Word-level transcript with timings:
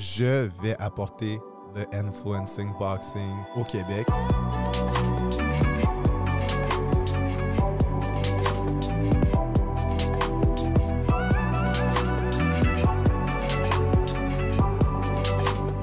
je 0.00 0.48
vais 0.62 0.74
apporter 0.78 1.38
le 1.74 1.84
influencing 1.94 2.72
boxing 2.78 3.36
au 3.54 3.64
Québec. 3.64 4.06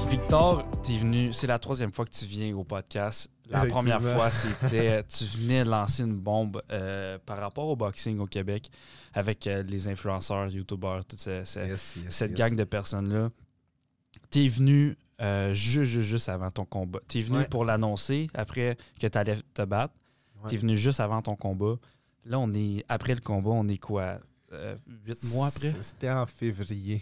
Victor, 0.09 0.65
t'es 0.83 0.97
venu, 0.97 1.33
c'est 1.33 1.47
la 1.47 1.59
troisième 1.59 1.91
fois 1.91 2.05
que 2.05 2.11
tu 2.11 2.25
viens 2.25 2.55
au 2.55 2.63
podcast. 2.63 3.29
La 3.49 3.65
première 3.65 4.01
fois, 4.01 4.29
c'était, 4.31 5.03
tu 5.03 5.23
venais 5.25 5.63
lancer 5.65 6.03
une 6.03 6.15
bombe 6.17 6.61
euh, 6.71 7.17
par 7.25 7.37
rapport 7.39 7.67
au 7.67 7.75
boxing 7.75 8.19
au 8.19 8.25
Québec 8.25 8.69
avec 9.13 9.47
euh, 9.47 9.63
les 9.63 9.87
influenceurs, 9.87 10.47
youtubeurs, 10.49 11.03
toute 11.05 11.19
ce- 11.19 11.43
ce- 11.45 11.59
Yes, 11.59 11.97
yes, 11.97 12.05
cette 12.09 12.31
yes. 12.31 12.37
gang 12.39 12.55
de 12.55 12.63
personnes-là. 12.63 13.29
T'es 14.29 14.47
venu 14.47 14.97
euh, 15.21 15.53
juste, 15.53 15.91
juste, 15.99 16.29
avant 16.29 16.51
ton 16.51 16.65
combat. 16.65 16.99
T'es 17.07 17.21
venu 17.21 17.37
Ouais. 17.39 17.47
pour 17.47 17.65
l'annoncer 17.65 18.29
après 18.33 18.77
que 18.99 19.07
t'allais 19.07 19.37
te 19.53 19.63
battre. 19.63 19.93
Ouais. 20.43 20.49
T'es 20.49 20.57
venu 20.57 20.75
juste 20.75 20.99
avant 20.99 21.21
ton 21.21 21.35
combat. 21.35 21.75
Là, 22.25 22.39
on 22.39 22.53
est 22.53 22.83
après 22.89 23.15
le 23.15 23.21
combat, 23.21 23.51
on 23.51 23.67
est 23.67 23.77
quoi? 23.77 24.19
euh, 24.53 24.75
huit 25.05 25.23
mois 25.33 25.47
après? 25.47 25.73
C'était 25.81 26.09
en 26.11 26.25
février. 26.25 27.01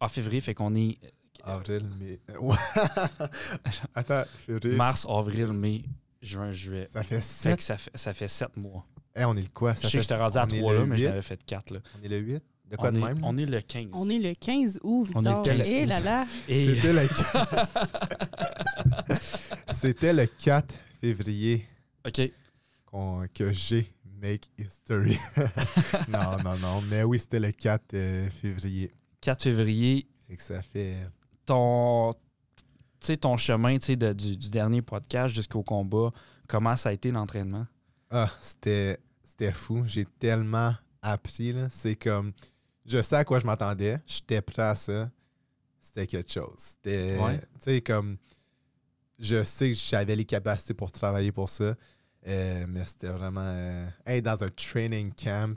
En 0.00 0.08
février, 0.08 0.40
fait 0.40 0.54
qu'on 0.54 0.74
est 0.74 0.98
Avril, 1.44 1.84
mai. 1.98 2.20
Attends, 3.94 4.24
février. 4.38 4.76
mars, 4.76 5.06
avril, 5.08 5.48
mai, 5.52 5.84
juin, 6.20 6.52
juillet. 6.52 6.88
Ça 6.92 7.02
fait 7.02 7.16
Fait 7.16 7.20
7. 7.20 7.56
que 7.56 7.62
ça 7.62 7.76
fait, 7.78 7.90
ça 7.94 8.12
fait 8.12 8.28
sept 8.28 8.56
mois. 8.56 8.84
on 9.16 9.36
est 9.36 9.42
le 9.42 9.48
quoi? 9.48 9.74
Je 9.74 9.78
sais 9.78 9.82
que 9.84 9.88
fait- 9.90 10.02
j'étais 10.02 10.16
rendu 10.16 10.38
à 10.38 10.44
on 10.44 10.48
est 10.48 10.58
3 10.60 10.72
le 10.72 10.78
là, 10.80 10.86
mais 10.86 10.96
j'en 10.98 11.08
avais 11.10 11.22
fait 11.22 11.44
4 11.44 11.70
là. 11.74 11.80
On 12.00 12.04
est 12.04 12.08
le 12.08 12.18
8. 12.18 12.42
De 12.72 12.76
quoi 12.76 12.88
on, 12.88 12.92
de 12.92 12.98
est, 12.98 13.02
même? 13.02 13.20
là? 13.20 13.26
on 13.28 13.38
est 13.38 13.46
le 13.46 13.60
15. 13.60 13.86
On 13.92 14.10
est 14.10 14.18
le 14.18 14.34
15 14.34 14.80
août, 14.82 15.08
On 15.14 15.24
est 15.24 15.28
le 15.28 15.34
Victor? 15.36 15.42
15 15.44 15.68
Eh 15.68 15.86
là 15.86 16.00
là. 16.00 16.26
Et 16.48 16.74
C'était 16.74 16.92
le... 16.92 17.08
C'était 19.72 20.12
le 20.12 20.26
4 20.26 20.74
février 21.00 21.66
OK. 22.06 22.30
qu'on- 22.86 23.26
que 23.34 23.52
j'ai 23.52 23.86
make 24.20 24.48
history. 24.58 25.18
non, 26.08 26.36
non, 26.44 26.56
non. 26.58 26.82
Mais 26.82 27.02
oui, 27.02 27.18
c'était 27.18 27.40
le 27.40 27.52
4 27.52 27.94
euh, 27.94 28.30
février. 28.30 28.92
4 29.20 29.42
février, 29.42 30.06
Fait 30.28 30.36
que 30.36 30.42
ça 30.42 30.62
fait. 30.62 30.96
ton, 31.44 32.12
tu 32.12 32.18
sais, 33.00 33.16
ton 33.16 33.36
chemin 33.36 33.78
tu 33.78 33.86
sais, 33.86 33.96
de- 33.96 34.12
du, 34.12 34.36
du 34.36 34.50
dernier 34.50 34.82
podcast 34.82 35.34
jusqu'au 35.34 35.62
combat, 35.62 36.10
comment 36.48 36.76
ça 36.76 36.90
a 36.90 36.92
été 36.92 37.10
l'entraînement? 37.10 37.66
Ah, 38.10 38.30
c'était 38.40 38.98
c'était 39.24 39.52
fou. 39.52 39.82
J'ai 39.86 40.04
tellement 40.04 40.74
appris. 41.00 41.52
là. 41.52 41.68
C'est 41.70 41.96
comme. 41.96 42.32
Je 42.84 43.00
sais 43.02 43.16
à 43.16 43.24
quoi 43.24 43.38
je 43.38 43.46
m'attendais. 43.46 43.98
J'étais 44.06 44.40
prêt 44.42 44.62
à 44.62 44.74
ça. 44.74 45.10
C'était 45.80 46.06
quelque 46.06 46.32
chose. 46.32 46.54
C'était. 46.58 47.18
Ouais. 47.18 47.38
Tu 47.38 47.46
sais, 47.60 47.80
comme. 47.80 48.16
Je 49.18 49.44
sais 49.44 49.68
que 49.70 49.76
j'avais 49.76 50.16
les 50.16 50.24
capacités 50.24 50.74
pour 50.74 50.90
travailler 50.90 51.30
pour 51.32 51.48
ça. 51.48 51.74
Euh, 52.26 52.66
mais 52.68 52.84
c'était 52.84 53.08
vraiment. 53.08 53.40
euh, 53.44 53.88
être 54.06 54.24
dans 54.24 54.42
un 54.44 54.48
training 54.48 55.12
camp. 55.12 55.56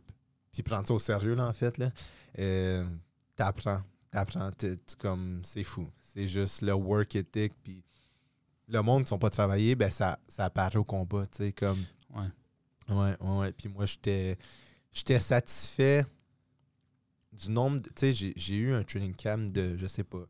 Puis 0.51 0.63
prendre 0.63 0.87
ça 0.87 0.93
au 0.93 0.99
sérieux, 0.99 1.35
là, 1.35 1.47
en 1.47 1.53
fait. 1.53 1.77
Là. 1.77 1.91
Euh, 2.39 2.85
T'apprends. 3.35 3.81
T'apprends. 4.11 4.51
T'es- 4.51 4.77
comme. 4.99 5.41
C'est 5.43 5.63
fou. 5.63 5.89
C'est 6.13 6.27
juste 6.27 6.61
le 6.61 6.73
work 6.73 7.15
ethic. 7.15 7.53
Puis 7.63 7.83
le 8.67 8.81
monde 8.81 9.03
qui 9.03 9.09
sont 9.09 9.19
pas 9.19 9.29
travaillés, 9.29 9.75
ben 9.75 9.89
ça, 9.91 10.17
ça 10.27 10.45
apparaît 10.45 10.77
au 10.77 10.83
combat. 10.83 11.25
Tu 11.27 11.37
sais, 11.37 11.51
comme. 11.53 11.83
Ouais. 12.15 12.27
Ouais, 12.89 13.15
ouais, 13.19 13.37
ouais. 13.39 13.51
Puis 13.51 13.67
moi, 13.67 13.85
j'étais 13.85 14.37
j'étais 14.91 15.19
satisfait 15.19 16.05
du 17.37 17.51
nombre. 17.51 17.79
Tu 17.95 18.13
sais, 18.13 18.13
j'ai- 18.35 18.55
eu 18.55 18.73
un 18.73 18.83
training 18.83 19.13
camp 19.15 19.51
de, 19.51 19.75
je 19.77 19.87
sais 19.87 20.03
pas, 20.03 20.25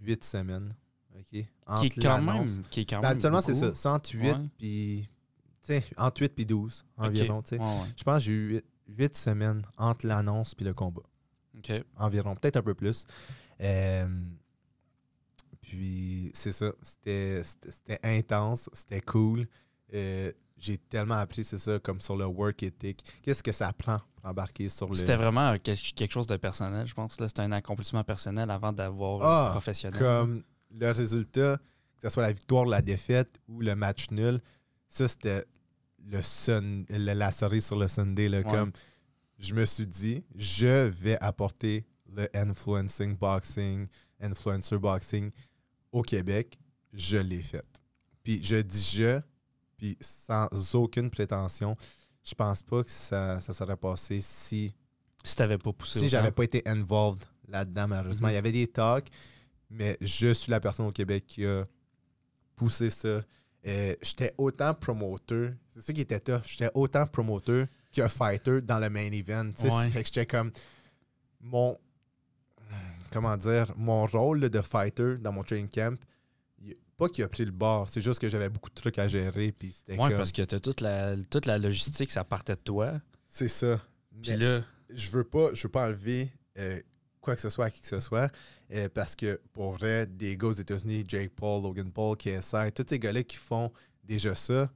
8 0.00 0.22
semaines. 0.24 0.74
OK? 1.18 1.24
Qui 1.30 1.46
Entre 1.66 1.84
est 1.84 1.90
quand 2.02 2.16
l'annonce- 2.16 2.56
même. 2.56 2.64
Qui 2.70 2.80
est 2.80 2.84
quand 2.84 2.96
Ben, 2.96 3.02
même 3.02 3.10
habituellement, 3.12 3.40
c'est 3.40 3.54
ça. 3.54 3.74
C'est 3.74 3.88
entre 3.88 4.14
8 4.14 4.32
Ouais. 4.32 4.48
puis. 4.58 5.08
Tu 5.62 5.66
sais, 5.74 5.84
entre 5.96 6.22
8 6.22 6.34
puis 6.34 6.44
12 6.46 6.84
OK. 6.98 7.04
environ. 7.06 7.42
tu 7.42 7.50
sais. 7.50 7.58
Ouais, 7.58 7.64
ouais. 7.64 7.86
Je 7.96 8.02
pense 8.02 8.18
que 8.18 8.24
j'ai 8.24 8.32
eu 8.32 8.62
8, 8.88 9.16
semaines 9.16 9.62
entre 9.76 10.06
l'annonce 10.06 10.54
puis 10.54 10.64
le 10.64 10.74
combat. 10.74 11.02
OK. 11.56 11.72
Environ, 11.96 12.34
peut-être 12.34 12.56
un 12.56 12.62
peu 12.62 12.74
plus. 12.74 13.04
Euh, 13.60 14.06
puis 15.60 16.30
c'est 16.34 16.52
ça. 16.52 16.72
C'était 16.82 17.42
c'était- 17.44 17.70
c'était 17.70 18.00
intense, 18.02 18.68
c'était 18.72 19.00
cool. 19.00 19.46
Euh, 19.94 20.32
j'ai 20.58 20.78
tellement 20.78 21.14
appris, 21.16 21.44
c'est 21.44 21.58
ça, 21.58 21.78
comme 21.78 22.00
sur 22.00 22.16
le 22.16 22.24
work 22.26 22.62
ethic. 22.62 23.04
Qu'est-ce 23.22 23.42
que 23.42 23.52
ça 23.52 23.72
prend 23.72 24.00
pour 24.22 24.30
embarquer 24.30 24.68
sur 24.68 24.88
le. 24.88 24.94
C'était 24.94 25.16
vraiment 25.16 25.56
quelque 25.58 26.10
chose 26.12 26.26
de 26.26 26.36
personnel, 26.36 26.86
je 26.86 26.94
pense. 26.94 27.12
C'était 27.18 27.40
un 27.40 27.52
accomplissement 27.52 28.04
personnel 28.04 28.50
avant 28.50 28.72
d'avoir 28.72 29.20
Ah, 29.22 29.50
professionnel. 29.50 29.98
Comme 30.00 30.42
le 30.70 30.90
résultat, 30.90 31.58
que 31.98 32.08
ce 32.08 32.14
soit 32.14 32.22
la 32.22 32.32
victoire, 32.32 32.64
la 32.64 32.82
défaite 32.82 33.38
ou 33.48 33.60
le 33.60 33.74
match 33.74 34.10
nul, 34.10 34.40
ça 34.88 35.08
c'était 35.08 35.44
le 36.04 36.22
sun, 36.22 36.84
la 36.88 37.30
cerise 37.32 37.66
sur 37.66 37.76
le 37.76 37.88
Sunday. 37.88 38.28
Là, 38.28 38.38
Ouais. 38.38 38.44
Comme 38.50 38.72
je 39.38 39.54
me 39.54 39.64
suis 39.64 39.86
dit, 39.86 40.24
je 40.34 40.88
vais 40.88 41.18
apporter 41.20 41.84
le 42.14 42.28
influencing 42.34 43.16
boxing, 43.16 43.86
influencer 44.20 44.78
boxing 44.78 45.30
au 45.90 46.02
Québec. 46.02 46.58
Je 46.92 47.18
l'ai 47.18 47.42
fait. 47.42 47.64
Puis 48.22 48.42
je 48.44 48.56
dis 48.56 48.96
je, 48.96 49.20
puis 49.76 49.96
sans 50.00 50.48
aucune 50.74 51.10
prétention, 51.10 51.76
je 52.24 52.34
pense 52.34 52.62
pas 52.62 52.82
que 52.82 52.90
ça, 52.90 53.40
ça 53.40 53.52
serait 53.52 53.76
passé 53.76 54.20
si 54.20 54.74
Si 55.24 55.36
t'avais 55.36 55.58
pas 55.58 55.72
poussé 55.72 56.00
si 56.00 56.08
j'avais 56.08 56.32
pas 56.32 56.44
été 56.44 56.62
involved 56.66 57.24
là-dedans, 57.48 57.88
malheureusement. 57.88 58.28
Mhm. 58.28 58.32
Il 58.32 58.36
y 58.36 58.38
avait 58.38 58.52
des 58.52 58.66
talks, 58.66 59.08
mais 59.70 59.96
je 60.00 60.32
suis 60.32 60.50
la 60.50 60.60
personne 60.60 60.86
au 60.86 60.92
Québec 60.92 61.24
qui 61.26 61.46
a 61.46 61.64
poussé 62.56 62.90
ça. 62.90 63.22
J'étais 63.64 64.34
autant 64.38 64.74
promoteur, 64.74 65.52
c'est 65.74 65.82
ça 65.82 65.92
qui 65.92 66.00
était 66.00 66.20
tough, 66.20 66.42
j'étais 66.46 66.70
autant 66.74 67.06
promoteur 67.06 67.66
que 67.94 68.08
fighter 68.08 68.60
dans 68.60 68.78
le 68.78 68.90
main 68.90 69.10
event. 69.12 69.50
Ouais. 69.62 69.90
Fait 69.90 70.02
que 70.02 70.06
j'étais 70.06 70.26
comme 70.26 70.50
mon 71.40 71.76
comment 73.12 73.36
dire, 73.36 73.72
mon 73.76 74.06
rôle 74.06 74.40
de 74.48 74.62
fighter 74.62 75.18
dans 75.18 75.32
mon 75.32 75.42
training 75.42 75.68
camp, 75.68 75.98
pas 77.02 77.08
qu'il 77.08 77.24
a 77.24 77.28
pris 77.28 77.44
le 77.44 77.50
bord, 77.50 77.88
c'est 77.88 78.00
juste 78.00 78.20
que 78.20 78.28
j'avais 78.28 78.48
beaucoup 78.48 78.70
de 78.70 78.74
trucs 78.74 78.98
à 78.98 79.08
gérer. 79.08 79.52
Puis 79.52 79.72
c'était 79.72 79.92
Ouais, 80.00 80.08
comme- 80.08 80.18
parce 80.18 80.32
que 80.32 80.42
t'as 80.42 80.60
toute 80.60 80.80
la, 80.80 81.16
toute 81.30 81.46
la 81.46 81.58
logistique, 81.58 82.10
ça 82.10 82.22
partait 82.24 82.54
de 82.54 82.60
toi. 82.60 83.00
C'est 83.26 83.48
ça. 83.48 83.80
Puis 84.22 84.30
Mais- 84.32 84.36
là, 84.36 84.64
je 84.90 85.10
veux 85.10 85.24
pas 85.24 85.52
je 85.54 85.62
veux 85.64 85.70
pas 85.70 85.86
enlever 85.86 86.30
euh, 86.58 86.80
quoi 87.20 87.34
que 87.34 87.40
ce 87.40 87.48
soit 87.50 87.64
à 87.66 87.70
qui 87.70 87.80
que 87.80 87.86
ce 87.86 87.98
soit 88.00 88.30
euh, 88.72 88.88
parce 88.92 89.16
que 89.16 89.40
pour 89.52 89.72
vrai 89.72 90.06
des 90.06 90.36
gars 90.36 90.48
aux 90.48 90.52
États-Unis 90.52 91.04
Jake 91.08 91.32
Paul 91.34 91.62
Logan 91.62 91.90
Paul 91.90 92.16
KSI 92.16 92.70
tous 92.74 92.84
ces 92.88 92.98
gars-là 92.98 93.22
qui 93.22 93.36
font 93.36 93.72
déjà 94.04 94.34
ça 94.34 94.70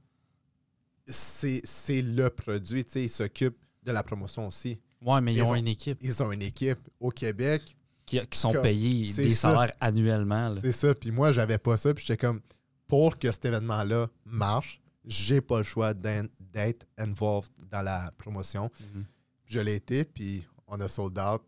c'est 1.05 2.01
le 2.01 2.29
produit 2.29 2.83
tu 2.83 2.91
sais 2.93 3.03
ils 3.03 3.09
s'occupent 3.09 3.63
de 3.83 3.91
la 3.91 4.01
promotion 4.03 4.47
aussi 4.47 4.79
ouais, 5.01 5.21
mais 5.21 5.33
ils, 5.33 5.37
Ils 5.37 5.43
ont, 5.43 5.51
ont- 5.51 5.55
une 5.55 5.67
équipe 5.67 5.97
ils 6.01 6.23
ont 6.23 6.31
une 6.31 6.41
équipe 6.41 6.79
au 6.99 7.09
Québec 7.11 7.75
qui, 8.07 8.19
qui 8.27 8.39
sont 8.39 8.51
Comme- 8.51 8.63
payés 8.63 9.13
des 9.13 9.29
ça. 9.29 9.51
salaires 9.51 9.71
annuellement. 9.79 10.55
c'est 10.59 10.71
ça 10.71 10.95
puis 10.95 11.11
moi 11.11 11.31
j'avais 11.31 11.59
pas 11.59 11.77
ça 11.77 11.93
puis 11.93 12.03
j'étais 12.07 12.25
comme 12.25 12.41
pour 12.87 13.19
que 13.19 13.31
cet 13.31 13.45
événement-là 13.45 14.07
marche 14.25 14.81
j'ai 15.05 15.39
pas 15.41 15.57
le 15.59 15.63
choix 15.63 15.93
d'être 15.93 16.87
involved 16.97 17.51
dans 17.69 17.81
la 17.83 18.11
promotion 18.17 18.71
Mhm. 18.95 19.05
je 19.45 19.59
l'ai 19.59 19.75
été, 19.75 20.03
puis 20.03 20.45
on 20.67 20.79
a 20.81 20.87
sold 20.89 21.17
out. 21.19 21.41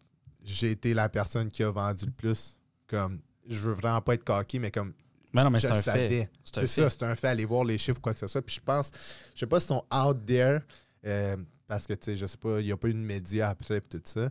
J'ai 0.43 0.71
été 0.71 0.93
la 0.93 1.09
personne 1.09 1.49
qui 1.49 1.63
a 1.63 1.69
vendu 1.71 2.05
le 2.05 2.11
plus. 2.11 2.57
Comme, 2.87 3.19
je 3.45 3.57
veux 3.59 3.73
vraiment 3.73 3.99
pas 4.01 4.13
être 4.13 4.23
cocky, 4.23 4.57
mais 4.59 4.71
comme, 4.71 4.93
Mais 5.33 5.43
non, 5.43 5.49
mais 5.49 5.59
je 5.59 5.67
un 5.67 5.73
savais. 5.73 6.29
C'est 6.45 6.65
ça, 6.67 6.89
c'est 6.89 7.03
un 7.03 7.13
fait. 7.15 7.27
Aller 7.27 7.43
voir 7.43 7.65
les 7.65 7.77
chiffres 7.77 7.97
ou 7.97 8.01
quoi 8.01 8.13
que 8.13 8.19
ce 8.19 8.27
soit. 8.27 8.41
Puis 8.41 8.55
je 8.55 8.61
pense, 8.61 8.91
je 9.35 9.39
sais 9.41 9.45
pas 9.45 9.59
s'ils 9.59 9.67
sont 9.67 9.83
out 9.93 10.25
there, 10.25 10.61
euh, 11.05 11.35
parce 11.67 11.85
que, 11.85 11.91
tu 11.93 12.05
sais, 12.05 12.15
je 12.15 12.25
sais 12.25 12.37
pas, 12.37 12.61
il 12.61 12.65
n'y 12.67 12.71
a 12.71 12.77
pas 12.77 12.87
eu 12.87 12.93
de 12.93 12.99
médias 12.99 13.49
après, 13.49 13.81
puis 13.81 13.89
tout 13.89 14.01
ça. 14.05 14.29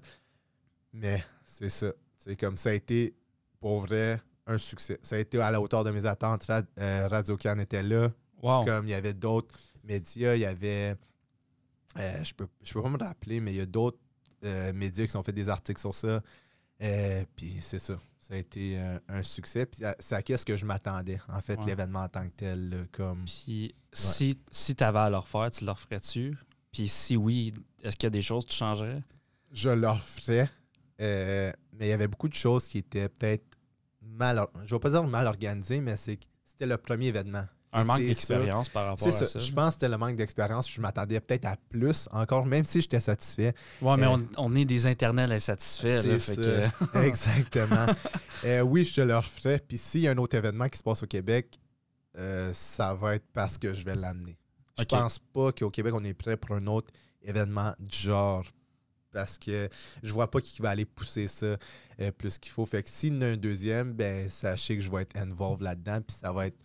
Mais 0.95 1.23
c'est 1.45 1.69
ça. 1.69 1.93
C'est 2.29 2.37
comme, 2.37 2.59
ça 2.59 2.69
a 2.69 2.73
été, 2.75 3.15
pour 3.59 3.81
vrai, 3.81 4.21
un 4.47 4.59
succès. 4.59 4.99
Ça 5.03 5.17
a 5.17 5.19
été 5.19 5.41
à 5.41 5.51
la 5.51 5.61
hauteur 5.63 5.83
de 5.83 5.91
mes 5.91 6.05
attentes. 6.05 6.45
Ra- 6.45 6.63
euh, 6.79 7.09
Radio 7.09 7.37
Can 7.39 7.59
était 7.59 7.83
là, 7.83 8.11
Wow. 8.43 8.65
comme 8.65 8.87
il 8.87 8.91
y 8.91 8.95
avait 8.95 9.15
d'autres 9.15 9.59
médias, 9.83 10.35
il 10.35 10.43
y 10.43 10.45
avait. 10.45 10.95
euh, 11.99 12.23
je 12.25 12.35
peux, 12.35 12.47
je 12.63 12.73
peux 12.73 12.83
pas 12.83 12.91
me 12.91 12.99
rappeler, 12.99 13.41
mais 13.41 13.53
il 13.53 13.57
y 13.57 13.61
a 13.63 13.67
d'autres 13.67 13.99
euh, 14.45 14.73
médias 14.75 15.07
qui 15.07 15.17
ont 15.17 15.23
fait 15.23 15.33
des 15.33 15.49
articles 15.49 15.81
sur 15.81 15.95
ça. 15.95 16.23
Puis 17.35 17.57
c'est 17.61 17.79
ça. 17.81 17.99
Ça 18.21 18.35
a 18.35 18.37
été 18.37 18.79
un 19.09 19.23
succès. 19.23 19.65
Puis 19.67 19.81
c'est 19.99 20.15
à 20.15 20.23
qu'est-ce 20.23 20.45
que 20.45 20.57
je 20.57 20.67
m'attendais, 20.67 21.19
en 21.29 21.41
fait, 21.41 21.65
l'événement 21.65 22.03
en 22.03 22.09
tant 22.09 22.29
que 22.29 22.35
tel. 22.37 22.69
là, 22.69 22.77
comme... 22.93 23.25
Puis 23.25 23.75
si, 23.93 24.39
si 24.51 24.77
t'avais 24.77 24.99
à 24.99 25.11
le 25.11 25.17
refaire, 25.17 25.51
tu 25.51 25.65
le 25.65 25.71
referais-tu? 25.73 26.37
Puis 26.71 26.89
si 26.89 27.17
oui, 27.17 27.53
est-ce 27.83 27.97
qu'il 27.97 28.05
y 28.05 28.09
a 28.09 28.11
des 28.11 28.23
choses 28.23 28.45
que 28.45 28.51
tu 28.51 28.57
changerais? 28.59 29.03
Je 29.51 29.71
leur 29.71 30.01
ferais, 30.03 30.49
euh, 31.01 31.53
mais 31.73 31.87
il 31.87 31.91
y 31.91 31.93
avait 31.93 32.09
beaucoup 32.09 32.29
de 32.29 32.35
choses 32.35 32.67
qui 32.69 32.79
étaient 32.79 33.09
peut-être 33.09 33.45
mal. 34.03 34.47
Je 34.65 34.75
vais 34.75 34.79
pas 34.81 34.91
dire 34.91 35.05
mal 35.05 35.27
organisées, 35.27 35.81
mais 35.81 35.97
c'est 35.97 36.17
que 36.17 36.25
c'était 36.45 36.67
le 36.67 36.77
premier 36.77 37.07
événement. 37.07 37.45
Un 37.71 37.85
manque 37.85 37.99
d'expérience 38.01 38.71
par 38.71 38.87
rapport 38.87 39.07
à 39.09 39.13
ça. 39.13 39.27
ça. 39.27 39.39
Je 39.39 39.53
pense 39.53 39.67
que 39.69 39.73
c'était 39.75 39.89
le 39.91 39.99
manque 39.99 40.17
d'expérience. 40.17 40.71
Je 40.73 40.81
m'attendais 40.81 41.21
peut-être 41.21 41.45
à 41.45 41.57
plus 41.69 42.09
encore, 42.13 42.47
même 42.47 42.65
si 42.65 42.81
j'étais 42.81 42.99
satisfait. 42.99 43.53
Ouais, 43.83 43.97
mais 43.99 44.07
Euh, 44.07 44.17
on, 44.39 44.53
on 44.53 44.57
est 44.57 44.65
des 44.65 44.87
internels 44.87 45.31
insatisfaits. 45.31 46.03
là, 46.03 46.19
fait 46.19 46.37
que- 46.37 46.99
Exactement. 47.07 47.87
Euh, 48.45 48.63
oui, 48.63 48.87
je 48.87 48.95
te 48.95 49.01
le 49.03 49.15
referai. 49.15 49.59
Puis 49.59 49.77
s'il 49.77 50.01
y 50.01 50.09
a 50.09 50.13
un 50.13 50.17
autre 50.17 50.35
événement 50.35 50.67
qui 50.71 50.79
se 50.79 50.83
passe 50.83 51.03
au 51.03 51.07
Québec, 51.07 51.59
euh, 52.17 52.51
ça 52.55 52.95
va 52.95 53.17
être 53.17 53.27
parce 53.35 53.59
que 53.59 53.75
je 53.75 53.85
vais 53.85 53.95
l'amener. 53.97 54.39
Je 54.79 54.85
Ok. 54.85 54.89
pense 54.89 55.19
pas 55.19 55.53
qu'au 55.53 55.69
Québec, 55.71 55.93
on 55.95 56.03
est 56.05 56.15
prêt 56.15 56.39
pour 56.39 56.57
un 56.57 56.65
autre 56.67 56.91
événement 57.21 57.75
du 57.79 57.97
genre. 57.99 58.45
Parce 59.19 59.37
que 59.37 59.69
je 60.01 60.13
vois 60.13 60.31
pas 60.31 60.41
qui 60.41 60.63
va 60.63 60.71
aller 60.71 60.85
pousser 60.85 61.27
ça 61.27 61.57
euh, 62.01 62.13
plus 62.17 62.39
qu'il 62.39 62.53
faut. 62.53 62.65
Fait 62.65 62.85
que 62.85 62.89
s'il 62.89 63.15
y 63.15 63.19
en 63.19 63.23
a 63.23 63.27
un 63.27 63.37
deuxième, 63.37 63.93
ben 63.93 64.29
sachez 64.29 64.77
que 64.77 64.81
je 64.81 64.89
vais 64.89 65.03
être 65.03 65.17
involved 65.17 65.61
là-dedans. 65.61 66.01
Puis 66.07 66.17
ça 66.21 66.31
va 66.31 66.47
être 66.47 66.59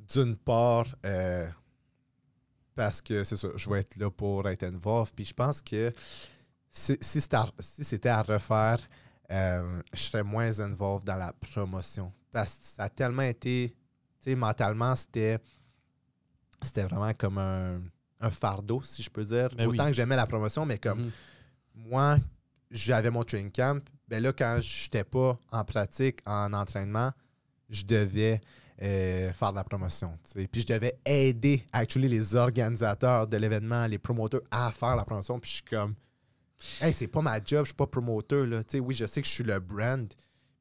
d'une 0.00 0.36
part 0.36 0.86
euh, 1.06 1.48
parce 2.74 3.00
que 3.00 3.22
c'est 3.22 3.36
ça, 3.36 3.50
je 3.54 3.70
vais 3.70 3.78
être 3.78 3.94
là 3.98 4.10
pour 4.10 4.48
être 4.48 4.64
involved. 4.64 5.14
Puis 5.14 5.26
je 5.26 5.32
pense 5.32 5.62
que 5.62 5.92
si, 6.68 6.98
c'était 7.00 8.08
à 8.08 8.22
refaire, 8.22 8.84
euh, 9.30 9.80
je 9.92 10.00
serais 10.00 10.24
moins 10.24 10.58
involved 10.58 11.06
dans 11.06 11.18
la 11.18 11.32
promotion. 11.34 12.12
Parce 12.32 12.56
que 12.56 12.66
ça 12.66 12.82
a 12.82 12.88
tellement 12.88 13.22
été, 13.22 13.76
tu 14.22 14.30
sais, 14.30 14.34
mentalement, 14.34 14.96
c'était 14.96 15.38
c'était 16.62 16.82
vraiment 16.82 17.14
comme 17.14 17.38
un, 17.38 17.80
un 18.22 18.30
fardeau, 18.30 18.82
si 18.82 19.02
je 19.02 19.10
peux 19.10 19.24
dire. 19.24 19.48
Ben 19.56 19.66
Autant 19.66 19.84
oui. 19.84 19.90
que 19.90 19.96
j'aimais 19.96 20.16
la 20.16 20.26
promotion, 20.26 20.64
mais 20.64 20.78
comme 20.78 21.02
Mhm. 21.02 21.10
moi, 21.74 22.16
j'avais 22.70 23.10
mon 23.10 23.22
training 23.24 23.50
camp. 23.52 23.82
Ben 24.08 24.22
là, 24.22 24.32
quand 24.32 24.60
je 24.62 24.84
n'étais 24.84 25.04
pas 25.04 25.38
en 25.50 25.64
pratique, 25.64 26.20
en 26.26 26.52
entraînement, 26.54 27.10
je 27.68 27.84
devais 27.84 28.40
euh, 28.80 29.32
faire 29.32 29.52
de 29.52 29.56
la 29.56 29.64
promotion. 29.64 30.18
Puis 30.50 30.62
je 30.62 30.66
devais 30.66 30.98
aider 31.04 31.64
actually 31.72 32.08
les 32.08 32.34
organisateurs 32.34 33.28
de 33.28 33.36
l'événement, 33.36 33.86
les 33.86 33.98
promoteurs 33.98 34.40
à 34.50 34.72
faire 34.72 34.96
la 34.96 35.04
promotion. 35.04 35.38
Puis 35.38 35.50
je 35.50 35.54
suis 35.56 35.64
comme, 35.64 35.94
hey, 36.80 36.92
c'est 36.92 37.06
pas 37.06 37.22
ma 37.22 37.36
job, 37.44 37.60
je 37.60 37.66
suis 37.66 37.74
pas 37.74 37.86
promoteur. 37.86 38.44
Là. 38.46 38.64
Tu 38.64 38.72
sais, 38.72 38.80
oui, 38.80 38.94
je 38.94 39.06
sais 39.06 39.22
que 39.22 39.28
je 39.28 39.32
suis 39.32 39.44
le 39.44 39.60
brand. 39.60 40.12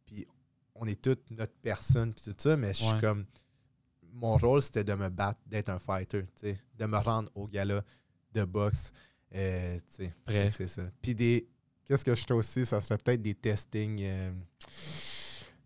Puis 0.06 0.28
on 0.76 0.86
est 0.86 1.02
toute 1.02 1.32
notre 1.32 1.54
personne, 1.64 2.14
puis 2.14 2.24
tout 2.26 2.36
ça, 2.38 2.56
mais 2.58 2.74
je 2.74 2.84
suis 2.84 2.94
Ouais. 2.94 3.02
comme, 3.02 3.26
mon 4.22 4.38
rôle, 4.38 4.62
c'était 4.62 4.84
de 4.86 4.94
me 4.94 5.10
battre, 5.10 5.40
d'être 5.48 5.70
un 5.70 5.80
fighter, 5.80 6.26
de 6.44 6.86
me 6.86 6.98
rendre 6.98 7.30
au 7.36 7.48
gala 7.48 7.84
de 8.34 8.44
boxe. 8.46 8.92
euh. 9.36 9.78
C'est 10.52 10.68
ça. 10.68 10.84
Puis 11.02 11.14
des. 11.16 11.48
Qu'est-ce 11.86 12.06
que 12.06 12.16
je 12.16 12.24
fais 12.26 12.34
aussi? 12.34 12.66
Ça 12.66 12.80
serait 12.80 12.98
peut-être 12.98 13.22
des 13.22 13.34
testings. 13.36 14.00
euh, 14.04 14.32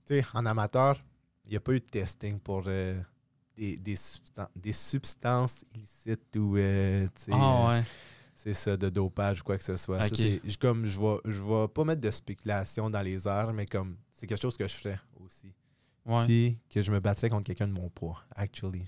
tu 0.05 0.15
sais, 0.15 0.25
en 0.33 0.45
amateur, 0.45 0.99
il 1.45 1.51
n'y 1.51 1.57
a 1.57 1.59
pas 1.59 1.73
eu 1.73 1.79
de 1.79 1.85
testing 1.85 2.39
pour 2.39 2.63
euh, 2.67 2.99
des, 3.55 3.77
des, 3.77 3.95
substan- 3.95 4.47
des 4.55 4.73
substances 4.73 5.63
illicites 5.75 6.35
ou. 6.37 6.55
Ah 7.31 7.69
ouais. 7.69 7.83
c'est 8.35 8.53
ça, 8.53 8.75
de 8.77 8.89
dopage 8.89 9.41
ou 9.41 9.43
quoi 9.43 9.57
que 9.57 9.63
ce 9.63 9.77
soit. 9.77 9.99
Ça, 10.09 10.15
je- 10.47 10.57
comme 10.57 10.85
je 10.85 10.99
vais, 10.99 11.17
je 11.25 11.41
vais 11.43 11.67
pas 11.67 11.83
mettre 11.83 12.01
de 12.01 12.11
spéculation 12.11 12.89
dans 12.89 13.01
les 13.01 13.27
airs, 13.27 13.53
mais 13.53 13.65
comme 13.65 13.97
c'est 14.13 14.25
quelque 14.27 14.41
chose 14.41 14.57
que 14.57 14.67
je 14.67 14.73
ferais 14.73 14.99
aussi. 15.23 15.53
Puis 16.25 16.59
que 16.69 16.81
je 16.81 16.91
me 16.91 16.99
battrais 16.99 17.29
contre 17.29 17.45
quelqu'un 17.47 17.67
de 17.67 17.73
mon 17.73 17.89
poids, 17.89 18.21
actually. 18.35 18.83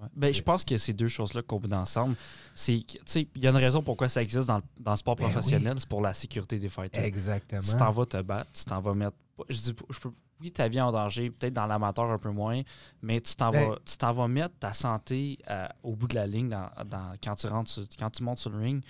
Ouais. 0.00 0.08
Ben, 0.14 0.32
je 0.32 0.42
pense 0.42 0.64
que 0.64 0.78
ces 0.78 0.92
deux 0.92 1.08
choses-là 1.08 1.42
combinées 1.42 1.74
ensemble, 1.76 2.14
il 2.68 2.84
y 3.36 3.46
a 3.46 3.50
une 3.50 3.56
raison 3.56 3.82
pourquoi 3.82 4.08
ça 4.08 4.22
existe 4.22 4.46
dans 4.46 4.58
le, 4.58 4.62
dans 4.78 4.92
le 4.92 4.96
sport 4.96 5.16
Ben 5.16 5.24
professionnel, 5.28 5.74
c'est 5.78 5.88
pour 5.88 6.00
la 6.02 6.14
sécurité 6.14 6.58
des 6.58 6.68
fighters. 6.68 7.02
Exactement. 7.02 7.62
Tu 7.62 7.76
t'en 7.76 7.90
vas 7.90 8.06
te 8.06 8.20
battre, 8.22 8.50
tu 8.52 8.64
t'en 8.64 8.80
vas 8.80 8.94
mettre. 8.94 9.16
Je 9.48 9.56
dis, 9.58 9.74
je 9.90 9.98
peux, 9.98 10.10
oui, 10.40 10.52
ta 10.52 10.68
vie 10.68 10.80
en 10.80 10.92
danger, 10.92 11.30
peut-être 11.30 11.52
dans 11.54 11.66
l'amateur 11.66 12.04
un 12.12 12.18
peu 12.18 12.30
moins, 12.30 12.60
mais 13.02 13.20
tu 13.20 13.34
t'en 13.34 13.50
Ben- 13.50 13.70
vas, 13.70 13.78
tu 13.84 13.96
t'en 13.96 14.12
vas 14.12 14.28
mettre 14.28 14.54
ta 14.60 14.72
santé 14.72 15.36
euh, 15.50 15.66
au 15.82 15.96
bout 15.96 16.06
de 16.06 16.14
la 16.14 16.28
ligne 16.28 16.48
dans, 16.48 16.70
dans- 16.86 17.16
quand, 17.22 17.34
tu 17.34 17.48
rentres 17.48 17.70
sur- 17.70 17.86
quand 17.98 18.10
tu 18.10 18.22
montes 18.22 18.38
sur 18.38 18.50
le 18.50 18.58
ring. 18.58 18.84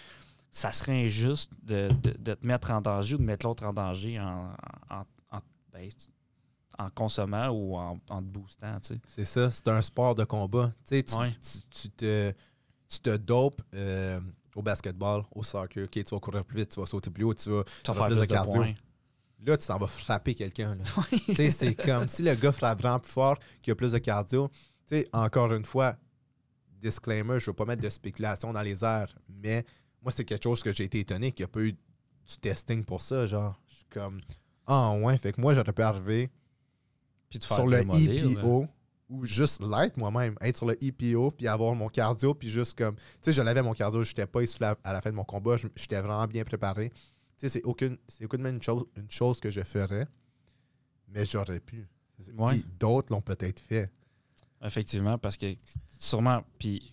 Ça 0.51 0.73
serait 0.73 1.05
injuste 1.05 1.53
de, 1.63 1.89
de- 2.03 2.17
de 2.19 2.35
te 2.35 2.47
mettre 2.47 2.71
en 2.71 2.81
danger 2.81 3.15
ou 3.15 3.19
de 3.19 3.23
mettre 3.23 3.47
l'autre 3.47 3.65
en 3.65 3.73
danger 3.73 4.19
en, 4.19 4.53
en, 4.91 5.01
en- 5.31 5.41
ben, 5.73 5.89
en 6.79 6.91
consommant 6.91 7.49
ou 7.49 7.77
en, 7.77 7.99
en 8.09 8.21
te 8.23 8.27
boostant. 8.29 8.79
Tu 8.81 8.95
sais. 8.95 9.01
C'est 9.09 9.25
ça, 9.25 9.51
c'est 9.51 9.69
un 9.69 9.83
sport 9.83 10.15
de 10.15 10.25
combat. 10.25 10.73
Tu 10.87 10.97
sais, 10.97 11.03
tu, 11.03 11.15
Ouais. 11.17 11.35
tu, 11.43 11.59
tu 11.71 11.91
te, 11.91 12.33
tu 12.89 13.01
te 13.01 13.17
dopes 13.17 13.61
euh, 13.75 14.21
au 14.55 14.63
basketball, 14.63 15.25
au 15.35 15.43
soccer. 15.43 15.89
Tu 15.91 16.03
vas 16.03 16.19
courir 16.21 16.45
plus 16.45 16.59
vite, 16.59 16.71
tu 16.73 16.81
vas 16.81 16.87
sauter 16.87 17.11
plus 17.11 17.25
haut, 17.25 17.35
tu 17.35 17.51
vas. 17.51 17.65
Tu 17.65 17.91
vas 17.91 17.95
faire 17.95 18.05
plus 18.07 18.15
plus 18.15 18.21
de 18.23 18.27
de 18.27 18.33
cardio. 18.33 18.55
points. 18.55 18.75
Là, 19.47 19.57
tu 19.57 19.67
t'en 19.67 19.79
vas 19.79 19.87
frapper 19.87 20.35
quelqu'un. 20.35 20.75
là. 20.77 20.85
Tu 21.27 21.35
sais, 21.35 21.51
c'est 21.51 21.75
comme 21.75 22.09
si 22.09 22.23
le 22.23 22.35
gars 22.35 22.53
frappe 22.53 22.81
vraiment 22.81 22.99
plus 22.99 23.11
fort, 23.13 23.39
qu'il 23.63 23.73
a 23.73 23.75
plus 23.77 23.93
de 23.93 23.99
cardio. 23.99 24.49
Tu 24.87 24.97
sais, 24.97 25.09
encore 25.13 25.53
une 25.53 25.65
fois, 25.65 25.97
disclaimer, 26.81 27.39
je 27.41 27.45
ne 27.45 27.51
veux 27.51 27.53
pas 27.55 27.65
mettre 27.65 27.83
de 27.83 27.89
spéculation 27.89 28.53
dans 28.53 28.63
les 28.63 28.85
airs, 28.85 29.15
mais 29.29 29.65
moi, 30.03 30.13
c'est 30.13 30.25
quelque 30.25 30.43
chose 30.45 30.63
que 30.63 30.73
j'ai 30.73 30.85
été 30.85 31.01
étonné 31.01 31.33
qu'il 31.33 31.45
n'y 31.45 31.51
a 31.51 31.53
pas 31.53 31.61
eu 31.61 31.73
du 31.73 32.37
testing 32.41 32.85
pour 32.85 33.01
ça. 33.01 33.27
Genre, 33.27 33.61
je 33.69 33.75
suis 33.77 33.85
comme, 33.91 34.21
ah 34.67 34.93
ouais, 34.97 35.19
fait 35.19 35.33
que 35.33 35.41
moi, 35.41 35.55
j'aurais 35.55 35.73
pu 35.73 35.83
arriver 35.83 36.31
Puis 37.29 37.39
sur 37.57 37.67
le. 37.67 37.77
EPO 38.39 38.67
ou 39.11 39.25
juste 39.25 39.63
l'être 39.63 39.97
moi-même, 39.97 40.35
être 40.41 40.57
sur 40.59 40.67
le 40.67 40.77
EPO 40.85 41.31
puis 41.31 41.47
avoir 41.49 41.75
mon 41.75 41.89
cardio 41.89 42.35
puis 42.35 42.49
juste 42.51 42.77
comme 42.77 42.95
tu 42.97 43.03
sais 43.23 43.33
je 43.33 43.41
l'avais 43.41 43.63
mon 43.63 43.73
cardio, 43.73 44.03
j'étais 44.03 44.27
pas 44.27 44.41
essoufflé 44.43 44.67
à- 44.85 44.93
la 44.93 45.01
fin 45.01 45.11
de 45.11 45.15
mon 45.17 45.25
combat, 45.25 45.57
je- 45.57 45.69
j'étais 45.77 45.99
vraiment 46.01 46.27
bien 46.27 46.45
préparé. 46.45 46.91
Tu 46.91 46.97
sais 47.39 47.49
c'est 47.49 47.63
aucune 47.65 47.97
c'est 48.07 48.25
aucunement 48.27 48.51
une 48.51 48.61
chose 48.63 48.85
une 48.97 49.11
chose 49.11 49.41
que 49.41 49.51
je 49.51 49.63
ferais 49.63 50.07
mais 51.09 51.25
j'aurais 51.25 51.61
pu. 51.61 51.89
Ouais. 52.37 52.53
Puis 52.53 52.65
d'autres 52.79 53.13
l'ont 53.13 53.23
peut-être 53.23 53.61
fait. 53.61 53.91
Effectivement, 54.63 55.17
parce 55.17 55.37
que 55.39 55.47
sûrement, 55.89 56.43
puis 56.59 56.93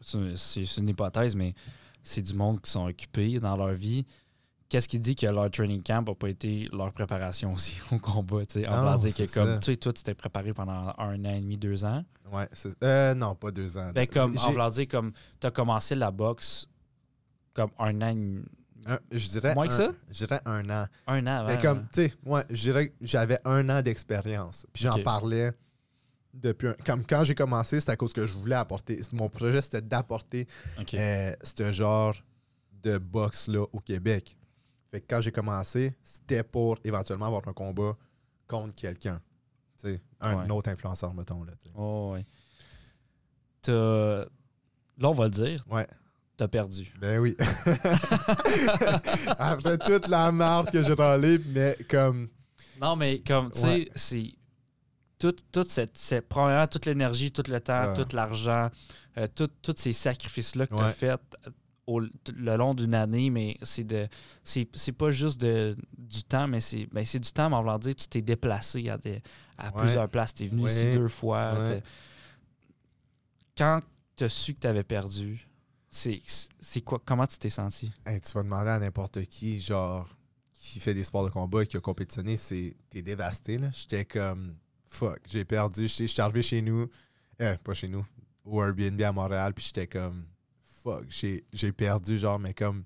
c'est 0.00 0.76
une 0.76 0.88
hypothèse, 0.90 1.34
mais 1.34 1.54
c'est 2.02 2.22
du 2.22 2.34
monde 2.34 2.60
qui 2.60 2.70
sont 2.70 2.86
occupés 2.86 3.40
dans 3.40 3.56
leur 3.56 3.72
vie. 3.72 4.06
Qu'est-ce 4.68 4.88
qui 4.88 4.98
dit 4.98 5.14
que 5.14 5.26
leur 5.26 5.48
training 5.50 5.80
camp 5.82 6.02
n'a 6.08 6.14
pas 6.14 6.28
été 6.28 6.68
leur 6.72 6.92
préparation 6.92 7.52
aussi 7.52 7.78
au 7.92 7.98
combat? 7.98 8.44
tu 8.46 8.60
sais? 8.60 8.66
En 8.68 8.84
Non, 8.84 8.96
dire 8.98 9.12
c'est 9.14 9.26
que 9.26 9.32
comme 9.34 9.60
tu 9.60 9.72
sais, 9.72 9.76
toi, 9.76 9.92
tu 9.92 10.02
t'es 10.02 10.14
préparé 10.14 10.52
pendant 10.52 10.92
un 10.98 11.24
an 11.24 11.34
et 11.34 11.40
demi, 11.40 11.56
deux 11.56 11.84
ans. 11.84 12.04
Ouais, 12.32 12.48
c'est- 12.52 12.76
euh, 12.82 13.14
non, 13.14 13.34
pas 13.36 13.52
deux 13.52 13.78
ans. 13.78 13.92
Ben, 13.94 14.06
comme, 14.08 14.36
en 14.36 14.50
voulant 14.50 14.70
dire, 14.70 14.88
comme 14.88 15.12
tu 15.40 15.46
as 15.46 15.50
commencé 15.52 15.94
la 15.94 16.10
boxe 16.10 16.68
comme 17.54 17.70
un 17.78 18.02
an, 18.02 18.08
et- 18.08 18.90
un- 18.90 18.98
je 19.12 19.28
dirais 19.28 19.54
Moins 19.54 19.68
que 19.68 19.72
un- 19.72 19.76
ça? 19.76 19.92
Je 20.10 20.24
dirais 20.26 20.40
un 20.44 20.68
an. 20.68 20.86
un 21.06 21.26
an 21.26 21.30
avant. 21.30 21.48
Mais 21.48 21.58
comme, 21.60 21.82
tu 21.92 22.02
sais, 22.08 22.14
moi, 22.24 22.42
je 22.50 22.62
dirais 22.62 22.88
que 22.88 22.94
j'avais 23.02 23.38
un 23.44 23.68
an 23.70 23.82
d'expérience. 23.82 24.66
Puis 24.72 24.82
j'en 24.84 25.00
parlais 25.02 25.52
depuis 26.34 26.68
un... 26.68 26.74
Comme 26.84 27.04
quand 27.06 27.22
j'ai 27.24 27.34
commencé, 27.34 27.78
c'était 27.80 27.92
à 27.92 27.96
cause 27.96 28.12
que 28.12 28.26
je 28.26 28.32
voulais 28.34 28.54
apporter... 28.56 29.00
Mon 29.12 29.28
projet, 29.28 29.62
c'était 29.62 29.80
d'apporter 29.80 30.46
euh, 30.94 31.32
ce 31.42 31.72
genre 31.72 32.14
de 32.82 32.98
boxe-là 32.98 33.64
au 33.72 33.80
Québec. 33.80 34.36
Fait 34.90 35.00
que 35.00 35.06
quand 35.08 35.20
j'ai 35.20 35.32
commencé, 35.32 35.94
c'était 36.02 36.42
pour 36.42 36.78
éventuellement 36.84 37.26
avoir 37.26 37.46
un 37.48 37.52
combat 37.52 37.96
contre 38.46 38.74
quelqu'un. 38.74 39.20
Tu 39.78 39.88
sais, 39.88 40.00
un 40.20 40.44
Ouais. 40.46 40.50
autre 40.50 40.70
influenceur, 40.70 41.12
mettons. 41.14 41.44
Là. 41.44 41.52
Oh, 41.74 42.12
ouais. 42.14 42.24
T'as- 43.62 44.24
Là, 44.98 45.10
on 45.10 45.12
va 45.12 45.24
le 45.24 45.30
dire, 45.30 45.62
Ouais, 45.68 45.86
t'as 46.38 46.48
perdu. 46.48 46.90
ben 46.98 47.20
oui. 47.20 47.36
Après 49.38 49.76
toute 49.78 50.08
la 50.08 50.32
marque 50.32 50.72
que 50.72 50.82
j'ai 50.82 50.94
râlée, 50.94 51.38
mais 51.48 51.76
comme... 51.90 52.28
Non, 52.80 52.96
mais 52.96 53.20
comme, 53.20 53.50
tu 53.50 53.60
sais, 53.60 53.66
Ouais. 53.66 53.90
c'est. 53.94 54.32
Toute, 55.18 55.44
toute 55.50 55.68
cette, 55.70 55.96
cette- 55.96 56.28
Premièrement, 56.28 56.66
toute 56.66 56.84
l'énergie, 56.86 57.32
tout 57.32 57.42
le 57.48 57.58
temps, 57.60 57.94
tout 57.94 58.06
l'argent, 58.14 58.68
euh, 59.16 59.26
tout- 59.34 59.48
tous 59.62 59.74
ces 59.78 59.94
sacrifices-là 59.94 60.66
que 60.66 60.74
tu 60.74 60.82
as 60.82 60.86
Ouais. 60.86 60.92
fait 60.92 61.18
au- 61.86 62.00
le 62.00 62.56
long 62.56 62.74
d'une 62.74 62.94
année, 62.94 63.30
mais 63.30 63.56
c'est 63.62 63.84
de. 63.84 64.06
C'est 64.44 64.92
pas 64.92 65.10
juste 65.10 65.40
de, 65.40 65.76
du 65.96 66.24
temps, 66.24 66.48
mais 66.48 66.60
c'est 66.60 66.86
ben, 66.92 67.04
c'est 67.04 67.20
du 67.20 67.30
temps, 67.32 67.48
mais 67.50 67.56
on 67.56 67.62
va 67.62 67.78
dire, 67.78 67.94
tu 67.94 68.06
t'es 68.08 68.22
déplacé 68.22 68.88
à, 68.88 68.98
des, 68.98 69.22
à 69.58 69.66
Ouais. 69.74 69.82
plusieurs 69.82 70.08
places. 70.08 70.34
Tu 70.34 70.44
es 70.44 70.48
venu 70.48 70.66
ici 70.66 70.90
deux 70.92 71.08
fois. 71.08 71.54
Ouais. 71.60 71.82
Quand 73.56 73.80
tu 74.16 74.24
as 74.24 74.28
su 74.28 74.54
que 74.54 74.60
tu 74.60 74.66
avais 74.66 74.84
perdu, 74.84 75.46
c'est 75.90 76.20
quoi 76.84 77.00
comment 77.04 77.26
tu 77.26 77.38
t'es 77.38 77.48
senti? 77.48 77.90
Hey, 78.04 78.20
tu 78.20 78.32
vas 78.32 78.42
demander 78.42 78.70
à 78.70 78.78
n'importe 78.78 79.22
qui, 79.26 79.60
genre, 79.60 80.08
qui 80.52 80.78
fait 80.78 80.92
des 80.94 81.04
sports 81.04 81.24
de 81.24 81.30
combat 81.30 81.62
et 81.62 81.66
qui 81.66 81.76
a 81.76 81.80
compétitionné, 81.80 82.36
c'est 82.36 82.76
t'es 82.90 83.02
dévasté. 83.02 83.56
là. 83.58 83.70
J'étais 83.72 84.04
comme 84.04 84.56
fuck, 84.88 85.20
j'ai 85.28 85.44
perdu. 85.44 85.86
J'étais- 85.88 86.06
J'étais 86.06 86.22
arrivé 86.22 86.42
chez 86.42 86.60
nous, 86.62 86.86
euh, 87.40 87.56
pas 87.64 87.72
chez 87.74 87.88
nous, 87.88 88.04
au 88.44 88.62
Airbnb 88.62 89.00
à 89.02 89.12
Montréal, 89.12 89.54
puis 89.54 89.64
j'étais 89.64 89.86
comme 89.86 90.24
fuck, 90.90 91.06
j'ai 91.52 91.72
perdu, 91.72 92.18
genre, 92.18 92.38
mais 92.38 92.54
comme. 92.54 92.84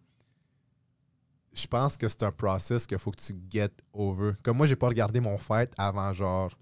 Je 1.52 1.66
pense 1.66 1.96
que 1.96 2.06
c'est 2.06 2.22
un 2.22 2.30
process 2.30 2.86
qu'il 2.86 2.98
faut 2.98 3.10
que 3.10 3.20
tu 3.20 3.34
get 3.50 3.70
over. 3.92 4.32
Comme 4.44 4.56
moi, 4.56 4.66
j'ai 4.66 4.76
pas 4.76 4.86
regardé 4.88 5.20
mon 5.20 5.36
fight 5.36 5.72
avant, 5.76 6.12
genre. 6.12 6.52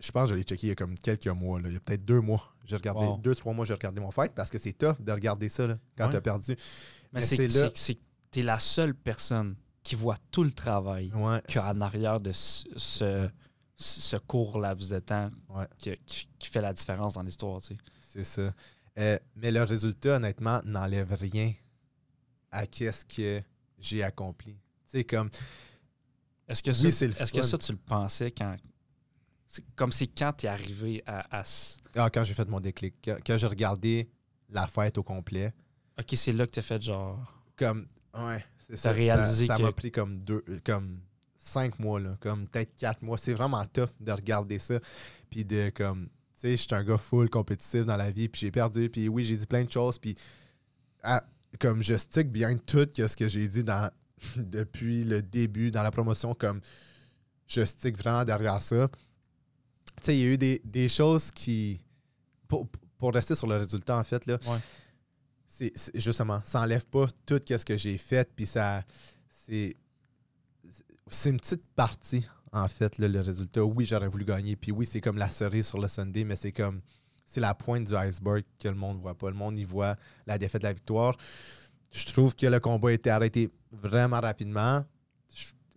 Je 0.00 0.10
pense 0.12 0.24
que 0.28 0.30
je 0.30 0.34
l'ai 0.34 0.42
checké 0.42 0.66
il 0.66 0.70
y 0.70 0.72
a 0.72 0.74
comme 0.74 0.94
quelques 0.96 1.26
mois. 1.28 1.60
Là. 1.60 1.68
Il 1.68 1.74
y 1.74 1.76
a 1.76 1.80
peut-être 1.80 2.04
deux 2.04 2.20
mois. 2.20 2.54
J'ai 2.64 2.76
regardé, 2.76 3.04
Wow. 3.04 3.18
deux, 3.18 3.34
trois 3.34 3.52
mois, 3.52 3.64
j'ai 3.64 3.74
regardé 3.74 4.00
mon 4.00 4.10
fight 4.10 4.32
parce 4.34 4.50
que 4.50 4.58
c'est 4.58 4.72
tough 4.72 5.00
de 5.00 5.12
regarder 5.12 5.48
ça 5.48 5.66
là, 5.66 5.78
quand 5.96 6.06
Ouais. 6.06 6.12
t'as 6.12 6.20
perdu. 6.20 6.56
Mais, 7.12 7.20
Mais 7.20 7.20
c'est 7.22 7.36
là- 7.48 7.48
c'est- 7.68 7.72
c'est 7.76 7.94
que 7.96 8.00
tu 8.30 8.40
es 8.40 8.42
la 8.42 8.58
seule 8.58 8.94
personne 8.94 9.56
qui 9.82 9.94
voit 9.94 10.16
tout 10.30 10.42
le 10.42 10.50
travail 10.50 11.12
Ouais. 11.14 11.42
qu'il 11.46 11.56
y 11.56 11.58
a 11.58 11.70
en 11.70 11.80
arrière 11.82 12.20
de 12.20 12.32
ce, 12.32 12.64
ce- 12.76 13.30
ce 13.76 14.16
court 14.16 14.58
laps 14.58 14.88
de 14.88 14.98
temps 15.00 15.30
Ouais. 15.50 15.66
qui- 15.78 15.98
qui 16.38 16.48
fait 16.48 16.60
la 16.62 16.72
différence 16.72 17.14
dans 17.14 17.22
l'histoire. 17.22 17.60
tu 17.60 17.74
sais. 17.74 17.80
C'est 18.00 18.24
ça. 18.24 18.54
Euh, 18.98 19.18
mais 19.34 19.50
le 19.50 19.62
résultat, 19.62 20.16
honnêtement, 20.16 20.60
n'enlève 20.64 21.12
rien 21.12 21.52
à 22.50 22.66
qu'est-ce 22.66 23.04
que 23.04 23.42
j'ai 23.78 24.02
accompli. 24.02 24.54
Tu 24.86 24.98
sais, 24.98 25.04
comme, 25.04 25.28
Est-ce 26.46 26.62
que, 26.62 26.70
Oui, 26.70 26.92
c'est 26.92 27.08
le 27.08 27.20
est-ce 27.20 27.32
que 27.32 27.42
ça, 27.42 27.58
tu 27.58 27.72
le 27.72 27.78
pensais 27.78 28.30
quand. 28.30 28.56
C'est 29.46 29.64
comme 29.76 29.92
si 29.92 30.08
quand 30.08 30.32
tu 30.32 30.46
es 30.46 30.48
arrivé 30.48 31.02
à. 31.06 31.40
à 31.40 31.44
ah, 31.96 32.10
quand 32.10 32.24
j'ai 32.24 32.34
fait 32.34 32.48
mon 32.48 32.60
déclic, 32.60 32.94
quand, 33.04 33.16
quand 33.24 33.36
j'ai 33.36 33.46
regardé 33.46 34.10
la 34.48 34.66
fête 34.66 34.98
au 34.98 35.02
complet, 35.02 35.52
ok, 35.98 36.12
c'est 36.16 36.32
là 36.32 36.46
que 36.46 36.52
tu 36.52 36.58
as 36.60 36.62
fait 36.62 36.82
genre. 36.82 37.18
comme, 37.56 37.86
ouais, 38.14 38.44
c'est 38.58 38.76
ça. 38.76 38.92
réalisé 38.92 39.46
ça 39.46 39.56
que- 39.56 39.62
m'a 39.62 39.72
pris 39.72 39.90
comme 39.90 40.18
deux, 40.22 40.44
comme 40.64 41.00
cinq 41.36 41.78
mois, 41.78 42.00
là, 42.00 42.16
comme 42.20 42.46
peut-être 42.48 42.74
quatre 42.74 43.02
mois. 43.02 43.18
C'est 43.18 43.34
vraiment 43.34 43.64
tough 43.66 43.90
de 44.00 44.12
regarder 44.12 44.58
ça. 44.58 44.78
Puis 45.30 45.44
de, 45.44 45.70
comme, 45.70 46.08
tu 46.44 46.50
sais, 46.50 46.56
je 46.58 46.62
suis 46.62 46.74
un 46.74 46.84
gars 46.84 46.98
full 46.98 47.30
compétitif 47.30 47.86
dans 47.86 47.96
la 47.96 48.10
vie, 48.10 48.28
puis 48.28 48.42
j'ai 48.42 48.50
perdu, 48.50 48.90
puis 48.90 49.08
oui, 49.08 49.24
j'ai 49.24 49.36
dit 49.36 49.46
plein 49.46 49.64
de 49.64 49.70
choses, 49.70 49.98
puis 49.98 50.14
ah, 51.02 51.24
comme 51.58 51.80
je 51.82 51.94
stick 51.96 52.30
bien 52.30 52.54
tout 52.56 52.86
que 52.94 53.06
ce 53.06 53.16
que 53.16 53.28
j'ai 53.28 53.48
dit 53.48 53.64
dans, 53.64 53.90
depuis 54.36 55.04
le 55.04 55.22
début, 55.22 55.70
dans 55.70 55.82
la 55.82 55.90
promotion, 55.90 56.34
comme 56.34 56.60
je 57.46 57.64
stick 57.64 57.96
vraiment 57.96 58.24
derrière 58.24 58.60
ça. 58.60 58.88
Tu 59.98 60.04
sais, 60.04 60.16
il 60.16 60.20
y 60.20 60.24
a 60.24 60.26
eu 60.32 60.38
des, 60.38 60.60
des 60.64 60.88
choses 60.88 61.30
qui. 61.30 61.80
Pour, 62.48 62.68
pour 62.98 63.14
rester 63.14 63.34
sur 63.34 63.46
le 63.46 63.56
résultat, 63.56 63.96
en 63.96 64.04
fait, 64.04 64.26
là, 64.26 64.38
Ouais. 64.46 65.72
justement, 65.94 66.40
ça 66.44 66.60
enlève 66.60 66.84
pas 66.86 67.06
tout 67.24 67.40
ce 67.46 67.64
que 67.64 67.76
j'ai 67.76 67.96
fait, 67.96 68.28
puis 68.34 68.44
ça. 68.46 68.82
C'est. 69.28 69.76
C'est 71.10 71.30
une 71.30 71.38
petite 71.38 71.64
partie, 71.76 72.26
en 72.54 72.68
fait, 72.68 72.98
le 72.98 73.20
résultat. 73.20 73.64
Oui, 73.64 73.84
j'aurais 73.84 74.06
voulu 74.06 74.24
gagner, 74.24 74.54
puis 74.54 74.70
oui, 74.70 74.86
c'est 74.86 75.00
comme 75.00 75.18
la 75.18 75.28
cerise 75.28 75.66
sur 75.66 75.80
le 75.80 75.88
Sunday, 75.88 76.24
mais 76.24 76.36
c'est 76.36 76.52
comme. 76.52 76.80
C'est 77.26 77.40
la 77.40 77.52
pointe 77.52 77.84
du 77.84 77.96
iceberg 77.96 78.44
que 78.60 78.68
le 78.68 78.76
monde 78.76 79.00
voit 79.00 79.16
pas. 79.16 79.28
Le 79.28 79.34
monde 79.34 79.58
y 79.58 79.64
voit 79.64 79.96
la 80.26 80.38
défaite 80.38 80.62
la 80.62 80.72
victoire. 80.72 81.16
Je 81.90 82.04
trouve 82.06 82.36
que 82.36 82.46
le 82.46 82.60
combat 82.60 82.90
a 82.90 82.92
été 82.92 83.10
arrêté 83.10 83.50
vraiment 83.72 84.20
rapidement. 84.20 84.84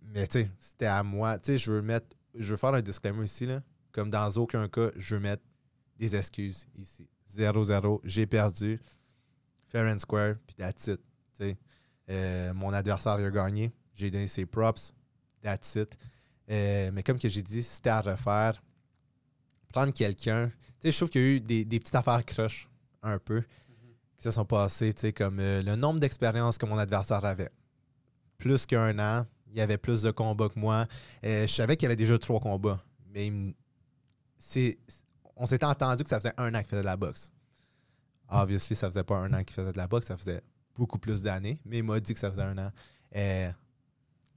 Mais 0.02 0.26
tu 0.28 0.40
sais, 0.40 0.50
c'était 0.60 0.86
à 0.86 1.02
moi. 1.02 1.38
Tu 1.38 1.52
sais, 1.52 1.58
je 1.58 1.72
veux 1.72 1.82
mettre. 1.82 2.16
Je 2.34 2.50
veux 2.50 2.56
faire 2.56 2.74
un 2.74 2.82
disclaimer 2.82 3.24
ici, 3.24 3.46
là. 3.46 3.60
Comme 3.90 4.10
dans 4.10 4.30
aucun 4.36 4.68
cas, 4.68 4.90
je 4.96 5.16
veux 5.16 5.20
mettre 5.20 5.42
des 5.98 6.14
excuses 6.14 6.68
ici. 6.76 7.08
0-0, 7.34 8.00
j'ai 8.04 8.26
perdu. 8.26 8.78
Fair 9.66 9.92
and 9.92 9.98
square, 9.98 10.36
puis 10.46 10.54
that's 10.56 10.86
it. 10.86 11.00
Euh, 12.10 12.54
mon 12.54 12.72
adversaire 12.72 13.14
a 13.14 13.30
gagné. 13.30 13.72
J'ai 13.94 14.10
donné 14.10 14.28
ses 14.28 14.46
props. 14.46 14.94
That's 15.42 15.74
it. 15.74 15.96
Euh, 16.50 16.90
mais 16.92 17.02
comme 17.02 17.18
que 17.18 17.28
j'ai 17.28 17.42
dit, 17.42 17.62
c'était 17.62 17.90
à 17.90 18.00
refaire, 18.00 18.62
prendre 19.68 19.92
quelqu'un. 19.92 20.48
Tu 20.48 20.74
sais, 20.82 20.92
je 20.92 20.96
trouve 20.96 21.10
qu'il 21.10 21.20
y 21.20 21.24
a 21.24 21.28
eu 21.28 21.40
des, 21.40 21.64
des 21.64 21.78
petites 21.78 21.94
affaires 21.94 22.24
croches, 22.24 22.68
un 23.02 23.18
peu, 23.18 23.42
qui 24.16 24.24
se 24.24 24.30
sont 24.30 24.44
passées. 24.44 24.92
Tu 24.94 25.00
sais, 25.00 25.12
comme 25.12 25.38
euh, 25.40 25.62
le 25.62 25.76
nombre 25.76 26.00
d'expériences 26.00 26.58
que 26.58 26.66
mon 26.66 26.78
adversaire 26.78 27.24
avait. 27.24 27.50
Plus 28.38 28.66
qu'un 28.66 28.98
an. 28.98 29.26
Il 29.50 29.56
y 29.56 29.60
avait 29.62 29.78
plus 29.78 30.02
de 30.02 30.10
combats 30.10 30.48
que 30.50 30.58
moi. 30.58 30.86
Euh, 31.24 31.46
je 31.46 31.52
savais 31.52 31.76
qu'il 31.76 31.84
y 31.84 31.86
avait 31.86 31.96
déjà 31.96 32.18
trois 32.18 32.38
combats. 32.38 32.84
Mais 33.14 33.32
c'est, 34.36 34.78
on 35.36 35.46
s'était 35.46 35.64
entendu 35.64 36.04
que 36.04 36.10
ça 36.10 36.20
faisait 36.20 36.34
un 36.36 36.54
an 36.54 36.58
qu'il 36.58 36.68
faisait 36.68 36.82
de 36.82 36.86
la 36.86 36.96
boxe. 36.96 37.32
Obviously, 38.28 38.76
ça 38.76 38.88
faisait 38.88 39.04
pas 39.04 39.16
un 39.16 39.32
an 39.32 39.42
qu'il 39.42 39.54
faisait 39.54 39.72
de 39.72 39.78
la 39.78 39.86
boxe, 39.86 40.06
ça 40.06 40.16
faisait 40.16 40.42
beaucoup 40.74 40.98
plus 40.98 41.22
d'années, 41.22 41.58
mais 41.64 41.78
il 41.78 41.82
m'a 41.82 41.98
dit 41.98 42.12
que 42.12 42.20
ça 42.20 42.30
faisait 42.30 42.42
un 42.42 42.58
an. 42.58 42.70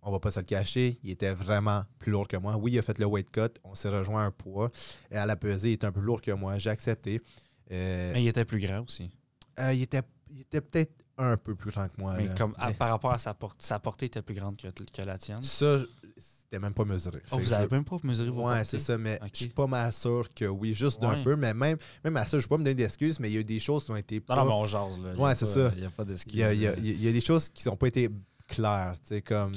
On 0.04 0.12
va 0.12 0.20
pas 0.20 0.32
se 0.32 0.40
le 0.40 0.46
cacher, 0.46 1.00
il 1.04 1.12
était 1.12 1.34
vraiment 1.34 1.84
plus 2.00 2.12
lourd 2.12 2.28
que 2.28 2.38
moi. 2.38 2.56
Oui, 2.58 2.72
il 2.74 2.80
a 2.80 2.82
fait 2.82 2.98
le 3.00 3.06
weight 3.06 3.30
cut, 3.32 3.42
on 3.64 3.76
s'est 3.76 3.90
rejoint 3.90 4.26
un 4.26 4.32
poids. 4.32 4.72
Et 5.12 5.16
à 5.18 5.26
la 5.26 5.36
pesée, 5.36 5.70
il 5.70 5.74
était 5.74 5.86
un 5.88 5.92
peu 5.92 6.00
lourd 6.02 6.22
que 6.22 6.32
moi, 6.32 6.58
j'ai 6.58 6.70
accepté. 6.72 7.22
Euh, 7.72 8.12
Mais 8.14 8.24
il 8.24 8.28
était 8.28 8.46
plus 8.46 8.60
grand 8.60 8.82
aussi. 8.82 9.10
euh, 9.60 9.74
il 9.74 9.82
était, 9.84 10.02
il 10.30 10.42
était 10.42 10.62
peut-être 10.62 10.94
un 11.18 11.38
peu 11.38 11.54
plus 11.56 11.72
grand 11.72 11.88
que 11.88 12.00
moi. 12.00 12.16
Mais 12.18 12.28
là. 12.28 12.34
comme 12.34 12.56
à- 12.58 12.70
Mais 12.70 12.74
par 12.74 12.90
rapport 12.90 13.12
à 13.12 13.18
sa 13.20 13.34
portée, 13.34 13.64
sa 13.66 13.80
portée 13.80 14.08
était 14.08 14.22
plus 14.24 14.34
grande 14.36 14.58
que, 14.58 14.68
que 14.70 15.02
la 15.04 15.18
tienne. 15.20 15.42
ça, 15.44 15.78
c'était 16.18 16.60
même 16.60 16.74
pas 16.74 16.84
mesuré. 16.84 17.22
Oh, 17.32 17.38
vous 17.38 17.54
avez 17.54 17.68
je- 17.70 17.76
même 17.76 17.86
pas 17.86 17.98
mesuré 18.04 18.30
vos 18.30 18.48
Ouais, 18.50 18.64
c'est 18.66 18.80
ça, 18.80 18.98
mais 18.98 19.20
Ok. 19.22 19.30
je 19.34 19.38
suis 19.38 19.50
pas 19.50 19.68
mal 19.68 19.94
sûr 19.94 20.28
que 20.34 20.46
oui, 20.46 20.74
juste 20.74 21.00
d'un 21.02 21.22
peu, 21.24 21.36
mais 21.36 21.54
même, 21.54 21.78
même 22.04 22.18
à 22.18 22.26
ça, 22.26 22.32
je 22.32 22.38
ne 22.38 22.42
vais 22.42 22.48
pas 22.48 22.58
me 22.58 22.64
donner 22.64 22.76
d'excuses, 22.76 23.20
mais 23.20 23.30
il 23.30 23.34
y 23.36 23.38
a 23.38 23.42
eu 23.42 23.44
des 23.44 23.60
choses 23.60 23.86
qui 23.86 23.92
ont 23.92 23.96
été. 23.96 24.16
Non, 24.16 24.22
pas- 24.26 24.36
non, 24.38 24.46
mais 24.46 24.52
on 24.54 24.66
jase, 24.66 25.00
là. 25.00 25.14
Ouais, 25.16 25.36
c'est 25.36 25.46
ça. 25.46 25.72
Il 25.76 25.82
n'y 25.82 25.86
a 25.86 25.90
pas 25.92 26.04
d'excuse. 26.06 26.34
il, 26.34 26.40
y 26.40 26.44
a, 26.44 26.54
y 26.54 26.90
y 26.90 27.14
des 27.14 27.22
choses 27.22 27.48
qui 27.50 27.68
n'ont 27.68 27.78
pas 27.78 27.88
été 27.88 28.10
claires. 28.48 28.94
tu 29.02 29.08
sais, 29.10 29.22
Comme. 29.22 29.54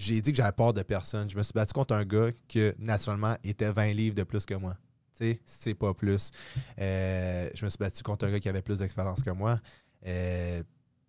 J'ai 0.00 0.22
dit 0.22 0.32
que 0.32 0.36
j'avais 0.36 0.52
peur 0.52 0.72
de 0.72 0.82
personne. 0.82 1.28
Je 1.28 1.36
me 1.36 1.42
suis 1.42 1.52
battu 1.52 1.74
contre 1.74 1.94
un 1.94 2.04
gars 2.04 2.30
qui, 2.48 2.70
naturellement, 2.78 3.36
était 3.44 3.70
20 3.70 3.92
livres 3.92 4.14
de 4.14 4.22
plus 4.22 4.46
que 4.46 4.54
moi. 4.54 4.74
Tu 5.14 5.24
sais, 5.24 5.40
c'est 5.44 5.74
pas 5.74 5.92
plus. 5.92 6.30
Euh, 6.78 7.50
je 7.54 7.64
me 7.64 7.70
suis 7.70 7.76
battu 7.76 8.02
contre 8.02 8.26
un 8.26 8.30
gars 8.30 8.40
qui 8.40 8.48
avait 8.48 8.62
plus 8.62 8.78
d'expérience 8.78 9.22
que 9.22 9.30
moi. 9.30 9.60
Euh, 10.06 10.62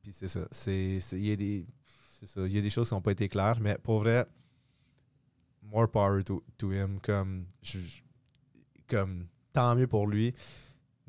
Puis 0.03 0.11
c'est 0.11 0.27
ça. 0.27 0.41
Il, 0.67 1.25
y 1.25 1.31
a 1.31 1.35
des, 1.37 1.65
ça. 2.25 2.41
Il 2.41 2.51
y 2.51 2.57
a 2.57 2.61
des 2.61 2.69
choses 2.69 2.89
qui 2.89 2.93
n'ont 2.93 3.01
pas 3.01 3.13
été 3.13 3.29
claires, 3.29 3.61
mais 3.61 3.77
pour 3.81 3.99
vrai, 3.99 4.25
more 5.63 5.89
power 5.89 6.21
to, 6.23 6.43
him. 6.61 6.99
Comme, 7.01 7.45
comme, 8.89 9.27
tant 9.53 9.73
mieux 9.75 9.87
pour 9.87 10.05
lui. 10.05 10.33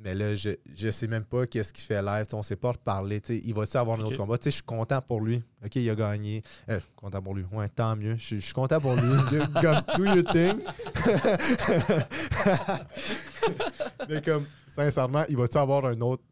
Mais 0.02 0.14
là, 0.16 0.34
je, 0.34 0.50
je 0.74 0.90
sais 0.90 1.06
même 1.06 1.24
pas 1.24 1.46
qu'est-ce 1.46 1.72
qu'il 1.72 1.84
fait 1.84 2.02
live. 2.02 2.24
On 2.32 2.42
sait 2.42 2.56
pas 2.56 2.72
reparler. 2.72 3.22
Il 3.28 3.54
va-tu 3.54 3.76
avoir 3.76 4.00
un 4.00 4.02
autre 4.02 4.16
combat? 4.16 4.34
Je 4.44 4.50
suis 4.50 4.62
content 4.62 5.00
pour 5.00 5.20
lui. 5.20 5.40
OK, 5.64 5.76
il 5.76 5.88
a 5.88 5.94
gagné. 5.94 6.42
Euh, 6.68 6.80
content 6.96 7.22
pour 7.22 7.34
lui. 7.34 7.44
Ouais, 7.52 7.68
tant 7.68 7.94
mieux. 7.94 8.16
Je 8.16 8.38
suis- 8.38 8.52
content 8.52 8.80
pour 8.80 8.96
lui. 8.96 9.02
comme, 9.60 9.80
do 9.96 10.04
your 10.04 10.24
thing. 10.32 10.60
Mais 14.08 14.20
comme, 14.22 14.46
sincèrement, 14.66 15.24
il 15.28 15.36
va-tu 15.36 15.58
avoir 15.58 15.84
un 15.86 16.00
autre 16.00 16.22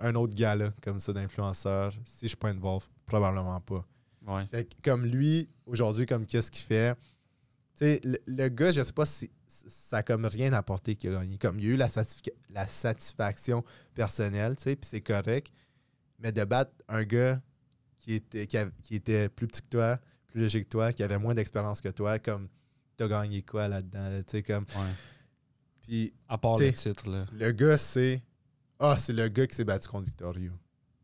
un 0.00 0.14
autre 0.16 0.34
gars 0.34 0.56
comme 0.82 0.98
ça 0.98 1.12
d'influenceur? 1.12 1.92
Si 2.04 2.22
je 2.22 2.26
suis 2.28 2.36
pas 2.36 2.48
involved, 2.50 2.88
probablement 3.06 3.60
pas. 3.60 3.84
Ouais. 4.26 4.46
Fait 4.46 4.64
que 4.64 4.74
comme 4.82 5.04
lui, 5.06 5.48
aujourd'hui, 5.66 6.06
comme 6.06 6.26
qu'est-ce 6.26 6.50
qu'il 6.50 6.64
fait? 6.64 6.96
Le, 7.80 8.16
le 8.26 8.48
gars, 8.48 8.72
je 8.72 8.82
sais 8.82 8.92
pas 8.92 9.06
si 9.06 9.30
ça 9.68 9.98
a 9.98 10.02
comme 10.02 10.24
rien 10.24 10.52
apporté 10.52 10.96
qu'il 10.96 11.14
a 11.14 11.20
gagné. 11.20 11.38
Comme 11.38 11.58
il 11.58 11.66
y 11.66 11.68
a 11.70 11.74
eu 11.74 11.76
la, 11.76 11.88
la 12.50 12.66
satisfaction 12.66 13.64
personnelle, 13.94 14.56
tu 14.56 14.64
sais, 14.64 14.76
puis 14.76 14.88
c'est 14.88 15.00
correct. 15.00 15.52
Mais 16.18 16.32
de 16.32 16.44
battre 16.44 16.72
un 16.88 17.04
gars 17.04 17.40
qui 17.98 18.14
était, 18.14 18.46
qui, 18.46 18.94
était 18.94 19.28
plus 19.28 19.46
petit 19.46 19.62
que 19.62 19.68
toi, 19.68 19.98
plus 20.26 20.42
léger 20.42 20.62
que 20.62 20.68
toi, 20.68 20.92
qui 20.92 21.02
avait 21.02 21.18
moins 21.18 21.34
d'expérience 21.34 21.80
que 21.80 21.88
toi, 21.88 22.18
comme 22.18 22.48
t'as 22.96 23.08
gagné 23.08 23.42
quoi 23.42 23.68
là-dedans? 23.68 24.08
là, 24.08 24.22
tu 24.22 24.30
sais, 24.32 24.42
comme. 24.42 24.64
ouais. 24.64 24.92
Puis 25.82 26.14
À 26.28 26.38
part 26.38 26.58
le 26.58 26.72
titre, 26.72 27.08
là. 27.08 27.26
le 27.32 27.52
gars, 27.52 27.76
c'est. 27.76 28.22
Ah, 28.78 28.96
c'est 28.98 29.12
le 29.12 29.28
gars 29.28 29.46
qui 29.46 29.54
s'est 29.54 29.64
battu 29.64 29.88
contre 29.88 30.06
Victor 30.06 30.36
Yu. 30.38 30.52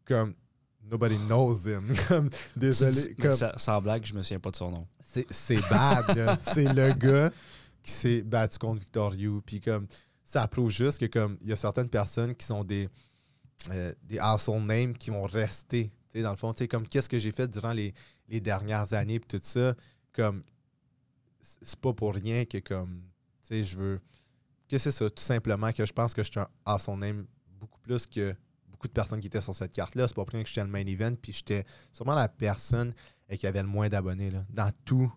Comme. 0.04 0.34
Nobody 0.82 1.18
knows 1.18 1.68
him. 1.68 1.94
comme, 2.08 2.30
désolé. 2.56 3.14
Comme, 3.14 3.30
ça- 3.30 3.56
sans 3.58 3.80
blague, 3.80 4.04
je 4.04 4.14
me 4.14 4.22
souviens 4.22 4.40
pas 4.40 4.50
de 4.50 4.56
son 4.56 4.70
nom. 4.70 4.86
c'est 5.00 5.60
bad. 5.68 6.38
C'est 6.42 6.72
le 6.72 6.92
gars 6.94 7.30
qui 7.82 7.92
s'est 7.92 8.22
battu 8.22 8.58
contre 8.58 8.80
Victor 8.80 9.14
Yu. 9.14 9.40
Puis 9.42 9.60
comme, 9.60 9.86
ça 10.24 10.46
prouve 10.48 10.70
juste 10.70 10.98
que 11.00 11.06
comme, 11.06 11.36
il 11.40 11.48
y 11.48 11.52
a 11.52 11.56
certaines 11.56 11.88
personnes 11.88 12.34
qui 12.34 12.46
sont 12.46 12.64
des, 12.64 12.88
euh, 13.70 13.92
des 14.02 14.18
household 14.18 14.64
names 14.64 14.96
qui 14.96 15.10
vont 15.10 15.24
rester. 15.24 15.90
Dans 16.14 16.30
le 16.30 16.36
fond, 16.36 16.52
comme 16.68 16.86
qu'est-ce 16.86 17.08
que 17.08 17.18
j'ai 17.18 17.30
fait 17.30 17.46
durant 17.48 17.72
les, 17.72 17.94
les 18.28 18.40
dernières 18.40 18.92
années, 18.94 19.20
puis 19.20 19.38
tout 19.38 19.44
ça, 19.44 19.74
comme, 20.12 20.42
c'est 21.40 21.78
pas 21.78 21.92
pour 21.92 22.14
rien 22.14 22.44
que 22.44 22.58
comme, 22.58 23.02
je 23.48 23.76
veux. 23.76 24.00
Que 24.68 24.78
c'est 24.78 24.92
ça, 24.92 25.10
tout 25.10 25.22
simplement, 25.22 25.72
que 25.72 25.84
je 25.84 25.92
pense 25.92 26.14
que 26.14 26.22
je 26.22 26.30
suis 26.30 26.40
un 26.40 26.48
household 26.66 27.00
name 27.00 27.26
beaucoup 27.58 27.80
plus 27.80 28.06
que 28.06 28.34
beaucoup 28.68 28.86
de 28.86 28.92
personnes 28.92 29.20
qui 29.20 29.26
étaient 29.26 29.40
sur 29.40 29.54
cette 29.54 29.72
carte-là. 29.72 30.06
C'est 30.06 30.14
pas 30.14 30.24
pour 30.24 30.32
rien 30.32 30.42
que 30.42 30.48
j'étais 30.48 30.62
le 30.62 30.70
main 30.70 30.86
event, 30.86 31.14
puis 31.20 31.32
j'étais 31.32 31.64
sûrement 31.92 32.14
la 32.14 32.28
personne 32.28 32.94
euh, 33.30 33.36
qui 33.36 33.46
avait 33.46 33.62
le 33.62 33.68
moins 33.68 33.88
d'abonnés, 33.88 34.30
là, 34.30 34.44
dans 34.48 34.70
tout, 34.84 35.12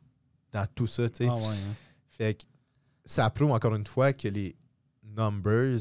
dans 0.51 0.65
tout 0.74 0.88
ça, 0.88 1.10
tu 1.10 1.24
sais. 1.24 1.29
Ah 1.29 1.36
ouais, 1.36 1.41
hein. 1.43 1.75
Fait 2.10 2.34
que 2.36 2.43
ça 3.05 3.29
prouve 3.29 3.51
encore 3.51 3.75
une 3.75 3.88
fois 3.88 4.13
que 4.13 4.27
les 4.27 4.55
numbers 5.03 5.79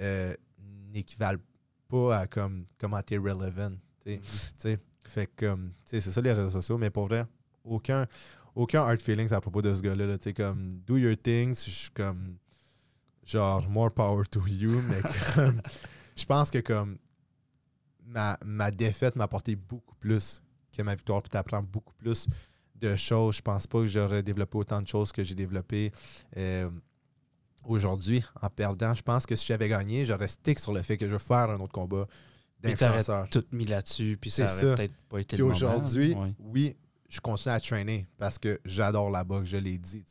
euh, 0.00 0.34
n'équivalent 0.92 1.40
pas 1.88 2.18
à 2.20 2.26
comme 2.26 2.66
comment 2.78 3.02
t'es 3.02 3.16
relevant. 3.16 3.72
tu 4.04 4.12
sais. 4.12 4.20
Tu 4.20 4.28
sais, 4.58 4.78
Fait 5.04 5.26
comme, 5.36 5.72
c'est 5.84 6.00
ça 6.00 6.20
les 6.20 6.32
réseaux 6.32 6.50
sociaux, 6.50 6.78
mais 6.78 6.90
pour 6.90 7.06
vrai, 7.06 7.24
aucun, 7.64 8.06
aucun 8.54 8.82
hard 8.82 9.00
feelings 9.00 9.32
à 9.32 9.40
propos 9.40 9.62
de 9.62 9.72
ce 9.72 9.80
gars-là. 9.80 10.06
là. 10.06 10.32
Comme, 10.34 10.74
do 10.86 10.96
your 10.96 11.16
things, 11.16 11.64
je 11.64 11.70
suis 11.70 11.90
comme, 11.90 12.36
genre, 13.24 13.66
more 13.68 13.90
power 13.90 14.24
to 14.26 14.40
you, 14.46 14.82
mais 14.82 15.00
comme, 15.34 15.60
je 16.16 16.24
pense 16.24 16.50
que 16.50 16.58
comme, 16.58 16.98
ma, 18.04 18.38
ma 18.44 18.70
défaite 18.70 19.16
m'a 19.16 19.24
apporté 19.24 19.56
beaucoup 19.56 19.94
plus 19.96 20.42
que 20.76 20.82
ma 20.82 20.94
victoire, 20.94 21.22
puis 21.22 21.30
t'apprends 21.30 21.62
beaucoup 21.62 21.94
plus 21.94 22.26
de 22.80 22.96
choses. 22.96 23.36
Je 23.36 23.42
pense 23.42 23.66
pas 23.66 23.80
que 23.80 23.86
j'aurais 23.86 24.22
développé 24.22 24.58
autant 24.58 24.80
de 24.82 24.88
choses 24.88 25.12
que 25.12 25.24
j'ai 25.24 25.34
développées 25.34 25.92
euh, 26.36 26.68
aujourd'hui 27.64 28.24
en 28.40 28.48
perdant. 28.48 28.94
Je 28.94 29.02
pense 29.02 29.26
que 29.26 29.36
si 29.36 29.46
j'avais 29.46 29.68
gagné, 29.68 30.04
j'aurais 30.04 30.28
stick 30.28 30.58
sur 30.58 30.72
le 30.72 30.82
fait 30.82 30.96
que 30.96 31.06
je 31.06 31.12
veux 31.12 31.18
faire 31.18 31.50
un 31.50 31.60
autre 31.60 31.72
combat 31.72 32.06
d'influenceur. 32.60 33.28
tout 33.30 33.44
mis 33.52 33.64
là-dessus, 33.64 34.18
puis 34.20 34.30
ça 34.30 34.44
aurait 34.44 34.74
peut-être 34.76 34.94
pas 35.08 35.18
été 35.20 35.36
Puis 35.36 35.38
le 35.38 35.44
moment. 35.44 35.54
aujourd'hui, 35.54 36.14
Ouais. 36.14 36.34
oui, 36.40 36.76
je 37.08 37.20
continue 37.20 37.54
à 37.54 37.60
trainer 37.60 38.06
parce 38.18 38.38
que 38.38 38.60
j'adore 38.64 39.10
la 39.10 39.24
boxe, 39.24 39.48
je 39.50 39.56
l'ai 39.56 39.78
dit. 39.78 40.04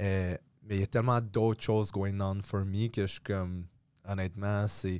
Euh, 0.00 0.36
mais 0.66 0.76
il 0.76 0.80
y 0.80 0.82
a 0.82 0.86
tellement 0.86 1.20
d'autres 1.20 1.62
choses 1.62 1.90
going 1.92 2.20
on 2.20 2.40
for 2.42 2.64
me 2.64 2.88
que 2.88 3.02
je 3.02 3.12
suis 3.12 3.20
comme, 3.20 3.66
honnêtement, 4.06 4.66
c'est 4.66 4.98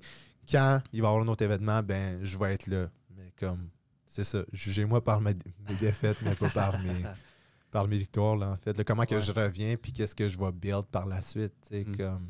quand 0.51 0.83
il 0.93 1.01
va 1.01 1.09
y 1.09 1.11
avoir 1.11 1.25
un 1.25 1.29
autre 1.29 1.43
événement, 1.43 1.83
ben, 1.83 2.21
je 2.23 2.37
vais 2.37 2.53
être 2.55 2.67
là. 2.67 2.89
Mais 3.17 3.33
comme, 3.39 3.71
c'est 4.15 4.25
ça. 4.25 4.45
Jugez-moi 4.53 5.03
par 5.03 5.21
mes, 5.21 5.35
mes 5.69 5.75
défaites, 5.77 6.19
mais 6.23 6.35
pas 6.35 6.49
par 6.51 6.79
mes, 6.83 7.03
par 7.71 7.89
mes 7.89 7.99
victoires, 7.99 8.37
là, 8.37 8.51
en 8.53 8.57
fait. 8.57 8.77
Là, 8.79 8.85
comment 8.85 9.05
que 9.05 9.21
je 9.21 9.33
reviens, 9.33 9.77
puis 9.77 9.93
qu'est-ce 9.93 10.15
que 10.15 10.29
je 10.29 10.39
vais 10.39 10.53
build 10.53 10.85
par 10.87 11.07
la 11.07 11.21
suite, 11.23 11.55
tu 11.63 11.69
sais, 11.69 11.85
Mm. 11.85 11.97
comme... 11.97 12.29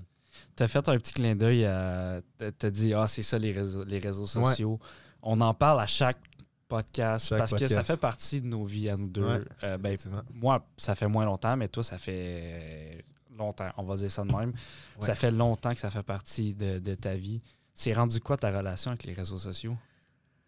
T'as 0.56 0.66
fait 0.66 0.88
un 0.88 0.96
petit 0.98 1.12
clin 1.12 1.36
d'œil 1.36 1.64
à. 1.64 2.20
T'as 2.58 2.70
dit, 2.70 2.92
ah, 2.94 3.06
c'est 3.06 3.22
ça 3.22 3.38
les 3.38 3.52
réseaux, 3.52 3.84
les 3.84 3.98
réseaux 4.00 4.22
Ouais. 4.40 4.44
sociaux. 4.50 4.80
On 5.22 5.40
en 5.40 5.54
parle 5.54 5.80
à 5.80 5.86
chaque 5.86 6.18
podcast 6.66 7.28
Chaque 7.28 7.38
parce 7.38 7.52
que 7.54 7.68
ça 7.68 7.84
fait 7.84 8.00
partie 8.00 8.40
de 8.40 8.46
nos 8.46 8.64
vies 8.64 8.88
à 8.90 8.96
nous 8.96 9.08
deux. 9.08 9.24
Ouais, 9.24 9.40
Euh, 9.62 9.78
ben, 9.78 9.96
moi, 10.32 10.66
ça 10.76 10.94
fait 10.96 11.06
moins 11.06 11.24
longtemps, 11.24 11.56
mais 11.56 11.68
toi, 11.68 11.84
ça 11.84 11.98
fait 11.98 13.04
longtemps. 13.36 13.68
On 13.76 13.84
va 13.84 13.94
dire 13.96 14.10
ça 14.10 14.24
de 14.24 14.32
même. 14.32 14.50
Ouais. 14.50 15.06
Ça 15.06 15.14
fait 15.14 15.30
longtemps 15.30 15.72
que 15.72 15.80
ça 15.80 15.90
fait 15.90 16.02
partie 16.02 16.52
de, 16.54 16.78
de 16.78 16.94
ta 16.96 17.14
vie. 17.14 17.42
C'est 17.72 17.92
rendu 17.92 18.18
quoi 18.20 18.36
ta 18.36 18.50
relation 18.56 18.90
avec 18.90 19.04
les 19.04 19.12
réseaux 19.14 19.38
sociaux? 19.38 19.76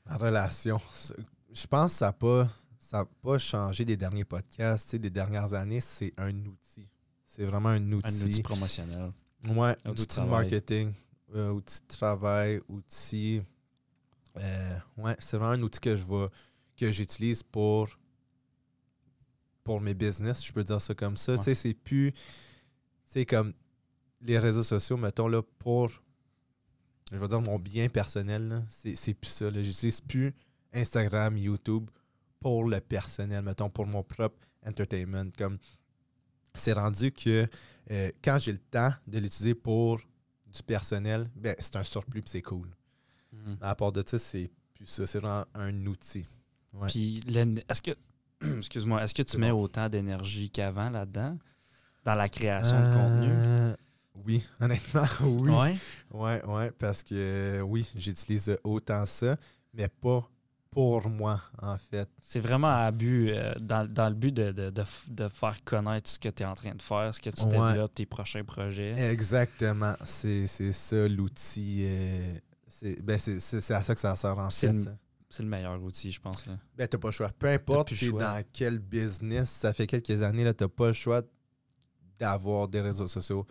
Ma 0.09 0.17
relation. 0.17 0.81
Je 1.53 1.67
pense 1.67 1.93
que 1.93 1.99
ça 1.99 2.07
n'a 2.07 2.13
pas, 2.13 2.49
ça 2.79 3.01
a 3.01 3.05
pas 3.23 3.39
changé 3.39 3.85
des 3.85 3.97
derniers 3.97 4.25
podcasts, 4.25 4.95
des 4.97 5.11
dernières 5.11 5.55
années. 5.55 5.81
C'est 5.81 6.13
un 6.19 6.35
outil. 6.47 6.91
C'est 7.25 7.45
vraiment 7.45 7.71
un 7.71 7.93
outil. 7.93 8.23
Un 8.23 8.27
outil 8.27 8.43
promotionnel. 8.43 9.13
Ouais, 9.49 9.77
Outil 9.85 9.85
de 9.85 9.91
outil 9.91 10.21
de 10.21 10.27
marketing, 10.27 10.93
euh, 11.35 11.51
outil 11.51 11.81
de 11.83 11.87
travail, 11.87 12.61
outil. 12.69 13.43
euh, 14.39 14.79
ouais, 14.97 15.15
c'est 15.19 15.37
vraiment 15.37 15.53
un 15.53 15.63
outil 15.63 15.81
que 15.81 15.95
je 15.97 16.03
vois, 16.03 16.31
que 16.77 16.91
j'utilise 16.91 17.43
pour 17.43 17.89
pour 19.63 19.81
mes 19.81 19.95
business, 19.95 20.45
je 20.45 20.53
peux 20.53 20.63
dire 20.63 20.81
ça 20.81 20.95
comme 20.95 21.17
ça. 21.17 21.33
Ouais. 21.33 21.39
Tu 21.39 21.45
sais, 21.45 21.55
c'est 21.57 21.75
plus. 21.75 22.13
Tu 22.13 22.21
sais, 23.07 23.27
comme 23.27 23.53
les 24.21 24.39
réseaux 24.39 24.63
sociaux, 24.63 24.97
mettons, 24.97 25.27
là, 25.27 25.43
pour. 25.59 25.91
Je 27.13 27.17
vais 27.17 27.29
dire 27.29 27.41
mon 27.41 27.59
bien 27.59 27.89
personnel, 27.89 28.65
c'est 28.69 29.15
plus 29.15 29.31
ça. 29.31 29.51
J'utilise 29.51 30.01
plus 30.01 30.35
Instagram, 30.73 31.37
YouTube 31.39 31.89
pour 32.41 32.69
le 32.69 32.81
personnel, 32.81 33.43
mettons, 33.43 33.71
pour 33.71 33.87
mon 33.87 34.03
propre 34.03 34.37
entertainment. 34.67 35.31
Comme 35.37 35.59
c'est 36.55 36.73
rendu 36.73 37.13
que 37.13 37.47
euh, 37.91 38.11
quand 38.23 38.39
j'ai 38.41 38.53
le 38.53 38.59
temps 38.59 38.93
de 39.07 39.19
l'utiliser 39.19 39.55
pour 39.55 40.01
du 40.47 40.63
personnel, 40.63 41.31
ben 41.37 41.55
c'est 41.59 41.77
un 41.77 41.85
surplus 41.85 42.23
c'est 42.27 42.43
cool. 42.43 42.69
Mhm. 43.33 43.59
À 43.61 43.75
part 43.75 43.93
de 43.93 44.03
ça, 44.05 44.19
c'est 44.19 44.51
plus 44.75 44.87
ça. 44.87 45.07
C'est 45.07 45.19
vraiment 45.19 45.45
un 45.55 45.87
outil. 45.87 46.27
Ouais. 46.73 46.89
Puis, 46.89 47.21
est-ce 47.69 47.83
que, 47.83 47.93
excuse-moi, 48.59 49.03
est-ce 49.05 49.15
que 49.15 49.23
tu 49.23 49.39
mets 49.39 49.51
bon. 49.51 49.63
autant 49.63 49.89
d'énergie 49.89 50.51
qu'avant 50.51 50.91
là-dedans, 50.91 51.39
dans 52.05 52.15
la 52.15 52.29
création 52.29 52.77
de 52.77 52.95
contenu? 52.95 53.77
Oui, 54.25 54.47
honnêtement, 54.61 55.05
oui. 55.23 55.51
Ouais. 55.53 55.77
Ouais, 56.13 56.45
ouais, 56.47 56.71
parce 56.73 57.03
que 57.03 57.15
euh, 57.15 57.61
oui, 57.61 57.87
j'utilise 57.95 58.57
autant 58.65 59.05
ça, 59.07 59.37
mais 59.75 59.89
pas 59.89 60.29
pour 60.71 61.09
moi, 61.09 61.41
en 61.63 61.79
fait. 61.79 62.09
C'est 62.21 62.41
vraiment 62.41 62.69
à 62.69 62.91
but, 62.91 63.31
euh, 63.31 63.55
dans, 63.61 63.91
dans 63.91 64.09
le 64.11 64.15
but 64.15 64.33
de, 64.33 64.53
de, 64.53 64.71
de 64.71 64.83
de 65.09 65.29
faire 65.29 65.57
connaître 65.65 66.11
ce 66.11 66.19
que 66.19 66.29
tu 66.29 66.43
es 66.43 66.47
en 66.47 66.55
train 66.55 66.75
de 66.75 66.83
faire, 66.83 67.15
ce 67.15 67.21
que 67.21 67.31
tu 67.31 67.45
Ouais. 67.45 67.51
développes, 67.51 67.95
tes 67.95 68.05
prochains 68.07 68.45
projets. 68.45 68.93
Exactement. 69.11 69.95
C'est 70.05 70.47
ça 70.47 71.09
l'outil. 71.09 71.83
euh, 71.87 72.39
c'est 72.69 73.01
ben, 73.03 73.19
c'est- 73.19 73.71
à 73.73 73.83
ça 73.83 73.95
que 73.95 74.01
ça 74.01 74.15
sert 74.17 74.37
en 74.39 74.51
C'est 74.51 74.71
fait. 74.79 74.91
C'est 75.31 75.43
le 75.43 75.49
meilleur 75.49 75.83
outil, 75.83 76.13
je 76.13 76.21
pense. 76.21 76.47
Là. 76.47 76.59
Ben, 76.77 76.87
t'as 76.87 76.99
pas 76.99 77.09
le 77.09 77.13
choix. 77.13 77.31
Peu 77.39 77.49
importe 77.49 77.93
dans 78.11 78.45
quel 78.53 78.79
business, 78.79 79.49
ça 79.51 79.73
fait 79.73 79.87
quelques 79.87 80.23
années, 80.23 80.45
là, 80.45 80.53
t'as 80.55 80.69
pas 80.69 80.89
le 80.89 80.93
choix 80.93 81.23
d'avoir 82.19 82.69
des 82.69 82.81
réseaux 82.81 83.07
sociaux, 83.07 83.47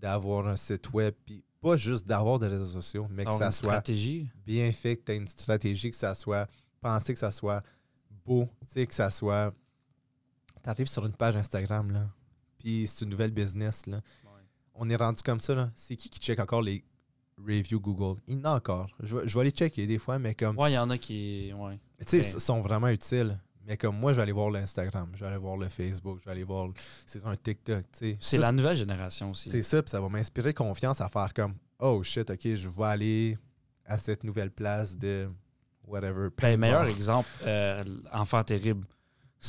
d'avoir 0.00 0.46
un 0.46 0.56
site 0.56 0.92
web, 0.92 1.14
puis 1.24 1.44
pas 1.60 1.76
juste 1.76 2.06
d'avoir 2.06 2.38
des 2.38 2.46
réseaux 2.46 2.66
sociaux, 2.80 3.06
mais 3.10 3.24
que 3.24 3.30
ça 3.32 3.46
une 3.46 3.52
soit 3.52 3.52
stratégie. 3.52 4.28
bien 4.46 4.72
fait, 4.72 4.96
que 4.96 5.04
tu 5.04 5.12
une 5.16 5.28
stratégie, 5.28 5.90
que 5.90 5.96
ça 5.96 6.14
soit 6.14 6.48
pensé, 6.80 7.12
que 7.12 7.18
ça 7.20 7.30
soit 7.32 7.62
beau, 8.24 8.48
tu 8.66 8.74
sais, 8.74 8.86
que 8.86 8.94
ça 8.94 9.10
soit. 9.10 9.52
T'arrives 10.62 10.88
sur 10.88 11.04
une 11.06 11.12
page 11.12 11.36
Instagram, 11.36 11.90
là, 11.90 12.08
puis 12.58 12.86
c'est 12.86 13.04
une 13.04 13.10
nouvelle 13.10 13.30
business, 13.30 13.86
là. 13.86 14.00
On 14.74 14.88
est 14.88 14.96
rendu 14.96 15.22
comme 15.22 15.40
ça, 15.40 15.54
là. 15.54 15.70
C'est 15.74 15.96
qui 15.96 16.08
qui 16.08 16.18
check 16.20 16.38
encore 16.40 16.62
les 16.62 16.82
reviews 17.38 17.80
Google? 17.80 18.18
Il 18.26 18.38
y 18.38 18.40
en 18.40 18.44
a 18.44 18.56
encore. 18.56 18.90
Je 19.00 19.16
vais, 19.16 19.28
je 19.28 19.38
vais 19.38 19.44
les 19.44 19.50
checker 19.50 19.86
des 19.86 19.98
fois, 19.98 20.18
mais 20.18 20.34
comme. 20.34 20.56
Ouais, 20.58 20.70
il 20.70 20.74
y 20.74 20.78
en 20.78 20.88
a 20.88 20.96
qui. 20.96 21.52
Ouais. 21.54 21.78
Tu 22.00 22.06
sais, 22.06 22.20
Ben- 22.20 22.32
ils 22.36 22.40
sont 22.40 22.60
vraiment 22.62 22.88
utiles. 22.88 23.38
Mais 23.66 23.76
comme 23.76 23.96
moi, 23.98 24.12
je 24.12 24.16
vais 24.16 24.22
aller 24.22 24.32
voir 24.32 24.50
l'Instagram, 24.50 25.10
je 25.14 25.20
vais 25.20 25.26
aller 25.26 25.36
voir 25.38 25.56
le 25.56 25.68
Facebook, 25.68 26.18
je 26.20 26.24
vais 26.24 26.30
aller 26.32 26.44
voir. 26.44 26.68
C'est 27.06 27.24
un 27.26 27.36
TikTok, 27.36 27.84
tu 27.92 27.98
sais. 27.98 28.16
C'est 28.20 28.38
la 28.38 28.52
nouvelle 28.52 28.76
génération 28.76 29.30
aussi. 29.30 29.50
c'est 29.50 29.62
ça, 29.62 29.82
puis 29.82 29.90
ça 29.90 30.00
va 30.00 30.08
m'inspirer 30.08 30.54
confiance 30.54 31.00
à 31.00 31.08
faire 31.08 31.32
comme 31.34 31.54
Oh 31.78 32.02
shit, 32.02 32.28
ok, 32.30 32.40
je 32.56 32.68
vais 32.68 32.84
aller 32.84 33.38
à 33.84 33.98
cette 33.98 34.24
nouvelle 34.24 34.50
place 34.50 34.96
de 34.96 35.28
whatever. 35.86 36.28
Ben, 36.40 36.58
meilleur 36.58 36.84
exemple, 36.86 37.28
euh, 37.46 37.84
Enfant 38.12 38.42
Terrible. 38.44 38.86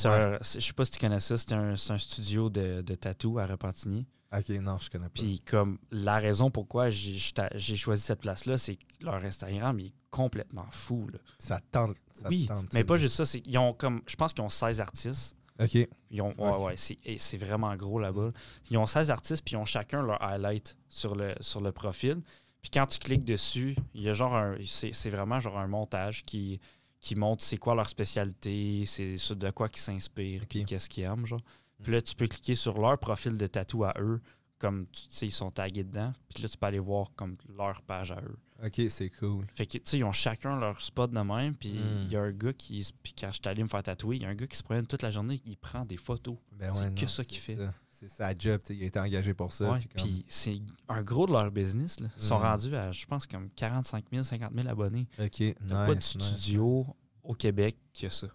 Ouais. 0.04 0.10
un- 0.10 0.38
je 0.42 0.60
sais 0.60 0.72
pas 0.72 0.84
si 0.84 0.92
tu 0.92 0.98
connais 0.98 1.20
ça, 1.20 1.36
c'est 1.36 1.52
un, 1.52 1.72
un 1.72 1.98
studio 1.98 2.48
de, 2.48 2.80
de 2.82 2.94
tatou 2.94 3.38
à 3.38 3.46
Repentigny. 3.46 4.06
Ok, 4.32 4.48
non, 4.60 4.78
je 4.78 4.88
connais 4.88 5.08
pas. 5.08 5.12
Puis 5.14 5.40
comme 5.40 5.78
la 5.90 6.18
raison 6.18 6.50
pourquoi 6.50 6.88
j'ai 6.90 7.76
choisi 7.76 8.02
cette 8.02 8.20
place-là, 8.20 8.56
c'est 8.56 8.76
que 8.76 8.84
leur 9.00 9.16
Instagram 9.16 9.78
il 9.78 9.86
est 9.86 9.94
complètement 10.10 10.66
fou. 10.70 11.06
là. 11.12 11.18
ça 11.38 11.60
tente. 11.70 11.96
Ça 12.12 12.28
oui, 12.28 12.46
tente, 12.46 12.72
mais 12.72 12.84
pas 12.84 12.96
juste 12.96 13.14
ça, 13.16 13.26
c'est 13.26 13.42
ils 13.46 13.58
ont 13.58 13.74
comme 13.74 14.02
je 14.06 14.16
pense 14.16 14.32
qu'ils 14.32 14.44
ont 14.44 14.48
16 14.48 14.80
artistes. 14.80 15.36
Ok, 15.60 15.86
Ils 16.10 16.22
ont, 16.22 16.34
ouais, 16.38 16.64
ouais, 16.64 17.18
c'est 17.18 17.36
vraiment 17.36 17.76
gros 17.76 18.00
là-bas. 18.00 18.32
Ils 18.70 18.78
ont 18.78 18.86
16 18.86 19.10
artistes, 19.10 19.44
puis 19.44 19.54
ils 19.54 19.58
ont 19.58 19.66
chacun 19.66 20.02
leur 20.02 20.20
highlight 20.22 20.76
sur 20.88 21.14
le, 21.14 21.34
sur 21.40 21.60
le 21.60 21.72
profil. 21.72 22.22
Puis 22.62 22.70
quand 22.70 22.86
tu 22.86 22.98
cliques 22.98 23.24
dessus, 23.24 23.76
il 23.94 24.02
y 24.02 24.08
a 24.08 24.14
genre 24.14 24.34
un. 24.34 24.56
C'est 24.64 25.10
vraiment 25.10 25.40
genre 25.40 25.58
un 25.58 25.66
montage 25.66 26.24
qui, 26.24 26.58
qui 27.00 27.16
montre 27.16 27.44
c'est 27.44 27.58
quoi 27.58 27.74
leur 27.74 27.88
spécialité, 27.88 28.84
c'est 28.86 29.18
ce 29.18 29.34
de 29.34 29.50
quoi 29.50 29.68
ils 29.72 29.78
s'inspirent, 29.78 30.46
puis 30.48 30.64
qu'est-ce 30.64 30.88
qu'ils 30.88 31.04
aiment. 31.04 31.26
Genre. 31.26 31.40
Puis 31.82 31.92
là, 31.92 32.00
tu 32.02 32.14
peux 32.14 32.26
cliquer 32.26 32.54
sur 32.54 32.78
leur 32.80 32.98
profil 32.98 33.36
de 33.38 33.46
tatou 33.46 33.84
à 33.84 33.94
eux, 33.98 34.20
comme 34.58 34.86
tu 34.92 35.02
sais, 35.10 35.26
ils 35.26 35.32
sont 35.32 35.50
tagués 35.50 35.82
dedans. 35.84 36.12
Puis 36.32 36.42
là, 36.42 36.48
tu 36.48 36.56
peux 36.56 36.66
aller 36.66 36.78
voir 36.78 37.08
comme 37.16 37.36
leur 37.56 37.82
page 37.82 38.12
à 38.12 38.20
eux. 38.20 38.38
ok, 38.64 38.80
c'est 38.88 39.10
cool. 39.10 39.44
Fait 39.54 39.66
que, 39.66 39.72
tu 39.78 39.80
sais, 39.84 39.98
ils 39.98 40.04
ont 40.04 40.12
chacun 40.12 40.56
leur 40.56 40.80
spot 40.80 41.10
de 41.10 41.18
même. 41.20 41.54
Puis 41.56 41.72
Mm. 41.72 42.02
il 42.04 42.12
y 42.12 42.16
a 42.16 42.22
un 42.22 42.30
gars 42.30 42.52
qui. 42.52 42.86
Puis 43.02 43.12
quand 43.18 43.26
je 43.28 43.32
suis 43.34 43.42
allé 43.48 43.62
me 43.64 43.68
faire 43.68 43.82
tatouer, 43.82 44.16
il 44.16 44.22
y 44.22 44.24
a 44.24 44.28
un 44.28 44.34
gars 44.36 44.46
qui 44.46 44.56
se 44.56 44.62
promène 44.62 44.86
toute 44.86 45.02
la 45.02 45.10
journée, 45.10 45.40
il 45.44 45.56
prend 45.56 45.84
des 45.84 45.96
photos. 45.96 46.36
Ben 46.52 46.70
C'est 46.72 46.84
ouais, 46.84 46.94
que 46.94 47.00
non, 47.00 47.08
ça 47.08 47.24
qu'il 47.24 47.38
fait. 47.38 47.58
C'est 47.90 48.08
sa 48.08 48.36
job, 48.36 48.60
tu 48.60 48.68
sais, 48.68 48.76
il 48.76 48.82
a 48.84 48.86
été 48.86 48.98
engagé 49.00 49.34
pour 49.34 49.52
ça. 49.52 49.78
Puis 49.78 49.88
comme- 50.04 50.22
c'est 50.28 50.60
un 50.88 51.02
gros 51.02 51.26
de 51.26 51.32
leur 51.32 51.50
business. 51.50 51.98
Là. 52.00 52.08
Ils 52.16 52.22
sont 52.22 52.38
Mm. 52.38 52.42
rendus 52.42 52.76
à, 52.76 52.92
je 52.92 53.04
pense, 53.06 53.26
comme 53.26 53.48
45 53.50 54.04
000, 54.12 54.22
50 54.24 54.52
000 54.54 54.68
abonnés. 54.68 55.08
Ok, 55.20 55.40
Il 55.40 55.46
nice. 55.46 55.56
pas 55.68 55.86
de 55.88 55.94
nice. 55.94 56.04
studio 56.18 56.86
au 57.24 57.34
Québec 57.34 57.76
que 58.00 58.08
ça. 58.08 58.28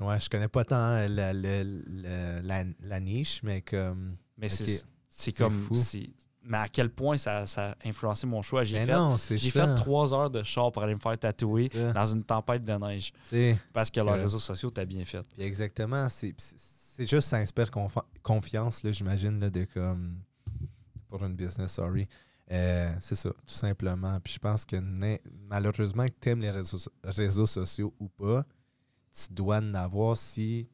Ouais, 0.00 0.20
je 0.20 0.28
connais 0.28 0.48
pas 0.48 0.64
tant 0.64 0.76
la, 1.08 1.32
la, 1.32 1.32
la, 1.64 2.64
la- 2.80 3.00
niche, 3.00 3.40
mais 3.42 3.62
comme. 3.62 4.16
Mais 4.36 4.46
Ok. 4.52 4.68
c'est- 5.08 5.32
comme. 5.32 5.54
Mais 6.48 6.58
à 6.58 6.68
quel 6.68 6.90
point 6.90 7.18
ça, 7.18 7.44
ça 7.46 7.70
a 7.72 7.88
influencé 7.88 8.24
mon 8.26 8.40
choix? 8.40 8.62
J'ai 8.62 8.76
fait, 8.84 8.92
fait 9.50 9.74
trois 9.74 10.14
heures 10.14 10.30
de 10.30 10.42
char 10.44 10.70
pour 10.70 10.82
aller 10.82 10.94
me 10.94 11.00
faire 11.00 11.18
tatouer 11.18 11.68
dans 11.92 12.06
une 12.06 12.22
tempête 12.22 12.62
de 12.62 12.72
neige. 12.74 13.12
Parce 13.72 13.90
que 13.90 14.00
leurs 14.00 14.14
réseaux 14.20 14.38
sociaux 14.38 14.68
étaient 14.70 14.86
bien. 14.86 15.02
Puis 15.04 15.42
exactement, 15.42 16.08
c'est 16.08 16.34
juste 16.98 17.28
ça 17.28 17.38
inspire 17.38 17.70
confiance, 18.22 18.86
j'imagine, 18.90 19.38
de 19.40 19.64
comme 19.64 20.20
pour 21.08 21.24
une 21.24 21.34
business, 21.34 21.72
sorry. 21.72 22.06
Euh, 22.52 22.94
c'est 23.00 23.16
ça, 23.16 23.30
tout 23.30 23.54
simplement. 23.54 24.20
Puis 24.20 24.34
je 24.34 24.38
pense 24.38 24.64
que 24.64 24.76
malheureusement 25.48 26.06
que 26.06 26.14
tu 26.20 26.28
aimes 26.30 26.40
les 26.42 26.50
réseaux, 26.52 26.78
réseaux 27.02 27.46
sociaux 27.46 27.92
ou 27.98 28.08
pas, 28.08 28.44
tu 29.16 29.32
dois 29.32 29.58
en 29.58 29.74
avoir 29.74 30.16
si 30.16 30.68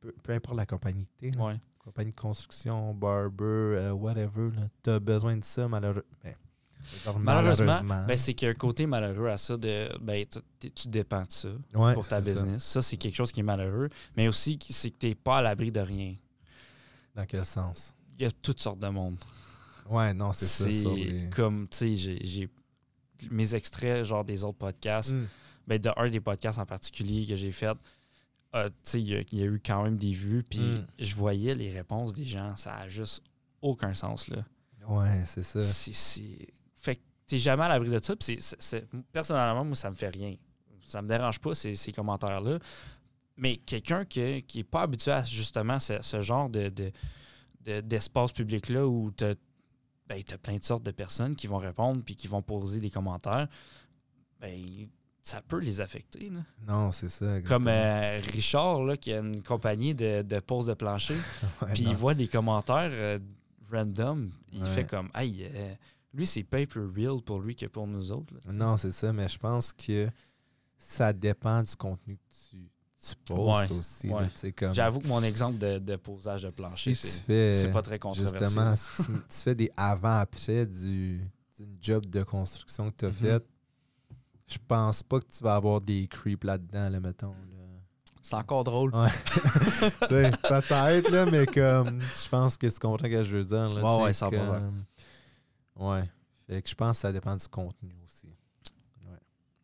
peu, 0.00 0.12
peu 0.22 0.32
importe 0.32 0.56
la 0.56 0.66
compagnie 0.66 1.06
que 1.20 1.26
là, 1.26 1.44
Ouais. 1.44 1.60
compagnie 1.78 2.10
de 2.10 2.16
construction, 2.16 2.94
barber, 2.94 3.44
euh, 3.44 3.92
whatever, 3.92 4.50
tu 4.82 4.90
as 4.90 5.00
besoin 5.00 5.36
de 5.36 5.44
ça 5.44 5.68
malheureux- 5.68 6.04
ben, 6.22 6.34
Malheureusement, 7.18 7.80
ben, 8.06 8.16
c'est 8.16 8.34
qu'il 8.34 8.46
y 8.46 8.48
a 8.48 8.52
un 8.52 8.56
côté 8.56 8.86
malheureux 8.86 9.28
à 9.28 9.38
ça 9.38 9.56
de 9.56 9.88
ben, 10.02 10.24
tu- 10.26 10.38
tu- 10.60 10.70
tu 10.70 10.88
dépends 10.88 11.22
de 11.22 11.32
ça 11.32 11.48
Ouais, 11.74 11.94
pour 11.94 12.06
ta 12.06 12.20
ça. 12.22 12.30
business. 12.30 12.62
Ça, 12.62 12.82
c'est 12.82 12.96
quelque 12.98 13.14
chose 13.16 13.32
qui 13.32 13.40
est 13.40 13.44
malheureux. 13.44 13.88
Mais 14.16 14.28
aussi, 14.28 14.58
c'est 14.70 14.90
que 14.90 14.98
tu 14.98 15.06
n'es 15.08 15.14
pas 15.14 15.38
à 15.38 15.42
l'abri 15.42 15.70
de 15.72 15.80
rien. 15.80 16.14
Dans 17.14 17.24
quel 17.24 17.44
sens? 17.44 17.94
Il 18.18 18.22
y 18.22 18.26
a 18.26 18.30
toutes 18.30 18.60
sortes 18.60 18.80
de 18.80 18.88
monde. 18.88 19.16
Ouais, 19.88 20.12
non, 20.12 20.32
c'est 20.34 20.44
ça. 20.46 20.70
C'est 20.70 20.88
les- 20.94 21.30
comme, 21.30 21.68
tu 21.68 21.76
sais, 21.78 21.96
j'ai- 21.96 22.26
j'ai 22.26 22.48
mes 23.30 23.54
extraits, 23.54 24.04
genre 24.04 24.24
des 24.24 24.44
autres 24.44 24.58
podcasts, 24.58 25.12
Mm. 25.14 25.26
Ben, 25.66 25.78
de 25.78 25.90
un 25.96 26.08
des 26.08 26.20
podcasts 26.20 26.58
en 26.58 26.66
particulier 26.66 27.26
que 27.26 27.36
j'ai 27.36 27.52
fait, 27.52 27.76
euh, 28.54 28.68
tu 28.68 28.72
sais, 28.82 29.00
il 29.00 29.08
y, 29.08 29.14
a- 29.16 29.22
il 29.32 29.38
y 29.38 29.42
a 29.42 29.46
eu 29.46 29.60
quand 29.64 29.82
même 29.84 29.96
des 29.96 30.12
vues, 30.12 30.42
puis 30.42 30.60
Mm. 30.60 30.86
je 30.98 31.14
voyais 31.14 31.54
les 31.54 31.72
réponses 31.72 32.12
des 32.12 32.24
gens, 32.24 32.54
ça 32.56 32.76
a 32.76 32.88
juste 32.88 33.22
aucun 33.62 33.94
sens, 33.94 34.28
là. 34.28 34.44
Ouais, 34.88 35.22
c'est 35.24 35.42
ça. 35.42 35.62
C'est- 35.62 36.48
Fait 36.76 36.96
que 36.96 37.00
t'es 37.26 37.38
jamais 37.38 37.64
à 37.64 37.68
l'abri 37.68 37.88
de 37.90 37.98
ça, 38.02 38.14
puis 38.14 38.36
c'est- 38.40 38.86
personnellement, 39.12 39.64
moi, 39.64 39.74
ça 39.74 39.90
me 39.90 39.94
fait 39.96 40.10
rien. 40.10 40.36
Ça 40.84 41.00
me 41.00 41.08
dérange 41.08 41.40
pas, 41.40 41.54
ces, 41.54 41.74
ces 41.76 41.90
commentaires-là. 41.92 42.58
Mais 43.38 43.56
quelqu'un 43.56 44.04
qui 44.04 44.44
n'est 44.54 44.64
pas 44.64 44.82
habitué 44.82 45.10
à 45.10 45.22
justement 45.22 45.80
ce, 45.80 46.00
ce 46.02 46.20
genre 46.20 46.48
de, 46.50 46.68
de- 46.68 46.92
de- 47.62 47.80
d'espace 47.80 48.30
public-là 48.32 48.86
où 48.86 49.10
tu 49.10 49.24
as, 49.24 49.34
plein 50.38 50.58
de 50.58 50.62
sortes 50.64 50.82
de 50.84 50.90
personnes 50.90 51.34
qui 51.34 51.46
vont 51.46 51.56
répondre 51.56 52.02
puis 52.04 52.14
qui 52.14 52.28
vont 52.28 52.42
poser 52.42 52.78
des 52.78 52.90
commentaires, 52.90 53.48
ben, 54.38 54.62
ça 55.26 55.40
peut 55.40 55.58
les 55.58 55.80
affecter. 55.80 56.28
là. 56.28 56.40
Non, 56.68 56.92
c'est 56.92 57.08
ça. 57.08 57.40
Comme 57.40 57.66
euh, 57.66 58.20
Richard, 58.32 58.82
là, 58.82 58.94
qui 58.98 59.10
a 59.10 59.20
une 59.20 59.42
compagnie 59.42 59.94
de, 59.94 60.20
de 60.20 60.38
pose 60.40 60.66
de 60.66 60.74
plancher, 60.74 61.16
puis 61.74 61.84
il 61.84 61.94
voit 61.94 62.12
des 62.12 62.28
commentaires 62.28 62.90
euh, 62.92 63.18
random. 63.72 64.30
Il 64.52 64.62
Ouais. 64.62 64.68
fait 64.68 64.84
comme, 64.86 65.08
hey, 65.14 65.48
euh, 65.50 65.74
lui, 66.12 66.26
c'est 66.26 66.42
paper 66.42 66.80
real 66.94 67.22
pour 67.24 67.40
lui 67.40 67.56
que 67.56 67.64
pour 67.64 67.86
nous 67.86 68.12
autres. 68.12 68.34
là. 68.34 68.52
Non, 68.52 68.76
c'est 68.76 68.92
ça, 68.92 69.14
mais 69.14 69.26
je 69.28 69.38
pense 69.38 69.72
que 69.72 70.08
ça 70.76 71.12
dépend 71.14 71.62
du 71.62 71.74
contenu 71.74 72.16
que 72.18 72.34
tu, 72.50 72.68
Ouais, 73.30 73.70
aussi. 73.72 74.08
ouais. 74.08 74.52
comme, 74.52 74.72
J'avoue 74.74 75.00
que 75.00 75.06
mon 75.06 75.22
exemple 75.22 75.58
de, 75.58 75.78
de 75.78 75.96
posage 75.96 76.42
de 76.42 76.50
plancher, 76.50 76.94
si 76.94 77.06
c'est 77.26 77.70
pas 77.72 77.82
très 77.82 77.98
controversé. 77.98 78.38
justement, 78.38 78.74
si 78.76 79.02
tu, 79.04 79.12
tu 79.12 79.18
fais 79.42 79.54
des 79.54 79.70
avant-après 79.76 80.64
du, 80.66 81.20
d'une 81.58 81.76
job 81.80 82.06
de 82.06 82.22
construction 82.22 82.90
que 82.90 82.96
tu 82.96 83.04
as 83.04 83.08
Mhm. 83.10 83.14
fait, 83.14 83.44
je 84.46 84.58
pense 84.68 85.02
pas 85.02 85.20
que 85.20 85.26
tu 85.26 85.42
vas 85.44 85.54
avoir 85.56 85.80
des 85.80 86.06
creeps 86.06 86.44
là-dedans, 86.44 86.88
là, 86.90 87.00
mettons. 87.00 87.30
là. 87.32 87.36
C'est 88.22 88.36
encore 88.36 88.64
drôle. 88.64 88.94
Ouais. 88.94 89.08
Tu 90.00 90.06
sais, 90.08 90.30
peut-être, 90.30 91.10
là, 91.10 91.26
mais 91.26 91.44
comme 91.46 92.00
je 92.00 92.28
pense 92.30 92.56
que 92.56 92.66
tu 92.66 92.78
comprends 92.78 93.04
ce 93.06 93.10
que 93.12 93.22
je 93.24 93.36
veux 93.36 93.44
dire. 93.44 93.68
Là, 93.68 93.82
Ouais, 93.98 94.04
ouais, 94.04 94.12
100%. 94.12 94.30
comme- 94.30 94.84
Ouais. 95.76 96.04
Fait 96.48 96.62
que 96.62 96.68
je 96.68 96.74
pense 96.74 96.96
que 96.96 97.00
ça 97.02 97.12
dépend 97.12 97.36
du 97.36 97.46
contenu 97.48 97.94
aussi. 98.02 98.28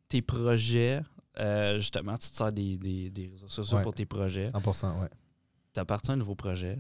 Tes 0.09 0.23
projets, 0.23 1.01
euh, 1.39 1.77
justement, 1.79 2.17
tu 2.19 2.29
te 2.31 2.37
sers 2.37 2.53
des, 2.53 2.77
des- 2.77 3.11
des 3.11 3.29
réseaux 3.29 3.49
sociaux 3.49 3.77
Ouais. 3.79 3.83
pour 3.83 3.95
tes 3.95 4.07
projets. 4.07 4.51
100%, 4.51 5.01
ouais. 5.01 5.09
Tu 5.73 5.81
appartiens 5.81 6.13
à 6.13 6.17
un 6.17 6.19
nouveau 6.19 6.35
projet. 6.35 6.77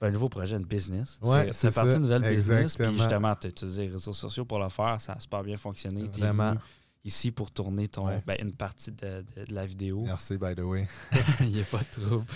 Ben, 0.00 0.08
un 0.08 0.10
nouveau 0.10 0.28
projet, 0.30 0.56
une 0.56 0.64
business. 0.64 1.18
Ouais, 1.22 1.48
c'est 1.48 1.70
c'est 1.70 1.74
parti 1.74 1.90
ça. 1.90 1.96
d'une 1.98 2.02
nouvelle 2.08 2.34
business. 2.34 2.74
Puis 2.76 2.96
justement, 2.96 3.34
tu 3.36 3.46
as 3.46 3.50
utilisé 3.50 3.86
les 3.86 3.92
réseaux 3.92 4.12
sociaux 4.14 4.44
pour 4.44 4.58
le 4.58 4.68
faire. 4.70 5.00
Ça 5.00 5.12
a 5.12 5.20
super 5.20 5.42
bien 5.44 5.56
fonctionné. 5.58 6.08
T'es 6.10 6.20
Vraiment. 6.20 6.50
venu 6.52 6.60
ici 7.04 7.30
pour 7.32 7.50
tourner 7.50 7.88
ton, 7.88 8.06
Ouais. 8.06 8.22
ben, 8.26 8.36
une 8.40 8.54
partie 8.54 8.92
de, 8.92 9.22
de- 9.36 9.44
de 9.44 9.54
la 9.54 9.66
vidéo. 9.66 10.02
Merci, 10.04 10.38
by 10.38 10.54
the 10.54 10.60
way. 10.60 10.86
Il 11.40 11.50
n'y 11.52 11.60
a 11.60 11.64
pas 11.64 11.78
de 11.78 12.00
trouble. 12.02 12.26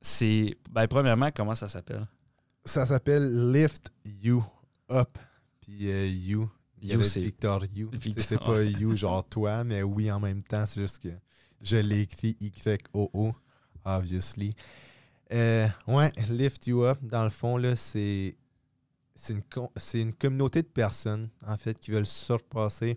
C'est. 0.00 0.56
Ben, 0.70 0.86
premièrement, 0.86 1.30
comment 1.34 1.54
ça 1.54 1.68
s'appelle? 1.68 2.06
Ça 2.64 2.84
s'appelle 2.86 3.52
Lift 3.52 3.90
You 4.04 4.44
Up. 4.90 5.18
Puis 5.60 5.90
euh, 5.90 6.06
You. 6.06 6.50
il 6.80 6.88
y 6.88 6.92
avait 6.92 7.04
Victor 7.08 7.64
You. 7.74 7.90
C'est 8.18 8.38
pas 8.38 8.62
You 8.62 8.96
genre 8.96 9.24
toi, 9.28 9.64
mais 9.64 9.82
oui 9.82 10.10
en 10.10 10.20
même 10.20 10.42
temps. 10.42 10.66
C'est 10.66 10.80
juste 10.80 10.98
que 11.00 11.08
je 11.60 11.76
l'ai 11.76 12.00
écrit 12.02 12.36
Y-O-O, 12.40 13.34
obviously. 13.84 14.52
Euh, 15.32 15.68
ouais, 15.86 16.10
Lift 16.30 16.66
You 16.68 16.84
Up, 16.84 16.98
dans 17.02 17.24
le 17.24 17.30
fond, 17.30 17.56
là, 17.56 17.76
c'est. 17.76 18.36
C'est 19.20 19.32
une, 19.32 19.42
une 20.00 20.14
communauté 20.14 20.62
de 20.62 20.68
personnes, 20.68 21.28
en 21.44 21.56
fait, 21.56 21.78
qui 21.80 21.90
veulent 21.90 22.06
surpasser 22.06 22.96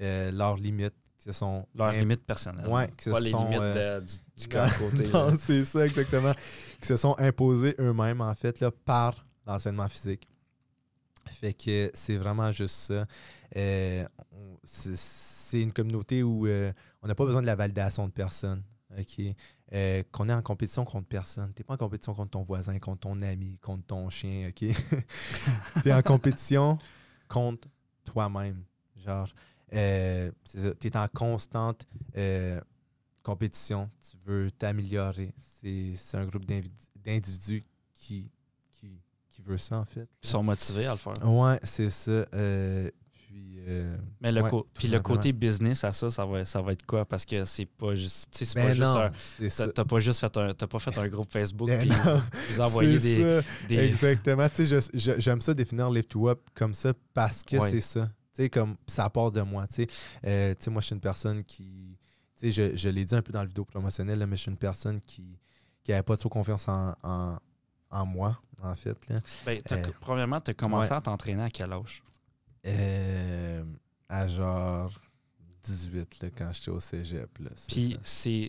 euh, 0.00 0.30
leurs 0.32 0.56
limites. 0.56 0.94
qui 1.16 1.24
se 1.24 1.32
sont 1.32 1.66
Leurs 1.74 1.88
imp- 1.88 1.98
limites 2.00 2.24
personnelles. 2.24 2.66
Ouais, 2.68 2.88
que 2.96 3.04
ce 3.04 3.10
Pas 3.10 3.20
les 3.20 3.30
sont, 3.30 3.44
limites 3.44 3.60
euh, 3.60 4.00
de- 4.00 4.06
du, 4.06 4.12
du 4.36 4.48
corps 4.48 4.62
à 4.66 4.70
côté. 4.70 5.36
c'est 5.38 5.64
ça 5.64 5.86
exactement. 5.86 6.32
Qui 6.80 6.86
se 6.86 6.96
sont 6.96 7.14
imposés 7.18 7.74
eux-mêmes, 7.78 8.20
en 8.20 8.34
fait, 8.34 8.60
là, 8.60 8.70
par 8.70 9.26
l'enseignement 9.46 9.88
physique. 9.88 10.28
Fait 11.28 11.52
que 11.54 11.90
c'est 11.94 12.16
vraiment 12.16 12.52
juste 12.52 12.74
ça. 12.76 13.06
Euh, 13.56 14.06
c'est- 14.62 14.96
c'est 14.96 15.62
une 15.62 15.72
communauté 15.72 16.22
où 16.22 16.46
euh, 16.46 16.72
on 17.02 17.08
n'a 17.08 17.14
pas 17.14 17.24
besoin 17.24 17.40
de 17.40 17.46
la 17.46 17.56
validation 17.56 18.06
de 18.06 18.12
personne. 18.12 18.62
OK? 18.98 19.20
Euh, 19.72 20.02
qu'on 20.12 20.28
est 20.28 20.32
en 20.32 20.42
compétition 20.42 20.84
contre 20.84 21.08
personne. 21.08 21.52
Tu 21.54 21.60
n'es 21.62 21.64
pas 21.64 21.74
en 21.74 21.78
compétition 21.78 22.14
contre 22.14 22.30
ton 22.30 22.42
voisin, 22.42 22.78
contre 22.78 23.00
ton 23.00 23.20
ami, 23.20 23.58
contre 23.58 23.84
ton 23.86 24.08
chien. 24.10 24.48
OK? 24.48 24.64
tu 25.82 25.88
es 25.88 25.92
en 25.92 26.02
compétition 26.02 26.78
contre 27.28 27.66
toi-même. 28.04 28.62
Genre, 28.96 29.28
euh, 29.74 30.30
tu 30.80 30.86
es 30.86 30.96
en 30.96 31.08
constante 31.08 31.86
euh, 32.16 32.60
compétition. 33.22 33.90
Tu 34.10 34.16
veux 34.26 34.50
t'améliorer. 34.50 35.32
C'est 35.38 36.16
un 36.16 36.24
groupe 36.26 36.44
d'individus 36.46 37.64
qui, 37.94 38.30
qui, 38.70 39.00
qui 39.28 39.42
veut 39.42 39.58
ça, 39.58 39.78
en 39.78 39.84
fait. 39.84 40.08
Ils 40.22 40.28
sont 40.28 40.42
motivés 40.42 40.86
à 40.86 40.92
le 40.92 40.98
faire. 40.98 41.14
Ouais, 41.28 41.58
c'est 41.64 41.90
ça. 41.90 42.10
Euh, 42.34 42.88
puis, 43.12 43.56
euh, 43.66 43.96
Mais 44.20 44.30
le, 44.30 44.42
ouais, 44.42 44.50
co- 44.50 44.60
tout 44.62 44.68
puis 44.74 44.86
le 44.88 44.94
simplement. 44.98 45.16
côté 45.16 45.32
business 45.32 45.82
à 45.82 45.90
ça, 45.92 46.08
ça 46.10 46.24
va, 46.24 46.44
ça 46.44 46.62
va 46.62 46.72
être 46.72 46.86
quoi? 46.86 47.04
Parce 47.04 47.24
que 47.24 47.44
c'est 47.44 47.66
pas 47.66 47.94
juste. 47.96 48.28
tu 48.32 48.44
pas 48.54 48.72
ben. 48.74 49.10
T'as 49.56 49.68
t'as 49.68 49.84
pas 49.84 49.98
juste 49.98 50.20
fait 50.20 50.36
un. 50.36 50.54
Pas 50.54 50.78
fait 50.78 50.96
un 50.96 51.08
groupe 51.08 51.30
Facebook 51.32 51.68
Ben 51.68 51.80
puis 51.80 51.88
non, 51.90 52.22
vous 52.50 52.60
envoyer 52.60 53.00
c'est 53.00 53.42
des, 53.68 53.76
des- 53.76 53.84
Exactement. 53.88 54.46
J'aime 54.94 55.40
ça 55.42 55.52
définir 55.52 55.90
Lift 55.90 56.14
Up 56.16 56.40
comme 56.54 56.72
ça 56.74 56.92
parce 57.12 57.42
que 57.42 57.56
Ouais. 57.56 57.70
c'est 57.72 57.80
ça. 57.80 58.08
Tu 58.36 58.42
sais, 58.42 58.50
comme 58.50 58.76
ça 58.86 59.08
part 59.08 59.32
de 59.32 59.40
moi. 59.40 59.66
Tu 59.66 59.74
sais, 59.74 59.86
Euh, 60.26 60.54
tu 60.54 60.64
sais, 60.64 60.70
moi, 60.70 60.80
je 60.82 60.86
suis 60.86 60.94
une 60.94 61.00
personne 61.00 61.42
qui. 61.42 61.96
Tu 62.38 62.52
sais, 62.52 62.70
je, 62.72 62.76
je 62.76 62.88
l'ai 62.90 63.04
dit 63.06 63.14
un 63.14 63.22
peu 63.22 63.32
dans 63.32 63.40
la 63.40 63.46
vidéo 63.46 63.64
promotionnelle, 63.64 64.18
là, 64.18 64.26
mais 64.26 64.36
je 64.36 64.42
suis 64.42 64.50
une 64.50 64.58
personne 64.58 65.00
qui 65.00 65.38
qui 65.82 65.92
n'avait 65.92 66.02
pas 66.02 66.16
trop 66.16 66.28
confiance 66.28 66.66
en, 66.68 66.94
en, 67.04 67.38
en 67.90 68.06
moi, 68.06 68.38
en 68.60 68.74
fait. 68.74 68.98
Là. 69.08 69.20
Ben, 69.46 69.60
Euh, 69.70 69.86
premièrement, 70.00 70.40
tu 70.40 70.50
as 70.50 70.54
commencé 70.54 70.90
ouais. 70.90 70.96
à 70.96 71.00
t'entraîner 71.00 71.44
à 71.44 71.50
quel 71.50 71.72
âge? 71.72 72.02
Euh, 72.66 73.64
à 74.08 74.26
genre 74.26 74.90
18, 75.62 76.20
là, 76.22 76.28
quand 76.36 76.52
j'étais 76.52 76.70
au 76.70 76.80
cégep. 76.80 77.30
Puis 77.68 77.96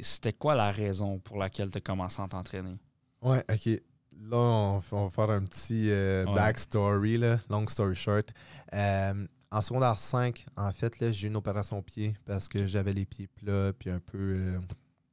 c'était 0.02 0.34
quoi 0.34 0.56
la 0.56 0.71
raison 0.71 1.19
pour 1.19 1.38
laquelle 1.38 1.71
tu 1.71 1.78
as 1.78 1.82
commencé 1.82 2.21
à 2.21 2.28
t'entraîner? 2.28 2.78
Ouais, 3.21 3.43
ok. 3.50 3.82
Là, 4.19 4.38
on, 4.38 4.78
va 4.80 5.10
faire 5.12 5.30
un 5.30 5.43
petit 5.43 5.91
euh, 5.91 6.26
Ouais. 6.26 6.34
backstory, 6.34 7.17
là, 7.19 7.39
long 7.52 7.67
story 7.67 7.95
short. 7.95 8.30
Euh, 8.73 9.28
en 9.51 9.62
secondaire 9.62 9.97
5, 9.97 10.45
en 10.55 10.71
fait, 10.71 10.99
là, 10.99 11.12
j'ai 11.12 11.27
eu 11.27 11.29
une 11.29 11.38
opération 11.38 11.77
au 11.77 11.81
pied 11.81 12.15
parce 12.25 12.47
que 12.47 12.67
j'avais 12.67 12.93
les 12.93 13.05
pieds 13.05 13.27
plats 13.27 13.71
puis 13.77 13.89
un 13.89 13.99
peu 13.99 14.17
euh, 14.17 14.60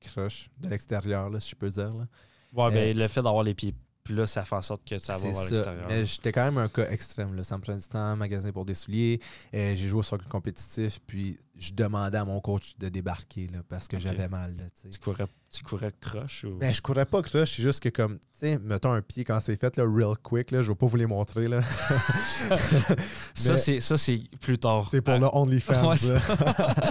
croche 0.00 0.48
de 0.58 0.68
l'extérieur, 0.68 1.30
là, 1.30 1.40
si 1.40 1.50
je 1.50 1.56
peux 1.56 1.68
dire. 1.68 1.92
Là. 1.94 2.06
Ouais, 2.52 2.70
ben, 2.70 2.96
Euh, 2.96 3.00
le 3.02 3.08
fait 3.08 3.22
d'avoir 3.22 3.42
les 3.42 3.54
pieds 3.54 3.74
plus, 4.02 4.26
ça 4.26 4.44
fait 4.44 4.54
en 4.54 4.62
sorte 4.62 4.84
que 4.84 4.98
ça 4.98 5.14
va 5.14 5.30
vers 5.30 5.50
l'extérieur. 5.50 5.86
Mais 5.88 6.04
j'étais 6.04 6.30
quand 6.30 6.44
même 6.44 6.58
un 6.58 6.68
cas 6.68 6.88
extrême. 6.90 7.34
Là. 7.34 7.42
Ça 7.42 7.56
me 7.56 7.62
prenait 7.62 7.78
du 7.78 7.88
temps, 7.88 8.14
magasiner 8.16 8.52
pour 8.52 8.66
des 8.66 8.74
souliers. 8.74 9.18
Euh, 9.54 9.74
j'ai 9.74 9.88
joué 9.88 10.00
au 10.00 10.02
soccer 10.02 10.28
compétitif, 10.28 10.98
puis 11.06 11.38
je 11.56 11.72
demandais 11.72 12.18
à 12.18 12.24
mon 12.24 12.38
coach 12.40 12.76
de 12.78 12.90
débarquer 12.90 13.46
là, 13.48 13.60
parce 13.66 13.88
que 13.88 13.98
j'avais 13.98 14.28
mal. 14.28 14.56
Là. 14.56 14.64
Tu 14.90 14.98
courais, 14.98 15.26
tu 15.54 15.62
courais 15.62 15.92
croche 16.00 16.44
ou? 16.44 16.56
Ben, 16.56 16.74
je 16.74 16.82
courais 16.82 17.06
pas 17.06 17.22
croche, 17.22 17.52
c'est 17.56 17.62
juste 17.62 17.80
que 17.80 17.88
comme, 17.88 18.18
tu 18.18 18.26
sais, 18.40 18.58
mettons 18.58 18.90
un 18.92 19.02
pied 19.02 19.22
quand 19.24 19.38
c'est 19.40 19.58
fait, 19.60 19.76
là, 19.76 19.84
real 19.84 20.16
quick, 20.22 20.50
là, 20.50 20.62
je 20.62 20.68
vais 20.68 20.74
pas 20.74 20.86
vous 20.86 20.96
les 20.96 21.06
montrer, 21.06 21.46
là. 21.46 21.62
ça, 23.34 23.56
c'est, 23.56 23.80
ça, 23.80 23.96
c'est 23.96 24.18
plus 24.40 24.58
tard. 24.58 24.88
C'est 24.90 25.00
pour 25.00 25.14
Ah, 25.14 25.18
le 25.18 25.26
OnlyFans. 25.32 25.90
Ouais. 25.90 25.96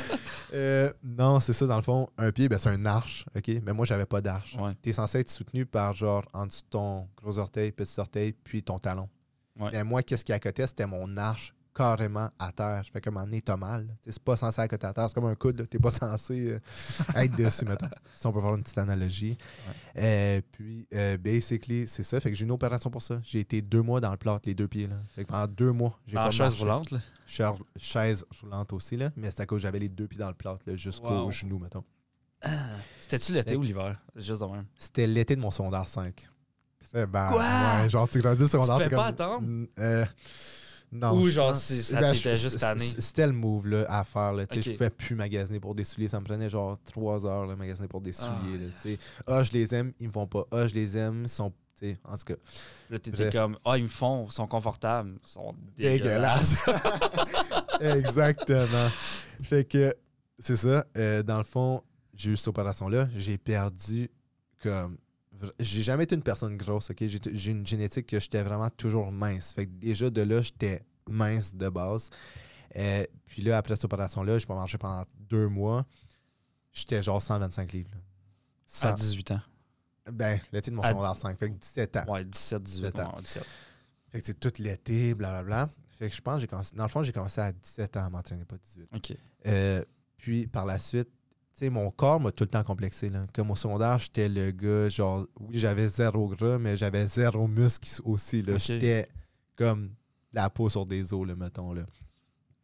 Euh, 0.55 0.93
non, 1.03 1.39
c'est 1.39 1.51
ça, 1.51 1.65
dans 1.65 1.77
le 1.77 1.81
fond. 1.81 2.05
Un 2.15 2.31
pied, 2.31 2.47
ben, 2.47 2.59
c'est 2.59 2.69
un 2.69 2.85
arche, 2.85 3.25
OK? 3.35 3.49
Mais 3.65 3.73
moi, 3.73 3.87
j'avais 3.87 4.05
pas 4.05 4.21
d'arche. 4.21 4.55
Ouais. 4.59 4.73
Tu 4.83 4.89
es 4.89 4.91
censé 4.93 5.17
être 5.17 5.31
soutenu 5.31 5.65
par, 5.65 5.95
genre, 5.95 6.23
en 6.31 6.45
dessous 6.45 6.61
de 6.61 6.67
ton 6.69 7.07
gros 7.17 7.39
orteil, 7.39 7.71
petit 7.71 7.99
orteil, 7.99 8.33
puis 8.33 8.61
ton 8.61 8.77
talon. 8.77 9.09
Ouais. 9.59 9.69
Mais 9.73 9.83
moi, 9.83 10.03
qu'est-ce 10.03 10.23
qui 10.23 10.31
accotait? 10.31 10.67
C'était 10.67 10.85
mon 10.85 11.17
arche 11.17 11.55
carrément 11.75 12.29
à 12.39 12.51
terre. 12.51 12.83
Fait 12.91 13.01
que, 13.01 13.09
un 13.09 13.13
moment 13.13 13.25
donné, 13.25 13.41
t'as 13.41 13.57
mal. 13.57 13.87
Tu 14.03 14.11
C'est 14.11 14.21
pas 14.23 14.37
censé 14.37 14.61
accoter 14.61 14.85
à 14.87 14.93
terre. 14.93 15.07
C'est 15.07 15.15
comme 15.15 15.25
un 15.25 15.35
coude. 15.35 15.67
T'es 15.69 15.79
pas 15.79 15.91
censé 15.91 16.47
euh, 16.49 16.59
être 17.15 17.35
dessus, 17.35 17.65
mettons. 17.65 17.87
Si 18.13 18.25
on 18.27 18.31
peut 18.31 18.41
faire 18.41 18.55
une 18.55 18.63
petite 18.63 18.77
analogie. 18.77 19.37
Euh, 19.97 20.41
puis, 20.51 20.87
euh, 20.93 21.17
basically, 21.17 21.87
c'est 21.87 22.03
ça. 22.03 22.19
Fait 22.19 22.29
que 22.31 22.37
j'ai 22.37 22.45
une 22.45 22.51
opération 22.51 22.89
pour 22.89 23.01
ça. 23.01 23.19
J'ai 23.23 23.39
été 23.39 23.61
deux 23.61 23.81
mois 23.81 23.99
dans 24.01 24.11
le 24.11 24.17
plâtre, 24.17 24.41
les 24.45 24.55
deux 24.55 24.67
pieds. 24.67 24.87
Là. 24.87 24.95
Fait 25.15 25.23
que 25.23 25.29
pendant 25.29 25.47
deux 25.47 25.71
mois, 25.71 25.99
j'ai 26.05 26.17
En 26.17 26.25
pas 26.25 26.31
chaise 26.31 26.39
marché. 26.51 26.61
roulante, 26.63 26.91
là? 26.91 26.99
Chaise, 27.25 27.53
chaise 27.77 28.25
roulante 28.41 28.73
aussi, 28.73 28.97
là, 28.97 29.09
mais 29.15 29.31
c'est 29.31 29.39
à 29.41 29.45
cause 29.45 29.61
j'avais 29.61 29.79
les 29.79 29.89
deux 29.89 30.07
pieds 30.07 30.19
dans 30.19 30.27
le 30.27 30.33
plâtre 30.33 30.61
là, 30.67 30.75
jusqu'au 30.75 31.07
Wow. 31.23 31.31
genou, 31.31 31.57
mettons. 31.57 31.83
C'était-tu 32.99 33.31
l'été 33.33 33.55
ou 33.55 33.63
l'hiver? 33.63 33.97
Juste 34.15 34.41
de 34.41 34.45
même. 34.47 34.65
C'était 34.77 35.07
l'été 35.07 35.35
de 35.35 35.41
mon 35.41 35.49
secondaire 35.49 35.87
5. 35.87 36.27
Très 36.91 37.07
bad. 37.07 37.31
Quoi? 37.31 37.41
Ouais, 37.81 37.89
genre, 37.89 38.07
tu 38.09 38.19
grandis 38.19 38.47
secondaire. 38.47 38.77
fais 38.77 38.89
t'es 38.89 38.95
pas 38.95 39.13
comme- 39.13 39.67
attendre? 39.77 40.07
Non. 40.93 41.13
Ou 41.19 41.29
genre, 41.29 41.55
c'est- 41.55 41.81
ça 41.81 41.99
ben, 41.99 42.13
t'était 42.13 42.35
juste 42.37 42.59
tanné? 42.59 42.85
C'était 42.85 43.25
le 43.27 43.33
move 43.33 43.67
là, 43.67 43.85
à 43.89 44.03
faire. 44.03 44.31
Là, 44.33 44.45
tu 44.45 44.61
sais. 44.61 44.71
Je 44.71 44.77
pouvais 44.77 44.89
plus 44.91 45.15
magasiner 45.15 45.59
pour 45.59 45.73
des 45.75 45.83
souliers. 45.83 46.07
Ça 46.07 46.19
me 46.19 46.25
prenait 46.25 46.49
genre 46.49 46.77
trois 46.83 47.25
heures 47.25 47.45
là, 47.47 47.55
magasiner 47.55 47.87
pour 47.87 48.01
des 48.01 48.11
Ah. 48.19 48.37
souliers. 48.41 48.57
là, 48.65 48.71
tu 48.81 48.89
sais. 48.91 48.97
Ah, 49.25 49.43
je 49.43 49.51
les 49.51 49.73
aime, 49.73 49.91
ils 49.99 50.07
me 50.07 50.11
font 50.13 50.27
pas. 50.27 50.45
Ah, 50.51 50.67
je 50.67 50.75
les 50.75 50.95
aime, 50.97 51.23
ils 51.23 51.29
sont. 51.29 51.49
tu 51.79 51.87
sais, 51.89 51.99
En 52.05 52.15
tout 52.15 52.23
cas, 52.25 52.35
Là, 52.91 52.99
t'étais 52.99 53.31
comme, 53.31 53.57
ah, 53.65 53.77
ils 53.77 53.83
me 53.83 53.87
font, 53.87 54.27
ils 54.29 54.31
sont 54.33 54.45
confortables. 54.47 55.17
Ils 55.23 55.27
sont 55.27 55.55
dégueulasses. 55.77 56.63
dégueulasse. 56.65 57.79
Exactement. 57.81 58.89
Fait 59.43 59.65
que 59.65 59.95
c'est 60.39 60.55
ça. 60.55 60.85
euh, 60.97 61.23
dans 61.23 61.37
le 61.37 61.43
fond, 61.43 61.81
j'ai 62.15 62.31
eu 62.31 62.37
cette 62.37 62.49
opération-là. 62.49 63.07
J'ai 63.15 63.37
perdu 63.37 64.09
comme. 64.61 64.97
J'ai 65.59 65.81
jamais 65.83 66.03
été 66.05 66.15
une 66.15 66.23
personne 66.23 66.55
grosse, 66.57 66.89
ok? 66.91 66.97
J'ai 67.05 67.19
j'ai 67.33 67.51
une 67.51 67.65
génétique 67.65 68.07
que 68.07 68.19
j'étais 68.19 68.41
vraiment 68.43 68.69
toujours 68.69 69.11
mince. 69.11 69.53
Fait 69.53 69.65
que 69.65 69.71
déjà 69.71 70.09
de 70.09 70.21
là, 70.21 70.41
j'étais 70.41 70.83
mince 71.09 71.55
de 71.55 71.69
base. 71.69 72.09
Euh, 72.75 73.05
puis 73.25 73.41
là, 73.43 73.57
après 73.57 73.75
cette 73.75 73.85
opération-là, 73.85 74.39
je 74.39 74.45
pas 74.47 74.55
mangé 74.55 74.77
pendant 74.77 75.03
deux 75.19 75.47
mois. 75.47 75.85
J'étais 76.71 77.03
genre 77.03 77.21
125 77.21 77.71
livres. 77.73 77.89
là. 77.93 77.99
Sans- 78.65 78.87
À 78.89 78.93
18 78.93 79.31
ans. 79.31 79.41
Ben, 80.11 80.39
l'été 80.51 80.71
de 80.71 80.75
mon 80.75 80.81
À- 80.81 80.89
secondaire 80.89 81.15
5. 81.15 81.37
Fait 81.37 81.49
que 81.49 81.55
17 81.55 81.95
ans. 81.97 82.05
Ouais, 82.07 82.25
17, 82.25 82.63
18 82.63 82.81
17 82.81 82.99
ans. 82.99 83.15
ouais, 83.15 83.21
17. 83.21 83.45
Fait 84.09 84.19
que 84.21 84.25
c'est 84.27 84.39
tout 84.39 84.51
l'été, 84.61 85.13
blablabla. 85.13 85.69
Fait 85.99 86.09
que 86.09 86.15
je 86.15 86.21
pense 86.21 86.35
que 86.35 86.41
j'ai 86.41 86.47
commencé. 86.47 86.75
Dans 86.75 86.83
le 86.83 86.89
fond, 86.89 87.03
j'ai 87.03 87.11
commencé 87.13 87.39
à 87.41 87.51
17 87.51 87.97
ans 87.97 88.05
à 88.05 88.09
m'entraîner, 88.09 88.43
pas 88.45 88.57
18. 88.57 88.87
OK. 88.95 89.17
Euh, 89.45 89.83
puis 90.17 90.47
par 90.47 90.65
la 90.65 90.79
suite, 90.79 91.09
sais, 91.53 91.69
mon 91.69 91.89
corps 91.91 92.19
m'a 92.19 92.31
tout 92.31 92.43
le 92.43 92.49
temps 92.49 92.63
complexé. 92.63 93.09
Là. 93.09 93.25
Comme 93.33 93.51
au 93.51 93.55
secondaire, 93.55 93.99
j'étais 93.99 94.29
le 94.29 94.51
gars, 94.51 94.89
genre, 94.89 95.25
oui, 95.39 95.57
j'avais 95.57 95.87
zéro 95.87 96.27
gras, 96.29 96.57
mais 96.57 96.77
j'avais 96.77 97.07
zéro 97.07 97.47
muscle 97.47 97.87
aussi. 98.03 98.41
Là. 98.41 98.57
J'étais 98.57 99.07
comme 99.55 99.91
la 100.31 100.49
peau 100.49 100.69
sur 100.69 100.85
des 100.85 101.13
os, 101.13 101.27
là, 101.27 101.35
mettons. 101.35 101.73
Là. 101.73 101.83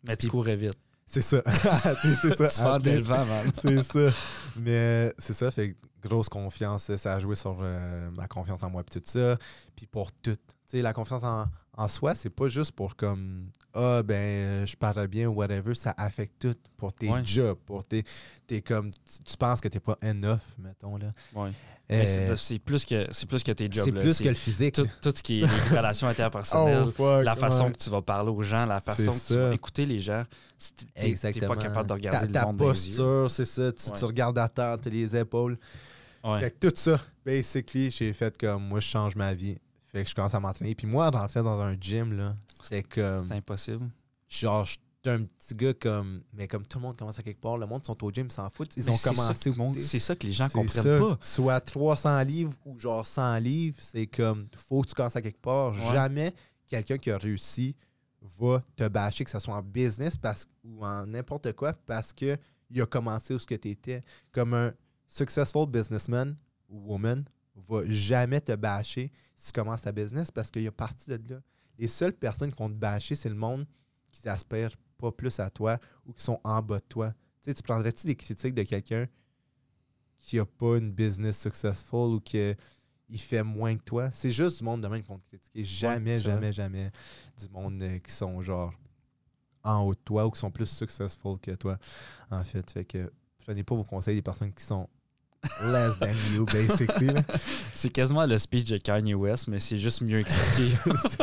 Mais 0.07 0.15
tu 0.15 0.27
courais 0.27 0.55
vite. 0.55 0.77
C'est 1.05 1.21
ça. 1.21 1.41
c'est 2.21 2.37
ça. 2.37 2.47
Tu 2.49 2.61
fendais 2.61 2.97
le 2.97 3.03
vent, 3.03 3.25
man. 3.25 3.51
C'est 3.59 3.83
ça. 3.83 4.15
Mais 4.55 5.13
c'est 5.17 5.33
ça, 5.33 5.49
fait 5.49 5.75
grosse 6.01 6.29
confiance. 6.29 6.95
Ça 6.95 7.15
a 7.15 7.19
joué 7.19 7.35
sur 7.35 7.57
euh, 7.61 8.09
ma 8.15 8.27
confiance 8.27 8.63
en 8.63 8.69
moi 8.69 8.81
et 8.81 8.99
tout 8.99 9.01
ça. 9.03 9.37
Puis 9.75 9.87
pour 9.87 10.11
tout. 10.11 10.35
Tu 10.35 10.77
sais, 10.77 10.81
la 10.83 10.93
confiance 10.93 11.23
en, 11.23 11.45
en 11.79 11.87
soi, 11.87 12.13
c'est 12.13 12.29
pas 12.29 12.47
juste 12.49 12.73
pour 12.73 12.95
comme 12.95 13.49
Ah 13.73 14.03
ben 14.03 14.13
euh, 14.15 14.65
je 14.65 14.75
parle 14.75 15.07
bien 15.07 15.27
ou 15.29 15.33
whatever. 15.35 15.73
Ça 15.75 15.93
affecte 15.97 16.33
tout 16.39 16.55
pour 16.77 16.91
tes 16.93 17.09
Ouais. 17.09 17.23
jobs, 17.23 17.57
pour 17.65 17.85
tes. 17.85 18.03
T'es 18.45 18.61
comme. 18.61 18.91
Tu, 18.91 19.19
tu 19.25 19.37
penses 19.37 19.61
que 19.61 19.67
t'es 19.69 19.79
pas 19.79 19.97
enough, 20.03 20.41
mettons 20.57 20.97
là. 20.97 21.13
Ouais. 21.33 21.49
Euh, 21.91 22.03
Mais 22.27 22.35
c'est 22.35 22.59
plus 22.59 22.85
que 22.85 23.07
c'est 23.11 23.25
plus 23.27 23.41
que 23.43 23.51
tes 23.53 23.71
jobs. 23.71 23.85
c'est 23.85 23.91
plus 23.91 24.19
que 24.19 24.27
le 24.27 24.35
physique. 24.35 24.75
tout, 24.75 24.85
tout 25.01 25.11
ce 25.15 25.23
qui 25.23 25.41
est 25.41 25.47
les 25.71 25.77
relations 25.77 26.07
interpersonnelles, 26.15 26.83
Oh, 26.87 26.91
fuck, 26.91 27.23
la 27.23 27.35
façon 27.35 27.65
ouais. 27.67 27.71
que 27.71 27.77
tu 27.77 27.89
vas 27.89 28.01
parler 28.01 28.29
aux 28.29 28.43
gens, 28.43 28.65
la 28.65 28.79
façon 28.79 29.11
que 29.11 29.27
tu 29.27 29.33
vas 29.39 29.53
écouter 29.53 29.85
les 29.85 29.99
gens. 29.99 30.23
t'es- 30.95 31.15
pas 31.47 31.55
capable 31.55 31.87
de 31.87 31.93
regarder 31.93 32.19
ta, 32.19 32.25
le 32.27 32.31
ta 32.33 32.45
monde 32.45 32.57
posture, 32.57 33.31
c'est 33.31 33.45
ça. 33.45 33.71
Tu, 33.71 34.05
regardes 34.05 34.37
à 34.37 34.49
terre, 34.49 34.77
t'as 34.81 34.89
les 34.89 35.15
épaules. 35.15 35.57
Fait 36.39 36.51
que 36.59 36.67
tout 36.67 36.75
ça, 36.75 36.99
basically, 37.25 37.89
j'ai 37.89 38.11
fait 38.13 38.37
comme 38.37 38.67
moi, 38.67 38.79
je 38.81 38.87
change 38.87 39.15
ma 39.15 39.33
vie. 39.33 39.57
Fait 39.91 40.03
que 40.03 40.09
je 40.09 40.15
commence 40.15 40.33
à 40.33 40.39
m'entraîner. 40.39 40.75
Puis 40.75 40.87
moi, 40.87 41.09
rentrer 41.09 41.41
dans 41.41 41.59
un 41.59 41.73
gym, 41.73 42.13
là, 42.13 42.35
c'est 42.63 42.83
comme. 42.83 43.27
C'est 43.27 43.35
impossible. 43.35 43.89
Genre, 44.27 44.65
j'étais 44.65 45.09
un 45.09 45.23
petit 45.23 45.55
gars 45.55 45.73
comme. 45.73 46.21
Mais 46.33 46.47
comme 46.47 46.65
tout 46.65 46.77
le 46.77 46.83
monde 46.83 46.97
commence 46.97 47.17
à 47.17 47.23
quelque 47.23 47.41
part, 47.41 47.57
le 47.57 47.65
monde 47.65 47.83
sont 47.85 48.03
au 48.03 48.11
gym, 48.11 48.27
ils 48.27 48.31
s'en 48.31 48.49
foutent. 48.49 48.75
Ils 48.77 48.83
Mais 48.85 48.91
ont 48.91 48.97
commencé 48.97 49.49
au 49.49 49.73
C'est 49.79 49.99
ça 49.99 50.15
que 50.15 50.25
les 50.27 50.31
gens 50.31 50.47
comprennent 50.47 50.83
ça. 50.83 50.99
pas. 50.99 51.17
Soit 51.21 51.59
300 51.61 52.21
livres 52.23 52.53
ou 52.65 52.77
genre 52.77 53.05
100 53.05 53.37
livres, 53.39 53.77
c'est 53.79 54.05
comme. 54.07 54.45
Faut 54.55 54.81
que 54.81 54.87
tu 54.89 54.93
commences 54.93 55.15
à 55.15 55.21
quelque 55.21 55.41
part. 55.41 55.73
Ouais. 55.73 55.91
Jamais 55.91 56.33
quelqu'un 56.67 56.97
qui 56.97 57.09
a 57.09 57.17
réussi 57.17 57.75
va 58.21 58.61
te 58.75 58.87
bâcher, 58.87 59.23
que 59.23 59.31
ce 59.31 59.39
soit 59.39 59.55
en 59.55 59.63
business 59.63 60.17
parce, 60.17 60.45
ou 60.63 60.85
en 60.85 61.07
n'importe 61.07 61.53
quoi, 61.53 61.73
parce 61.73 62.13
que 62.13 62.37
il 62.69 62.79
a 62.81 62.85
commencé 62.85 63.33
où 63.33 63.39
ce 63.39 63.47
que 63.47 63.55
tu 63.55 63.69
étais. 63.69 64.03
Comme 64.31 64.53
un 64.53 64.71
successful 65.07 65.65
businessman 65.67 66.35
ou 66.69 66.91
woman 66.91 67.23
va 67.67 67.83
jamais 67.87 68.41
te 68.41 68.55
bâcher 68.55 69.11
si 69.35 69.47
tu 69.47 69.51
commences 69.53 69.81
ta 69.81 69.91
business 69.91 70.31
parce 70.31 70.51
qu'il 70.51 70.67
a 70.67 70.71
parti 70.71 71.09
de 71.09 71.33
là. 71.33 71.41
Les 71.77 71.87
seules 71.87 72.13
personnes 72.13 72.51
qui 72.51 72.57
vont 72.57 72.69
te 72.69 72.75
bâcher, 72.75 73.15
c'est 73.15 73.29
le 73.29 73.35
monde 73.35 73.65
qui 74.11 74.19
s'aspire 74.19 74.71
pas 74.97 75.11
plus 75.11 75.39
à 75.39 75.49
toi 75.49 75.77
ou 76.05 76.13
qui 76.13 76.23
sont 76.23 76.39
en 76.43 76.61
bas 76.61 76.79
de 76.79 76.83
toi. 76.83 77.13
Tu 77.41 77.49
sais, 77.49 77.53
tu 77.53 77.63
prendrais-tu 77.63 78.05
des 78.05 78.15
critiques 78.15 78.53
de 78.53 78.63
quelqu'un 78.63 79.07
qui 80.19 80.39
a 80.39 80.45
pas 80.45 80.77
une 80.77 80.91
business 80.91 81.39
successful 81.39 82.15
ou 82.15 82.19
qui 82.19 82.53
il 83.07 83.19
fait 83.19 83.43
moins 83.43 83.75
que 83.75 83.83
toi? 83.83 84.09
C'est 84.11 84.31
juste 84.31 84.59
du 84.59 84.63
monde 84.63 84.81
de 84.81 84.87
même 84.87 85.01
qui 85.01 85.07
vont 85.07 85.17
te 85.19 85.27
critiquer. 85.27 85.63
Jamais, 85.63 86.19
jamais, 86.19 86.53
jamais 86.53 86.91
du 87.37 87.49
monde 87.49 87.81
euh, 87.81 87.97
qui 87.99 88.11
sont 88.11 88.41
genre 88.41 88.73
en 89.63 89.81
haut 89.81 89.93
de 89.93 89.99
toi 89.99 90.25
ou 90.27 90.31
qui 90.31 90.39
sont 90.39 90.51
plus 90.51 90.69
successful 90.69 91.39
que 91.39 91.51
toi. 91.51 91.77
En 92.29 92.43
fait, 92.43 92.69
fait 92.69 92.85
que 92.85 93.11
prenez 93.39 93.63
pas 93.63 93.75
vos 93.75 93.83
conseils 93.83 94.15
des 94.15 94.21
personnes 94.21 94.53
qui 94.53 94.63
sont 94.63 94.87
less 95.63 95.97
than 95.99 96.13
you, 96.33 96.45
basically. 96.45 97.09
C'est 97.73 97.89
quasiment 97.89 98.25
le 98.25 98.37
speech 98.37 98.69
de 98.69 98.77
Kanye 98.77 99.13
West, 99.13 99.47
mais 99.47 99.59
c'est 99.59 99.77
juste 99.77 100.01
mieux 100.01 100.19
expliqué. 100.19 100.73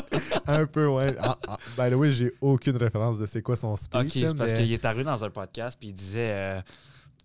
Un 0.46 0.66
peu, 0.66 0.86
ouais. 0.88 1.14
Ah, 1.18 1.38
ah, 1.46 1.58
by 1.76 1.90
the 1.90 1.94
way, 1.98 2.12
j'ai 2.12 2.32
aucune 2.40 2.76
référence 2.76 3.18
de 3.18 3.26
c'est 3.26 3.42
quoi 3.42 3.56
son 3.56 3.76
speech. 3.76 4.24
ok, 4.24 4.36
parce 4.36 4.52
qu'il 4.52 4.72
est 4.72 4.84
arrivé 4.84 5.04
dans 5.04 5.24
un 5.24 5.30
podcast 5.30 5.76
puis 5.78 5.88
il 5.90 5.94
disait 5.94 6.30
euh, 6.32 6.60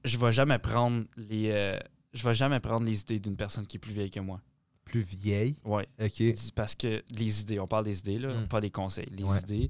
Je 0.04 0.18
vais 0.18 0.32
jamais 0.32 0.60
prendre 0.60 1.06
les. 1.18 1.50
euh, 1.52 1.80
je 2.14 2.28
vais 2.28 2.34
jamais 2.36 2.60
prendre 2.60 2.86
les 2.86 3.00
idées 3.02 3.20
d'une 3.20 3.38
personne 3.38 3.66
qui 3.66 3.78
est 3.78 3.80
plus 3.80 3.94
vieille 3.94 4.12
que 4.12 4.20
moi. 4.20 4.42
plus 4.84 5.00
vieille? 5.02 5.56
Ouais. 5.64 5.88
OK. 6.04 6.20
Il 6.20 6.34
dit 6.34 6.52
parce 6.54 6.76
que 6.76 7.02
les 7.12 7.42
idées, 7.42 7.60
on 7.60 7.68
parle 7.68 7.86
des 7.86 8.00
idées, 8.00 8.20
là, 8.20 8.34
Mm. 8.34 8.48
pas 8.50 8.60
des 8.60 8.70
conseils. 8.72 9.08
Les 9.12 9.24
Ouais. 9.24 9.40
idées. 9.44 9.70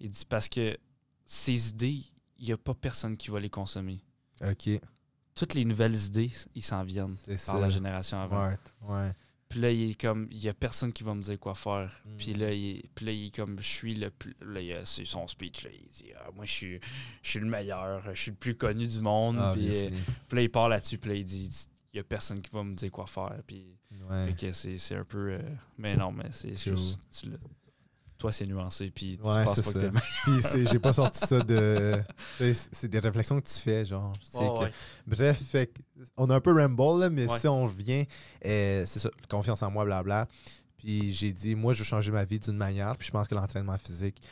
Il 0.00 0.08
dit 0.10 0.24
parce 0.26 0.48
que 0.48 0.76
ces 1.26 1.68
idées, 1.70 2.00
il 2.38 2.46
n'y 2.46 2.52
a 2.52 2.56
pas 2.56 2.72
personne 2.74 3.16
qui 3.18 3.30
va 3.30 3.38
les 3.40 3.50
consommer. 3.50 4.00
OK. 4.42 4.70
Toutes 5.34 5.54
les 5.54 5.64
nouvelles 5.64 5.94
idées, 5.96 6.30
ils 6.54 6.62
s'en 6.62 6.84
viennent 6.84 7.16
ça. 7.36 7.52
par 7.52 7.60
la 7.60 7.70
génération 7.70 8.18
avant. 8.20 8.52
Ouais. 8.82 9.12
Puis 9.48 9.60
là, 9.60 9.70
il 9.70 9.90
est 9.90 10.00
comme, 10.00 10.28
il 10.30 10.38
y 10.42 10.48
a 10.48 10.54
personne 10.54 10.92
qui 10.94 11.04
va 11.04 11.14
me 11.14 11.20
dire 11.22 11.38
quoi 11.38 11.54
faire. 11.54 11.90
Mm. 12.06 12.16
Puis 12.16 12.34
là, 12.34 12.52
il 12.52 12.76
est, 12.78 12.84
puis 12.94 13.04
là, 13.06 13.12
il 13.12 13.26
est 13.26 13.36
comme, 13.36 13.58
je 13.58 13.68
suis 13.68 13.94
le 13.94 14.10
plus. 14.10 14.34
Là, 14.40 14.60
c'est 14.84 15.04
son 15.04 15.28
speech. 15.28 15.64
Là, 15.64 15.70
il 15.74 15.88
dit, 15.88 16.10
Ah, 16.18 16.30
moi, 16.34 16.46
je 16.46 16.52
suis, 16.52 16.80
je 17.22 17.30
suis 17.30 17.38
le 17.40 17.46
meilleur, 17.46 18.02
je 18.14 18.20
suis 18.20 18.30
le 18.30 18.36
plus 18.38 18.54
connu 18.54 18.86
du 18.86 19.00
monde. 19.02 19.36
Ah, 19.38 19.50
puis, 19.52 19.68
euh, 19.68 19.90
puis 20.28 20.36
là, 20.36 20.42
il 20.42 20.50
part 20.50 20.68
là-dessus. 20.70 20.96
Puis 20.98 21.10
là, 21.10 21.16
il 21.16 21.24
dit, 21.24 21.50
il 21.92 21.96
y 21.98 22.00
a 22.00 22.04
personne 22.04 22.40
qui 22.40 22.50
va 22.50 22.64
me 22.64 22.74
dire 22.74 22.90
quoi 22.90 23.06
faire. 23.06 23.40
Puis 23.46 23.76
Ouais. 24.08 24.34
c'est, 24.52 24.94
un 24.96 25.04
peu. 25.04 25.32
euh, 25.32 25.42
mais 25.76 25.96
non, 25.96 26.12
mais 26.12 26.24
c'est 26.30 26.56
juste. 26.56 27.00
tu 27.10 27.28
toi, 28.22 28.30
c'est 28.30 28.46
nuancé. 28.46 28.90
Puis 28.92 29.18
tu 29.20 29.28
Ouais, 29.28 29.44
penses 29.44 29.56
c'est 29.56 29.64
pas 29.64 29.72
que 29.72 29.80
ça. 29.80 29.86
le 29.86 29.92
Puis 30.52 30.66
j'ai 30.70 30.78
pas 30.78 30.92
sorti 30.92 31.18
ça 31.26 31.40
de. 31.40 32.00
C'est 32.72 32.88
des 32.88 33.00
réflexions 33.00 33.40
que 33.40 33.46
tu 33.48 33.58
fais, 33.58 33.84
genre. 33.84 34.12
Que- 34.32 34.60
Ouais. 34.62 34.70
Bref, 35.06 35.42
fait 35.42 35.66
que 35.66 35.80
on 36.16 36.30
a 36.30 36.36
un 36.36 36.40
peu 36.40 36.52
ramble, 36.52 37.00
là, 37.00 37.10
mais 37.10 37.26
Ouais. 37.26 37.38
si 37.38 37.48
on 37.48 37.64
revient, 37.64 38.06
euh, 38.46 38.84
c'est 38.86 39.00
ça, 39.00 39.10
confiance 39.28 39.60
en 39.62 39.70
moi, 39.72 39.84
blabla. 39.84 40.28
Puis 40.78 41.12
j'ai 41.12 41.32
dit, 41.32 41.54
moi, 41.56 41.72
je 41.72 41.80
veux 41.80 41.84
changer 41.84 42.10
ma 42.12 42.24
vie 42.24 42.38
d'une 42.38 42.56
manière. 42.56 42.96
Puis 42.96 43.06
je 43.08 43.12
pense 43.12 43.26
que 43.26 43.34
l'entraînement 43.34 43.76
physique, 43.78 44.22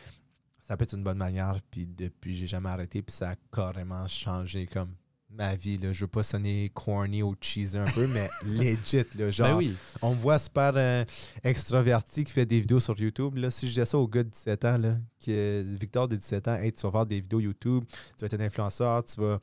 ça 0.62 0.76
peut 0.76 0.84
être 0.84 0.94
une 0.94 1.02
bonne 1.04 1.18
manière. 1.18 1.56
Puis 1.70 1.86
depuis, 1.86 2.36
j'ai 2.36 2.46
jamais 2.46 2.68
arrêté. 2.68 3.02
Puis 3.02 3.14
ça 3.14 3.30
a 3.30 3.34
carrément 3.52 4.06
changé 4.06 4.66
comme 4.66 4.94
ma 5.32 5.54
vie. 5.54 5.78
Là. 5.78 5.92
Je 5.92 6.00
veux 6.02 6.08
pas 6.08 6.22
sonner 6.22 6.70
corny 6.74 7.22
ou 7.22 7.34
cheesy 7.40 7.78
un 7.78 7.84
peu, 7.86 8.06
mais 8.06 8.28
legit. 8.44 9.04
Là, 9.18 9.30
genre, 9.30 9.48
Ben 9.48 9.56
oui. 9.56 9.76
on 10.02 10.14
me 10.14 10.20
voit 10.20 10.38
super 10.38 10.72
euh, 10.76 11.04
extraverti 11.42 12.24
qui 12.24 12.32
fait 12.32 12.46
des 12.46 12.60
vidéos 12.60 12.80
sur 12.80 12.98
YouTube. 12.98 13.36
Là, 13.36 13.50
si 13.50 13.66
je 13.66 13.72
disais 13.72 13.84
ça 13.84 13.98
au 13.98 14.08
gars 14.08 14.22
de 14.22 14.28
17 14.30 14.64
ans, 14.64 14.78
là, 14.78 14.96
que 15.24 15.62
Victor 15.78 16.08
de 16.08 16.16
17 16.16 16.48
ans, 16.48 16.56
hey, 16.56 16.72
tu 16.72 16.82
vas 16.82 16.92
faire 16.92 17.06
des 17.06 17.20
vidéos 17.20 17.40
YouTube, 17.40 17.84
tu 17.88 17.96
vas 18.20 18.26
être 18.26 18.40
un 18.40 18.44
influenceur, 18.44 19.04
tu 19.04 19.20
vas, 19.20 19.40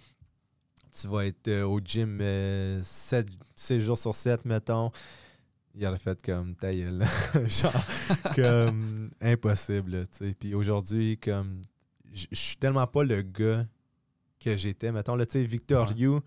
tu 1.00 1.08
vas 1.08 1.26
être 1.26 1.48
euh, 1.48 1.64
au 1.64 1.80
gym 1.80 2.22
7, 2.84 3.28
jours 3.80 3.98
sur 3.98 4.16
7, 4.16 4.46
mettons. 4.46 4.92
Il 5.80 5.86
aurait 5.86 6.00
fait 6.00 6.20
comme 6.24 6.56
ta 6.56 6.74
gueule. 6.74 7.06
Genre, 7.48 7.86
comme 8.36 9.12
impossible. 9.22 10.06
Puis 10.40 10.56
aujourd'hui, 10.56 11.18
comme 11.20 11.62
je 12.12 12.26
suis 12.32 12.58
tellement 12.58 12.88
pas 12.88 13.04
le 13.04 13.22
gars 13.22 13.68
que 14.52 14.58
j'étais. 14.58 14.92
Mettons, 14.92 15.16
là, 15.16 15.26
tu 15.26 15.34
sais, 15.34 15.44
Victor 15.44 15.90
Ouais. 15.90 15.96
You, 15.98 16.22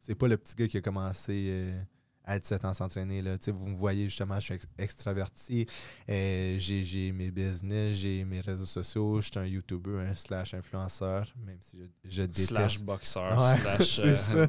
c'est 0.00 0.14
pas 0.14 0.28
le 0.28 0.36
petit 0.36 0.54
gars 0.54 0.68
qui 0.68 0.76
a 0.76 0.80
commencé 0.80 1.46
euh, 1.50 1.80
à 2.24 2.38
17 2.38 2.64
ans 2.64 2.74
s'entraîner. 2.74 3.22
Vous 3.48 3.66
me 3.68 3.74
voyez 3.76 4.04
justement, 4.08 4.36
je 4.38 4.44
suis 4.46 4.54
ex- 4.54 4.66
extraverti. 4.78 5.66
Euh, 6.08 6.56
j'ai 6.58 7.12
mes 7.12 7.30
business, 7.30 7.94
j'ai 7.96 8.24
mes 8.24 8.40
réseaux 8.40 8.66
sociaux. 8.66 9.20
Je 9.20 9.26
suis 9.26 9.38
un 9.38 9.46
YouTuber, 9.46 10.00
un 10.00 10.14
slash 10.14 10.54
influenceur, 10.54 11.32
même 11.44 11.58
si 11.60 11.78
je, 12.04 12.10
je 12.10 12.22
déteste. 12.22 12.48
Slash 12.48 12.78
boxeur, 12.80 13.38
Ouais, 13.38 13.56
slash. 13.58 14.00
euh, 14.34 14.46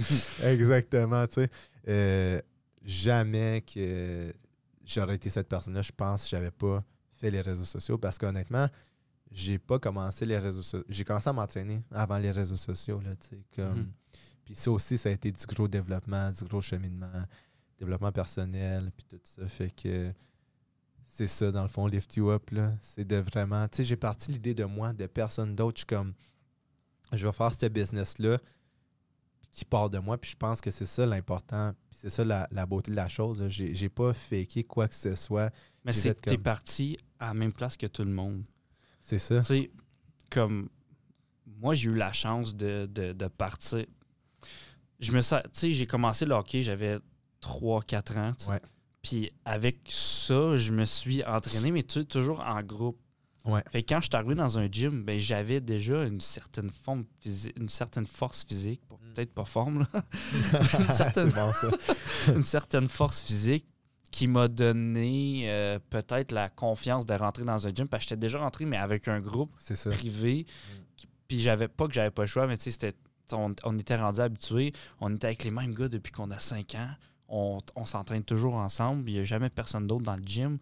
Exactement, 0.54 1.26
tu 1.28 1.34
sais. 1.36 1.50
Euh, 1.88 2.42
jamais 2.84 3.62
que 3.62 4.34
j'aurais 4.86 5.16
été 5.16 5.30
cette 5.30 5.50
personne-là, 5.50 5.82
je 5.82 5.92
pense, 5.96 6.24
si 6.24 6.30
j'avais 6.30 6.52
pas 6.52 6.84
fait 7.20 7.32
les 7.32 7.42
réseaux 7.42 7.66
sociaux. 7.66 7.98
Parce 7.98 8.18
qu'honnêtement, 8.18 8.68
j'ai 9.32 9.60
pas 9.60 9.80
commencé 9.80 10.26
les 10.26 10.38
réseaux 10.40 10.62
sociaux. 10.62 10.86
J'ai 10.90 11.04
commencé 11.04 11.30
à 11.30 11.34
m'entraîner 11.34 11.84
avant 11.92 12.18
les 12.18 12.32
réseaux 12.32 12.56
sociaux, 12.56 13.02
là. 13.02 13.12
Comme... 13.56 13.80
Mhm. 13.80 13.92
Puis 14.46 14.56
ça 14.56 14.72
aussi, 14.72 14.98
ça 14.98 15.10
a 15.10 15.12
été 15.12 15.30
du 15.32 15.46
gros 15.46 15.68
développement, 15.68 16.32
du 16.32 16.46
gros 16.46 16.62
cheminement, 16.62 17.12
développement 17.78 18.14
personnel, 18.14 18.92
puis 18.96 19.06
tout 19.10 19.20
ça. 19.24 19.46
Fait 19.48 19.70
que 19.70 20.14
c'est 21.06 21.28
ça, 21.28 21.52
dans 21.52 21.64
le 21.64 21.68
fond, 21.68 21.86
Lift 21.88 22.16
You 22.16 22.30
Up. 22.32 22.50
C'est 22.80 23.06
de 23.06 23.18
vraiment... 23.18 23.68
Tu 23.68 23.78
sais, 23.78 23.84
j'ai 23.84 23.98
parti 23.98 24.32
l'idée 24.32 24.54
de 24.54 24.64
moi, 24.64 24.94
de 24.94 25.06
personne 25.06 25.54
d'autre. 25.54 25.78
Je 25.78 25.80
suis 25.80 25.86
comme, 25.86 26.14
je 27.12 27.28
vais 27.28 27.34
faire 27.34 27.52
ce 27.54 27.66
business-là 27.66 28.38
qui 29.52 29.66
part 29.66 29.90
de 29.90 30.00
moi. 30.00 30.18
Puis 30.18 30.32
je 30.32 30.36
pense 30.38 30.62
que 30.62 30.72
c'est 30.72 30.86
ça 30.86 31.06
l'important. 31.06 31.74
Puis 31.90 32.00
c'est 32.02 32.10
ça 32.10 32.24
la, 32.24 32.48
la 32.52 32.66
beauté 32.66 32.92
de 32.92 32.96
la 32.96 33.10
chose. 33.10 33.44
J'ai 33.50 33.90
pas 33.90 34.14
faké 34.14 34.64
quoi 34.64 34.88
que 34.88 34.96
ce 34.96 35.16
soit. 35.16 35.54
Mais 35.84 35.92
c'est 35.92 36.16
que 36.16 36.22
t'es 36.22 36.36
comme- 36.36 36.44
parti 36.44 36.98
à 37.20 37.28
la 37.28 37.34
même 37.34 37.52
place 37.52 37.76
que 37.76 37.88
tout 37.88 38.06
le 38.06 38.12
monde. 38.12 38.44
C'est 39.08 39.20
ça. 39.20 39.40
Tu 39.40 39.46
sais, 39.46 39.72
comme 40.30 40.68
moi, 41.62 41.76
j'ai 41.76 41.90
eu 41.90 41.96
la 41.96 42.12
chance 42.12 42.56
de, 42.58 42.88
de, 42.92 43.14
de 43.14 43.28
partir. 43.28 43.86
Je 45.00 45.12
me 45.14 45.22
sens, 45.22 45.42
tu 45.46 45.50
sais, 45.54 45.72
j'ai 45.72 45.88
commencé 45.88 46.26
le 46.26 46.34
hockey, 46.36 46.62
j'avais 46.62 46.98
3-4 47.42 48.18
ans. 48.20 48.32
Ouais. 48.52 48.60
Puis 49.02 49.32
avec 49.46 49.80
ça, 49.88 50.58
je 50.58 50.74
me 50.74 50.84
suis 50.84 51.24
entraîné, 51.24 51.72
mais 51.72 51.84
tu 51.84 52.00
sais, 52.02 52.06
toujours 52.06 52.42
en 52.42 52.62
groupe. 52.62 53.00
Ouais. 53.46 53.64
Fait 53.72 53.82
que 53.82 53.94
quand 53.94 54.02
je 54.02 54.08
suis 54.08 54.16
arrivé 54.16 54.36
dans 54.36 54.60
un 54.60 54.68
gym, 54.70 55.04
ben, 55.06 55.18
j'avais 55.18 55.62
déjà 55.62 56.04
une 56.04 56.20
certaine 56.20 56.70
forme 56.70 57.06
physique, 57.22 57.58
une 57.58 57.70
certaine 57.70 58.06
force 58.06 58.44
physique, 58.44 58.82
Mm. 58.92 59.14
peut-être 59.14 59.34
pas 59.34 59.46
forme, 59.46 59.80
là, 59.94 60.04
Une 60.80 60.86
certaine- 60.90 61.30
C'est 61.30 61.36
bon, 61.36 61.54
ça. 61.54 61.70
une 62.36 62.44
certaine 62.44 62.88
force 62.90 63.22
physique 63.22 63.66
qui 64.12 64.28
m'a 64.28 64.48
donné 64.48 65.50
euh, 65.50 65.80
peut-être 65.90 66.32
la 66.32 66.50
confiance 66.50 67.06
de 67.06 67.14
rentrer 67.14 67.44
dans 67.44 67.68
un 67.68 67.74
gym 67.74 67.88
parce 67.88 68.04
que 68.06 68.10
j'étais 68.10 68.20
déjà 68.22 68.40
rentré 68.40 68.66
mais 68.66 68.78
avec 68.78 69.08
un 69.08 69.20
groupe 69.20 69.52
ça. 69.76 69.90
privé 69.92 70.46
qui- 70.96 71.08
puis 71.28 71.40
j'avais 71.40 71.68
pas 71.68 71.88
que 71.88 71.94
j'avais 71.94 72.12
pas 72.12 72.24
le 72.24 72.28
choix 72.28 72.48
mais 72.48 72.58
tu 72.58 72.64
sais 72.64 72.72
c'était 72.72 72.94
on, 73.34 73.54
on 73.66 73.78
était 73.78 73.98
rendu 73.98 74.20
habitués 74.22 74.72
on 75.02 75.14
était 75.16 75.28
avec 75.28 75.44
les 75.44 75.52
mêmes 75.52 75.74
gars 75.74 75.90
depuis 75.90 76.12
qu'on 76.14 76.32
a 76.32 76.40
5 76.40 76.76
ans 76.76 76.90
on, 77.28 77.60
on 77.76 77.86
s'entraîne 77.86 78.24
toujours 78.24 78.56
ensemble 78.56 79.10
il 79.10 79.14
n'y 79.16 79.20
a 79.20 79.24
jamais 79.26 79.50
personne 79.50 79.86
d'autre 79.88 80.04
dans 80.04 80.16
le 80.16 80.24
gym 80.24 80.58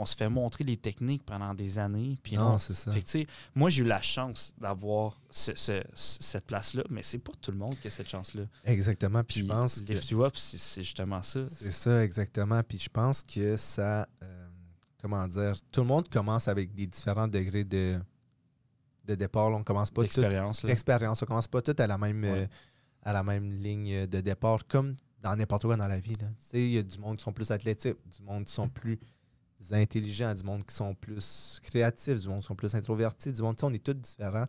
on 0.00 0.04
se 0.04 0.14
fait 0.14 0.28
montrer 0.28 0.62
les 0.62 0.76
techniques 0.76 1.24
pendant 1.26 1.52
des 1.54 1.78
années 1.78 2.16
puis 2.22 2.36
Non, 2.36 2.52
on- 2.54 2.58
c'est 2.58 2.72
ça. 2.72 2.92
fait 2.92 3.02
que, 3.02 3.30
moi 3.54 3.68
j'ai 3.68 3.82
eu 3.82 3.86
la 3.86 4.00
chance 4.00 4.54
d'avoir 4.56 5.20
ce- 5.28 5.54
ce- 5.56 5.82
cette 5.94 6.46
place 6.46 6.74
là 6.74 6.84
mais 6.88 7.02
c'est 7.02 7.18
pas 7.18 7.32
tout 7.42 7.50
le 7.50 7.58
monde 7.58 7.74
qui 7.80 7.88
a 7.88 7.90
cette 7.90 8.08
chance 8.08 8.32
là 8.34 8.44
Exactement. 8.64 9.24
Puis 9.24 9.40
puis 9.40 9.48
je 9.48 9.52
pense 9.52 9.80
que. 9.80 9.92
Lift 9.92 10.10
You 10.10 10.24
Up, 10.24 10.36
c'est 10.36 10.82
justement 10.84 11.22
ça 11.22 11.40
C'est 11.46 11.72
ça, 11.72 12.04
exactement. 12.04 12.62
Puis 12.62 12.78
je 12.78 12.88
pense 12.88 13.22
que 13.22 13.56
ça. 13.56 14.06
euh, 14.22 14.48
comment 15.02 15.26
dire 15.26 15.54
Tout 15.72 15.80
le 15.80 15.86
monde 15.88 16.08
commence 16.08 16.46
avec 16.48 16.72
des 16.74 16.86
différents 16.86 17.26
degrés 17.28 17.64
de, 17.64 18.00
de 19.04 19.14
départ. 19.16 19.50
là. 19.50 19.56
On 19.56 19.64
commence 19.64 19.90
pas 19.90 20.02
tout. 20.06 20.20
l'expérience. 20.64 21.22
On 21.22 21.26
commence 21.26 21.48
pas 21.48 21.60
tout 21.62 21.74
à 21.76 21.86
la 21.88 21.98
même, 21.98 22.22
Ouais. 22.22 22.30
euh, 22.30 22.46
à 23.02 23.12
la 23.12 23.22
même 23.24 23.50
ligne 23.52 24.06
de 24.06 24.20
départ, 24.20 24.66
comme 24.68 24.94
dans 25.22 25.34
n'importe 25.34 25.62
quoi 25.62 25.76
dans 25.76 25.88
la 25.88 25.98
vie. 25.98 26.16
Tu 26.16 26.24
sais, 26.38 26.60
il 26.60 26.70
y 26.72 26.78
a 26.78 26.82
du 26.82 26.98
monde 26.98 27.16
qui 27.16 27.24
sont 27.24 27.32
plus 27.32 27.50
athlétiques, 27.50 27.96
du 28.16 28.22
monde 28.22 28.44
qui 28.44 28.52
sont 28.52 28.68
plus 28.68 28.98
intelligents, 29.70 30.34
du 30.34 30.44
monde 30.44 30.64
qui 30.64 30.74
sont 30.74 30.94
plus 30.94 31.60
créatifs, 31.62 32.20
du 32.20 32.28
monde 32.28 32.40
qui 32.40 32.46
sont 32.46 32.56
plus 32.56 32.74
introvertis, 32.74 33.32
du 33.32 33.42
monde, 33.42 33.56
on 33.62 33.72
est 33.72 33.84
tous 33.84 33.94
différents. 33.94 34.46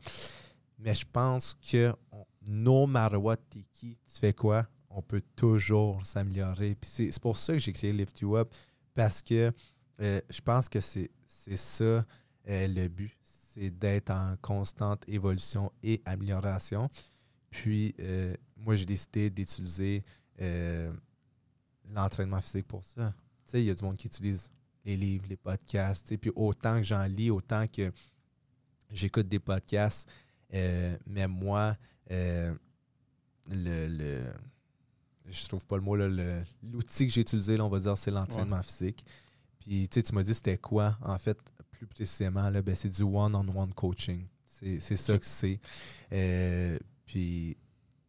Mais 0.78 0.96
je 0.96 1.06
pense 1.12 1.56
que 1.56 1.94
no 2.42 2.88
matter 2.88 3.18
what 3.18 3.38
t'es 3.50 3.66
qui, 3.74 3.98
tu 4.08 4.20
fais 4.20 4.34
quoi, 4.34 4.68
on 4.90 5.02
peut 5.02 5.22
toujours 5.36 6.06
s'améliorer. 6.06 6.76
Puis 6.76 7.12
c'est 7.12 7.20
pour 7.20 7.38
ça 7.38 7.54
que 7.54 7.60
j'ai 7.60 7.74
créé 7.74 7.94
Lift 7.94 8.22
You 8.22 8.38
Up, 8.38 8.50
parce 8.96 9.22
que 9.22 9.52
euh, 10.02 10.22
je 10.30 10.42
pense 10.42 10.70
que 10.70 10.80
c'est 10.82 11.10
ça 11.28 11.84
euh, 11.84 12.06
le 12.46 12.88
but, 12.88 13.16
c'est 13.24 13.70
d'être 13.70 14.12
en 14.12 14.36
constante 14.42 15.08
évolution 15.08 15.72
et 15.84 16.02
amélioration. 16.06 16.90
Puis 17.50 17.94
euh, 18.00 18.34
moi, 18.58 18.76
j'ai 18.76 18.86
décidé 18.86 19.30
d'utiliser 19.30 20.04
l'entraînement 21.90 22.40
physique 22.40 22.68
pour 22.68 22.84
ça. 22.84 23.14
Tu 23.46 23.52
sais, 23.52 23.62
il 23.62 23.66
y 23.66 23.70
a 23.70 23.76
du 23.76 23.84
monde 23.84 23.98
qui 23.98 24.08
utilise 24.08 24.50
les 24.86 24.98
livres, 24.98 25.26
les 25.30 25.38
podcasts. 25.38 26.16
Puis 26.18 26.32
autant 26.36 26.78
que 26.78 26.84
j'en 26.84 27.04
lis, 27.06 27.30
autant 27.30 27.68
que 27.68 27.92
j'écoute 28.92 29.28
des 29.28 29.40
podcasts, 29.40 30.10
euh, 30.54 30.98
mais 31.06 31.28
moi, 31.28 31.78
euh, 32.12 32.54
le, 33.50 33.88
le- 33.88 34.34
je 35.30 35.48
trouve 35.48 35.66
pas 35.66 35.76
le 35.76 35.82
mot, 35.84 35.96
l'outil 35.96 37.06
que 37.08 37.14
j'ai 37.14 37.22
utilisé, 37.22 37.56
là, 37.56 37.66
on 37.66 37.70
va 37.70 37.80
dire, 37.80 37.98
c'est 37.98 38.10
l'entraînement 38.12 38.64
physique. 38.64 39.06
Puis 39.60 39.88
tu 39.90 40.02
m'as 40.14 40.24
dit 40.24 40.34
c'était 40.34 40.58
quoi, 40.58 40.98
en 41.02 41.20
fait, 41.20 41.38
plus 41.72 41.86
précisément, 41.86 42.50
là, 42.50 42.62
ben, 42.62 42.74
c'est 42.76 42.90
du 42.90 43.04
one-on-one 43.04 43.74
coaching. 43.74 44.26
C'est 44.46 44.98
ça 44.98 45.18
que 45.18 45.26
c'est. 45.26 45.60
Euh, 46.12 46.78
puis, 47.06 47.56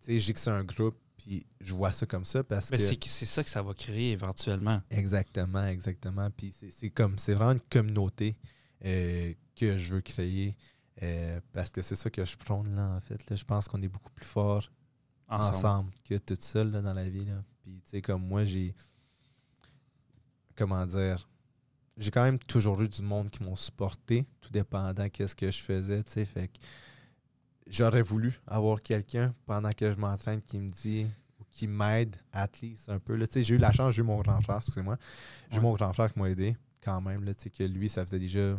tu 0.01 0.07
sais, 0.13 0.19
j'ai 0.19 0.33
que 0.33 0.41
c'est 0.41 0.51
un 0.51 0.65
groupe, 0.65 0.97
puis 1.23 1.45
je 1.61 1.75
vois 1.75 1.93
ça 1.93 2.07
comme 2.07 2.25
ça 2.25 2.43
parce 2.43 2.71
Mais 2.71 2.77
que. 2.79 2.83
c'est 2.83 2.99
c'est 3.07 3.27
ça 3.27 3.45
que 3.45 3.51
ça 3.51 3.63
va 3.63 3.75
créer 3.75 4.13
éventuellement. 4.13 4.81
Exactement, 4.91 5.67
exactement. 5.67 6.31
Puis 6.31 6.53
c'est- 6.59 6.71
c'est 6.71 6.91
comme, 6.91 7.19
c'est 7.19 7.35
vraiment 7.35 7.53
une 7.53 7.61
communauté 7.61 8.37
euh, 8.85 9.33
que 9.55 9.77
je 9.77 9.95
veux 9.97 10.01
créer 10.01 10.57
euh, 11.03 11.41
parce 11.53 11.71
que 11.71 11.83
c'est 11.83 11.95
ça 11.97 12.09
que 12.11 12.25
je 12.25 12.37
prône 12.37 12.75
là, 12.75 12.89
en 12.97 13.01
fait. 13.01 13.29
Là. 13.29 13.37
Je 13.37 13.45
pense 13.45 13.69
qu'on 13.69 13.81
est 13.83 13.89
beaucoup 13.89 14.11
plus 14.13 14.25
fort 14.27 14.71
Ensemble. 15.29 15.57
ensemble, 15.57 15.91
que 16.05 16.17
tout 16.19 16.37
seul 16.41 16.71
là, 16.71 16.81
dans 16.83 16.95
la 16.95 17.09
vie. 17.09 17.25
Là. 17.27 17.41
Puis, 17.63 17.81
tu 17.85 17.91
sais, 17.91 18.03
comme 18.03 18.27
moi, 18.27 18.45
j'ai. 18.45 18.75
Comment 20.57 20.85
dire 20.87 21.29
J'ai 21.97 22.11
quand 22.11 22.23
même 22.25 22.39
toujours 22.39 22.81
eu 22.83 22.89
du 22.89 23.03
monde 23.03 23.31
qui 23.31 23.43
m'ont 23.43 23.57
supporté, 23.57 24.27
tout 24.41 24.51
dépendant 24.51 25.09
qu'est-ce 25.09 25.37
que 25.37 25.51
je 25.51 25.63
faisais, 25.63 26.03
tu 26.03 26.13
sais. 26.13 26.25
Fait 26.25 26.49
que 26.49 26.59
j'aurais 27.71 28.03
voulu 28.03 28.39
avoir 28.47 28.83
quelqu'un 28.83 29.35
pendant 29.47 29.71
que 29.71 29.93
je 29.93 29.99
m'entraîne 29.99 30.41
qui 30.41 30.59
me 30.61 30.71
dit 30.71 31.07
ou 31.41 31.45
qui 31.51 31.67
m'aide, 31.67 32.17
at 32.33 32.49
least 32.63 32.89
un 32.89 32.99
peu. 32.99 33.15
là. 33.17 33.27
Tu 33.27 33.35
sais, 33.35 33.45
J'ai 33.45 33.55
eu 33.55 33.59
la 33.59 33.73
chance, 33.73 33.95
j'ai 33.95 34.01
eu 34.03 34.05
mon 34.05 34.21
grand 34.21 34.41
frère, 34.41 34.59
excusez-moi. 34.59 34.97
J'ai 35.51 35.57
eu 35.57 35.59
Ouais. 35.59 35.63
mon 35.65 35.75
grand 35.75 35.93
frère 35.93 36.13
qui 36.13 36.19
m'a 36.19 36.29
aidé 36.31 36.57
quand 36.83 37.01
même, 37.01 37.25
là, 37.25 37.33
que 37.35 37.65
lui, 37.65 37.89
ça 37.89 38.05
faisait 38.05 38.19
déjà 38.19 38.59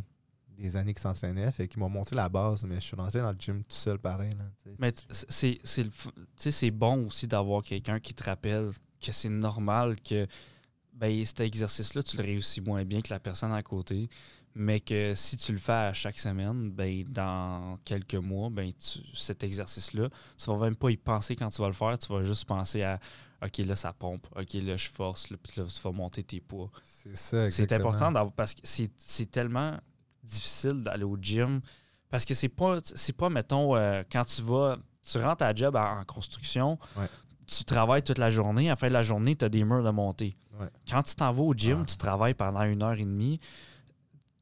des 0.58 0.76
années 0.76 0.94
qu'il 0.94 1.02
s'entraînait. 1.02 1.52
Fait 1.52 1.68
qu'il 1.68 1.80
m'a 1.80 1.88
montré 1.88 2.16
la 2.16 2.30
base, 2.30 2.64
mais 2.66 2.76
je 2.76 2.82
suis 2.82 2.96
rentré 2.96 3.20
dans 3.20 3.32
le 3.32 3.38
gym 3.40 3.64
tout 3.64 3.76
seul 3.76 3.98
pareil. 3.98 4.30
Là, 4.38 4.46
tu 4.64 4.70
sais. 4.70 4.76
Mais 4.80 4.92
t- 4.92 5.04
c'est 5.10 5.58
c'est 5.64 5.84
le 5.84 5.90
f- 5.90 6.12
tu 6.14 6.22
sais, 6.38 6.52
c'est 6.52 6.72
bon 6.72 7.08
aussi 7.08 7.28
d'avoir 7.28 7.64
quelqu'un 7.64 8.00
qui 8.00 8.14
te 8.14 8.24
rappelle 8.24 8.72
que 9.04 9.12
c'est 9.12 9.30
normal 9.30 9.96
que 10.02 10.28
ben, 10.94 11.26
cet 11.26 11.40
exercice-là, 11.40 12.04
tu 12.04 12.18
le 12.18 12.24
réussis 12.24 12.62
moins 12.62 12.84
bien 12.86 13.02
que 13.02 13.12
la 13.12 13.20
personne 13.20 13.52
à 13.54 13.64
côté. 13.64 14.08
Mais 14.54 14.80
que 14.82 15.14
si 15.16 15.38
tu 15.38 15.54
le 15.54 15.58
fais 15.58 15.72
à 15.72 15.94
chaque 15.94 16.20
semaine, 16.20 16.72
ben, 16.72 17.04
dans 17.08 17.78
quelques 17.86 18.16
mois, 18.16 18.50
ben, 18.50 18.72
tu- 18.74 19.00
cet 19.14 19.44
exercice-là, 19.44 20.10
tu 20.38 20.46
vas 20.50 20.58
même 20.58 20.76
pas 20.76 20.90
y 20.92 20.98
penser 20.98 21.36
quand 21.38 21.50
tu 21.50 21.62
vas 21.62 21.68
le 21.68 21.74
faire. 21.74 21.98
Tu 21.98 22.12
vas 22.12 22.24
juste 22.24 22.46
penser 22.46 22.84
à 22.84 23.00
OK, 23.44 23.58
là, 23.60 23.76
ça 23.76 23.92
pompe. 23.94 24.28
OK, 24.36 24.54
là, 24.56 24.76
je 24.78 24.90
force. 24.90 25.30
Là, 25.30 25.38
puis 25.42 25.54
là, 25.60 25.66
tu 25.66 25.82
vas 25.82 25.92
monter 25.92 26.24
tes 26.24 26.42
poids. 26.42 26.70
C'est 26.84 27.16
ça, 27.16 27.50
C'est 27.50 27.72
important 27.72 28.12
parce 28.36 28.54
que 28.54 28.62
c'est 28.64 29.32
tellement 29.32 29.78
difficile 30.24 30.84
d'aller 30.84 31.04
au 31.04 31.18
gym 31.20 31.62
parce 32.10 32.26
que 32.26 32.34
c'est 32.34 32.50
pas 32.50 32.78
pas 33.18 33.30
mettons 33.30 33.76
euh, 33.76 34.04
quand 34.12 34.24
tu 34.26 34.42
vas 34.44 34.78
tu 35.04 35.18
rentres 35.18 35.44
à 35.44 35.54
job 35.56 35.76
en, 35.76 36.00
en 36.00 36.04
construction 36.06 36.78
Ouais. 36.96 37.08
tu 37.48 37.64
travailles 37.64 38.04
toute 38.04 38.20
la 38.20 38.30
journée 38.30 38.68
à 38.68 38.74
la 38.74 38.76
fin 38.76 38.88
de 38.88 38.94
la 38.94 39.02
journée 39.02 39.36
tu 39.36 39.46
as 39.46 39.50
des 39.50 39.64
murs 39.64 39.84
de 39.84 39.90
montée 39.90 40.36
Ouais. 40.60 40.68
quand 40.90 41.02
tu 41.02 41.16
t'en 41.16 41.32
vas 41.34 41.42
au 41.42 41.54
gym 41.56 41.80
Ah. 41.82 41.86
tu 41.88 41.98
travailles 41.98 42.36
pendant 42.36 42.62
une 42.64 42.84
heure 42.84 42.94
et 42.94 43.04
demie 43.04 43.40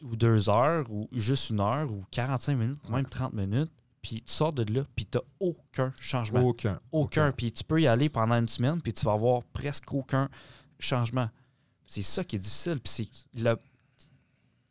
ou 0.04 0.16
deux 0.16 0.50
heures 0.50 0.90
ou 0.92 1.08
juste 1.12 1.50
une 1.50 1.60
heure 1.62 1.92
ou 1.92 2.04
45 2.12 2.56
minutes 2.56 2.80
ou 2.88 2.92
même 2.94 3.06
30 3.08 3.34
minutes 3.34 3.72
puis 4.02 4.22
tu 4.22 4.32
sors 4.34 4.54
de 4.54 4.64
là 4.74 4.84
puis 4.96 5.06
tu 5.06 5.18
aucun 5.40 5.92
changement 6.00 6.42
Aucun. 6.42 6.80
aucun. 6.92 7.32
Puis 7.34 7.52
tu 7.52 7.64
peux 7.66 7.82
y 7.82 7.88
aller 7.88 8.08
pendant 8.10 8.36
une 8.36 8.48
semaine, 8.48 8.82
puis 8.82 8.94
tu 8.94 9.06
vas 9.06 9.12
avoir 9.14 9.44
presque 9.44 9.92
aucun 9.94 10.30
changement. 10.80 11.30
C'est 11.86 12.02
ça 12.02 12.24
qui 12.24 12.38
est 12.38 12.40
difficile. 12.40 12.80
Puis 12.80 13.10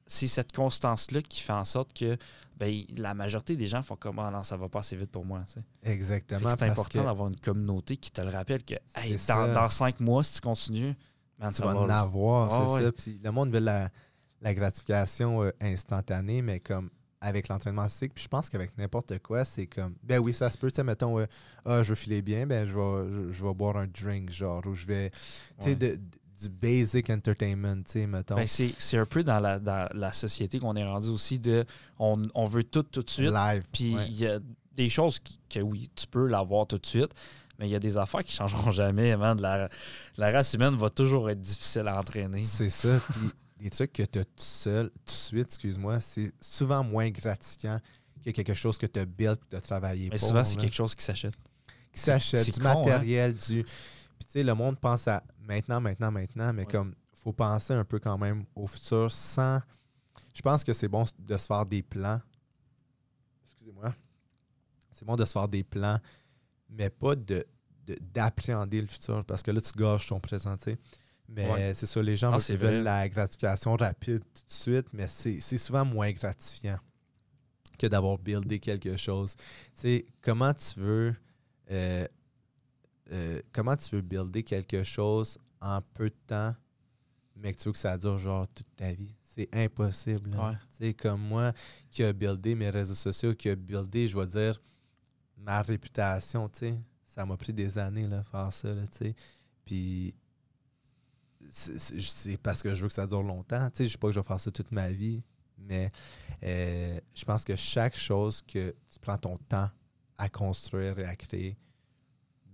c'est 0.06 0.26
cette 0.26 0.52
constance-là 0.52 1.20
qui 1.22 1.40
fait 1.42 1.52
en 1.52 1.64
sorte 1.64 1.92
que 1.92 2.16
ben, 2.56 2.82
la 2.96 3.14
majorité 3.14 3.54
des 3.56 3.66
gens 3.66 3.82
font 3.82 3.96
comme 3.96 4.18
Ah 4.18 4.30
non, 4.30 4.42
ça 4.42 4.56
va 4.56 4.68
pas 4.68 4.78
assez 4.80 4.96
vite 4.96 5.10
pour 5.10 5.24
moi. 5.24 5.40
tu 5.46 5.54
sais. 5.60 5.64
Exactement. 5.92 6.48
C'est 6.50 6.62
important 6.64 7.04
d'avoir 7.04 7.28
une 7.28 7.38
communauté 7.38 7.96
qui 7.96 8.10
te 8.10 8.20
le 8.22 8.30
rappelle 8.30 8.64
que 8.64 8.74
hey, 8.96 9.16
dans, 9.28 9.68
cinq 9.68 10.00
mois, 10.00 10.24
si 10.24 10.34
tu 10.36 10.40
continues, 10.40 10.94
man, 11.38 11.50
tu 11.52 11.56
ça 11.58 11.66
vas 11.66 11.74
va- 11.74 11.80
en 11.80 11.88
avoir, 11.88 12.50
Ah 12.52 12.64
c'est 12.66 12.72
ouais. 12.72 12.82
ça. 12.84 12.92
Puis 12.92 13.20
le 13.22 13.30
monde 13.30 13.50
veut 13.52 13.60
la, 13.60 13.90
la 14.40 14.54
gratification 14.54 15.42
euh, 15.42 15.50
instantanée, 15.60 16.42
mais 16.42 16.60
comme 16.60 16.90
avec 17.20 17.48
l'entraînement 17.48 17.88
physique, 17.88 18.14
puis 18.14 18.22
je 18.24 18.28
pense 18.28 18.48
qu'avec 18.48 18.76
n'importe 18.78 19.18
quoi, 19.18 19.44
c'est 19.44 19.66
comme, 19.66 19.94
ben 20.04 20.20
oui, 20.20 20.32
ça 20.32 20.50
se 20.50 20.56
peut, 20.56 20.70
tu 20.70 20.76
sais, 20.76 20.84
mettons, 20.84 21.18
euh, 21.18 21.26
ah, 21.64 21.82
je 21.82 21.88
veux 21.88 21.94
filer 21.96 22.22
bien, 22.22 22.46
ben 22.46 22.64
je 22.66 22.74
vais, 22.74 23.12
je, 23.12 23.32
je 23.32 23.44
vais 23.44 23.54
boire 23.54 23.76
un 23.76 23.88
drink, 23.88 24.30
genre, 24.30 24.64
ou 24.66 24.74
je 24.76 24.86
vais, 24.86 25.10
tu 25.10 25.18
sais, 25.58 25.68
Ouais. 25.70 25.74
de- 25.76 25.96
de- 25.96 26.00
du 26.40 26.48
basic 26.48 27.10
entertainment, 27.10 27.82
tu 27.82 27.90
sais, 27.90 28.06
mettons. 28.06 28.36
Ben, 28.36 28.46
c'est 28.46 28.96
un 28.96 29.04
peu 29.06 29.24
dans 29.24 29.40
la, 29.40 29.58
dans 29.58 29.88
la 29.92 30.12
société 30.12 30.60
qu'on 30.60 30.76
est 30.76 30.84
rendu 30.84 31.08
aussi 31.08 31.40
de 31.40 31.64
on, 31.98 32.22
on 32.36 32.46
veut 32.46 32.62
tout 32.62 32.84
tout 32.84 33.02
de 33.02 33.10
suite. 33.10 33.32
live. 33.32 33.64
Puis 33.72 33.96
ouais. 33.96 34.06
il 34.08 34.14
y 34.20 34.26
a 34.28 34.38
des 34.76 34.88
choses 34.88 35.18
qui- 35.18 35.40
que 35.50 35.58
oui, 35.58 35.90
tu 35.96 36.06
peux 36.06 36.28
l'avoir 36.28 36.68
tout 36.68 36.78
de 36.78 36.86
suite, 36.86 37.10
mais 37.58 37.66
il 37.66 37.72
y 37.72 37.74
a 37.74 37.80
des 37.80 37.96
affaires 37.96 38.22
qui 38.22 38.32
changeront 38.36 38.70
jamais. 38.70 39.16
man. 39.16 39.40
La, 39.40 39.68
la 40.16 40.30
race 40.30 40.54
humaine 40.54 40.76
va 40.76 40.90
toujours 40.90 41.28
être 41.28 41.40
difficile 41.40 41.88
à 41.88 41.98
entraîner. 41.98 42.42
C'est 42.42 42.70
ça. 42.70 43.00
Puis 43.10 43.30
des 43.58 43.70
trucs 43.70 43.92
que 43.92 44.02
tu 44.04 44.18
as 44.20 44.24
tout 44.24 44.32
seul, 44.38 44.90
tout 44.90 45.04
de 45.06 45.10
suite, 45.10 45.46
excuse-moi, 45.48 46.00
c'est 46.00 46.32
souvent 46.40 46.82
moins 46.84 47.10
gratifiant 47.10 47.80
que 48.24 48.30
quelque 48.30 48.54
chose 48.54 48.78
que 48.78 48.86
tu 48.86 48.98
as 49.00 49.04
build 49.06 49.36
et 49.44 49.48
tu 49.50 49.56
as 49.56 49.60
travaillé 49.60 50.08
Mais 50.10 50.18
pour. 50.18 50.28
souvent, 50.28 50.44
c'est 50.44 50.56
quelque 50.56 50.74
chose 50.76 50.94
qui 50.94 51.04
s'achète. 51.04 51.34
qui 51.92 52.00
s'achètent, 52.00 52.44
c'est 52.44 52.52
du 52.52 52.60
con, 52.60 52.68
hein? 52.68 52.74
matériel, 52.76 53.34
du. 53.36 53.64
Puis 53.64 54.26
tu 54.26 54.32
sais, 54.32 54.42
le 54.42 54.54
monde 54.54 54.78
pense 54.78 55.08
à 55.08 55.22
maintenant, 55.40 55.80
maintenant, 55.80 56.10
maintenant, 56.10 56.52
mais 56.52 56.62
Ouais. 56.66 56.70
comme 56.72 56.94
faut 57.14 57.32
penser 57.32 57.72
un 57.72 57.84
peu 57.84 57.98
quand 57.98 58.18
même 58.18 58.44
au 58.54 58.66
futur 58.66 59.10
sans. 59.10 59.60
Je 60.34 60.42
pense 60.42 60.62
que 60.62 60.72
c'est 60.72 60.88
bon 60.88 61.04
de 61.18 61.36
se 61.36 61.46
faire 61.46 61.66
des 61.66 61.82
plans. 61.82 62.20
Excusez-moi. 63.44 63.94
C'est 64.92 65.04
bon 65.04 65.16
de 65.16 65.24
se 65.24 65.32
faire 65.32 65.48
des 65.48 65.64
plans, 65.64 65.98
mais 66.68 66.90
pas 66.90 67.14
de 67.16 67.46
de- 67.86 67.96
d'appréhender 68.12 68.82
le 68.82 68.86
futur 68.86 69.24
parce 69.24 69.42
que 69.42 69.50
là, 69.50 69.60
tu 69.62 69.72
gâches 69.72 70.08
ton 70.08 70.20
présent. 70.20 70.54
Mais 71.28 71.50
Ouais. 71.50 71.74
c'est 71.74 71.86
ça, 71.86 72.02
les 72.02 72.16
gens 72.16 72.32
Ah, 72.32 72.38
veulent- 72.54 72.82
la 72.82 73.08
gratification 73.08 73.76
rapide 73.76 74.20
tout 74.20 74.46
de 74.46 74.52
suite, 74.52 74.86
mais 74.92 75.06
c'est 75.08 75.40
souvent 75.58 75.84
moins 75.84 76.10
gratifiant 76.12 76.78
que 77.78 77.86
d'avoir 77.86 78.18
buildé 78.18 78.58
quelque 78.58 78.96
chose. 78.96 79.36
Tu 79.36 79.44
sais, 79.74 80.06
comment 80.22 80.54
tu 80.54 80.80
veux 80.80 81.14
euh, 81.70 82.06
euh, 83.12 83.40
comment 83.52 83.76
tu 83.76 83.94
veux 83.96 84.00
builder 84.02 84.42
quelque 84.42 84.82
chose 84.82 85.38
en 85.60 85.80
peu 85.94 86.08
de 86.08 86.16
temps, 86.26 86.54
mais 87.36 87.52
que 87.52 87.58
tu 87.58 87.68
veux 87.68 87.72
que 87.72 87.78
ça 87.78 87.96
dure 87.98 88.18
genre 88.18 88.48
toute 88.48 88.74
ta 88.76 88.92
vie? 88.92 89.14
c'est 89.22 89.54
impossible. 89.54 90.30
Ouais. 90.36 90.52
Tu 90.72 90.86
sais, 90.86 90.94
comme 90.94 91.20
moi 91.20 91.52
qui 91.90 92.02
a 92.02 92.12
buildé 92.12 92.54
mes 92.56 92.70
réseaux 92.70 92.94
sociaux, 92.94 93.34
qui 93.36 93.48
a 93.50 93.54
buildé, 93.54 94.08
je 94.08 94.18
vais 94.18 94.26
dire, 94.26 94.60
ma 95.36 95.62
réputation, 95.62 96.48
tu 96.48 96.58
sais. 96.60 96.80
Ça 97.06 97.24
m'a 97.24 97.36
pris 97.36 97.52
des 97.52 97.78
années, 97.78 98.08
là, 98.08 98.24
faire 98.24 98.52
ça, 98.52 98.74
là, 98.74 98.84
tu 98.88 98.98
sais. 98.98 99.14
Puis, 99.64 100.12
c'est- 101.50 101.78
c'est 101.78 102.00
c'est 102.00 102.36
parce 102.38 102.62
que 102.62 102.74
je 102.74 102.82
veux 102.82 102.88
que 102.88 102.94
ça 102.94 103.06
dure 103.06 103.22
longtemps. 103.22 103.68
Tu 103.70 103.78
sais, 103.78 103.86
je 103.86 103.92
sais 103.92 103.98
pas 103.98 104.08
que 104.08 104.14
je 104.14 104.20
vais 104.20 104.26
faire 104.26 104.40
ça 104.40 104.50
toute 104.50 104.70
ma 104.72 104.90
vie, 104.90 105.22
mais 105.58 105.90
euh, 106.42 107.00
je 107.14 107.24
pense 107.24 107.44
que 107.44 107.56
chaque 107.56 107.96
chose 107.96 108.42
que 108.42 108.74
tu 108.90 108.98
prends 109.00 109.18
ton 109.18 109.36
temps 109.36 109.68
à 110.16 110.28
construire 110.28 110.98
et 110.98 111.04
à 111.04 111.14
créer, 111.16 111.56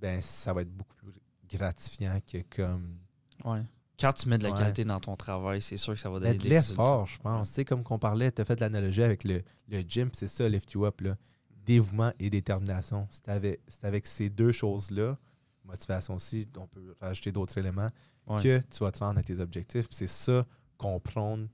ben 0.01 0.21
ça 0.21 0.53
va 0.53 0.63
être 0.63 0.73
beaucoup 0.75 0.95
plus 0.97 1.13
gratifiant 1.49 2.19
que 2.27 2.39
comme 2.55 2.99
Ouais. 3.45 3.63
Quand 3.99 4.13
tu 4.13 4.29
mets 4.29 4.39
de 4.39 4.43
la 4.45 4.51
Ouais. 4.53 4.59
qualité 4.59 4.85
dans 4.85 4.99
ton 5.01 5.15
travail, 5.17 5.63
c'est 5.63 5.77
sûr 5.77 5.95
que 5.95 6.01
ça 6.01 6.11
va 6.11 6.19
donner 6.19 6.35
de 6.37 6.49
l'effort, 6.49 7.07
je 7.07 7.19
pense. 7.19 7.49
Tu 7.49 7.55
sais, 7.55 7.65
comme 7.65 7.83
qu'on 7.85 7.99
parlait, 7.99 8.31
tu 8.33 8.43
as 8.43 8.45
fait 8.45 8.57
de 8.57 8.61
l'analogie 8.61 9.03
avec 9.05 9.23
le, 9.25 9.43
le 9.69 9.81
gym, 9.83 10.11
c'est 10.13 10.27
ça, 10.29 10.49
Lift 10.49 10.73
You 10.73 10.85
Up, 10.85 11.01
là. 11.01 11.17
Dévouement 11.65 12.11
et 12.19 12.29
détermination. 12.29 13.07
C'est 13.11 13.29
avec, 13.29 13.61
c'est 13.69 13.85
avec 13.85 14.05
ces 14.07 14.29
deux 14.31 14.51
choses-là, 14.53 15.17
motivation 15.65 16.15
aussi, 16.17 16.47
on 16.59 16.67
peut 16.67 16.95
rajouter 17.01 17.31
d'autres 17.33 17.57
éléments, 17.57 17.89
Ouais. 18.27 18.43
que 18.43 18.59
tu 18.71 18.79
vas 18.85 18.91
te 18.93 18.99
rendre 19.01 19.19
à 19.19 19.23
tes 19.23 19.39
objectifs. 19.41 19.87
C'est 19.91 20.07
ça 20.07 20.45
qu'on 20.79 20.99
prône 21.01 21.49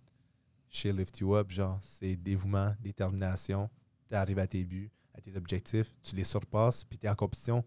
chez 0.68 0.92
Lift 0.92 1.18
You 1.18 1.34
Up, 1.36 1.50
genre, 1.50 1.78
c'est 1.82 2.16
dévouement, 2.16 2.72
détermination. 2.80 3.68
Tu 4.08 4.14
arrives 4.14 4.38
à 4.38 4.46
tes 4.46 4.64
buts, 4.64 4.90
à 5.14 5.20
tes 5.20 5.36
objectifs, 5.36 5.92
tu 6.02 6.14
les 6.16 6.24
surpasses, 6.24 6.84
puis 6.84 6.98
tu 6.98 7.06
es 7.06 7.08
en 7.08 7.14
compétition 7.16 7.64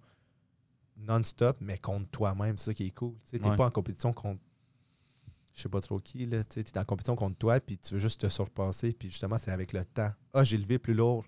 non-stop, 0.97 1.57
mais 1.59 1.77
contre 1.77 2.09
toi-même. 2.11 2.57
C'est 2.57 2.65
ça 2.65 2.73
qui 2.73 2.85
est 2.87 2.91
cool. 2.91 3.15
Tu 3.29 3.39
n'es 3.39 3.49
Ouais. 3.49 3.55
pas 3.55 3.65
en 3.67 3.71
compétition 3.71 4.13
contre 4.13 4.41
je 5.55 5.61
sais 5.61 5.69
pas 5.69 5.81
trop 5.81 5.99
qui, 5.99 6.25
là. 6.25 6.43
Tu 6.45 6.61
es 6.61 6.77
en 6.79 6.83
compétition 6.83 7.15
contre 7.15 7.37
toi, 7.37 7.59
puis 7.59 7.77
tu 7.77 7.93
veux 7.93 7.99
juste 7.99 8.21
te 8.21 8.27
surpasser, 8.27 8.91
puis 8.93 9.11
justement, 9.11 9.37
c'est 9.37 9.51
avec 9.51 9.71
le 9.71 9.85
temps. 9.85 10.11
Ah, 10.33 10.43
j'ai 10.43 10.57
levé 10.57 10.79
plus 10.79 10.95
lourd. 10.95 11.25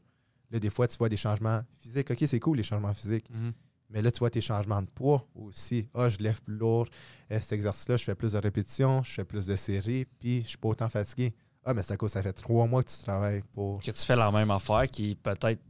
Là, 0.50 0.60
des 0.60 0.72
fois, 0.72 0.88
tu 0.88 0.98
vois 0.98 1.10
des 1.10 1.18
changements 1.18 1.62
physiques. 1.78 2.10
OK, 2.10 2.24
c'est 2.26 2.40
cool, 2.40 2.58
les 2.58 2.64
changements 2.64 2.94
physiques. 2.96 3.30
Mhm. 3.30 3.54
Mais 3.90 4.02
là, 4.02 4.12
tu 4.12 4.20
vois 4.20 4.30
tes 4.30 4.42
changements 4.42 4.82
de 4.82 4.90
poids 4.90 5.28
aussi. 5.36 5.88
Ah, 5.94 6.10
je 6.10 6.18
lève 6.18 6.42
plus 6.42 6.56
lourd. 6.56 6.88
Euh, 7.32 7.40
cet 7.40 7.54
exercice-là, 7.54 7.98
je 7.98 8.04
fais 8.04 8.16
plus 8.16 8.32
de 8.34 8.38
répétitions, 8.40 9.04
je 9.04 9.12
fais 9.14 9.26
plus 9.26 9.46
de 9.46 9.56
séries, 9.56 10.06
puis 10.20 10.42
je 10.44 10.48
suis 10.50 10.58
pas 10.58 10.70
autant 10.70 10.90
fatigué. 10.90 11.34
Ah, 11.64 11.74
mais 11.74 11.82
c'est 11.84 11.94
à 11.94 11.98
cause 11.98 12.12
ça 12.12 12.22
fait 12.24 12.34
trois 12.34 12.66
mois 12.68 12.84
que 12.84 12.90
tu 12.90 12.98
travailles 13.00 13.44
pour. 13.54 13.82
Que 13.82 13.92
tu 13.92 14.02
fais 14.06 14.16
la 14.16 14.32
même 14.32 14.52
affaire 14.52 14.88
qui 14.90 15.12
est 15.12 15.16
peut-être 15.16 15.62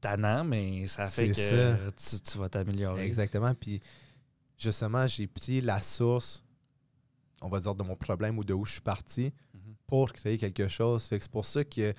tannant, 0.00 0.44
mais 0.44 0.86
ça 0.86 1.08
fait 1.08 1.28
que 1.30 1.90
tu, 1.90 2.20
tu 2.20 2.38
vas 2.38 2.48
t'améliorer. 2.48 3.04
Exactement. 3.04 3.54
Puis 3.54 3.80
justement, 4.58 5.06
j'ai 5.06 5.26
pris 5.26 5.60
la 5.60 5.80
source, 5.82 6.42
on 7.40 7.48
va 7.48 7.60
dire, 7.60 7.74
de 7.74 7.82
mon 7.82 7.96
problème 7.96 8.38
ou 8.38 8.44
de 8.44 8.52
où 8.54 8.64
je 8.64 8.72
suis 8.72 8.80
parti 8.80 9.32
Mhm. 9.54 9.74
pour 9.86 10.12
créer 10.12 10.38
quelque 10.38 10.68
chose. 10.68 11.04
Fait 11.04 11.18
que 11.18 11.22
c'est 11.22 11.30
pour 11.32 11.44
ça 11.46 11.64
que 11.64 11.92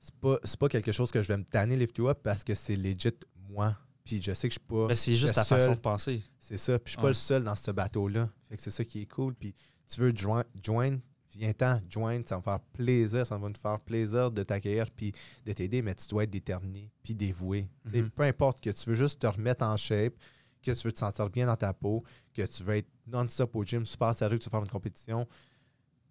c'est 0.00 0.14
pas, 0.16 0.38
pas 0.58 0.68
quelque 0.68 0.92
chose 0.92 1.10
que 1.10 1.22
je 1.22 1.28
vais 1.28 1.36
me 1.38 1.44
tanner 1.44 1.76
lift 1.76 1.96
you 1.98 2.08
up 2.08 2.18
parce 2.22 2.42
que 2.44 2.54
c'est 2.54 2.76
legit 2.76 3.12
moi. 3.48 3.76
Puis 4.04 4.20
je 4.20 4.32
sais 4.32 4.48
que 4.48 4.54
je 4.54 4.58
suis 4.60 4.68
pas. 4.68 4.86
Mais 4.88 4.94
c'est 4.94 5.14
juste 5.14 5.34
ta 5.34 5.44
seul. 5.44 5.58
façon 5.58 5.72
de 5.72 5.78
penser. 5.80 6.22
C'est 6.38 6.58
ça. 6.58 6.78
Puis 6.78 6.84
je 6.86 6.90
suis 6.90 6.96
pas 6.98 7.04
Ouais. 7.04 7.08
le 7.10 7.14
seul 7.14 7.42
dans 7.44 7.56
ce 7.56 7.70
bateau-là. 7.70 8.28
Fait 8.48 8.56
que 8.56 8.62
c'est 8.62 8.70
ça 8.70 8.84
qui 8.84 9.00
est 9.02 9.06
cool. 9.06 9.34
Puis 9.34 9.54
tu 9.88 10.00
veux 10.00 10.12
join- 10.14 10.44
joindre, 10.62 11.00
viens-t'en, 11.30 11.80
joindre, 11.88 12.28
ça 12.28 12.34
va 12.36 12.38
me 12.40 12.42
faire 12.44 12.60
plaisir, 12.60 13.26
ça 13.26 13.38
va 13.38 13.48
me 13.48 13.54
faire 13.54 13.80
plaisir 13.80 14.30
de 14.30 14.42
t'accueillir 14.42 14.90
puis 14.90 15.12
de 15.46 15.52
t'aider, 15.52 15.80
mais 15.82 15.94
tu 15.94 16.06
dois 16.08 16.24
être 16.24 16.30
déterminé 16.30 16.90
puis 17.02 17.14
dévoué. 17.14 17.66
Mhm. 17.86 18.10
Peu 18.10 18.22
importe 18.24 18.60
que 18.60 18.70
tu 18.70 18.90
veux 18.90 18.94
juste 18.96 19.20
te 19.20 19.26
remettre 19.26 19.64
en 19.64 19.76
shape, 19.76 20.14
que 20.62 20.70
tu 20.72 20.86
veux 20.86 20.92
te 20.92 20.98
sentir 20.98 21.28
bien 21.30 21.46
dans 21.46 21.56
ta 21.56 21.72
peau, 21.72 22.04
que 22.34 22.42
tu 22.42 22.62
veux 22.62 22.76
être 22.76 22.88
non-stop 23.06 23.56
au 23.56 23.64
gym, 23.64 23.84
super 23.86 24.14
sérieux, 24.14 24.38
que 24.38 24.42
tu 24.44 24.48
veux 24.48 24.52
faire 24.52 24.62
une 24.62 24.68
compétition, 24.70 25.26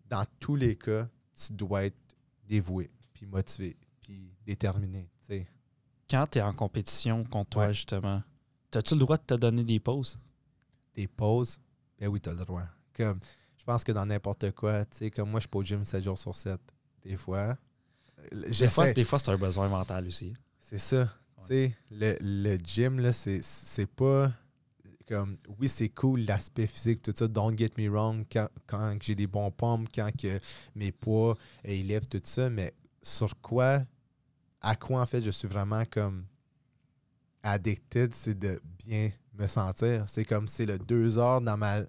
dans 0.09 0.25
tous 0.39 0.55
les 0.55 0.75
cas, 0.75 1.07
tu 1.35 1.53
dois 1.53 1.85
être 1.85 1.97
dévoué, 2.47 2.91
puis 3.13 3.25
motivé, 3.25 3.77
puis 4.01 4.35
déterminé. 4.45 5.09
Quand 6.13 6.27
tu 6.27 6.37
es 6.37 6.41
en 6.43 6.53
compétition 6.53 7.23
contre 7.23 7.49
toi, 7.49 7.65
Ouais. 7.67 7.73
justement, 7.73 8.21
as-tu 8.75 8.93
le 8.93 8.99
droit 8.99 9.17
de 9.17 9.23
te 9.23 9.33
donner 9.33 9.63
des 9.63 9.79
pauses? 9.79 10.19
Des 10.93 11.07
pauses, 11.07 11.57
ben 11.99 12.07
oui, 12.07 12.21
tu 12.21 12.29
as 12.29 12.33
le 12.33 12.45
droit. 12.45 12.61
Comme, 12.95 13.19
je 13.57 13.63
pense 13.63 13.83
que 13.83 13.91
dans 13.91 14.05
n'importe 14.05 14.51
quoi, 14.51 14.85
tu 14.85 14.97
sais, 14.97 15.09
comme 15.09 15.31
moi, 15.31 15.39
je 15.39 15.45
suis 15.45 15.49
pas 15.49 15.57
au 15.57 15.63
gym 15.63 15.83
7 15.83 16.03
jours 16.03 16.19
sur 16.19 16.35
7. 16.35 16.61
Des 17.03 17.17
fois. 17.17 17.57
Euh, 18.19 18.29
Des 18.31 18.67
fois, 18.67 18.83
J'essaie. 18.85 18.93
des 18.93 19.03
fois 19.03 19.17
c'est 19.17 19.31
un 19.31 19.37
besoin 19.37 19.67
mental 19.69 20.05
aussi. 20.07 20.35
C'est 20.59 20.77
ça. 20.77 21.09
Tu 21.41 21.47
sais, 21.47 21.75
le, 21.89 22.15
le 22.21 22.57
gym, 22.63 22.99
là, 22.99 23.11
c'est, 23.11 23.87
pas 23.87 24.31
comme. 25.07 25.35
Oui, 25.59 25.67
c'est 25.67 25.89
cool 25.89 26.19
l'aspect 26.21 26.67
physique, 26.67 27.01
tout 27.01 27.11
ça. 27.17 27.27
Don't 27.27 27.57
get 27.57 27.71
me 27.79 27.89
wrong. 27.89 28.23
Quand, 28.31 28.47
quand 28.67 28.95
j'ai 29.01 29.15
des 29.15 29.25
bons 29.27 29.49
pompes, 29.49 29.89
quand 29.93 30.15
que 30.15 30.39
mes 30.75 30.91
poids 30.91 31.35
élèvent, 31.63 32.07
tout 32.07 32.21
ça. 32.23 32.51
Mais 32.51 32.71
sur 33.01 33.41
quoi, 33.41 33.81
à 34.63 34.75
quoi 34.75 35.01
en 35.01 35.05
fait 35.05 35.21
je 35.21 35.29
suis 35.29 35.47
vraiment 35.47 35.83
comme 35.85 36.25
addicted, 37.43 38.13
c'est 38.15 38.37
de 38.37 38.61
bien 38.79 39.09
me 39.33 39.47
sentir. 39.47 40.05
C'est 40.07 40.25
comme 40.25 40.47
c'est 40.47 40.65
le 40.65 40.79
deux 40.79 41.17
heures 41.17 41.41
dans 41.41 41.57
ma, 41.57 41.81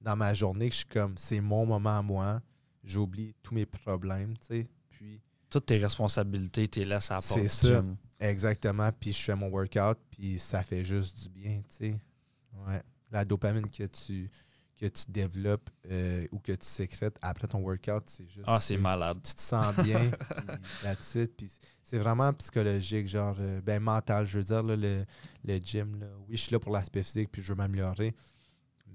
dans 0.00 0.16
ma 0.16 0.34
journée 0.34 0.68
que 0.68 0.74
je 0.74 0.78
suis 0.80 0.86
comme 0.88 1.16
c'est 1.16 1.40
mon 1.40 1.64
moment 1.64 1.98
à 1.98 2.02
moi. 2.02 2.42
J'oublie 2.84 3.34
tous 3.42 3.54
mes 3.54 3.66
problèmes, 3.66 4.36
tu 4.38 4.46
sais. 4.46 4.68
Puis 4.90 5.20
Toutes 5.50 5.66
tes 5.66 5.78
responsabilités, 5.78 6.68
tu 6.68 6.80
les 6.80 6.84
laisses 6.84 7.10
à 7.10 7.14
la 7.16 7.20
porte 7.20 7.40
C'est 7.40 7.48
ça. 7.48 7.68
gym. 7.68 7.96
Exactement. 8.18 8.90
Puis 8.98 9.12
je 9.12 9.22
fais 9.22 9.34
mon 9.34 9.48
workout, 9.48 9.98
puis 10.10 10.38
ça 10.38 10.62
fait 10.62 10.84
juste 10.84 11.18
du 11.22 11.28
bien, 11.28 11.60
tu 11.68 11.76
sais. 11.76 12.00
Ouais. 12.66 12.82
La 13.10 13.24
dopamine 13.24 13.68
que 13.68 13.84
tu, 13.84 14.30
que 14.76 14.86
tu 14.86 15.04
développes 15.08 15.70
euh, 15.90 16.26
ou 16.32 16.38
que 16.38 16.52
tu 16.52 16.66
sécrètes 16.66 17.16
après 17.22 17.46
ton 17.48 17.60
workout, 17.60 18.02
c'est 18.06 18.28
juste. 18.28 18.44
Ah, 18.46 18.60
c'est 18.60 18.76
malade. 18.76 19.18
Tu 19.22 19.34
te 19.34 19.40
sens 19.40 19.74
bien, 19.76 20.10
puis 21.36 21.50
c'est 21.82 21.98
vraiment 21.98 22.32
psychologique, 22.34 23.08
genre, 23.08 23.36
euh, 23.40 23.60
ben 23.62 23.82
mental, 23.82 24.26
je 24.26 24.38
veux 24.38 24.44
dire, 24.44 24.62
là, 24.62 24.76
le, 24.76 25.04
le 25.44 25.58
gym. 25.58 25.98
Là. 26.00 26.06
Oui, 26.28 26.36
je 26.36 26.42
suis 26.42 26.52
là 26.52 26.58
pour 26.58 26.72
l'aspect 26.72 27.02
physique, 27.02 27.30
puis 27.32 27.42
je 27.42 27.48
veux 27.48 27.54
m'améliorer, 27.56 28.14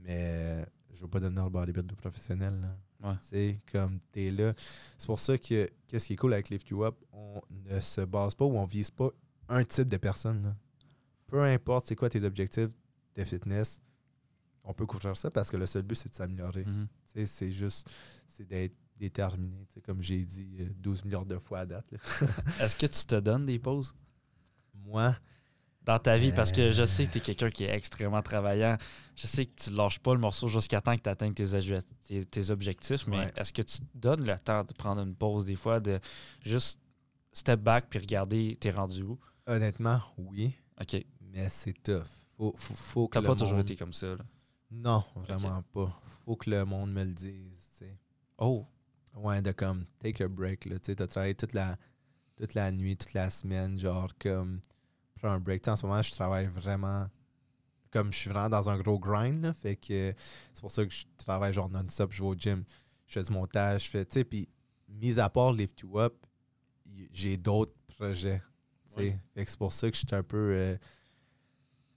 mais 0.04 0.34
euh, 0.36 0.66
je 0.94 1.02
veux 1.02 1.08
pas 1.08 1.20
devenir 1.20 1.44
le 1.46 1.50
bodybuilder 1.50 1.96
professionnel. 1.96 2.54
Là. 2.62 3.10
Ouais. 3.10 3.16
Tu 3.22 3.28
sais, 3.30 3.60
comme 3.72 4.00
t'es 4.12 4.30
là. 4.30 4.54
C'est 4.98 5.08
pour 5.08 5.20
ça 5.20 5.38
que 5.38 5.68
qu'est-ce 5.88 6.08
qui 6.08 6.14
est 6.14 6.18
cool 6.18 6.34
avec 6.34 6.50
Lift 6.50 6.70
You 6.70 6.84
Up, 6.84 6.96
on 7.12 7.42
ne 7.50 7.82
se 7.82 8.02
base 8.02 8.36
pas 8.36 8.46
ou 8.46 8.58
on 8.58 8.66
vise 8.66 8.92
pas 8.92 9.10
un 9.50 9.64
type 9.64 9.90
de 9.90 9.98
personne. 9.98 10.44
là. 10.44 10.56
Peu 11.28 11.42
importe 11.42 11.88
c'est 11.88 11.96
quoi 11.96 12.10
tes 12.10 12.24
objectifs 12.24 12.70
de 13.16 13.24
fitness, 13.26 13.82
on 14.64 14.74
peut 14.74 14.86
couvrir 14.86 15.16
ça 15.18 15.32
parce 15.32 15.50
que 15.50 15.58
le 15.58 15.66
seul 15.68 15.82
but 15.84 15.96
c'est 15.96 16.10
de 16.10 16.16
s'améliorer. 16.16 16.66
Mhm. 16.66 16.88
C'est 17.26 17.52
juste 17.52 17.90
c'est 18.28 18.48
d'être 18.48 18.76
déterminé. 18.98 19.68
Comme 19.86 20.02
j'ai 20.02 20.24
dit 20.24 20.58
euh, 20.60 20.70
12 20.78 21.04
milliards 21.06 21.26
de 21.26 21.38
fois 21.40 21.60
à 21.60 21.66
date. 21.66 21.92
Est-ce 22.60 22.76
que 22.76 22.86
tu 22.86 23.06
te 23.06 23.20
donnes 23.20 23.46
des 23.48 23.58
pauses? 23.60 23.94
Moi, 24.86 25.16
dans 25.84 25.98
ta 26.00 26.18
vie? 26.18 26.32
Parce 26.32 26.52
que 26.52 26.72
je 26.72 26.84
Euh. 26.84 26.86
sais 26.86 27.08
que 27.08 27.12
tu 27.14 27.18
es 27.18 27.22
quelqu'un 27.22 27.50
qui 27.50 27.64
est 27.64 27.74
extrêmement 27.76 28.22
travaillant. 28.22 28.78
Je 29.16 29.26
sais 29.28 29.46
que 29.46 29.56
tu 29.64 29.70
lâches 29.72 30.00
pas 30.00 30.14
le 30.14 30.20
morceau 30.20 30.48
jusqu'à 30.48 30.82
temps 30.82 30.96
que 30.96 31.02
tu 31.02 31.10
atteignes 31.10 31.34
tes, 31.34 31.46
tes- 32.08 32.26
tes 32.26 32.50
objectifs, 32.52 33.08
mais 33.08 33.18
Ouais. 33.18 33.34
est-ce 33.36 33.52
que 33.54 33.62
tu 33.64 33.80
te 33.80 33.86
donnes 33.96 34.24
le 34.26 34.38
temps 34.38 34.64
de 34.64 34.74
prendre 34.74 35.02
une 35.02 35.16
pause 35.16 35.46
des 35.46 35.56
fois, 35.56 35.80
de 35.80 36.00
juste 36.46 36.80
step 37.34 37.60
back 37.62 37.88
puis 37.90 38.00
regarder 38.00 38.56
t'es 38.60 38.72
rendu 38.72 39.02
où? 39.04 39.20
honnêtement, 39.48 40.00
oui, 40.18 40.54
OK. 40.80 41.04
mais 41.22 41.50
c'est 41.50 41.74
tough. 41.82 42.04
Faut, 42.38 42.54
faut, 42.56 42.74
faut 42.76 43.08
que 43.08 43.20
le 43.20 43.26
pas 43.26 43.36
toujours 43.36 43.60
été 43.60 43.76
comme 43.76 43.94
ça. 43.94 44.08
Là. 44.16 44.24
Non, 44.72 45.04
vraiment 45.16 45.62
pas. 45.74 46.02
Faut 46.26 46.36
que 46.36 46.50
le 46.50 46.64
monde 46.66 46.92
me 46.94 47.04
le 47.04 47.12
dise. 47.12 47.70
tu 47.78 47.86
sais. 47.86 47.98
Oh, 48.38 48.66
Ouais, 49.16 49.42
de 49.42 49.52
comme 49.52 49.86
take 50.00 50.24
a 50.24 50.28
break. 50.30 50.62
Tu 50.62 50.80
sais, 50.84 50.96
t'as 50.96 51.06
travaillé 51.08 51.36
toute 51.36 51.52
la, 51.52 51.76
toute 52.38 52.54
la 52.54 52.72
nuit, 52.72 52.96
toute 52.96 53.14
la 53.14 53.30
semaine, 53.30 53.78
genre 53.78 54.10
comme 54.18 54.62
prends 55.16 55.32
un 55.32 55.40
break. 55.40 55.62
Tu 55.62 55.66
sais, 55.66 55.72
en 55.72 55.76
ce 55.76 55.86
moment, 55.86 56.02
je 56.02 56.12
travaille 56.12 56.48
vraiment 56.48 57.08
comme 57.92 58.14
je 58.14 58.18
suis 58.18 58.30
vraiment 58.30 58.48
dans 58.50 58.70
un 58.70 58.78
gros 58.80 58.98
grind. 58.98 59.44
là, 59.44 59.54
fait 59.54 59.76
que 59.76 60.14
c'est 60.54 60.62
pour 60.62 60.72
ça 60.72 60.86
que 60.86 60.94
je 60.94 61.04
travaille 61.18 61.52
genre 61.52 61.70
non-stop, 61.70 62.14
je 62.14 62.22
vais 62.24 62.30
au 62.30 62.36
gym, 62.36 62.64
je 63.06 63.14
fais 63.14 63.24
du 63.24 63.34
montage, 63.34 63.84
je 63.84 63.90
fais, 63.90 64.06
tu 64.06 64.14
sais, 64.14 64.24
puis 64.24 64.48
mis 64.88 65.20
à 65.20 65.30
part 65.30 65.52
Lift 65.52 65.82
You 65.82 66.00
Up, 66.00 66.16
j'ai 67.12 67.36
d'autres 67.36 67.74
projets. 67.98 68.42
tu 68.88 68.94
sais. 68.94 68.98
Ouais. 69.10 69.20
Fait 69.36 69.44
que 69.44 69.52
c'est 69.52 69.60
pour 69.60 69.74
ça 69.74 69.90
que 69.92 69.98
je 69.98 70.06
suis 70.08 70.16
un 70.16 70.24
peu. 70.24 70.38
euh, 70.56 70.78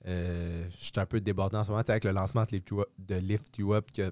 euh, 0.06 0.64
je 0.78 0.84
suis 0.84 0.92
un 0.96 1.06
peu 1.06 1.20
débordé 1.20 1.56
en 1.56 1.64
ce 1.64 1.70
moment. 1.70 1.82
Avec 1.86 2.04
le 2.04 2.12
lancement 2.12 2.44
de 2.44 3.14
Lift 3.16 3.58
You 3.58 3.74
Up, 3.74 3.90
qui 3.92 4.02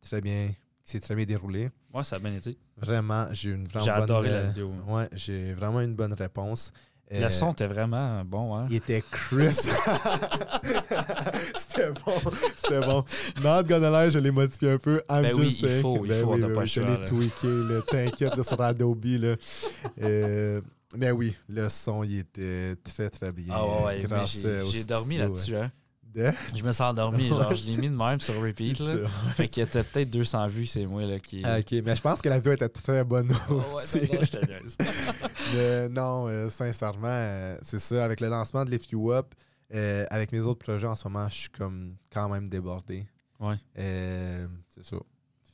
très 0.00 0.20
bien, 0.20 0.48
qui 0.84 0.92
s'est 0.92 1.00
très 1.00 1.14
bien 1.14 1.24
déroulé. 1.24 1.70
moi, 1.92 2.04
ça 2.04 2.16
a 2.16 2.18
bien 2.18 2.34
été. 2.34 2.56
Vraiment, 2.76 3.26
j'ai 3.32 3.50
une 3.50 3.66
vraiment 3.66 3.84
J'ai 3.84 3.92
bonne, 3.92 4.02
adoré 4.02 4.30
la 4.30 4.36
euh, 4.36 4.46
vidéo. 4.48 4.72
Ouais, 4.88 5.08
j'ai 5.12 5.52
vraiment 5.54 5.80
une 5.80 5.94
bonne 5.94 6.14
réponse. 6.14 6.72
Le 7.10 7.24
Euh, 7.24 7.28
son 7.28 7.52
était 7.52 7.66
vraiment 7.66 8.24
bon. 8.24 8.56
Hein? 8.56 8.66
il 8.70 8.76
était 8.76 9.02
crisp. 9.10 9.68
c'était 11.54 11.90
bon, 11.90 12.14
c'était 12.56 12.80
bon. 12.80 13.04
Not 13.42 13.64
gonna 13.64 14.04
lie, 14.04 14.10
je 14.10 14.18
l'ai 14.18 14.30
modifié 14.30 14.70
un 14.72 14.78
peu. 14.78 15.02
I'm 15.10 15.22
Ben 15.22 15.34
just 15.34 15.62
oui, 15.62 15.70
il 16.02 16.06
il 16.06 16.24
on 16.24 16.38
n'a 16.38 16.48
pas 16.48 16.60
le 16.60 16.66
Je 16.66 16.80
l'ai 16.80 17.04
tweaké. 17.04 17.48
T'inquiète, 17.90 18.42
sur 18.42 18.60
Adobe, 18.60 19.04
là. 19.04 19.36
Euh, 20.02 20.60
mais 20.96 21.10
oui, 21.10 21.36
le 21.48 21.68
son, 21.68 22.02
il 22.02 22.18
était 22.18 22.76
très, 22.84 23.10
très 23.10 23.32
bien. 23.32 23.46
Ah 23.54 23.64
ouais, 23.64 23.84
ouais, 23.84 23.98
mais 23.98 24.04
grâce 24.08 24.32
j'ai 24.40 24.46
euh, 24.46 24.64
j'ai 24.66 24.84
dormi 24.84 25.16
là-dessus. 25.18 25.56
Hein? 25.56 25.70
De... 26.14 26.30
Je 26.54 26.62
me 26.62 26.72
suis 26.72 26.82
endormi, 26.82 27.28
genre, 27.28 27.48
Ouais, 27.48 27.56
je 27.56 27.70
l'ai 27.70 27.76
mis 27.80 27.88
de 27.88 27.94
même 27.96 28.20
sur 28.20 28.34
repeat, 28.42 28.78
là. 28.80 29.08
Fait 29.34 29.48
qu'il 29.48 29.62
y 29.62 29.66
a 29.66 29.82
peut-être 29.82 30.10
200 30.10 30.46
vues, 30.48 30.66
c'est 30.66 30.84
moi, 30.84 31.04
là, 31.06 31.18
qui... 31.18 31.42
Ah, 31.42 31.58
ok, 31.58 31.72
mais 31.84 31.96
je 31.96 32.02
pense 32.02 32.20
que 32.20 32.28
la 32.28 32.36
vidéo 32.36 32.52
était 32.52 32.68
très 32.68 33.02
bonne 33.02 33.34
Oh, 33.48 33.54
ouais, 33.54 33.60
aussi. 33.76 34.00
non, 34.12 34.20
non. 34.20 35.28
Mais 35.54 35.88
non, 35.88 36.28
euh, 36.28 36.48
sincèrement, 36.50 37.08
euh, 37.08 37.56
c'est 37.62 37.78
ça. 37.78 38.04
Avec 38.04 38.20
le 38.20 38.28
lancement 38.28 38.64
de 38.64 38.70
Lift 38.70 38.90
You 38.92 39.12
Up, 39.12 39.34
euh, 39.74 40.04
avec 40.10 40.32
mes 40.32 40.40
autres 40.40 40.62
projets 40.64 40.86
en 40.86 40.94
ce 40.94 41.08
moment, 41.08 41.26
je 41.30 41.34
suis 41.34 41.48
comme 41.50 41.96
quand 42.12 42.28
même 42.28 42.46
débordé. 42.48 43.06
Ouais. 43.40 43.56
C'est 43.74 44.84
ça. 44.84 44.96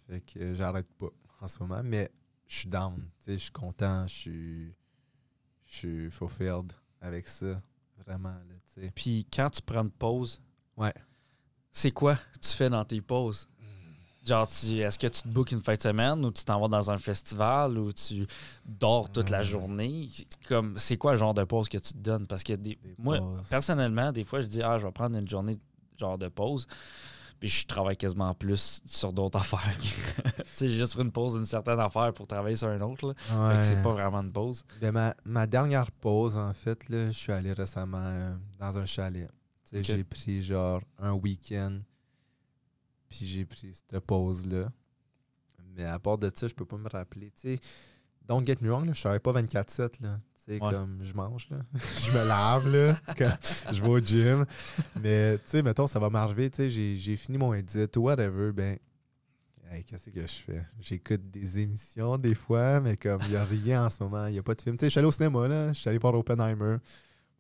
Fait 0.09 0.21
que 0.21 0.55
j'arrête 0.55 0.89
pas 0.99 1.09
en 1.41 1.47
ce 1.47 1.59
moment, 1.61 1.83
mais 1.85 2.11
je 2.49 2.57
suis 2.59 2.69
down. 2.69 2.95
tu 2.97 3.31
sais, 3.31 3.39
Je 3.39 3.43
suis 3.45 3.53
content, 3.53 4.07
je 4.09 4.15
suis 4.15 4.75
je 5.69 5.77
suis 5.77 6.11
fulfilled 6.11 6.73
avec 7.01 7.27
ça. 7.29 7.61
Vraiment, 8.07 8.31
là, 8.31 8.55
tu 8.75 8.81
sais. 8.83 8.93
Puis 8.95 9.27
quand 9.33 9.51
tu 9.51 9.63
prends 9.63 9.83
une 9.83 9.91
pause, 9.91 10.41
Ouais. 10.77 10.95
c'est 11.71 11.91
quoi 11.93 12.17
que 12.17 12.39
tu 12.41 12.49
fais 12.49 12.71
dans 12.71 12.85
tes 12.85 13.01
pauses? 13.01 13.49
Genre, 14.27 14.47
tu- 14.47 14.77
est-ce 14.79 14.99
que 14.99 15.07
tu 15.07 15.23
te 15.23 15.29
bookes 15.29 15.53
une 15.53 15.63
fin 15.63 15.75
de 15.75 15.81
semaine 15.81 16.23
ou 16.25 16.31
tu 16.31 16.45
t'en 16.45 16.61
vas 16.61 16.69
dans 16.69 16.91
un 16.91 16.99
festival 16.99 17.79
ou 17.79 17.93
tu 17.93 18.27
dors 18.67 19.11
toute 19.11 19.31
la 19.31 19.41
Hmm. 19.41 19.45
journée? 19.45 20.11
Comme, 20.47 20.77
c'est 20.77 20.99
quoi 20.99 21.13
le 21.13 21.17
genre 21.19 21.33
de 21.33 21.45
pause 21.45 21.69
que 21.69 21.79
tu 21.79 21.93
te 21.95 21.99
donnes? 21.99 22.27
Parce 22.27 22.43
que 22.43 22.53
des- 22.53 22.77
Des 22.77 22.95
moi, 22.99 23.19
pauses. 23.19 23.49
personnellement, 23.49 24.13
des 24.13 24.25
fois, 24.25 24.41
je 24.43 24.47
dis, 24.47 24.63
ah, 24.63 24.79
je 24.79 24.87
vais 24.87 24.93
prendre 24.93 25.17
une 25.17 25.29
journée 25.29 25.59
genre 25.97 26.19
de 26.19 26.29
pause. 26.29 26.67
Puis 27.41 27.49
je 27.49 27.67
travaille 27.67 27.97
quasiment 27.97 28.35
plus 28.35 28.83
sur 28.87 29.13
d'autres 29.13 29.39
affaires. 29.41 29.79
tu 29.79 30.43
sais, 30.45 30.69
juste 30.69 30.95
pour 30.95 31.03
une 31.03 31.13
pause 31.13 31.35
d'une 31.35 31.45
certaine 31.45 31.79
affaire 31.79 32.13
pour 32.13 32.27
travailler 32.27 32.57
sur 32.57 32.69
un 32.69 32.81
autre. 32.81 33.13
Que 33.13 33.63
c'est 33.63 33.77
Ouais. 33.77 33.83
pas 33.83 33.93
vraiment 33.93 34.21
une 34.23 34.33
pause. 34.33 34.65
Ben, 34.81 34.91
ma, 34.93 35.15
ma 35.25 35.47
dernière 35.47 35.91
pause, 35.93 36.37
en 36.37 36.53
fait, 36.53 36.89
là, 36.89 37.07
je 37.07 37.17
suis 37.17 37.33
allé 37.33 37.53
récemment 37.53 37.99
euh, 38.03 38.35
dans 38.59 38.77
un 38.79 38.87
chalet. 38.87 39.31
J'ai 39.73 40.03
pris 40.03 40.43
genre 40.43 40.81
un 40.99 41.13
week-end, 41.13 41.79
puis 43.09 43.27
j'ai 43.27 43.45
pris 43.45 43.73
cette 43.75 44.01
pause-là. 44.01 44.69
Mais 45.77 45.85
à 45.85 45.99
part 45.99 46.19
de 46.19 46.31
ça, 46.35 46.49
je 46.49 46.55
peux 46.55 46.65
pas 46.65 46.77
me 46.79 46.89
rappeler. 46.89 47.31
Tu 47.31 47.55
sais, 47.57 47.61
don't 48.27 48.45
get 48.45 48.57
me 48.63 48.71
wrong, 48.71 48.87
là, 48.87 48.93
je 48.95 49.01
travaille 49.01 49.21
pas 49.21 49.33
24-7. 49.33 49.99
Ouais. 50.49 50.59
comme 50.59 50.99
je 51.03 51.15
mange, 51.15 51.49
là. 51.51 51.59
je 51.75 52.17
me 52.17 52.27
lave, 52.27 52.69
là, 52.69 52.99
quand 53.19 53.33
je 53.73 53.83
vais 53.83 53.89
au 53.89 53.99
gym. 53.99 54.47
Mais, 55.01 55.37
tu 55.39 55.45
sais, 55.47 55.63
mettons, 55.63 55.87
ça 55.87 55.99
va 55.99 56.09
m'arriver, 56.09 56.51
tu 56.51 56.57
sais, 56.57 56.71
j'ai, 56.71 57.17
fini 57.17 57.37
mon 57.37 57.53
edit 57.53 57.87
ou 57.97 58.01
whatever, 58.01 58.53
ben, 58.53 58.79
hey, 59.71 59.85
qu'est-ce 59.85 60.11
que 60.11 60.21
je 60.21 60.27
fais? 60.27 60.65
J'écoute 60.81 61.31
des 61.31 61.59
émissions 61.59 62.17
des 62.17 62.35
fois, 62.35 62.81
mais 62.81 62.97
comme 62.97 63.21
il 63.25 63.31
n'y 63.31 63.37
a 63.37 63.45
rien 63.45 63.85
en 63.85 63.91
ce 63.91 64.03
moment, 64.03 64.27
il 64.27 64.33
n'y 64.33 64.39
a 64.39 64.43
pas 64.43 64.55
de 64.55 64.63
film. 64.63 64.77
Tu 64.77 64.81
sais, 64.81 64.87
je 64.87 64.91
suis 64.91 64.99
allé 64.99 65.09
au 65.09 65.13
cinéma, 65.13 65.47
là, 65.47 65.73
je 65.73 65.81
suis 65.81 65.89
allé 65.89 65.99
voir 65.99 66.15
Oppenheimer. 66.15 66.77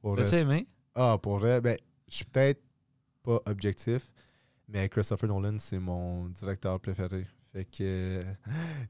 T'as-tu 0.03 0.35
aimé? 0.37 0.67
Ah, 0.95 1.17
pour 1.21 1.39
vrai, 1.39 1.61
ben, 1.61 1.77
je 2.09 2.17
suis 2.17 2.25
peut-être 2.25 2.63
pas 3.23 3.41
objectif, 3.47 4.13
mais 4.69 4.89
Christopher 4.89 5.29
Nolan, 5.29 5.57
c'est 5.59 5.79
mon 5.79 6.29
directeur 6.29 6.79
préféré. 6.79 7.27
Fait 7.59 7.65
que 7.65 7.83
euh, 7.83 8.21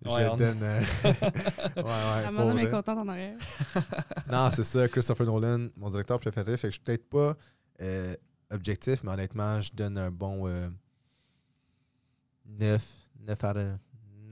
je 0.05 0.11
Ouais, 0.11 0.37
donne. 0.37 0.62
euh, 0.62 0.81
ouais, 1.05 1.83
ouais, 1.83 1.83
La 2.23 2.25
pour 2.25 2.33
madame 2.33 2.59
est 2.59 2.62
vrai. 2.66 2.71
contente 2.71 2.99
en 2.99 3.09
arrière. 3.09 3.37
Non, 4.31 4.51
c'est 4.53 4.64
ça, 4.64 4.87
Christopher 4.89 5.25
Nolan, 5.27 5.69
mon 5.79 5.89
directeur 5.89 6.21
préféré. 6.21 6.55
Fait 6.59 6.66
que 6.69 6.73
je 6.73 6.75
suis 6.75 6.81
peut-être 6.85 7.09
pas 7.09 7.35
euh, 7.81 8.14
objectif, 8.51 9.03
mais 9.05 9.12
honnêtement, 9.12 9.59
je 9.62 9.73
donne 9.73 9.97
un 9.97 10.11
bon 10.11 10.47
euh, 10.47 10.69
9, 12.45 12.85
9 13.21 13.45
out 13.45 13.57
of 13.57 13.64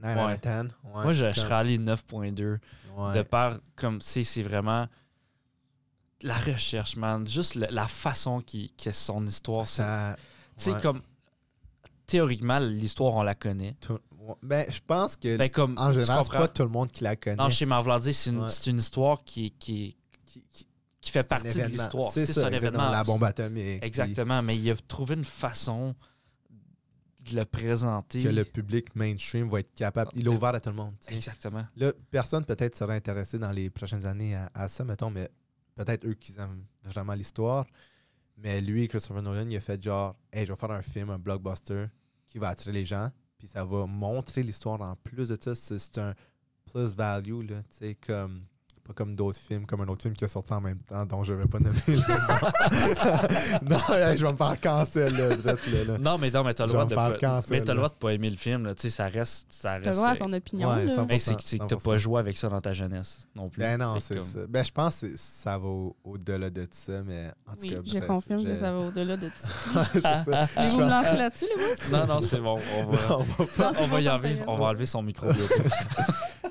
9 0.03 0.17
out 0.17 0.25
Ouais. 0.27 0.33
of 0.33 0.41
10. 0.41 0.49
Ouais, 0.83 1.03
Moi, 1.03 1.13
je, 1.13 1.25
je 1.33 1.39
serais 1.39 1.55
allé 1.55 1.79
9.2. 1.79 2.59
ouais. 2.95 3.13
De 3.17 3.21
par, 3.23 3.57
comme, 3.75 4.01
sais, 4.01 4.23
c'est 4.23 4.43
vraiment 4.43 4.87
la 6.21 6.35
recherche, 6.35 6.95
man. 6.95 7.25
Juste 7.27 7.55
le- 7.55 7.65
la 7.71 7.87
façon 7.87 8.39
qui, 8.41 8.71
que 8.71 8.91
son 8.91 9.25
histoire. 9.25 9.65
Tu 9.65 9.81
sais, 10.57 10.71
ouais, 10.73 10.81
comme, 10.81 11.01
théoriquement, 12.05 12.59
l'histoire, 12.59 13.15
on 13.15 13.23
la 13.23 13.33
connaît. 13.35 13.75
tout-. 13.81 13.99
Ben, 14.41 14.65
je 14.69 14.79
pense 14.85 15.15
que 15.15 15.37
Ben, 15.37 15.49
comme, 15.49 15.75
en 15.77 15.91
général, 15.91 16.23
c'est 16.25 16.31
pas 16.37 16.47
tout 16.47 16.63
le 16.63 16.69
monde 16.69 16.89
qui 16.91 17.03
la 17.03 17.15
connaît. 17.15 17.35
Non, 17.37 17.49
chez 17.49 17.65
Marvelardier, 17.65 18.13
c'est 18.13 18.29
une, 18.31 18.41
Ouais. 18.43 18.49
c'est 18.49 18.69
une 18.69 18.79
histoire 18.79 19.23
qui, 19.23 19.51
qui, 19.51 19.95
qui, 20.25 20.41
qui- 20.51 21.11
fait 21.11 21.25
partie 21.27 21.57
de 21.57 21.63
l'histoire. 21.67 22.11
C'est 22.11 22.25
ça, 22.25 22.47
un 22.47 22.51
événement. 22.51 22.89
La 22.91 23.03
bombe 23.05 23.23
atomique. 23.23 23.79
puis 23.79 23.87
Exactement, 23.87 24.41
mais 24.41 24.57
il 24.57 24.69
a 24.71 24.75
trouvé 24.75 25.15
une 25.15 25.23
façon 25.23 25.95
de 27.29 27.35
le 27.35 27.45
présenter. 27.45 28.23
Que 28.23 28.29
le 28.29 28.43
public 28.45 28.95
mainstream 28.95 29.49
va 29.49 29.59
être 29.61 29.73
capable. 29.73 30.11
Il 30.15 30.25
est 30.25 30.29
ouvert 30.29 30.53
à 30.55 30.59
tout 30.59 30.69
le 30.69 30.75
monde. 30.75 30.93
Exactement. 31.07 31.65
Là, 31.75 31.91
personne 32.11 32.43
peut-être 32.45 32.75
serait 32.75 32.95
intéressé 32.95 33.37
dans 33.39 33.51
les 33.51 33.69
prochaines 33.69 34.05
années 34.05 34.35
à, 34.35 34.49
à 34.53 34.67
ça, 34.67 34.83
mettons, 34.83 35.09
mais 35.09 35.29
peut-être 35.75 36.05
eux 36.05 36.13
qui 36.13 36.33
aiment 36.39 36.63
vraiment 36.83 37.13
l'histoire. 37.13 37.65
Mais 38.37 38.61
lui, 38.61 38.87
Christopher 38.87 39.21
Nolan, 39.23 39.47
il 39.47 39.55
a 39.57 39.61
fait 39.61 39.81
genre, 39.81 40.15
hey, 40.31 40.45
je 40.45 40.53
vais 40.53 40.59
faire 40.59 40.71
un 40.71 40.81
film, 40.81 41.09
un 41.09 41.17
blockbuster 41.17 41.85
qui 42.27 42.37
va 42.37 42.49
attirer 42.49 42.73
les 42.73 42.85
gens, 42.85 43.09
puis 43.37 43.47
ça 43.47 43.65
va 43.65 43.85
montrer 43.85 44.43
l'histoire 44.43 44.81
en 44.81 44.95
plus 44.95 45.29
de 45.29 45.37
ça. 45.41 45.55
C'est 45.55 45.97
un 45.97 46.15
plus 46.65 46.95
value, 46.95 47.49
là, 47.49 47.61
tu 47.63 47.77
sais, 47.77 47.95
comme. 47.95 48.43
Pas 48.87 48.93
comme 48.93 49.15
d'autres 49.15 49.37
films, 49.39 49.65
comme 49.65 49.81
un 49.81 49.87
autre 49.89 50.01
film 50.01 50.13
qui 50.13 50.23
est 50.23 50.29
sorti 50.29 50.53
en 50.53 50.61
même 50.61 50.77
temps, 50.77 51.05
dont 51.05 51.21
je 51.21 51.33
ne 51.33 51.41
vais 51.41 51.47
pas 51.47 51.59
nommer 51.59 51.75
le 51.87 51.95
nom. 51.97 52.05
non, 53.69 53.79
je 54.15 54.25
vais 54.25 54.31
me 54.31 54.37
faire 54.37 54.61
cancel, 54.61 55.13
là, 55.13 55.29
là, 55.35 55.53
là. 55.87 55.97
Non, 55.99 56.17
mais 56.17 56.31
non, 56.31 56.43
mais 56.45 56.53
t'as 56.53 56.65
le 56.65 56.71
droit 56.71 56.85
de 56.85 56.95
pas, 56.95 57.13
cancel, 57.17 57.51
mais 57.51 57.59
t'as 57.61 57.73
là. 57.73 57.73
le 57.73 57.77
droit 57.79 57.89
de 57.89 57.95
pas 57.95 58.13
aimer 58.13 58.29
le 58.29 58.37
film, 58.37 58.65
là. 58.65 58.73
Tu 58.75 58.83
sais, 58.83 58.89
ça 58.89 59.07
reste, 59.07 59.45
ça 59.49 59.71
T'as 59.71 59.79
le 59.79 59.85
reste. 59.87 59.99
droit 59.99 60.09
à 60.11 60.15
ton 60.15 60.31
opinion. 60.31 60.69
Ouais, 60.69 60.85
là. 60.85 60.95
ça 60.95 61.05
mais 61.07 61.19
c'est 61.19 61.35
que 61.35 61.41
t'as 61.65 61.75
100%. 61.75 61.83
pas 61.83 61.97
joué 61.97 62.19
avec 62.19 62.37
ça 62.37 62.47
dans 62.47 62.61
ta 62.61 62.71
jeunesse 62.71 63.19
non 63.35 63.49
plus. 63.49 63.59
Ben 63.59 63.77
non, 63.77 63.99
c'est 63.99 64.15
comme- 64.15 64.23
ça. 64.25 64.39
Ben, 64.47 64.63
je 64.63 64.71
pense 64.71 65.01
que 65.01 65.07
ça 65.17 65.57
va 65.57 65.67
au- 65.67 65.95
au-delà 66.05 66.49
de 66.49 66.65
ça, 66.71 67.03
mais 67.05 67.27
en 67.45 67.51
tout 67.53 67.57
Oui, 67.63 67.69
cas. 67.71 67.77
je 67.85 67.91
bref, 67.91 68.07
confirme 68.07 68.43
que 68.45 68.55
ça 68.55 68.71
va 68.71 68.79
au-delà 68.79 69.17
de 69.17 69.29
ça. 69.35 69.85
c'est 69.93 70.01
ça. 70.01 70.21
Vous 70.65 70.77
me 70.77 70.89
lancez 70.89 71.17
là-dessus, 71.17 71.45
les? 71.57 71.91
Non, 71.97 72.07
non, 72.07 72.21
c'est 72.21 72.39
bon. 72.39 72.55
On 72.77 72.85
va, 72.91 73.71
On 73.91 73.97
y 73.99 74.09
enlever, 74.09 74.37
on 74.47 74.55
va 74.55 74.65
enlever 74.67 74.85
son 74.85 75.01
micro. 75.01 75.27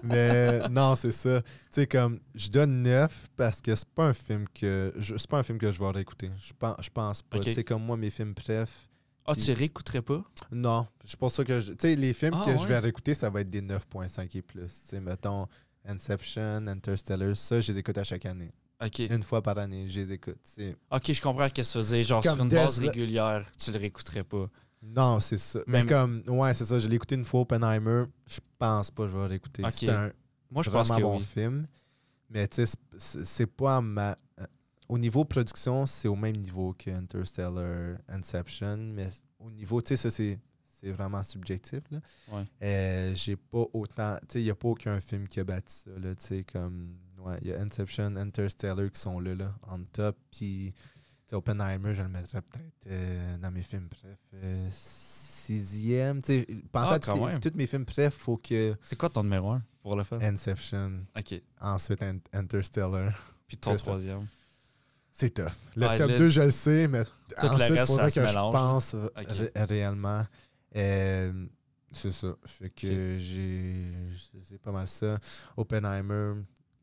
mais 0.03 0.69
non, 0.69 0.97
c'est 0.97 1.13
ça. 1.13 1.43
Tu 1.43 1.49
sais, 1.71 1.87
comme, 1.87 2.21
je 2.35 2.49
donne 2.49 2.83
9 2.83 3.29
parce 3.37 3.61
que 3.61 3.75
c'est 3.75 3.89
pas 3.89 4.07
un 4.07 4.15
film 4.15 4.47
que. 4.55 4.93
je- 4.97 5.17
C'est 5.17 5.29
pas 5.31 5.39
un 5.39 5.43
film 5.43 5.59
que 5.59 5.71
je 5.73 5.79
vais 5.79 5.91
réécouter. 5.91 6.31
Je 6.39 6.53
pense, 6.59 6.77
je 6.83 6.91
pense 6.91 7.23
pas. 7.23 7.39
Tu 7.39 7.53
sais, 7.55 7.65
comme 7.65 7.85
moi, 7.85 7.97
mes 7.97 8.11
films 8.11 8.35
préf. 8.35 8.89
Ah, 9.29 9.35
tu 9.35 9.53
réécouterais 9.53 10.03
pas? 10.03 10.23
Non, 10.53 10.87
pour 11.19 11.33
ça 11.33 11.43
que 11.45 11.61
je. 11.61 11.73
Tu 11.73 11.79
sais, 11.81 11.97
les 11.97 12.15
films 12.15 12.35
Ah, 12.37 12.45
que 12.45 12.53
je 12.53 12.67
vais 12.69 12.79
réécouter, 12.79 13.13
ça 13.15 13.29
va 13.29 13.41
être 13.41 13.51
des 13.51 13.61
9.5 13.63 14.37
et 14.37 14.43
plus. 14.43 14.67
Tu 14.67 14.89
sais, 14.91 15.01
mettons 15.01 15.49
Inception, 15.85 16.67
Interstellar, 16.67 17.37
ça, 17.37 17.61
je 17.61 17.73
les 17.73 17.79
écoute 17.79 17.97
à 17.99 18.05
chaque 18.05 18.27
année. 18.27 18.53
Une 19.11 19.23
fois 19.23 19.41
par 19.43 19.57
année, 19.59 19.89
je 19.89 20.01
les 20.01 20.13
écoute. 20.13 20.37
Ok, 20.91 21.13
je 21.13 21.23
comprends 21.23 21.49
ce 21.49 21.53
que 21.55 21.63
tu 21.63 21.67
faisais. 21.69 22.05
Genre, 22.05 22.23
Comme 22.23 22.35
sur 22.35 22.43
une 22.45 22.51
base 22.51 22.79
régulière, 22.89 23.47
tu 23.59 23.73
le 23.73 23.79
réécouterais 23.79 24.25
pas. 24.25 24.51
Non, 24.83 25.21
c'est 25.21 25.39
ça. 25.39 25.61
Mais 25.67 25.85
Même- 25.85 25.89
comme, 26.25 26.39
ouais, 26.39 26.55
c'est 26.55 26.65
ça. 26.67 26.79
Je 26.79 26.89
l'ai 26.89 26.97
écouté 26.97 27.15
une 27.17 27.25
fois, 27.25 27.41
Oppenheimer. 27.41 28.05
Je 28.27 28.39
pense 28.59 28.91
pas 28.91 29.05
que 29.05 29.09
je 29.11 29.17
vais 29.17 29.27
réécouter. 29.27 29.65
Ok. 29.65 29.73
C'est 29.75 29.89
un 29.89 30.13
Moi, 30.51 30.63
je 30.63 30.71
pense 30.71 30.89
vraiment 30.89 30.97
que 30.97 31.03
bon 31.15 31.19
oui. 31.19 31.25
film. 31.25 31.67
Mais 32.31 32.47
tu 32.49 32.57
sais, 32.57 32.67
c'est- 32.67 32.99
c'est 32.99 33.25
c'est 33.25 33.47
pas 33.47 33.77
à 33.79 33.81
ma. 33.81 34.11
euh, 34.41 34.47
Au 34.89 34.99
niveau 34.99 35.25
production, 35.25 35.85
c'est 35.87 36.07
au 36.09 36.15
même 36.17 36.37
niveau 36.37 36.73
que 36.79 36.91
Interstellar, 36.91 37.99
Inception. 38.09 38.77
Mais 38.77 39.09
au 39.41 39.51
niveau, 39.51 39.81
tu 39.81 39.89
sais, 39.89 39.97
ça, 39.97 40.11
c'est. 40.11 40.39
C'est 40.79 40.93
vraiment 40.93 41.25
subjectif. 41.25 41.81
Là. 41.91 42.01
Ouais. 42.31 42.45
Euh, 42.63 43.15
J'ai 43.15 43.35
pas 43.35 43.65
autant. 43.73 44.19
Tu 44.29 44.35
sais, 44.35 44.41
il 44.43 44.45
n'y 44.45 44.51
a 44.51 44.55
pas 44.55 44.69
aucun 44.69 45.01
film 45.01 45.27
qui 45.27 45.41
a 45.41 45.45
battu 45.45 45.73
ça. 45.73 45.91
là, 45.99 46.15
Tu 46.15 46.25
sais, 46.27 46.45
comme. 46.45 46.97
Ouais, 47.19 47.39
il 47.41 47.49
y 47.49 47.53
a 47.55 47.61
Inception, 47.63 48.15
Interstellar 48.17 48.91
qui 48.91 49.01
sont 49.01 49.19
là, 49.19 49.35
là, 49.35 49.55
en 49.67 49.83
top. 49.85 50.17
Puis, 50.31 50.73
Oppenheimer, 51.33 51.93
je 51.95 52.03
le 52.03 52.09
mettrais 52.09 52.41
peut-être 52.43 52.87
euh, 52.89 53.37
dans 53.39 53.51
mes 53.51 53.63
films 53.63 53.89
bref. 53.91 54.19
euh, 54.35 54.67
sixième. 54.71 56.23
Tu 56.23 56.27
sais, 56.41 56.47
pensez 56.73 56.91
Ah, 56.91 56.95
à 56.95 56.99
tous, 57.41 57.55
mes 57.57 57.67
films 57.67 57.85
bref, 57.85 58.15
faut 58.15 58.37
que. 58.37 58.77
C'est 58.83 58.97
quoi 58.97 59.09
ton 59.11 59.23
numéro 59.23 59.51
1 59.51 59.63
pour 59.83 59.97
le 59.97 60.05
faire? 60.05 60.19
Inception, 60.23 61.05
Ok. 61.17 61.41
ensuite 61.61 62.03
In- 62.03 62.19
Interstellar. 62.33 63.13
Puis 63.47 63.57
ton 63.57 63.75
troisième. 63.77 64.27
C'est 65.13 65.31
tough. 65.31 65.53
Le 65.77 65.97
top 65.97 66.11
le- 66.11 66.17
2, 66.19 66.31
je 66.31 66.43
le 66.43 66.51
sais, 66.51 66.89
mais 66.89 66.99
le 66.99 67.49
ensuite, 67.49 67.69
il 67.71 67.87
faudrait 67.87 68.11
ça 68.11 68.21
que 68.23 68.27
je 68.29 68.35
pense 68.35 68.97
réellement. 69.57 70.27
Euh, 70.77 71.47
c'est 71.93 72.13
ça. 72.13 72.37
Fait 72.45 72.69
que 72.71 73.17
j'ai. 73.19 73.93
C'est 74.43 74.61
pas 74.61 74.73
mal 74.73 74.87
ça. 74.89 75.19
Oppenheimer, 75.57 76.35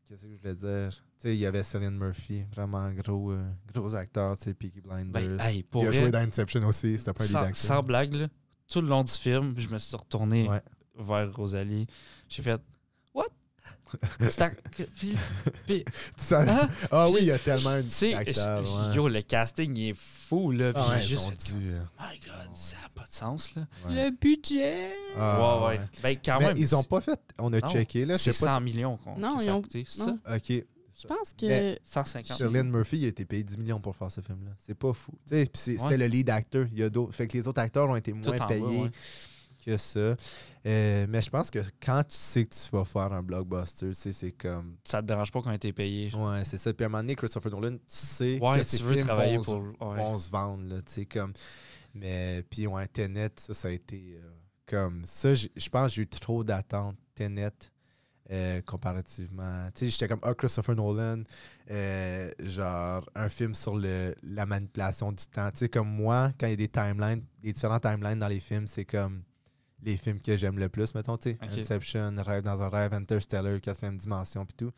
qu'est-ce 0.08 0.22
que 0.24 0.28
je 0.32 0.36
voulais 0.36 0.54
dire? 0.54 0.90
Tu 0.90 1.02
sais, 1.28 1.34
il 1.34 1.38
y 1.40 1.46
avait 1.46 1.62
Cillian 1.62 1.90
Murphy, 1.92 2.44
vraiment 2.54 2.90
gros, 2.92 3.32
euh, 3.32 3.44
gros 3.74 3.94
acteur, 3.94 4.36
tu 4.36 4.44
sais, 4.44 4.54
Peaky 4.54 4.80
Blinders. 4.80 5.36
Ben, 5.36 5.40
hey, 5.40 5.62
pour 5.62 5.82
il 5.82 5.86
a 5.86 5.90
vrai, 5.90 6.00
joué 6.00 6.10
dans 6.10 6.18
Inception 6.20 6.60
aussi, 6.66 6.98
c'était 6.98 7.12
pas 7.12 7.24
un 7.24 7.26
sans, 7.26 7.54
sans 7.54 7.82
blague, 7.82 8.14
là, 8.14 8.28
tout 8.68 8.80
le 8.80 8.88
long 8.88 9.02
du 9.04 9.12
film, 9.12 9.54
je 9.56 9.68
me 9.68 9.78
suis 9.78 9.96
retourné 9.96 10.48
Ouais. 10.48 10.62
vers 10.98 11.34
Rosalie. 11.34 11.86
J'ai 12.28 12.42
fait 12.42 12.60
puis- 14.96 15.16
puis- 15.66 15.84
Ça- 16.16 16.42
hein? 16.42 16.68
ah 16.90 17.08
oui, 17.10 17.18
il 17.20 17.24
y 17.26 17.30
a 17.30 17.38
tellement 17.38 17.80
Tu 17.82 17.90
sais, 17.90 18.12
d'acteurs. 18.12 18.64
je- 18.64 18.70
ouais. 18.90 18.94
yo, 18.96 19.08
le 19.08 19.22
casting 19.22 19.76
il 19.76 19.90
est 19.90 19.96
fou, 19.96 20.50
là. 20.50 20.72
Ah 20.74 20.88
ouais, 20.90 20.96
j'ai 21.00 21.14
ils 21.14 21.18
juste 21.20 21.54
euh, 21.56 21.82
My 22.00 22.18
God, 22.18 22.48
ça 22.52 22.76
n'a 22.76 22.88
pas 22.94 23.06
de 23.08 23.12
sens, 23.14 23.54
là. 23.54 23.66
ouais. 23.86 23.94
Le 24.04 24.10
budget! 24.10 24.92
Ah, 25.16 25.60
ouais, 25.60 25.78
ouais. 25.78 25.80
Ben, 26.02 26.16
quand 26.24 26.38
Mais 26.40 26.46
même. 26.46 26.56
ils 26.56 26.74
ont 26.74 26.82
pas 26.82 27.00
fait. 27.00 27.20
On 27.38 27.52
a 27.52 27.60
Non, 27.60 27.68
checké, 27.68 28.04
là. 28.04 28.16
Je 28.16 28.22
C'est 28.22 28.32
sais 28.32 28.44
pas 28.46 28.54
100 28.54 28.60
millions 28.62 28.96
qu'on 28.96 29.16
Non, 29.18 29.38
ils 29.40 29.50
ont- 29.50 29.62
coûté, 29.62 29.86
non. 29.98 30.18
ça? 30.24 30.34
Ok. 30.36 30.64
Je 30.96 31.08
pense 31.08 31.34
que. 31.38 31.46
Mais- 31.46 31.78
150 31.84 32.36
Cillian 32.38 32.64
Murphy, 32.64 32.98
il 32.98 33.04
a 33.04 33.08
été 33.08 33.24
payé 33.24 33.42
10 33.44 33.58
millions 33.58 33.80
pour 33.80 33.94
faire 33.94 34.10
ce 34.10 34.20
film-là. 34.22 34.52
C'est 34.58 34.76
pas 34.78 34.92
fou. 34.92 35.12
Tu 35.28 35.34
sais, 35.34 35.46
puis 35.46 35.60
c'est- 35.60 35.72
c'était 35.72 35.84
Ouais. 35.84 35.96
le 35.98 36.06
lead 36.06 36.30
actor. 36.30 36.64
Il 36.72 36.78
y 36.78 36.82
a 36.82 36.88
d'autres. 36.88 37.12
Fait 37.14 37.26
que 37.26 37.36
les 37.36 37.46
autres 37.46 37.60
acteurs 37.60 37.88
ont 37.90 37.96
été 37.96 38.12
Tout 38.12 38.30
moins 38.30 38.46
payés 38.46 38.62
ouais. 38.62 38.90
Que 39.64 39.76
ça. 39.76 40.16
Euh, 40.66 41.06
mais 41.08 41.22
je 41.22 41.30
pense 41.30 41.50
que 41.50 41.58
quand 41.82 42.02
tu 42.04 42.16
sais 42.16 42.44
que 42.44 42.54
tu 42.54 42.70
vas 42.76 42.84
faire 42.84 43.12
un 43.12 43.22
blockbuster, 43.22 43.88
tu 43.88 43.94
sais, 43.94 44.12
c'est 44.12 44.32
comme. 44.32 44.76
Ça 44.84 45.02
te 45.02 45.06
dérange 45.06 45.30
pas 45.32 45.42
qu'on 45.42 45.50
ait 45.52 45.56
été 45.56 45.72
payé. 45.72 46.14
Ouais, 46.14 46.42
c'est 46.44 46.58
ça. 46.58 46.72
Puis 46.72 46.84
à 46.84 46.86
un 46.86 46.90
moment 46.90 47.02
donné, 47.02 47.14
Christopher 47.16 47.50
Nolan, 47.52 47.76
tu 47.76 47.82
sais 47.86 48.38
Ouais, 48.40 48.60
que 48.60 48.64
tu 48.76 48.82
veux 48.82 48.94
films 48.94 49.06
travailler 49.06 49.36
vont, 49.38 49.44
pour. 49.44 49.54
se- 49.54 49.84
ouais. 49.84 49.96
vont 49.98 50.18
se 50.18 50.30
vendre, 50.30 50.64
là, 50.74 50.82
tu 50.82 50.92
sais, 50.92 51.06
comme. 51.06 51.32
Mais, 51.94 52.42
puis, 52.50 52.66
ouais, 52.66 52.86
Tenet, 52.88 53.30
ça, 53.36 53.54
ça 53.54 53.68
a 53.68 53.70
été 53.70 54.18
euh, 54.20 54.30
comme. 54.66 55.02
Ça, 55.04 55.34
je 55.34 55.68
pense 55.70 55.90
que 55.90 55.94
j'ai 55.96 56.02
eu 56.02 56.08
trop 56.08 56.42
d'attentes. 56.42 56.96
Tenet, 57.14 57.50
euh, 58.32 58.60
comparativement. 58.62 59.68
Tu 59.74 59.84
sais, 59.84 59.90
j'étais 59.92 60.08
comme, 60.08 60.18
ah, 60.22 60.34
Christopher 60.34 60.74
Nolan, 60.74 61.22
euh, 61.70 62.30
genre, 62.40 63.08
un 63.14 63.28
film 63.28 63.54
sur 63.54 63.76
le, 63.76 64.14
la 64.22 64.46
manipulation 64.46 65.12
du 65.12 65.24
temps. 65.26 65.50
Tu 65.52 65.58
sais, 65.58 65.68
comme 65.68 65.88
moi, 65.88 66.32
quand 66.40 66.46
il 66.46 66.50
y 66.50 66.54
a 66.54 66.56
des 66.56 66.68
timelines, 66.68 67.22
des 67.42 67.52
différents 67.52 67.78
timelines 67.78 68.18
dans 68.18 68.28
les 68.28 68.40
films, 68.40 68.66
c'est 68.66 68.84
comme 68.86 69.22
les 69.84 69.96
films 69.96 70.20
que 70.20 70.36
j'aime 70.36 70.58
le 70.58 70.68
plus, 70.68 70.94
mettons, 70.94 71.16
tu 71.16 71.30
sais. 71.30 71.38
Ok. 71.42 71.58
Inception, 71.58 72.14
Rêve 72.18 72.42
dans 72.42 72.62
un 72.62 72.68
rêve, 72.68 72.94
Interstellar, 72.94 73.60
quatrième 73.60 73.96
dimension, 73.96 74.44
puis 74.44 74.54
tout. 74.56 74.72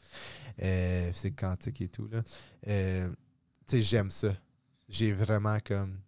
Euh, 0.63 1.11
c'est 1.13 1.31
quantique 1.33 1.81
et 1.81 1.89
tout, 1.89 2.09
là. 2.09 2.23
Euh, 2.69 3.09
tu 3.09 3.77
sais, 3.77 3.83
j'aime 3.83 4.11
ça. 4.11 4.33
J'ai 4.89 5.13
vraiment 5.13 5.59
comme. 5.65 5.99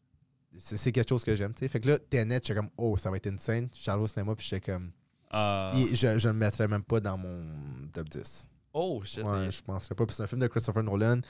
C'est 0.57 0.76
c'est 0.76 0.92
quelque 0.92 1.09
chose 1.09 1.24
que 1.24 1.36
j'aime, 1.36 1.53
tu 1.53 1.61
sais. 1.61 1.68
Fait 1.68 1.80
que 1.80 1.88
là, 1.88 1.99
Tenet, 1.99 2.40
j'étais 2.42 2.55
comme, 2.55 2.70
oh, 2.76 2.96
ça 2.96 3.11
va 3.11 3.16
être 3.16 3.28
insane. 3.28 3.68
Je 3.72 3.78
suis 3.80 3.90
allé 3.90 4.03
au 4.03 4.07
cinéma, 4.07 4.34
puis 4.34 4.46
j'étais 4.49 4.72
comme. 4.72 4.90
Ah. 5.30 5.72
Je, 5.74 6.18
je 6.18 6.28
le 6.28 6.34
mettrais 6.34 6.66
même 6.66 6.82
pas 6.82 7.01
dans 7.01 7.18
mon 7.18 7.44
top 7.92 8.09
10. 8.09 8.49
Oh, 8.72 9.03
shit. 9.05 9.22
Ouais, 9.22 9.51
je 9.51 9.62
penserais 9.62 9.94
pas. 9.94 10.07
Puis 10.07 10.16
c'est 10.16 10.22
un 10.22 10.26
film 10.26 10.40
de 10.40 10.46
Christopher 10.46 10.82
Nolan. 10.82 11.20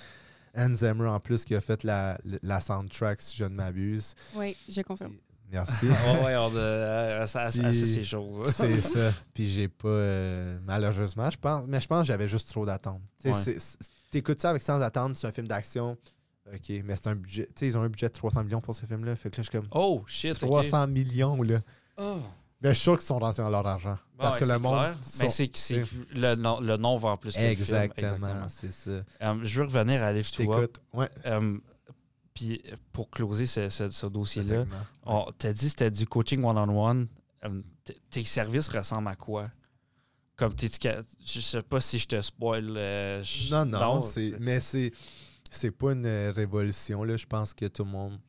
Hans 0.57 0.75
Zimmer, 0.75 1.09
en 1.09 1.21
plus, 1.21 1.45
qui 1.45 1.55
a 1.55 1.61
fait 1.61 1.83
la, 1.85 2.19
la 2.43 2.61
soundtrack, 2.61 3.21
si 3.21 3.37
je 3.37 3.45
ne 3.45 3.55
m'abuse. 3.55 4.15
Oui, 4.35 4.57
je 4.69 4.81
confirme. 4.83 5.17
Merci. 5.51 5.87
ouais, 5.87 6.25
ouais, 6.25 6.37
on 6.37 6.57
a 6.57 7.21
assez, 7.23 7.73
ces 7.73 8.05
choses. 8.05 8.51
c'est 8.53 8.81
ça. 8.83 9.13
Puis 9.33 9.49
j'ai 9.49 9.69
pas. 9.69 9.89
euh, 9.89 10.59
malheureusement, 10.65 11.31
je 11.31 11.39
pense. 11.39 11.67
Mais 11.67 11.81
je 11.81 11.87
pense 11.87 12.03
que 12.03 12.07
j'avais 12.09 12.29
juste 12.29 12.49
trop 12.51 12.67
d'attentes. 12.67 13.01
T'écoutes 14.11 14.41
ça 14.41 14.51
avec 14.51 14.63
sans 14.63 14.81
attendre, 14.81 15.17
c'est 15.17 15.27
un 15.27 15.33
film 15.33 15.47
d'action. 15.49 15.97
OK, 16.53 16.71
mais 16.85 16.97
c'est 16.97 17.09
un 17.09 17.15
budget. 17.15 17.45
Tu 17.47 17.53
sais, 17.57 17.67
ils 17.67 17.77
ont 17.77 17.83
un 17.83 17.89
budget 17.91 18.09
de 18.09 18.15
300 18.15 18.45
millions 18.45 18.61
pour 18.63 18.75
ce 18.75 18.87
film-là. 18.87 19.15
Fait 19.17 19.29
que 19.31 19.37
là, 19.37 19.43
je 19.43 19.51
suis 19.51 19.59
comme. 19.59 19.69
Oh, 19.71 20.03
shit. 20.07 20.33
ok. 20.43 20.49
300 20.49 20.87
millions, 20.89 21.43
là. 21.43 21.59
Oh. 21.99 22.21
Mais 22.63 22.71
je 22.71 22.75
suis 22.75 22.83
sûr 22.85 22.97
qu'ils 22.99 23.07
sont 23.07 23.19
rentrés 23.19 23.43
dans 23.43 23.51
leur 23.51 23.67
argent. 23.67 23.97
Parce 24.17 24.35
Ouais, 24.41 24.47
que 24.47 24.53
le 24.53 24.59
monde. 24.59 24.95
sont- 25.03 25.25
Mais 25.25 25.31
c'est 25.31 25.85
le 26.13 26.35
nom, 26.35 26.59
le 26.61 26.77
nom 26.77 26.97
vend 26.97 27.17
plus 27.17 27.35
que. 27.35 27.41
Exactement, 27.41 28.49
c'est 28.49 28.73
ça. 28.73 28.91
Euh, 29.23 29.39
je 29.43 29.61
veux 29.61 29.67
revenir 29.67 30.03
à 30.03 30.13
Je 30.13 30.19
Lift 30.19 30.37
to 30.37 30.43
Up. 30.43 30.49
t'écoute. 30.73 30.81
Ouais. 30.95 31.09
Euh, 31.27 31.59
Puis 32.39 32.63
pour 32.93 33.11
closer 33.11 33.47
ce, 33.47 33.69
ce- 33.69 33.89
ce 33.89 33.93
ce 33.93 34.07
dossier-là, 34.07 34.65
on 35.05 35.25
t'a 35.37 35.53
dit 35.53 35.65
que 35.65 35.71
c'était 35.71 35.91
du 35.91 36.07
coaching 36.07 36.45
one-on-one. 36.45 37.09
Euh, 37.45 37.63
tes 38.11 38.23
services 38.25 38.69
ressemblent 38.69 39.09
à 39.09 39.17
quoi? 39.17 39.47
Comme 40.37 40.55
t'es 40.55 40.69
je 41.25 41.41
sais 41.41 41.63
pas 41.63 41.81
si 41.81 41.99
je 41.99 42.07
te 42.07 42.21
spoil. 42.21 42.77
euh, 42.77 43.25
je- 43.25 43.51
Non, 43.53 43.65
non, 43.65 44.01
mais 44.39 44.61
c'est, 44.61 44.93
c'est 45.51 45.73
pas 45.73 45.93
une 45.95 46.07
euh, 46.07 46.31
révolution. 46.31 47.03
Là. 47.03 47.17
Je 47.17 47.27
pense 47.27 47.55
que 47.55 47.65
tout 47.67 47.83
le 47.85 47.91
monde. 47.91 48.21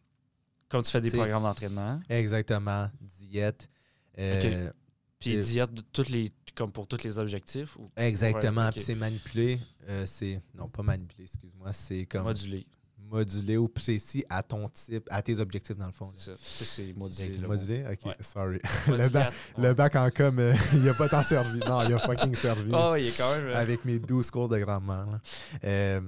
Comme 0.70 0.82
tu 0.82 0.90
fais 0.90 1.02
des 1.02 1.12
programmes 1.12 1.44
d'entraînement? 1.44 2.00
Exactement. 2.10 2.90
Diète. 3.02 3.70
euh, 4.18 4.72
Puis 5.20 5.36
Euh, 5.38 5.42
diète 5.42 5.74
de 5.74 5.82
toutes 5.94 6.10
les, 6.10 6.32
comme 6.56 6.72
pour 6.72 6.88
tous 6.88 7.04
les 7.04 7.20
objectifs 7.20 7.76
ou 7.78 7.88
Exactement. 7.96 8.66
Ouais. 8.66 8.72
Puis 8.72 8.82
c'est 8.82 8.96
manipulé. 8.96 9.60
euh, 9.88 10.06
c'est, 10.08 10.42
non, 10.56 10.68
pas 10.68 10.82
manipulé, 10.82 11.26
excuse-moi. 11.26 11.74
C'est 11.74 12.06
comme 12.08 12.24
modulé. 12.24 12.66
Modulé 13.10 13.58
ou 13.58 13.68
précis 13.68 14.24
à 14.30 14.44
ton 14.44 14.70
type, 14.70 15.08
à 15.10 15.22
tes 15.22 15.40
objectifs 15.40 15.76
dans 15.78 15.88
le 15.88 15.92
fond. 15.92 16.12
C'est 16.16 16.32
ça. 16.32 16.38
Ça, 16.40 16.66
c'est 16.66 16.94
modulé. 16.96 17.38
Modulé? 17.40 17.84
Ok, 17.92 18.06
Ouais. 18.06 18.16
sorry. 18.20 18.60
le, 18.88 19.10
bac, 19.10 19.34
le 19.58 19.74
bac 19.74 19.96
en 19.96 20.10
com, 20.12 20.38
euh, 20.40 20.54
il 20.74 20.88
a 20.88 20.94
pas 20.94 21.10
tant 21.10 21.24
servi. 21.24 21.60
Non, 21.60 21.82
il 21.88 21.94
a 21.94 22.00
fucking 22.00 22.36
servi. 22.36 22.72
Oh, 22.74 22.96
il 22.98 23.08
est 23.08 23.18
quand 23.18 23.36
même. 23.36 23.46
euh, 23.48 23.56
Avec 23.60 23.84
mes 23.86 24.00
12 24.00 24.30
cours 24.32 24.48
de 24.50 24.58
grammaire. 24.60 25.20
Euh, 25.64 26.02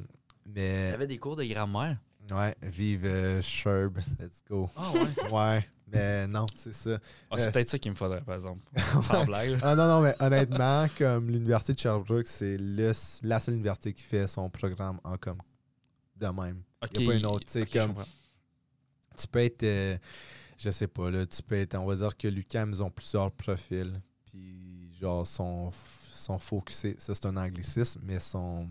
mais, 0.46 0.92
T'avais 0.92 1.08
des 1.08 1.18
cours 1.18 1.36
de 1.36 1.44
grammaire? 1.46 1.98
ouais, 2.32 2.56
vive 2.62 3.06
euh, 3.06 3.42
Sherb. 3.42 3.98
Let's 4.20 4.42
go. 4.50 4.70
Ah 4.76 4.92
ouais. 4.94 5.32
Ouais, 5.32 5.66
mais 5.92 6.28
non, 6.28 6.46
c'est 6.54 6.74
ça. 6.74 7.00
Ah, 7.30 7.36
c'est 7.38 7.48
Euh. 7.48 7.52
peut-être 7.52 7.70
ça 7.70 7.80
qu'il 7.80 7.92
me 7.92 7.96
faudrait, 7.98 8.22
par 8.22 8.36
exemple. 8.36 8.62
Sans 9.02 9.26
blague. 9.26 9.58
Ah 9.64 9.76
non, 9.76 9.88
non, 9.88 10.02
mais 10.02 10.16
honnêtement, 10.20 10.88
comme 10.98 11.30
l'Université 11.30 11.74
de 11.74 11.80
Sherbrooke, 11.80 12.28
c'est 12.28 12.58
le- 12.58 12.94
la 13.24 13.40
seule 13.40 13.56
université 13.56 13.92
qui 13.94 14.04
fait 14.04 14.28
son 14.28 14.50
programme 14.50 15.00
en 15.04 15.18
com. 15.18 15.38
De 16.22 16.28
même. 16.28 16.62
Ok, 16.84 17.00
y 17.00 17.04
a 17.04 17.08
pas 17.08 17.16
une 17.16 17.26
autre, 17.26 17.46
comme-. 17.74 17.96
Tu 19.18 19.28
peux 19.28 19.40
être, 19.40 19.64
euh, 19.64 19.98
je 20.58 20.70
sais 20.70 20.88
pas, 20.88 21.10
là, 21.12 21.26
tu 21.26 21.42
peux 21.44 21.56
être, 21.56 21.76
on 21.76 21.86
va 21.86 21.96
dire 21.96 22.16
que 22.16 22.28
l'UQAM, 22.28 22.72
ils 22.72 22.82
ont 22.84 22.90
plusieurs 22.92 23.32
profils. 23.32 24.00
Puis, 24.26 24.94
genre, 25.00 25.26
sont, 25.28 25.72
sont 26.12 26.38
focusés, 26.40 26.96
ça 26.98 27.14
c'est 27.14 27.26
un 27.26 27.36
anglicisme, 27.38 28.02
mais 28.06 28.20
sont, 28.20 28.68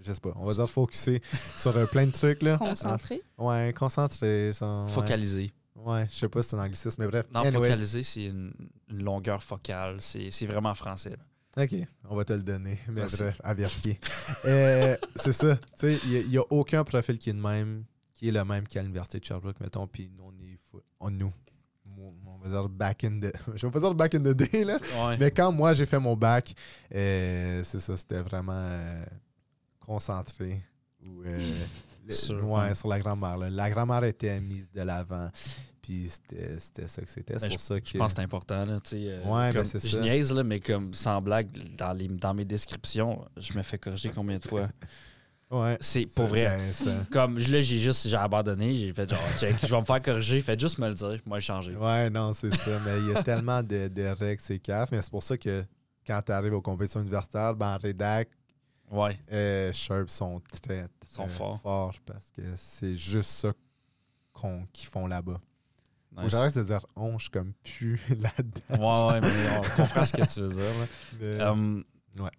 je 0.00 0.12
sais 0.12 0.20
pas, 0.20 0.32
on 0.36 0.46
va 0.46 0.54
dire 0.54 0.70
focusés 0.70 1.20
sur 1.56 1.76
euh, 1.76 1.86
plein 1.86 2.06
de 2.06 2.12
trucs, 2.12 2.42
là. 2.42 2.56
Concentré. 2.58 3.22
Ouais, 3.36 3.74
concentrés. 3.76 4.52
sont- 4.52 4.84
ouais. 4.86 4.90
Focaliser. 4.92 5.52
Ouais, 5.74 6.06
je 6.10 6.14
sais 6.16 6.28
pas 6.28 6.42
si 6.42 6.48
c'est 6.48 6.56
un 6.56 6.60
anglicisme, 6.64 7.02
mais 7.02 7.08
bref. 7.08 7.26
Non, 7.34 7.42
focaliser, 7.52 8.02
c'est 8.02 8.24
une, 8.26 8.52
une 8.88 9.02
longueur 9.04 9.42
focale. 9.42 10.00
C'est 10.00 10.30
c'est 10.30 10.46
vraiment 10.46 10.74
français. 10.74 11.10
là. 11.10 11.16
OK, 11.56 11.74
on 12.10 12.16
va 12.16 12.24
te 12.24 12.32
le 12.34 12.42
donner. 12.42 12.78
Mais 12.88 12.94
Merci. 13.00 13.22
bref, 13.22 13.40
à 13.42 13.54
vérifier. 13.54 13.98
Euh, 14.44 14.96
c'est 15.14 15.32
ça. 15.32 15.56
Tu 15.78 15.96
sais, 15.96 15.98
il 16.04 16.28
n'y 16.28 16.38
a, 16.38 16.42
aucun 16.50 16.84
profil 16.84 17.18
qui 17.18 17.30
est, 17.30 17.32
le 17.32 17.40
même, 17.40 17.84
qui 18.12 18.28
est 18.28 18.32
le 18.32 18.44
même 18.44 18.66
qu'à 18.66 18.82
l'Université 18.82 19.20
de 19.20 19.24
Sherbrooke, 19.24 19.60
mettons. 19.60 19.86
Puis 19.86 20.10
nous, 20.16 20.24
on 20.24 20.32
est 20.44 20.58
on, 21.00 21.10
nous. 21.10 21.32
On 21.98 22.38
va 22.38 22.48
dire 22.50 22.68
back 22.68 23.04
in 23.04 23.20
the. 23.20 23.32
Je 23.54 23.66
vais 23.66 23.72
pas 23.72 23.80
dire 23.80 23.94
back 23.94 24.14
in 24.14 24.20
the 24.20 24.34
day, 24.34 24.64
là. 24.64 24.78
Ouais. 24.98 25.16
Mais 25.18 25.30
quand 25.30 25.52
moi, 25.52 25.72
j'ai 25.72 25.86
fait 25.86 25.98
mon 25.98 26.16
bac, 26.16 26.54
euh, 26.94 27.62
c'est 27.64 27.80
ça, 27.80 27.96
c'était 27.96 28.20
vraiment 28.20 28.52
euh, 28.54 29.04
concentré. 29.80 30.62
Ou, 31.02 31.22
euh, 31.22 31.38
le- 32.06 32.14
Sur- 32.14 32.44
ouais, 32.48 32.74
sur 32.74 32.88
la 32.88 32.98
là. 32.98 33.50
La 33.50 33.70
grammaire 33.70 34.04
était 34.04 34.40
mise 34.40 34.70
de 34.72 34.82
l'avant. 34.82 35.30
Puis 35.82 36.08
c'était 36.08 36.58
ça 36.88 37.02
que 37.02 37.08
c'était. 37.08 37.34
C'est 37.38 37.42
Ben, 37.42 37.48
pour 37.50 37.60
ça 37.60 37.80
que. 37.80 37.88
Je 37.88 37.98
pense 37.98 38.12
que 38.12 38.18
c'est 38.18 38.24
important. 38.24 38.64
Là, 38.64 38.78
euh, 38.92 39.24
Ouais, 39.24 39.52
ben, 39.52 39.64
c'est 39.64 39.86
je 39.86 39.98
niaise, 39.98 40.32
là, 40.32 40.42
mais 40.42 40.58
comme 40.60 40.92
sans 40.94 41.20
blague, 41.22 41.48
dans, 41.76 41.92
les, 41.92 42.08
dans 42.08 42.34
mes 42.34 42.44
descriptions, 42.44 43.24
je 43.36 43.52
me 43.56 43.62
fais 43.62 43.78
corriger 43.78 44.10
combien 44.14 44.38
de 44.38 44.44
fois? 44.46 44.68
Ouais. 45.48 45.78
C'est 45.80 46.06
pour 46.12 46.26
vrai. 46.26 46.58
Comme 47.12 47.38
je- 47.38 47.52
là, 47.52 47.60
j'ai 47.60 47.78
juste 47.78 48.08
j'ai 48.08 48.16
abandonné, 48.16 48.74
j'ai 48.74 48.92
fait 48.92 49.08
genre, 49.08 49.20
check, 49.38 49.54
je 49.62 49.68
vais 49.72 49.80
me 49.80 49.84
faire 49.84 50.00
corriger, 50.02 50.40
faites 50.40 50.58
juste 50.58 50.76
me 50.78 50.88
le 50.88 50.94
dire, 50.94 51.20
moi, 51.24 51.38
j'ai 51.38 51.46
changé. 51.46 51.76
Ouais, 51.76 52.10
non, 52.10 52.32
c'est 52.32 52.52
ça. 52.52 52.72
Mais 52.84 52.98
il 52.98 53.12
y 53.12 53.14
a 53.16 53.22
tellement 53.22 53.62
de, 53.62 53.86
de 53.86 54.06
règles, 54.08 54.40
c'est 54.42 54.58
caf. 54.58 54.90
Mais 54.90 55.00
c'est 55.02 55.10
pour 55.12 55.22
ça 55.22 55.38
que 55.38 55.62
quand 56.04 56.20
tu 56.26 56.32
arrives 56.32 56.52
aux 56.52 56.60
compétitions 56.60 57.00
universitaires, 57.00 57.54
ben, 57.54 57.74
en 57.74 57.78
rédac, 57.78 58.28
Ouais. 58.90 59.18
euh, 59.32 59.72
Sherb 59.72 60.08
sont 60.08 60.40
très, 60.62 60.88
très 61.00 61.10
Sont 61.10 61.28
forts. 61.28 61.60
parce 62.04 62.30
que 62.30 62.42
c'est 62.56 62.96
juste 62.96 63.30
ça 63.30 63.52
qu'on- 64.32 64.66
qu'ils 64.72 64.88
font 64.88 65.06
là-bas. 65.06 65.40
Nice. 66.18 66.30
j'arrête 66.30 66.54
de 66.56 66.62
dire 66.62 66.86
on, 66.96 67.18
je 67.18 67.24
suis 67.24 67.30
comme 67.30 67.52
plus 67.62 68.00
là-dedans. 68.08 69.06
Ouais, 69.08 69.12
ouais, 69.14 69.20
mais 69.20 69.58
on 69.58 69.82
comprend 69.82 70.06
ce 70.06 70.12
que 70.14 70.32
tu 70.32 70.40
veux 70.40 70.48
dire. 70.48 70.58
là. 70.58 70.86
Mais- 71.20 71.40
Euh, 71.42 71.82
ouais. 72.24 72.30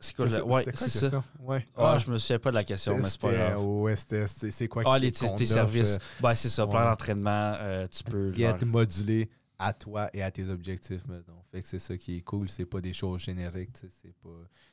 C'est 0.00 0.14
quoi, 0.16 0.28
ça, 0.30 0.44
ouais, 0.44 0.62
quoi 0.62 0.62
c'est 0.64 0.70
la 0.70 0.76
ça. 0.88 1.00
question? 1.00 1.24
Ouais. 1.40 1.66
Ah, 1.76 1.98
je 1.98 2.10
me 2.10 2.18
souviens 2.18 2.38
pas 2.38 2.50
de 2.50 2.54
la 2.56 2.64
question, 2.64 2.96
mais 2.98 3.04
c'est 3.08 3.20
pas 3.20 3.32
grave. 3.32 3.62
Ouais, 3.64 3.96
c'était 3.96 4.26
c'est 4.26 4.50
c'est 4.50 4.68
quoi 4.68 4.82
Ah, 4.86 4.98
les 4.98 5.10
tes, 5.10 5.46
services. 5.46 5.94
euh, 5.94 5.98
Ben, 6.20 6.34
c'est 6.34 6.48
ça, 6.50 6.66
plan 6.66 6.78
ouais. 6.80 6.84
d'entraînement, 6.84 7.54
euh, 7.58 7.86
tu 7.90 8.04
peux. 8.04 8.34
y 8.36 8.42
être 8.44 8.60
genre- 8.60 8.68
modulé 8.68 9.30
à 9.64 9.72
toi 9.72 10.10
et 10.12 10.22
à 10.22 10.30
tes 10.30 10.48
objectifs, 10.48 11.06
mettons. 11.06 11.40
Fait 11.52 11.62
que 11.62 11.68
c'est 11.68 11.78
ça 11.78 11.96
qui 11.96 12.16
est 12.16 12.20
cool. 12.20 12.48
C'est 12.48 12.66
pas 12.66 12.80
des 12.80 12.92
choses 12.92 13.20
génériques. 13.20 13.70
C'est 13.76 14.14
pas. 14.22 14.28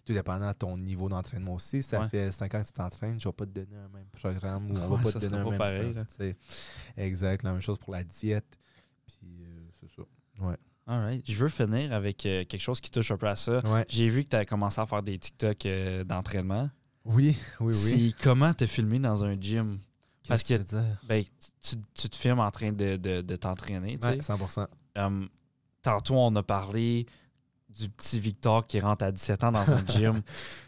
Tout 0.06 0.14
dépendant 0.14 0.48
de 0.50 0.54
ton 0.58 0.78
niveau 0.78 1.08
d'entraînement 1.10 1.54
aussi. 1.56 1.82
Ça 1.84 2.02
Ouais. 2.02 2.10
fait 2.10 2.32
5 2.32 2.54
ans 2.56 2.62
que 2.62 2.68
tu 2.68 2.74
t'entraînes, 2.74 3.20
je 3.20 3.28
vais 3.30 3.34
pas 3.34 3.46
te 3.46 3.52
donner 3.52 3.78
un 3.78 3.90
même 3.90 4.08
programme 4.12 4.72
ou 4.72 4.76
on 4.78 4.88
va 4.90 4.96
Ouais, 4.98 5.04
pas 5.04 5.12
te 5.14 5.18
donner 5.20 5.38
un 5.38 5.44
pas 5.44 5.50
même 5.50 5.58
pareil, 5.58 5.84
programme. 5.94 6.34
Exact. 6.98 7.44
La 7.44 7.52
même 7.54 7.62
chose 7.62 7.78
pour 7.80 7.94
la 7.94 8.04
diète. 8.04 8.58
Puis 9.06 9.44
euh, 9.44 9.68
c'est 9.80 9.90
ça. 9.90 10.04
Alright. 10.88 11.24
Je 11.30 11.38
veux 11.38 11.50
finir 11.50 11.94
avec 11.94 12.26
euh, 12.26 12.44
quelque 12.46 12.62
chose 12.62 12.82
qui 12.82 12.90
touche 12.90 13.12
un 13.12 13.18
peu 13.18 13.28
à 13.28 13.36
ça. 13.36 13.60
Ouais. 13.72 13.86
J'ai 13.88 14.10
vu 14.10 14.24
que 14.24 14.30
tu 14.30 14.36
as 14.36 14.46
commencé 14.46 14.82
à 14.82 14.86
faire 14.88 15.04
des 15.04 15.18
TikTok 15.18 15.66
euh, 15.66 16.04
d'entraînement. 16.04 16.70
Oui, 17.06 17.38
oui, 17.60 17.74
oui. 17.86 18.12
C'est 18.14 18.24
comment 18.24 18.54
te 18.54 18.66
filmer 18.66 19.00
dans 19.00 19.24
un 19.24 19.40
gym? 19.40 19.80
parce 20.28 20.44
Qu'est-ce 20.44 20.62
que- 20.64 20.70
tu 20.70 20.76
veux 20.76 20.82
dire? 20.84 20.98
Ben, 21.08 21.24
tu, 21.62 21.76
tu 21.94 22.10
te 22.10 22.16
filmes 22.16 22.40
en 22.40 22.52
train 22.52 22.72
de, 22.72 22.96
de- 22.98 23.22
de 23.22 23.36
t'entraîner. 23.36 23.98
Ouais, 24.04 24.18
100%. 24.20 24.68
Um, 24.96 25.30
tantôt, 25.82 26.16
on 26.16 26.36
a 26.36 26.44
parlé 26.44 27.06
du 27.70 27.88
petit 27.90 28.20
Victor 28.20 28.68
qui 28.68 28.80
rentre 28.82 29.06
à 29.06 29.12
17 29.12 29.44
ans 29.46 29.52
dans 29.54 29.70
un 29.74 29.86
gym, 29.88 30.22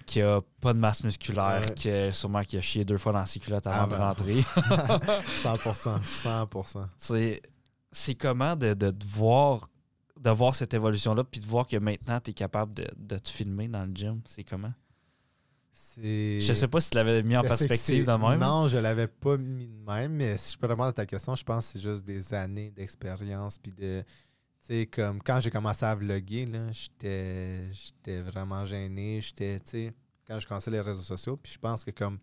qui 0.06 0.22
a 0.22 0.40
pas 0.62 0.74
de 0.74 0.80
masse 0.80 1.04
musculaire, 1.04 1.62
Ouais. 1.68 1.74
qui 1.74 1.90
a 1.90 2.12
sûrement 2.14 2.44
qui 2.44 2.58
a 2.58 2.62
chié 2.62 2.86
deux 2.86 2.98
fois 2.98 3.12
dans 3.12 3.26
ses 3.26 3.40
culottes 3.42 3.68
avant 3.68 3.84
Ah 3.84 3.86
de 3.88 3.92
ben. 3.92 4.00
rentrer. 4.00 4.42
100%. 5.44 6.02
100%. 6.04 6.86
C'est 6.98 7.42
c'est 7.92 8.16
comment 8.16 8.56
de, 8.56 8.74
de 8.74 8.94
voir 9.06 9.70
de 10.20 10.30
voir 10.30 10.56
cette 10.56 10.74
évolution-là, 10.74 11.24
puis 11.26 11.42
de 11.42 11.46
voir 11.48 11.68
que 11.68 11.76
maintenant, 11.76 12.20
tu 12.22 12.32
es 12.32 12.34
capable 12.34 12.74
de, 12.74 12.88
de 12.96 13.18
te 13.18 13.28
filmer 13.30 13.68
dans 13.68 13.84
le 13.86 13.92
gym? 13.94 14.22
C'est 14.26 14.46
comment? 14.46 14.72
Je 15.98 16.54
sais 16.54 16.68
pas 16.68 16.82
si 16.82 16.92
tu 16.92 16.96
l'avais 16.96 17.24
mis 17.24 17.36
en 17.36 17.42
que 17.42 17.48
perspective 17.48 18.06
de 18.06 18.12
même. 18.12 18.40
Non, 18.40 18.68
je 18.68 18.78
l'avais 18.78 19.08
pas 19.08 19.38
mis 19.38 19.68
de 19.68 19.86
même, 19.86 20.14
mais 20.14 20.38
si 20.38 20.54
je 20.54 20.58
peux 20.58 20.68
répondre 20.68 20.90
à 20.90 20.94
ta 20.94 21.06
question, 21.06 21.36
je 21.36 21.44
pense 21.44 21.68
que 21.68 21.74
c'est 21.74 21.82
juste 21.82 22.06
des 22.06 22.34
années 22.34 22.72
d'expérience. 22.72 23.58
Puis 23.58 23.72
de. 23.72 24.04
Tu 24.62 24.68
sais, 24.68 24.86
comme 24.86 25.22
quand 25.22 25.42
j'ai 25.42 25.52
commencé 25.52 25.84
à 25.84 25.94
vlogger, 25.94 26.48
j'étais, 26.72 27.70
j'étais 27.74 28.22
vraiment 28.22 28.66
gêné. 28.66 29.20
J'étais, 29.20 29.60
tu 29.60 29.72
sais, 29.72 29.94
quand 30.26 30.40
je 30.40 30.48
commençais 30.48 30.72
les 30.72 30.80
réseaux 30.80 31.02
sociaux, 31.02 31.36
puis 31.36 31.52
je 31.52 31.60
pense 31.60 31.84
que 31.84 31.92
comme 31.92 32.18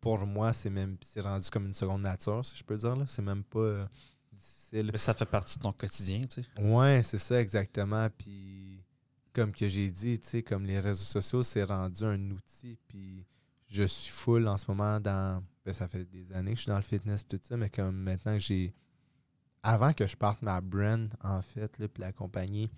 pour 0.00 0.18
moi, 0.26 0.52
c'est 0.52 0.70
même 0.70 0.96
c'est 1.00 1.20
rendu 1.20 1.48
comme 1.50 1.66
une 1.66 1.74
seconde 1.74 2.02
nature, 2.02 2.44
si 2.44 2.56
je 2.56 2.64
peux 2.64 2.76
dire. 2.76 2.94
Là. 2.94 3.04
C'est 3.06 3.22
même 3.22 3.42
pas 3.42 3.58
euh, 3.58 3.86
difficile. 4.32 4.90
Mais 4.92 4.98
ça 4.98 5.14
fait 5.14 5.24
partie 5.24 5.56
de 5.56 5.62
ton 5.62 5.72
quotidien, 5.72 6.22
tu 6.22 6.42
sais. 6.42 6.62
Ouais, 6.62 7.02
c'est 7.02 7.18
ça 7.18 7.40
exactement. 7.40 8.08
Puis 8.16 8.57
comme 9.32 9.52
que 9.52 9.68
j'ai 9.68 9.90
dit, 9.90 10.18
tu 10.20 10.28
sais, 10.28 10.42
comme 10.42 10.64
les 10.64 10.80
réseaux 10.80 11.04
sociaux, 11.04 11.42
c'est 11.42 11.64
rendu 11.64 12.04
un 12.04 12.30
outil. 12.30 12.78
Puis 12.88 13.26
je 13.68 13.84
suis 13.84 14.10
full 14.10 14.46
en 14.48 14.58
ce 14.58 14.64
moment 14.68 14.98
dans. 15.00 15.42
Ben, 15.64 15.74
ça 15.74 15.86
fait 15.88 16.04
des 16.04 16.32
années 16.32 16.52
que 16.52 16.56
je 16.56 16.62
suis 16.62 16.70
dans 16.70 16.76
le 16.76 16.82
fitness 16.82 17.26
tout 17.26 17.38
ça, 17.42 17.56
mais 17.56 17.70
comme 17.70 17.96
maintenant 17.96 18.32
que 18.34 18.38
j'ai. 18.40 18.72
Avant 19.62 19.92
que 19.92 20.06
je 20.06 20.16
parte 20.16 20.40
ma 20.42 20.60
brand, 20.60 21.12
en 21.22 21.42
fait, 21.42 21.78
là, 21.78 21.88
puis 21.88 22.00
la 22.00 22.12
compagnie, 22.12 22.70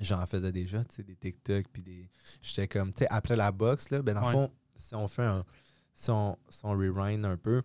j'en 0.00 0.24
faisais 0.26 0.52
déjà, 0.52 0.84
tu 0.84 0.96
sais, 0.96 1.02
des 1.02 1.16
TikTok, 1.16 1.66
puis 1.72 1.82
des. 1.82 2.08
J'étais 2.40 2.68
comme, 2.68 2.92
tu 2.92 2.98
sais, 3.00 3.06
après 3.10 3.36
la 3.36 3.50
boxe, 3.52 3.90
là, 3.90 4.00
ben 4.02 4.14
dans 4.14 4.20
le 4.20 4.26
Ouais. 4.26 4.32
fond, 4.32 4.52
si 4.76 4.94
on 4.94 5.08
fait 5.08 5.24
un. 5.24 5.44
Si 5.92 6.10
on, 6.10 6.38
si 6.48 6.60
on 6.64 6.70
rewind 6.72 7.24
un 7.24 7.36
peu, 7.36 7.62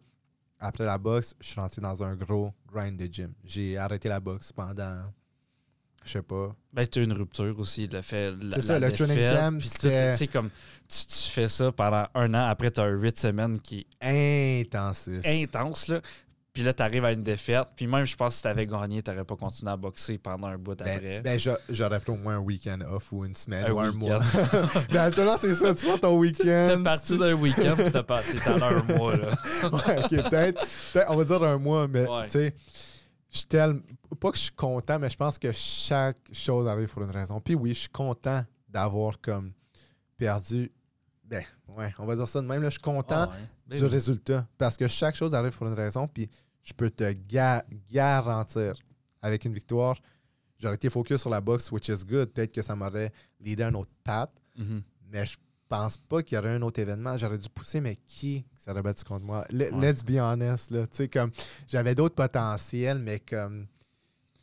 après 0.59 0.85
la 0.85 0.97
boxe, 0.97 1.35
je 1.41 1.47
suis 1.47 1.59
rentré 1.59 1.81
dans 1.81 2.01
un 2.03 2.15
gros 2.15 2.53
grind 2.67 2.97
de 2.97 3.05
gym. 3.11 3.33
J'ai 3.43 3.77
arrêté 3.77 4.07
la 4.09 4.19
boxe 4.19 4.51
pendant, 4.51 5.03
je 6.05 6.11
sais 6.11 6.21
pas, 6.21 6.55
Ben, 6.73 6.87
tu 6.87 6.99
as 6.99 7.03
une 7.03 7.13
rupture 7.13 7.53
aussi, 7.59 7.87
le 7.87 8.01
fait. 8.01 8.31
la- 8.41 8.55
C'est 8.55 8.61
ça, 8.61 8.79
la 8.79 8.89
le 8.89 8.93
training 8.93 9.27
camp, 9.27 9.59
c'était- 9.61 10.27
comme, 10.27 10.49
tu, 10.87 11.05
tu 11.05 11.29
fais 11.29 11.47
ça 11.47 11.71
pendant 11.71 12.05
un 12.15 12.33
an, 12.33 12.45
après, 12.47 12.71
tu 12.71 12.79
as 12.81 12.87
huit 12.87 13.17
semaines 13.17 13.59
qui 13.59 13.85
intensif. 14.01 15.19
est 15.25 15.43
intense, 15.43 15.87
là. 15.87 16.01
Puis 16.53 16.63
là, 16.63 16.73
tu 16.73 16.83
arrives 16.83 17.05
à 17.05 17.13
une 17.13 17.23
défaite. 17.23 17.65
Puis 17.77 17.87
même, 17.87 18.03
je 18.03 18.13
pense 18.13 18.33
que 18.33 18.35
si 18.35 18.41
tu 18.41 18.47
avais 18.49 18.67
gagné, 18.67 19.01
tu 19.01 19.09
n'aurais 19.09 19.23
pas 19.23 19.37
continué 19.37 19.71
à 19.71 19.77
boxer 19.77 20.17
pendant 20.17 20.47
un 20.47 20.57
bout 20.57 20.73
après. 20.73 20.99
Ben, 20.99 21.23
ben, 21.23 21.39
j'a- 21.39 21.57
j'aurais 21.69 22.01
pris 22.01 22.11
au 22.11 22.17
moins 22.17 22.35
un 22.35 22.39
week-end 22.39 22.77
off 22.91 23.13
ou 23.13 23.23
une 23.23 23.37
semaine 23.37 23.67
Un 23.67 23.71
ou 23.71 23.79
un 23.79 23.91
mois. 23.93 24.19
ben, 24.91 24.99
actuellement, 25.03 25.37
c'est 25.39 25.55
ça. 25.55 25.73
Tu 25.73 25.85
vois 25.85 25.97
ton 25.97 26.11
T'es 26.21 26.43
week-end. 26.43 26.81
parti 26.83 27.17
d'un 27.17 27.35
week-end, 27.35 27.75
puis 27.77 27.89
t'as 27.93 28.03
passé 28.03 28.37
pendant 28.43 28.65
un 28.65 28.83
mois, 28.97 29.15
là. 29.15 29.29
ouais, 29.71 29.97
ok, 30.03 30.29
peut-être. 30.29 30.65
on 31.07 31.15
va 31.15 31.23
dire 31.23 31.41
un 31.43 31.57
mois, 31.57 31.87
mais 31.87 32.01
Ouais. 32.09 32.25
tu 32.25 32.31
sais, 32.31 32.53
je 33.31 33.37
suis 33.39 33.47
tellement. 33.47 33.79
Pas 34.19 34.29
que 34.31 34.37
je 34.37 34.43
suis 34.43 34.51
content, 34.51 34.99
mais 34.99 35.09
je 35.09 35.17
pense 35.17 35.39
que 35.39 35.51
chaque 35.51 36.17
chose 36.33 36.67
arrive 36.67 36.89
pour 36.89 37.01
une 37.03 37.11
raison. 37.11 37.39
Puis 37.39 37.55
oui, 37.55 37.69
je 37.73 37.79
suis 37.79 37.89
content 37.89 38.43
d'avoir 38.67 39.19
comme 39.21 39.53
perdu. 40.17 40.71
Ben, 41.23 41.43
ouais, 41.69 41.93
on 41.97 42.05
va 42.05 42.15
dire 42.15 42.27
ça 42.27 42.41
de 42.41 42.47
même. 42.47 42.61
Là, 42.61 42.67
je 42.69 42.73
suis 42.73 42.81
content 42.81 43.29
Ah 43.29 43.31
ouais. 43.69 43.77
Du 43.77 43.83
oui. 43.83 43.89
résultat. 43.89 44.45
Parce 44.57 44.75
que 44.75 44.87
chaque 44.87 45.15
chose 45.15 45.33
arrive 45.33 45.55
pour 45.57 45.67
une 45.67 45.73
raison. 45.73 46.07
Puis 46.07 46.29
je 46.61 46.73
peux 46.73 46.89
te 46.89 47.09
ga- 47.27 47.63
garantir, 47.89 48.73
avec 49.21 49.45
une 49.45 49.53
victoire, 49.53 49.97
j'aurais 50.59 50.75
été 50.75 50.89
focus 50.89 51.21
sur 51.21 51.29
la 51.29 51.39
boxe, 51.41 51.71
which 51.71 51.87
is 51.87 52.03
good. 52.05 52.31
Peut-être 52.33 52.53
que 52.53 52.61
ça 52.61 52.75
m'aurait 52.75 53.13
leadé 53.39 53.63
à 53.63 53.67
un 53.67 53.73
autre 53.75 53.91
path. 54.03 54.31
Mhm. 54.57 54.83
Mais 55.09 55.25
je 55.25 55.37
pense 55.71 55.95
pas 55.95 56.21
qu'il 56.21 56.35
y 56.35 56.39
aurait 56.39 56.49
un 56.55 56.61
autre 56.61 56.79
événement. 56.81 57.17
J'aurais 57.17 57.37
dû 57.37 57.47
pousser, 57.49 57.79
mais 57.79 57.95
qui 58.05 58.45
s'aurait 58.57 58.81
battu 58.81 59.05
contre 59.05 59.25
moi? 59.25 59.45
Ouais. 59.51 59.71
Let's 59.71 60.03
be 60.03 60.17
honest. 60.19 60.69
Là. 60.71 60.85
Tu 60.85 60.97
sais, 60.97 61.07
comme 61.07 61.31
j'avais 61.67 61.95
d'autres 61.95 62.15
potentiels, 62.15 62.99
mais 62.99 63.19
comme. 63.19 63.67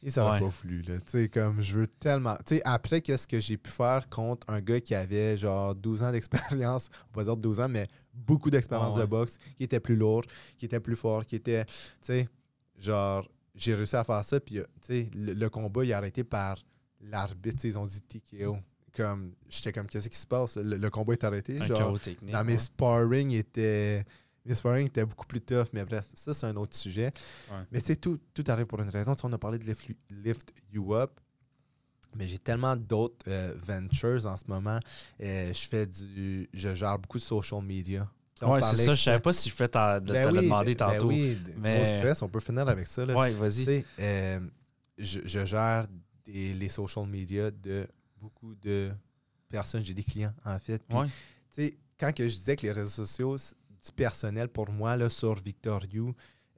Il 0.02 0.10
s'aurait 0.12 0.34
Ouais. 0.40 0.46
pas 0.46 0.54
voulu. 0.62 0.82
Là. 0.82 0.96
Tu 1.00 1.04
sais, 1.06 1.28
comme 1.28 1.60
je 1.60 1.76
veux 1.76 1.86
tellement. 1.86 2.36
Tu 2.46 2.56
sais, 2.56 2.62
après, 2.64 3.00
qu'est-ce 3.02 3.26
que 3.26 3.40
j'ai 3.40 3.56
pu 3.58 3.68
faire 3.70 4.08
contre 4.08 4.48
un 4.50 4.60
gars 4.60 4.80
qui 4.80 4.94
avait 4.94 5.36
genre 5.36 5.74
12 5.74 6.02
ans 6.04 6.12
d'expérience, 6.12 6.88
on 7.14 7.18
va 7.18 7.24
dire 7.24 7.36
12 7.36 7.60
ans, 7.60 7.68
mais 7.68 7.88
beaucoup 8.14 8.48
d'expérience 8.50 8.94
ouais. 8.96 9.02
de 9.02 9.06
boxe, 9.06 9.38
qui 9.56 9.64
était 9.64 9.80
plus 9.80 9.96
lourd, 9.96 10.22
qui 10.56 10.64
était 10.66 10.80
plus 10.80 10.96
fort, 10.96 11.26
qui 11.26 11.36
était. 11.36 11.64
Tu 11.66 11.72
sais, 12.02 12.28
genre, 12.78 13.28
j'ai 13.54 13.74
réussi 13.74 13.96
à 13.96 14.04
faire 14.04 14.24
ça, 14.24 14.38
puis, 14.40 14.54
tu 14.54 14.62
sais, 14.80 15.10
le, 15.14 15.34
le 15.34 15.50
combat, 15.50 15.84
il 15.84 15.92
a 15.92 15.96
arrêté 15.98 16.22
par 16.24 16.56
l'arbitre. 17.00 17.64
Ils 17.64 17.76
ont 17.78 17.84
dit 17.84 18.00
TKO. 18.00 18.56
Comme, 18.96 19.32
j'étais 19.48 19.72
comme, 19.72 19.86
qu'est-ce 19.86 20.08
qui 20.08 20.16
se 20.18 20.26
passe? 20.26 20.56
Le, 20.56 20.76
le 20.76 20.90
combat 20.90 21.12
est 21.12 21.24
arrêté. 21.24 21.58
Un 21.60 21.64
genre, 21.66 21.98
dans 22.22 22.44
mes 22.44 22.52
ouais. 22.54 22.58
sparring 22.58 23.30
étaient. 23.32 24.04
Mes 24.44 24.54
sparring 24.54 24.86
étaient 24.86 25.04
beaucoup 25.04 25.26
plus 25.26 25.40
tough, 25.42 25.66
mais 25.74 25.84
bref, 25.84 26.06
ça 26.14 26.32
c'est 26.32 26.46
un 26.46 26.56
autre 26.56 26.74
sujet. 26.76 27.12
Ouais. 27.50 27.56
Mais 27.70 27.80
tu 27.80 27.88
sais, 27.88 27.96
tout, 27.96 28.18
tout 28.32 28.44
arrive 28.48 28.66
pour 28.66 28.80
une 28.80 28.88
raison. 28.88 29.12
On 29.22 29.32
a 29.32 29.38
parlé 29.38 29.58
de 29.58 29.64
lift, 29.64 29.88
lift 30.10 30.52
You 30.72 30.94
Up, 30.94 31.10
mais 32.16 32.26
j'ai 32.26 32.38
tellement 32.38 32.74
d'autres 32.74 33.26
euh, 33.28 33.54
ventures 33.58 34.26
en 34.26 34.36
ce 34.36 34.44
moment. 34.48 34.80
Euh, 35.20 35.52
je 35.52 35.68
fais 35.68 35.86
du. 35.86 36.48
Je 36.54 36.74
gère 36.74 36.98
beaucoup 36.98 37.18
de 37.18 37.22
social 37.22 37.62
media. 37.62 38.08
Ouais, 38.40 38.62
c'est 38.62 38.76
ça. 38.86 38.94
Je 38.94 39.02
savais 39.02 39.20
pas 39.20 39.32
si 39.32 39.48
je 39.50 39.54
fais 39.54 39.68
ta, 39.68 40.00
de 40.00 40.12
Ben 40.12 40.28
te 40.28 40.34
le 40.34 40.42
demander 40.42 40.74
ben 40.74 40.92
tantôt. 40.92 41.08
oui, 41.08 41.36
mais- 41.58 41.82
gros 41.82 41.96
stress, 41.96 42.22
on 42.22 42.28
peut 42.28 42.40
finir 42.40 42.66
avec 42.68 42.86
ça. 42.86 43.04
Là. 43.04 43.16
Ouais, 43.16 43.30
vas-y. 43.32 43.84
euh, 43.98 44.40
je, 44.96 45.20
je 45.24 45.44
gère 45.44 45.86
des- 46.24 46.54
les 46.54 46.68
social 46.68 47.06
media 47.06 47.50
de 47.50 47.86
beaucoup 48.20 48.54
de 48.56 48.90
personnes. 49.48 49.82
J'ai 49.82 49.94
des 49.94 50.02
clients, 50.02 50.34
en 50.44 50.58
fait. 50.58 50.82
Puis, 50.88 50.98
Ouais. 50.98 51.74
quand 51.98 52.12
que 52.14 52.26
je 52.28 52.34
disais 52.34 52.56
que 52.56 52.62
les 52.66 52.72
réseaux 52.72 53.04
sociaux, 53.06 53.36
du 53.36 53.92
personnel 53.92 54.48
pour 54.48 54.70
moi, 54.70 54.96
là, 54.96 55.08
sur 55.08 55.34
Victor 55.34 55.82
You, 55.92 56.14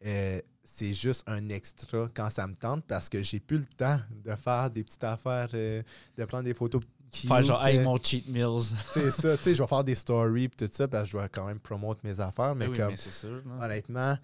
euh, 0.06 0.40
c'est 0.64 0.92
juste 0.92 1.22
un 1.26 1.48
extra 1.50 2.08
quand 2.14 2.30
ça 2.30 2.46
me 2.46 2.54
tente 2.54 2.84
parce 2.86 3.08
que 3.08 3.22
j'ai 3.22 3.40
plus 3.40 3.58
le 3.58 3.66
temps 3.66 4.00
de 4.24 4.34
faire 4.34 4.70
des 4.70 4.84
petites 4.84 5.04
affaires, 5.04 5.48
euh, 5.54 5.82
de 6.16 6.24
prendre 6.24 6.44
des 6.44 6.54
photos. 6.54 6.80
Faire 7.12 7.38
cute, 7.38 7.46
genre, 7.46 7.66
hey, 7.66 7.78
euh, 7.78 7.82
mon 7.84 7.98
cheat 8.02 8.26
meals. 8.28 8.62
c'est 8.94 9.10
ça, 9.10 9.36
tu 9.36 9.42
sais, 9.44 9.54
je 9.54 9.62
vais 9.62 9.66
faire 9.66 9.84
des 9.84 9.94
stories 9.96 10.44
et 10.44 10.48
tout 10.48 10.68
ça 10.72 10.86
parce 10.88 11.04
que 11.04 11.08
je 11.08 11.12
dois 11.16 11.28
quand 11.28 11.46
même 11.46 11.58
promouvoir 11.58 11.96
mes 12.04 12.18
affaires, 12.20 12.54
mais 12.54 12.68
oui, 12.68 12.76
comme 12.78 12.90
mais 12.90 12.96
sûr. 12.96 13.42
honnêtement, 13.60 14.16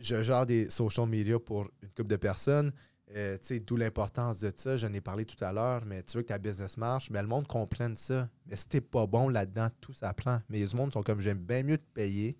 je 0.00 0.22
gère 0.22 0.44
des 0.44 0.68
social 0.70 1.06
media 1.06 1.38
pour 1.38 1.68
une 1.82 1.88
couple 1.90 2.08
de 2.08 2.16
personnes. 2.16 2.72
Euh, 3.16 3.36
tu 3.38 3.46
sais, 3.46 3.60
D'où 3.60 3.76
l'importance 3.76 4.40
de 4.40 4.52
ça. 4.56 4.76
J'en 4.76 4.92
ai 4.92 5.00
parlé 5.00 5.24
tout 5.24 5.42
à 5.44 5.52
l'heure, 5.52 5.84
mais 5.86 6.02
tu 6.02 6.16
veux 6.16 6.22
que 6.22 6.28
ta 6.28 6.38
business 6.38 6.76
marche, 6.76 7.10
mais 7.10 7.22
le 7.22 7.28
monde 7.28 7.46
comprenne 7.46 7.96
ça. 7.96 8.28
Mais 8.46 8.56
si 8.56 8.66
t'es 8.66 8.80
pas 8.80 9.06
bon 9.06 9.28
là-dedans, 9.28 9.68
tout 9.80 9.92
s'apprend. 9.92 10.40
Mais 10.48 10.58
il 10.58 10.60
y 10.62 10.64
a 10.64 10.68
du 10.68 10.74
monde 10.76 10.92
sont 10.92 11.02
comme 11.02 11.20
j'aime 11.20 11.38
bien 11.38 11.62
mieux 11.62 11.78
te 11.78 11.86
payer. 11.94 12.36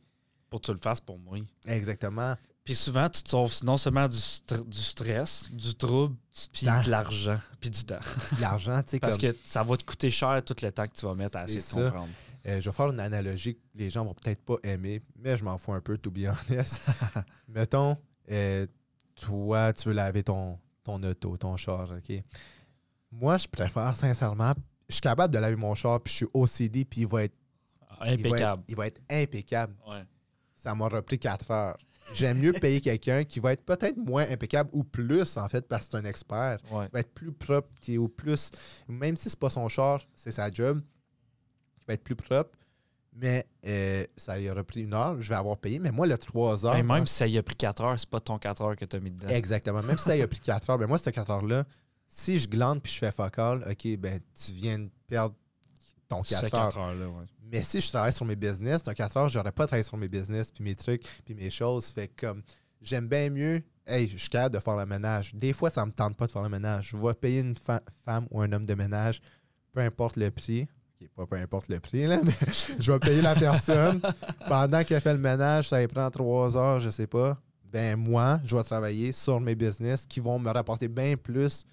Pour 0.50 0.60
que 0.60 0.66
tu 0.66 0.72
le 0.72 0.78
fasses 0.78 1.00
pour 1.00 1.18
moi. 1.18 1.38
Exactement. 1.66 2.36
Puis 2.64 2.74
souvent, 2.76 3.08
tu 3.08 3.22
te 3.22 3.28
sauves 3.28 3.52
non 3.64 3.76
seulement 3.76 4.08
du, 4.08 4.16
str- 4.16 4.64
du 4.68 4.78
stress, 4.78 5.50
du 5.52 5.74
trouble, 5.74 6.16
puis 6.52 6.66
de 6.66 6.90
l'argent, 6.90 7.38
puis 7.60 7.70
du 7.70 7.84
temps. 7.84 7.98
L'argent, 8.40 8.80
tu 8.82 8.90
sais, 8.92 8.98
Parce 9.00 9.18
comme. 9.18 9.32
que 9.32 9.36
ça 9.44 9.62
va 9.64 9.76
te 9.76 9.84
coûter 9.84 10.10
cher 10.10 10.42
tout 10.44 10.54
le 10.62 10.70
temps 10.72 10.86
que 10.86 10.94
tu 10.94 11.04
vas 11.06 11.14
mettre 11.14 11.36
à 11.36 11.44
essayer 11.44 11.58
de 11.60 11.64
ça. 11.64 11.82
comprendre. 11.90 12.08
euh, 12.46 12.60
je 12.60 12.70
vais 12.70 12.74
faire 12.74 12.88
une 12.90 13.00
analogie 13.00 13.56
que 13.56 13.60
les 13.74 13.90
gens 13.90 14.04
vont 14.04 14.14
peut-être 14.14 14.42
pas 14.44 14.56
aimer, 14.62 15.02
mais 15.16 15.36
je 15.36 15.44
m'en 15.44 15.58
fous 15.58 15.72
un 15.72 15.80
peu, 15.80 15.98
to 15.98 16.10
be 16.10 16.20
honest. 16.28 16.80
Mettons, 17.48 17.98
euh, 18.30 18.66
toi, 19.16 19.72
tu 19.72 19.88
veux 19.88 19.94
laver 19.94 20.22
ton, 20.22 20.58
ton 20.84 21.02
auto, 21.02 21.36
ton 21.36 21.56
char, 21.56 21.90
OK? 21.90 22.22
Moi, 23.10 23.38
je 23.38 23.48
préfère 23.48 23.94
sincèrement. 23.96 24.52
Je 24.88 24.94
suis 24.94 25.00
capable 25.00 25.32
de 25.32 25.38
laver 25.38 25.56
mon 25.56 25.74
char, 25.74 26.00
puis 26.00 26.12
je 26.12 26.16
suis 26.18 26.26
OCD, 26.34 26.84
puis 26.84 27.00
il 27.02 27.06
va 27.08 27.24
être 27.24 27.34
Il 27.90 28.06
va 28.06 28.12
être- 28.12 28.20
Impeccable. 28.26 28.62
Il 28.68 28.76
va 28.76 28.86
être, 28.86 29.00
impeccable. 29.10 29.74
Ouais. 29.88 30.02
Ça 30.56 30.74
m'aura 30.74 31.00
pris 31.00 31.18
4 31.18 31.50
heures. 31.50 31.78
J'aime 32.12 32.38
mieux 32.38 32.52
payer 32.52 32.80
quelqu'un 32.82 33.24
qui 33.24 33.40
va 33.40 33.52
être 33.52 33.64
peut-être 33.64 33.96
moins 33.96 34.28
impeccable 34.28 34.68
ou 34.74 34.84
plus, 34.84 35.36
en 35.38 35.48
fait, 35.48 35.66
parce 35.66 35.86
que 35.86 35.92
c'est 35.92 35.96
un 35.98 36.04
expert. 36.04 36.58
Ouais. 36.70 36.86
Il 36.86 36.90
va 36.92 37.00
être 37.00 37.14
plus 37.14 37.32
propre, 37.32 37.68
qui 37.80 37.94
est 37.94 37.98
au 37.98 38.08
plus. 38.08 38.50
Même 38.88 39.16
si 39.16 39.30
c'est 39.30 39.38
pas 39.38 39.48
son 39.48 39.68
char, 39.68 40.02
c'est 40.14 40.32
sa 40.32 40.50
job. 40.50 40.82
Il 41.80 41.84
va 41.86 41.94
être 41.94 42.02
plus 42.04 42.16
propre. 42.16 42.58
Mais 43.16 43.46
euh, 43.66 44.04
ça 44.16 44.38
y 44.40 44.50
aura 44.50 44.64
pris 44.64 44.82
une 44.82 44.92
heure. 44.94 45.20
Je 45.20 45.28
vais 45.28 45.34
avoir 45.36 45.56
payé. 45.56 45.78
Mais 45.78 45.92
moi, 45.92 46.06
le 46.06 46.18
3 46.18 46.66
heures. 46.66 46.82
Moi- 46.84 46.96
même 46.98 47.06
si 47.06 47.14
ça 47.14 47.26
y 47.28 47.38
a 47.38 47.42
pris 47.42 47.54
4 47.54 47.82
heures, 47.82 47.98
c'est 48.00 48.08
pas 48.08 48.18
ton 48.20 48.38
4 48.38 48.62
heures 48.62 48.76
que 48.76 48.84
tu 48.84 48.96
as 48.96 49.00
mis 49.00 49.10
dedans. 49.12 49.28
Exactement. 49.28 49.82
Même 49.82 49.96
si 49.98 50.04
ça 50.04 50.16
y 50.16 50.22
a 50.22 50.26
pris 50.28 50.40
4 50.40 50.68
heures, 50.70 50.78
ben 50.78 50.86
moi, 50.88 50.98
ces 50.98 51.12
4 51.12 51.30
heures-là, 51.30 51.64
si 52.08 52.38
je 52.40 52.48
glande 52.48 52.82
puis 52.82 52.92
je 52.92 52.98
fais 52.98 53.12
fuck 53.12 53.38
all, 53.38 53.64
OK, 53.70 53.96
ben 53.98 54.20
tu 54.34 54.52
viens 54.52 54.80
de 54.80 54.90
perdre 55.06 55.34
ton 56.08 56.24
C'est 56.24 56.34
4 56.34 56.50
4 56.50 56.78
heures. 56.78 56.84
heures, 56.88 56.94
là, 56.94 57.08
ouais. 57.08 57.24
Mais 57.52 57.62
si 57.62 57.80
je 57.80 57.88
travaille 57.88 58.12
sur 58.12 58.24
mes 58.26 58.34
business, 58.36 58.82
dans 58.82 58.92
4 58.92 59.16
heures, 59.16 59.28
j'aurais 59.28 59.52
pas 59.52 59.66
travaillé 59.66 59.84
sur 59.84 59.96
mes 59.96 60.08
business, 60.08 60.50
puis 60.50 60.64
mes 60.64 60.74
trucs, 60.74 61.04
puis 61.24 61.34
mes 61.34 61.50
choses. 61.50 61.86
Fait 61.86 62.08
comme 62.08 62.42
j'aime 62.82 63.06
bien 63.06 63.30
mieux, 63.30 63.62
hey, 63.86 64.08
je 64.08 64.16
suis 64.18 64.28
capable 64.28 64.56
de 64.56 64.60
faire 64.60 64.76
le 64.76 64.86
ménage. 64.86 65.32
Des 65.36 65.52
fois, 65.52 65.70
ça 65.70 65.86
me 65.86 65.92
tente 65.92 66.16
pas 66.16 66.26
de 66.26 66.32
faire 66.32 66.42
le 66.42 66.48
ménage. 66.48 66.88
Je 66.90 66.96
vais 66.96 67.14
payer 67.14 67.40
une 67.40 67.54
femme 68.04 68.26
ou 68.32 68.40
un 68.40 68.50
homme 68.52 68.66
de 68.66 68.74
ménage, 68.74 69.20
peu 69.72 69.80
importe 69.80 70.16
le 70.16 70.30
prix. 70.32 70.66
Pas 71.16 71.26
peu 71.26 71.36
importe 71.36 71.68
le 71.68 71.80
prix, 71.80 72.06
là, 72.06 72.20
mais 72.24 72.32
je 72.78 72.92
vais 72.92 72.98
payer 72.98 73.22
la 73.22 73.34
personne. 73.34 74.00
Pendant 74.48 74.84
qu'elle 74.84 75.00
fait 75.00 75.12
le 75.12 75.18
ménage, 75.18 75.68
ça 75.68 75.80
lui 75.80 75.88
prend 75.88 76.10
3 76.10 76.56
heures, 76.56 76.80
je 76.80 76.90
sais 76.90 77.06
pas. 77.06 77.38
Ben 77.72 77.96
moi, 77.96 78.40
je 78.44 78.56
vais 78.56 78.62
travailler 78.62 79.12
sur 79.12 79.40
mes 79.40 79.54
business 79.54 80.06
qui 80.06 80.20
vont 80.20 80.38
me 80.38 80.50
rapporter 80.50 80.88
bien 80.88 81.16
plus 81.16 81.64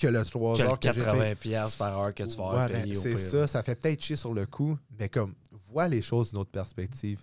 que 0.00 0.06
le 0.06 0.24
3 0.24 0.56
Que 0.56 0.62
heures 0.62 0.78
que 0.78 0.92
j'ai 0.92 1.00
payé. 1.00 1.04
80 1.06 1.34
piastres 1.36 1.78
par 1.78 1.98
heure 1.98 2.14
que 2.14 2.22
tu 2.22 2.36
vas 2.36 2.68
c'est 2.94 3.18
ça, 3.18 3.46
ça 3.46 3.62
fait 3.62 3.74
peut-être 3.74 4.02
chier 4.02 4.16
sur 4.16 4.34
le 4.34 4.46
coup, 4.46 4.78
mais 4.98 5.08
comme, 5.08 5.34
vois 5.72 5.88
les 5.88 6.02
choses 6.02 6.30
d'une 6.30 6.40
autre 6.40 6.50
perspective. 6.50 7.22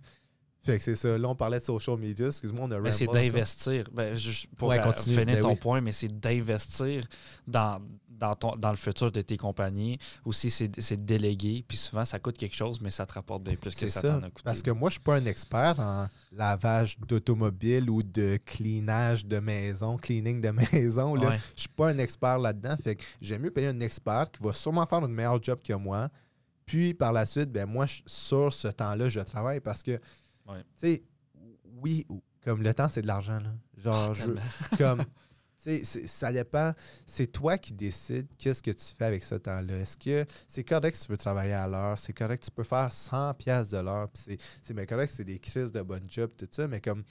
Fait 0.65 0.79
que 0.79 0.83
c'est 0.83 0.95
ça. 0.95 1.15
Là, 1.15 1.29
on 1.29 1.35
parlait 1.35 1.59
de 1.59 1.63
social 1.63 1.95
media. 1.95 2.25
Excuse-moi, 2.25 2.65
on 2.67 2.71
a 2.71 2.79
Mais 2.79 2.89
c'est 2.89 3.05
d'investir. 3.05 3.87
Ben, 3.93 4.17
pour 4.57 4.69
Ouais, 4.69 4.79
euh, 4.79 4.83
continue. 4.83 5.15
finir 5.15 5.35
Ben 5.35 5.39
ton 5.39 5.49
oui. 5.51 5.55
point, 5.57 5.79
mais 5.79 5.91
c'est 5.91 6.07
d'investir 6.19 7.05
dans, 7.45 7.79
dans, 8.17 8.33
ton, 8.35 8.55
dans 8.55 8.69
le 8.71 8.75
futur 8.77 9.11
de 9.11 9.21
tes 9.21 9.37
compagnies. 9.37 9.97
Aussi, 10.23 10.49
c'est 10.49 11.05
déléguer. 11.05 11.63
Puis 11.67 11.77
souvent, 11.77 12.05
ça 12.05 12.19
coûte 12.19 12.37
quelque 12.37 12.55
chose, 12.55 12.79
mais 12.81 12.91
ça 12.91 13.05
te 13.05 13.13
rapporte 13.13 13.43
bien 13.43 13.55
plus 13.55 13.73
que 13.75 13.87
ça, 13.87 14.01
ça. 14.01 14.09
t'en 14.09 14.17
a 14.23 14.29
coûté. 14.29 14.41
Parce 14.43 14.61
que 14.61 14.71
moi, 14.71 14.89
je 14.89 14.93
suis 14.95 15.01
pas 15.03 15.15
un 15.17 15.25
expert 15.25 15.79
en 15.79 16.07
lavage 16.31 16.97
d'automobile 16.99 17.89
ou 17.89 18.01
de 18.01 18.37
cleanage 18.45 19.25
de 19.25 19.39
maison, 19.39 19.97
cleaning 19.97 20.41
de 20.41 20.49
maison. 20.73 21.15
là. 21.15 21.29
Ouais. 21.29 21.39
Je 21.55 21.61
suis 21.61 21.69
pas 21.69 21.89
un 21.89 21.97
expert 21.97 22.37
là-dedans. 22.39 22.75
Fait 22.81 22.95
que 22.95 23.03
j'aime 23.21 23.41
mieux 23.43 23.51
payer 23.51 23.67
un 23.67 23.79
expert 23.79 24.29
qui 24.31 24.41
va 24.43 24.53
sûrement 24.53 24.85
faire 24.85 24.99
un 25.03 25.07
meilleur 25.07 25.41
job 25.43 25.59
que 25.63 25.73
moi. 25.73 26.09
Puis 26.65 26.93
par 26.93 27.13
la 27.13 27.25
suite, 27.25 27.51
ben 27.51 27.65
moi, 27.67 27.85
sur 28.05 28.51
ce 28.51 28.67
temps-là, 28.69 29.07
je 29.09 29.19
travaille 29.19 29.59
parce 29.59 29.83
que, 29.83 29.99
Ouais. 30.47 30.59
tu 30.79 30.87
sais, 30.87 31.03
oui, 31.81 32.07
comme 32.43 32.61
le 32.63 32.73
temps, 32.73 32.89
c'est 32.89 33.01
de 33.01 33.07
l'argent. 33.07 33.39
Genre, 33.77 34.13
je- 34.13 34.21
Tellement. 34.23 34.41
comme, 34.77 35.03
sais, 35.69 35.83
c'est- 35.85 36.07
ça 36.07 36.31
dépend. 36.31 36.73
C'est 37.05 37.27
toi 37.31 37.57
qui 37.57 37.73
décides 37.73 38.27
qu'est-ce 38.37 38.61
que 38.63 38.71
tu 38.71 38.85
fais 38.97 39.05
avec 39.05 39.23
ce 39.23 39.35
temps-là. 39.35 39.77
Est-ce 39.77 39.97
que 39.97 40.25
c'est 40.47 40.63
correct 40.63 40.95
si 40.95 41.05
tu 41.05 41.11
veux 41.11 41.17
travailler 41.17 41.53
à 41.53 41.67
l'heure? 41.67 41.97
C'est 41.99 42.13
correct, 42.13 42.43
tu 42.43 42.51
peux 42.51 42.63
faire 42.63 42.91
100 42.91 43.33
pièces 43.33 43.69
de 43.71 43.77
l'heure. 43.77 44.09
C'est 44.13 44.37
correct, 44.87 45.11
c'est 45.15 45.23
des 45.25 45.39
crises 45.39 45.71
de 45.71 45.81
bonne 45.81 46.07
job, 46.09 46.31
tout 46.37 46.47
ça, 46.51 46.67
mais 46.67 46.79
comme, 46.81 47.03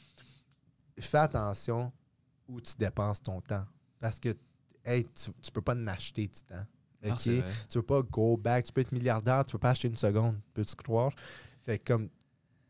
fais 0.99 1.19
attention 1.19 1.93
où 2.49 2.61
tu 2.61 2.75
dépenses 2.79 3.23
ton 3.23 3.41
temps. 3.41 3.65
Parce 4.01 4.21
que, 4.21 4.35
hey, 4.85 5.05
tu, 5.05 5.31
tu 5.43 5.51
peux 5.51 5.63
pas 5.63 5.75
en 5.75 5.87
acheter 5.87 6.27
du 6.29 6.43
temps. 6.43 6.65
OK? 7.07 7.11
vrai. 7.41 7.53
tu 7.69 7.79
peux 7.79 7.83
pas 7.83 8.03
go 8.03 8.37
back, 8.37 8.65
tu 8.65 8.73
peux 8.73 8.81
être 8.81 8.93
milliardaire, 8.93 9.45
tu 9.45 9.53
peux 9.53 9.59
pas 9.59 9.71
acheter 9.71 9.89
une 9.89 9.97
seconde, 9.97 10.39
peux-tu 10.55 10.75
croire? 10.75 11.13
Fait 11.67 11.79
que 11.79 11.93
comme 11.93 12.09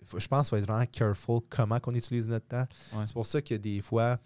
faut- 0.05 0.18
je 0.18 0.26
pense 0.28 0.49
qu'il 0.49 0.59
faut 0.59 0.62
être 0.62 0.68
vraiment 0.68 0.87
careful 0.87 1.41
comment 1.49 1.78
on 1.87 1.95
utilise 1.95 2.28
notre 2.28 2.47
temps. 2.47 2.66
Ouais. 2.95 3.07
C'est 3.07 3.12
pour 3.14 3.26
ça 3.26 3.41
que 3.41 3.55
des 3.55 3.80
fois, 3.80 4.18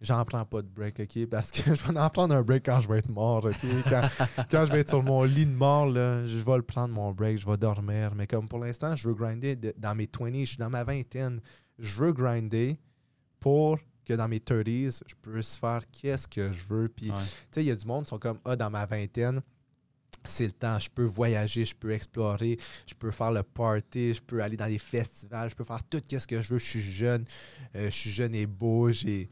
j'en 0.00 0.24
prends 0.24 0.44
pas 0.44 0.62
de 0.62 0.68
break, 0.68 1.00
OK? 1.00 1.26
Parce 1.26 1.50
que 1.50 1.62
je 1.74 1.92
vais 1.92 1.98
en 1.98 2.08
prendre 2.10 2.34
un 2.34 2.42
break 2.42 2.64
quand 2.66 2.80
je 2.80 2.88
vais 2.88 2.98
être 2.98 3.08
mort, 3.08 3.44
OK? 3.44 3.56
Quand, 3.88 4.02
quand 4.50 4.66
je 4.66 4.72
vais 4.72 4.80
être 4.80 4.90
sur 4.90 5.02
mon 5.02 5.22
lit 5.24 5.46
de 5.46 5.52
mort, 5.54 5.86
là, 5.86 6.24
je 6.24 6.36
vais 6.36 6.56
le 6.56 6.62
prendre 6.62 6.94
mon 6.94 7.12
break, 7.12 7.38
je 7.38 7.46
vais 7.46 7.56
dormir. 7.56 8.14
Mais 8.14 8.26
comme 8.26 8.48
pour 8.48 8.58
l'instant, 8.60 8.94
je 8.96 9.08
veux 9.08 9.14
grinder 9.14 9.56
de- 9.56 9.74
dans 9.76 9.94
mes 9.94 10.06
20s, 10.06 10.40
je 10.40 10.44
suis 10.46 10.56
dans 10.56 10.70
ma 10.70 10.84
vingtaine. 10.84 11.40
Je 11.78 11.94
veux 12.02 12.12
grinder 12.12 12.78
pour 13.40 13.78
que 14.04 14.14
dans 14.14 14.28
mes 14.28 14.38
30s, 14.40 15.02
je 15.06 15.14
puisse 15.20 15.56
faire 15.56 15.82
qu'est-ce 15.92 16.26
que 16.26 16.50
je 16.52 16.64
veux. 16.64 16.88
Puis 16.88 17.10
Ouais. 17.10 17.16
tu 17.18 17.24
sais, 17.52 17.64
il 17.64 17.66
y 17.66 17.70
a 17.70 17.76
du 17.76 17.86
monde 17.86 18.04
qui 18.04 18.08
sont 18.10 18.18
comme 18.18 18.38
Ah, 18.44 18.56
dans 18.56 18.70
ma 18.70 18.86
vingtaine, 18.86 19.42
c'est 20.24 20.46
le 20.46 20.52
temps, 20.52 20.78
je 20.78 20.88
peux 20.90 21.04
voyager, 21.04 21.64
je 21.64 21.74
peux 21.76 21.90
explorer, 21.92 22.56
je 22.86 22.94
peux 22.94 23.10
faire 23.10 23.30
le 23.30 23.42
party, 23.42 24.14
je 24.14 24.20
peux 24.22 24.42
aller 24.42 24.56
dans 24.56 24.66
des 24.66 24.78
festivals, 24.78 25.48
je 25.50 25.54
peux 25.54 25.64
faire 25.64 25.82
tout 25.84 26.00
ce 26.08 26.26
que 26.26 26.42
je 26.42 26.54
veux. 26.54 26.58
Je 26.58 26.66
suis 26.70 26.82
jeune, 26.82 27.24
euh, 27.76 27.86
je 27.86 27.94
suis 27.94 28.10
jeune 28.10 28.34
et 28.34 28.46
beau, 28.46 28.90
j'ai 28.90 29.30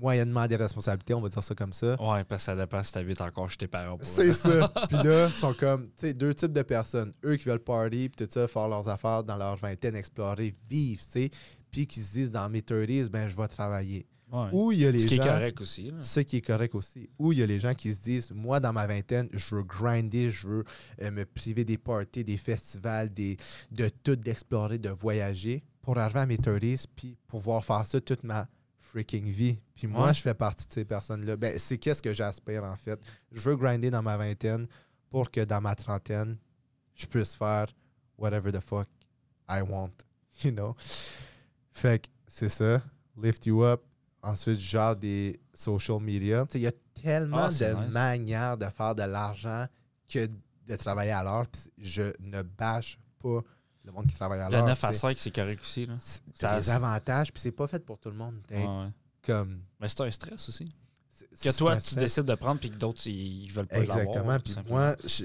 moyennement 0.00 0.46
des 0.46 0.56
responsabilités, 0.56 1.14
on 1.14 1.20
va 1.20 1.28
dire 1.28 1.42
ça 1.42 1.54
comme 1.54 1.72
ça. 1.72 2.00
Ouais, 2.00 2.24
parce 2.24 2.42
que 2.42 2.46
ça 2.46 2.56
dépend 2.56 2.82
si 2.82 2.92
t'habites 2.92 3.20
encore 3.20 3.50
chez 3.50 3.56
tes 3.58 3.68
parents. 3.68 3.98
C'est 4.00 4.32
ça. 4.32 4.68
Puis 4.88 4.96
là, 5.02 5.28
ils 5.28 5.34
sont 5.34 5.54
comme, 5.54 5.86
tu 5.86 6.08
sais, 6.08 6.14
deux 6.14 6.34
types 6.34 6.52
de 6.52 6.62
personnes. 6.62 7.12
Eux 7.24 7.36
qui 7.36 7.48
veulent 7.48 7.58
party, 7.60 8.08
puis 8.08 8.26
tout 8.26 8.32
ça, 8.32 8.46
faire 8.48 8.68
leurs 8.68 8.88
affaires 8.88 9.24
dans 9.24 9.36
leur 9.36 9.56
vingtaine, 9.56 9.96
explorer, 9.96 10.52
vivre, 10.68 11.00
tu 11.02 11.08
sais. 11.08 11.30
Puis 11.70 11.86
qui 11.86 12.00
se 12.00 12.12
disent, 12.12 12.30
dans 12.30 12.48
mes 12.48 12.60
30s, 12.60 13.08
ben, 13.08 13.28
je 13.28 13.36
vais 13.36 13.48
travailler. 13.48 14.06
Ouais. 14.32 14.48
Ou 14.52 14.72
il 14.72 14.80
y 14.80 14.86
a 14.86 14.90
les 14.90 15.00
Ce 15.00 15.06
qui 15.06 15.16
gens... 15.16 15.22
est 15.22 15.26
correct 15.26 15.60
aussi. 15.60 15.90
là. 15.90 15.96
Ce 16.00 16.20
qui 16.20 16.36
est 16.38 16.40
correct 16.40 16.74
aussi. 16.74 17.08
Ou 17.18 17.32
il 17.32 17.38
y 17.38 17.42
a 17.42 17.46
les 17.46 17.60
gens 17.60 17.74
qui 17.74 17.92
se 17.92 18.00
disent, 18.00 18.32
moi, 18.32 18.58
dans 18.58 18.72
ma 18.72 18.86
vingtaine, 18.86 19.28
je 19.32 19.54
veux 19.54 19.62
grinder, 19.62 20.30
je 20.30 20.48
veux 20.48 20.64
euh, 21.02 21.10
me 21.10 21.24
priver 21.24 21.64
des 21.64 21.78
parties, 21.78 22.24
des 22.24 22.36
festivals, 22.36 23.10
des, 23.10 23.36
de 23.70 23.88
tout, 24.02 24.16
d'explorer, 24.16 24.78
de 24.78 24.90
voyager 24.90 25.62
pour 25.82 25.98
arriver 25.98 26.20
à 26.20 26.26
mes 26.26 26.36
30s, 26.36 26.86
puis 26.96 27.16
pouvoir 27.28 27.64
faire 27.64 27.86
ça 27.86 28.00
toute 28.00 28.24
ma 28.24 28.48
freaking 28.94 29.26
vie. 29.28 29.58
Puis 29.74 29.88
moi, 29.88 30.06
Ouais. 30.06 30.14
je 30.14 30.20
fais 30.22 30.34
partie 30.34 30.68
de 30.68 30.72
ces 30.72 30.84
personnes-là. 30.84 31.36
Ben, 31.36 31.58
c'est 31.58 31.78
qu'est-ce 31.78 32.00
que 32.00 32.12
j'aspire, 32.12 32.62
en 32.62 32.76
fait? 32.76 33.00
Je 33.32 33.40
veux 33.40 33.56
grinder 33.56 33.90
dans 33.90 34.02
ma 34.02 34.16
vingtaine 34.16 34.68
pour 35.10 35.32
que 35.32 35.40
dans 35.44 35.60
ma 35.60 35.74
trentaine, 35.74 36.36
je 36.94 37.04
puisse 37.06 37.34
faire 37.34 37.66
whatever 38.16 38.52
the 38.52 38.60
fuck 38.60 38.86
I 39.48 39.62
want. 39.62 39.90
You 40.44 40.52
know? 40.52 40.76
Fait 41.72 41.98
que 42.04 42.08
c'est 42.28 42.48
ça. 42.48 42.82
Lift 43.20 43.46
you 43.46 43.64
up. 43.64 43.82
Ensuite, 44.22 44.58
genre 44.60 44.94
des 44.96 45.38
social 45.52 46.00
media. 46.00 46.46
Il 46.54 46.60
y 46.62 46.66
a 46.68 46.72
tellement 47.02 47.44
Ah, 47.46 47.48
de 47.50 47.84
nice. 47.84 47.92
manières 47.92 48.56
de 48.56 48.66
faire 48.66 48.94
de 48.94 49.02
l'argent 49.02 49.66
que 50.08 50.28
de 50.66 50.76
travailler 50.76 51.10
à 51.12 51.22
l'heure. 51.24 51.44
Je 51.78 52.12
ne 52.20 52.42
bâche 52.42 52.98
pas 53.20 53.40
le 53.84 53.92
monde 53.92 54.06
qui 54.06 54.14
travaille 54.14 54.40
à 54.40 54.48
Le 54.48 54.56
l'heure. 54.56 54.66
9 54.66 54.84
à 54.84 54.88
tu 54.88 54.94
sais. 54.94 55.00
5, 55.00 55.18
c'est 55.18 55.30
correct 55.34 55.60
aussi. 55.62 55.86
Là. 55.86 55.94
T'as 56.38 56.60
des 56.60 56.70
avantages, 56.70 57.32
puis 57.32 57.40
c'est 57.40 57.52
pas 57.52 57.66
fait 57.66 57.84
pour 57.84 57.98
tout 57.98 58.10
le 58.10 58.16
monde. 58.16 58.36
T'es 58.46 58.56
Ouais, 58.56 58.66
ouais. 58.66 58.88
comme. 59.22 59.60
Mais 59.80 59.88
c'est 59.88 60.00
un 60.00 60.10
stress 60.10 60.48
aussi. 60.48 60.66
Que 61.42 61.56
toi, 61.56 61.76
tu 61.76 61.82
stress. 61.82 61.96
décides 61.96 62.24
de 62.24 62.34
prendre 62.34 62.60
puis 62.60 62.70
que 62.70 62.76
d'autres, 62.76 63.06
ils 63.06 63.48
veulent 63.50 63.66
pas 63.66 63.78
l'avoir. 63.78 63.98
Exactement. 63.98 64.38
Puis 64.40 64.54
moi, 64.68 64.96
je, 65.04 65.24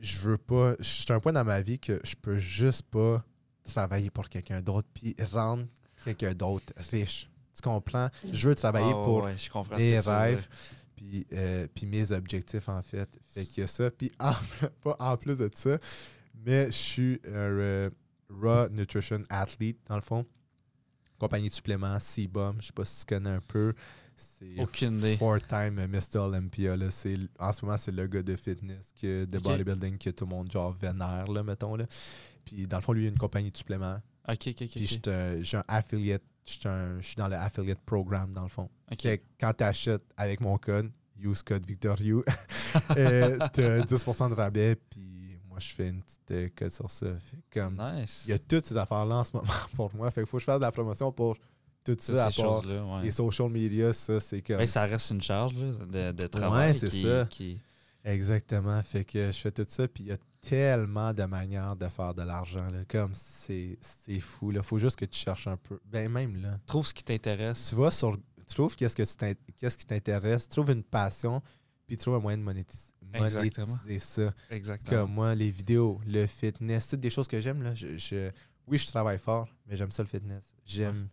je 0.00 0.18
veux 0.18 0.36
pas. 0.38 0.74
Je 0.78 0.84
suis 0.84 1.12
un 1.12 1.20
point 1.20 1.32
dans 1.32 1.44
ma 1.44 1.60
vie 1.62 1.78
que 1.78 2.00
je 2.04 2.14
peux 2.16 2.38
juste 2.38 2.82
pas 2.82 3.24
travailler 3.64 4.10
pour 4.10 4.28
quelqu'un 4.28 4.60
d'autre 4.60 4.88
puis 4.94 5.14
rendre 5.32 5.66
quelqu'un 6.04 6.34
d'autre 6.34 6.72
riche. 6.90 7.28
Tu 7.54 7.62
comprends? 7.62 8.08
Je 8.32 8.48
veux 8.50 8.54
travailler 8.54 8.90
Ah, 8.94 9.02
pour 9.02 9.24
ouais, 9.24 9.36
je 9.38 9.76
mes 9.76 9.98
rêves 9.98 10.46
puis, 10.94 11.26
euh, 11.32 11.66
puis 11.74 11.86
mes 11.86 12.12
objectifs, 12.12 12.68
en 12.68 12.82
fait. 12.82 13.08
Fait 13.28 13.44
qu'il 13.44 13.62
y 13.62 13.64
a 13.64 13.66
ça. 13.66 13.90
Puis 13.90 14.12
en, 14.18 14.32
pas 14.82 14.96
en 14.98 15.16
plus 15.16 15.38
de 15.38 15.50
ça, 15.54 15.78
mais 16.44 16.66
je 16.66 16.76
suis 16.76 17.20
un 17.26 17.30
euh, 17.32 17.90
Raw 18.30 18.68
Nutrition 18.70 19.22
Athlete, 19.28 19.78
dans 19.86 19.96
le 19.96 20.02
fond. 20.02 20.24
Compagnie 21.18 21.48
de 21.48 21.54
suppléments, 21.54 21.98
C-Bum. 21.98 22.56
Je 22.60 22.66
sais 22.66 22.72
pas 22.72 22.84
si 22.84 23.00
tu 23.00 23.14
connais 23.14 23.30
un 23.30 23.40
peu. 23.40 23.72
C'est 24.16 25.16
four-time 25.18 25.86
Mr. 25.86 26.18
Olympia. 26.18 26.76
Là. 26.76 26.86
En 27.38 27.52
ce 27.52 27.64
moment, 27.64 27.76
c'est 27.76 27.92
le 27.92 28.06
gars 28.06 28.22
de 28.22 28.34
fitness, 28.36 28.92
que, 29.00 29.24
de 29.26 29.38
bodybuilding 29.38 29.98
que 29.98 30.10
tout 30.10 30.24
le 30.24 30.30
monde 30.30 30.50
genre 30.50 30.72
vénère, 30.72 31.26
là, 31.30 31.42
mettons. 31.42 31.76
Là. 31.76 31.86
Puis 32.44 32.66
dans 32.66 32.78
le 32.78 32.82
fond, 32.82 32.92
lui, 32.92 33.04
il 33.04 33.06
a 33.06 33.10
une 33.10 33.18
compagnie 33.18 33.50
de 33.50 33.56
suppléments. 33.56 34.00
Ok, 34.28 34.48
ok, 34.48 34.62
ok. 34.62 34.70
Puis 34.70 35.00
j'ai 35.42 35.56
un 35.56 35.64
affiliate. 35.68 36.22
Je 36.46 36.98
suis 37.00 37.16
dans 37.16 37.28
le 37.28 37.36
affiliate 37.36 37.80
programme, 37.84 38.32
dans 38.32 38.44
le 38.44 38.48
fond. 38.48 38.70
Ok. 38.90 39.02
Fait 39.02 39.18
que 39.18 39.24
quand 39.40 39.52
tu 39.52 39.64
achètes 39.64 40.04
avec 40.16 40.40
mon 40.40 40.56
code, 40.58 40.90
use 41.18 41.42
code 41.42 41.66
VictorU, 41.66 42.22
euh, 42.96 43.36
t'as 43.52 43.80
10% 43.80 44.30
de 44.30 44.34
rabais, 44.34 44.76
puis 44.76 45.15
moi, 45.56 45.60
je 45.60 45.72
fais 45.74 45.88
une 45.88 46.02
petite 46.02 46.30
euh, 46.32 46.48
code 46.54 46.70
sur 46.70 46.90
ça. 46.90 47.06
Fait 47.18 47.38
comme, 47.60 47.80
Nice. 47.96 48.24
il 48.26 48.30
y 48.30 48.34
a 48.34 48.38
toutes 48.38 48.66
ces 48.66 48.76
affaires-là 48.76 49.16
en 49.16 49.24
ce 49.24 49.30
moment 49.32 49.48
pour 49.74 49.94
moi. 49.94 50.10
Fait 50.10 50.20
qu'il 50.20 50.28
faut 50.28 50.36
que 50.36 50.42
je 50.42 50.44
fasse 50.44 50.58
de 50.58 50.64
la 50.64 50.72
promotion 50.72 51.10
pour 51.12 51.34
tout 51.36 51.42
Toutes 51.94 52.02
ça, 52.02 52.26
à 52.26 52.30
ces 52.30 52.42
part. 52.42 52.62
Ouais. 52.66 53.02
les 53.04 53.12
social 53.12 53.48
media, 53.48 53.92
ça, 53.94 54.20
c'est 54.20 54.42
comme... 54.42 54.56
Ouais, 54.58 54.66
ça 54.66 54.82
reste 54.82 55.10
une 55.12 55.22
charge 55.22 55.54
là, 55.54 56.10
de, 56.12 56.12
de 56.12 56.26
travail. 56.26 56.74
c'est 56.74 56.90
qui, 56.90 57.02
ça. 57.04 57.26
qui- 57.30 57.60
Exactement. 58.04 58.80
Fait 58.82 59.04
que 59.04 59.32
je 59.32 59.38
fais 59.38 59.50
tout 59.50 59.64
ça, 59.66 59.88
puis 59.88 60.04
il 60.04 60.06
y 60.08 60.12
a 60.12 60.18
tellement 60.40 61.12
de 61.12 61.24
manières 61.24 61.74
de 61.74 61.88
faire 61.88 62.14
de 62.14 62.22
l'argent. 62.22 62.68
Comme 62.88 63.10
c'est 63.14 63.78
c'est 63.80 64.20
fou. 64.20 64.52
Il 64.52 64.62
faut 64.62 64.78
juste 64.78 64.96
que 64.96 65.04
tu 65.06 65.18
cherches 65.18 65.48
un 65.48 65.56
peu. 65.56 65.80
Ben 65.86 66.08
même 66.10 66.40
là. 66.40 66.58
Trouve 66.66 66.86
ce 66.86 66.94
qui 66.94 67.02
t'intéresse. 67.02 67.68
Tu 67.70 67.74
vas 67.74 67.90
sur. 67.90 68.16
Tu 68.46 68.54
trouves 68.54 68.76
qu'est-ce 68.76 68.94
que 68.94 69.02
qu'est-ce 69.56 69.76
qui 69.78 69.86
t'intéresse, 69.86 70.44
tu 70.44 70.50
trouves 70.50 70.70
une 70.70 70.84
passion, 70.84 71.42
puis 71.88 71.96
tu 71.96 72.02
trouves 72.02 72.14
un 72.14 72.20
moyen 72.20 72.38
de 72.38 72.44
monétis- 72.44 72.92
Exactement. 72.95 72.95
Monétiser 73.14 73.98
ça. 73.98 74.34
Exactement. 74.50 74.90
Comme 75.02 75.12
moi, 75.12 75.34
les 75.34 75.50
vidéos, 75.50 76.00
le 76.06 76.26
fitness, 76.26 76.88
toutes 76.88 77.00
des 77.00 77.10
choses 77.10 77.28
que 77.28 77.40
j'aime. 77.40 77.62
là. 77.62 77.74
Je, 77.74 77.96
je- 77.98 78.30
oui, 78.66 78.78
je 78.78 78.86
travaille 78.86 79.18
fort, 79.18 79.48
mais 79.66 79.76
j'aime 79.76 79.90
ça 79.92 80.02
le 80.02 80.08
fitness. 80.08 80.56
J'aime 80.64 81.08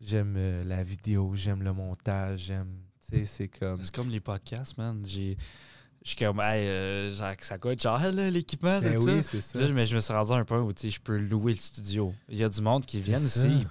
j'aime 0.00 0.34
euh, 0.36 0.62
la 0.64 0.82
vidéo, 0.84 1.32
j'aime 1.34 1.62
le 1.62 1.72
montage, 1.72 2.40
j'aime. 2.40 2.72
Tu 3.10 3.18
sais, 3.18 3.24
c'est 3.24 3.48
comme. 3.48 3.82
C'est 3.82 3.94
comme 3.94 4.10
les 4.10 4.20
podcasts, 4.20 4.76
man. 4.78 5.02
J'ai. 5.04 5.36
Je 6.04 6.10
suis 6.10 6.16
comme, 6.24 6.40
hey, 6.40 6.66
euh, 6.68 7.10
genre, 7.10 7.34
ça 7.40 7.58
coûte 7.58 7.82
là, 7.84 8.30
l'équipement, 8.30 8.78
Ben 8.80 8.96
oui, 8.98 9.16
ça. 9.16 9.22
c'est 9.24 9.40
ça. 9.40 9.58
Là, 9.58 9.68
mais 9.72 9.84
je 9.84 9.94
me 9.96 10.00
suis 10.00 10.14
rendu 10.14 10.32
à 10.32 10.36
un 10.36 10.44
point 10.44 10.60
où 10.60 10.70
je 10.72 10.98
peux 11.00 11.18
louer 11.18 11.52
le 11.52 11.58
studio. 11.58 12.14
Il 12.28 12.38
y 12.38 12.44
a 12.44 12.48
du 12.48 12.62
monde 12.62 12.86
qui 12.86 13.00
vient 13.00 13.18
ici, 13.18 13.66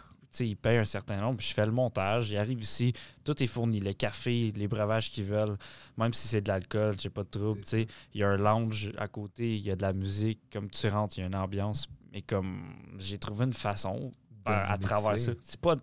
ils 0.46 0.56
payent 0.58 0.78
un 0.78 0.84
certain 0.86 1.18
nombre, 1.18 1.38
puis 1.38 1.48
je 1.48 1.54
fais 1.54 1.66
le 1.66 1.72
montage, 1.72 2.30
ils 2.32 2.38
arrivent 2.38 2.62
ici, 2.62 2.94
tout 3.24 3.42
est 3.42 3.48
fourni, 3.48 3.80
le 3.80 3.94
café, 3.94 4.52
les 4.56 4.68
breuvages 4.68 5.10
qu'ils 5.10 5.24
veulent, 5.26 5.58
même 5.98 6.14
si 6.14 6.28
c'est 6.28 6.42
de 6.42 6.48
l'alcool, 6.50 6.96
j'ai 7.00 7.10
pas 7.10 7.24
de 7.24 7.30
trouble. 7.30 7.62
Il 7.74 7.88
y 8.20 8.24
a 8.24 8.30
un 8.30 8.38
lounge 8.38 8.92
à 8.98 9.08
côté, 9.08 9.56
il 9.56 9.62
y 9.64 9.72
a 9.72 9.76
de 9.76 9.82
la 9.82 9.94
musique, 9.94 10.40
comme 10.52 10.70
tu 10.70 10.88
rentres, 10.88 11.18
il 11.18 11.22
y 11.22 11.24
a 11.24 11.28
une 11.28 11.36
ambiance, 11.36 11.88
mais 12.12 12.22
comme 12.22 12.74
j'ai 12.98 13.18
trouvé 13.18 13.46
une 13.46 13.54
façon 13.54 14.12
De 14.46 14.52
à, 14.52 14.72
à 14.74 14.78
travers 14.78 15.18
ça. 15.20 15.32
C'est 15.44 15.60
pas 15.60 15.76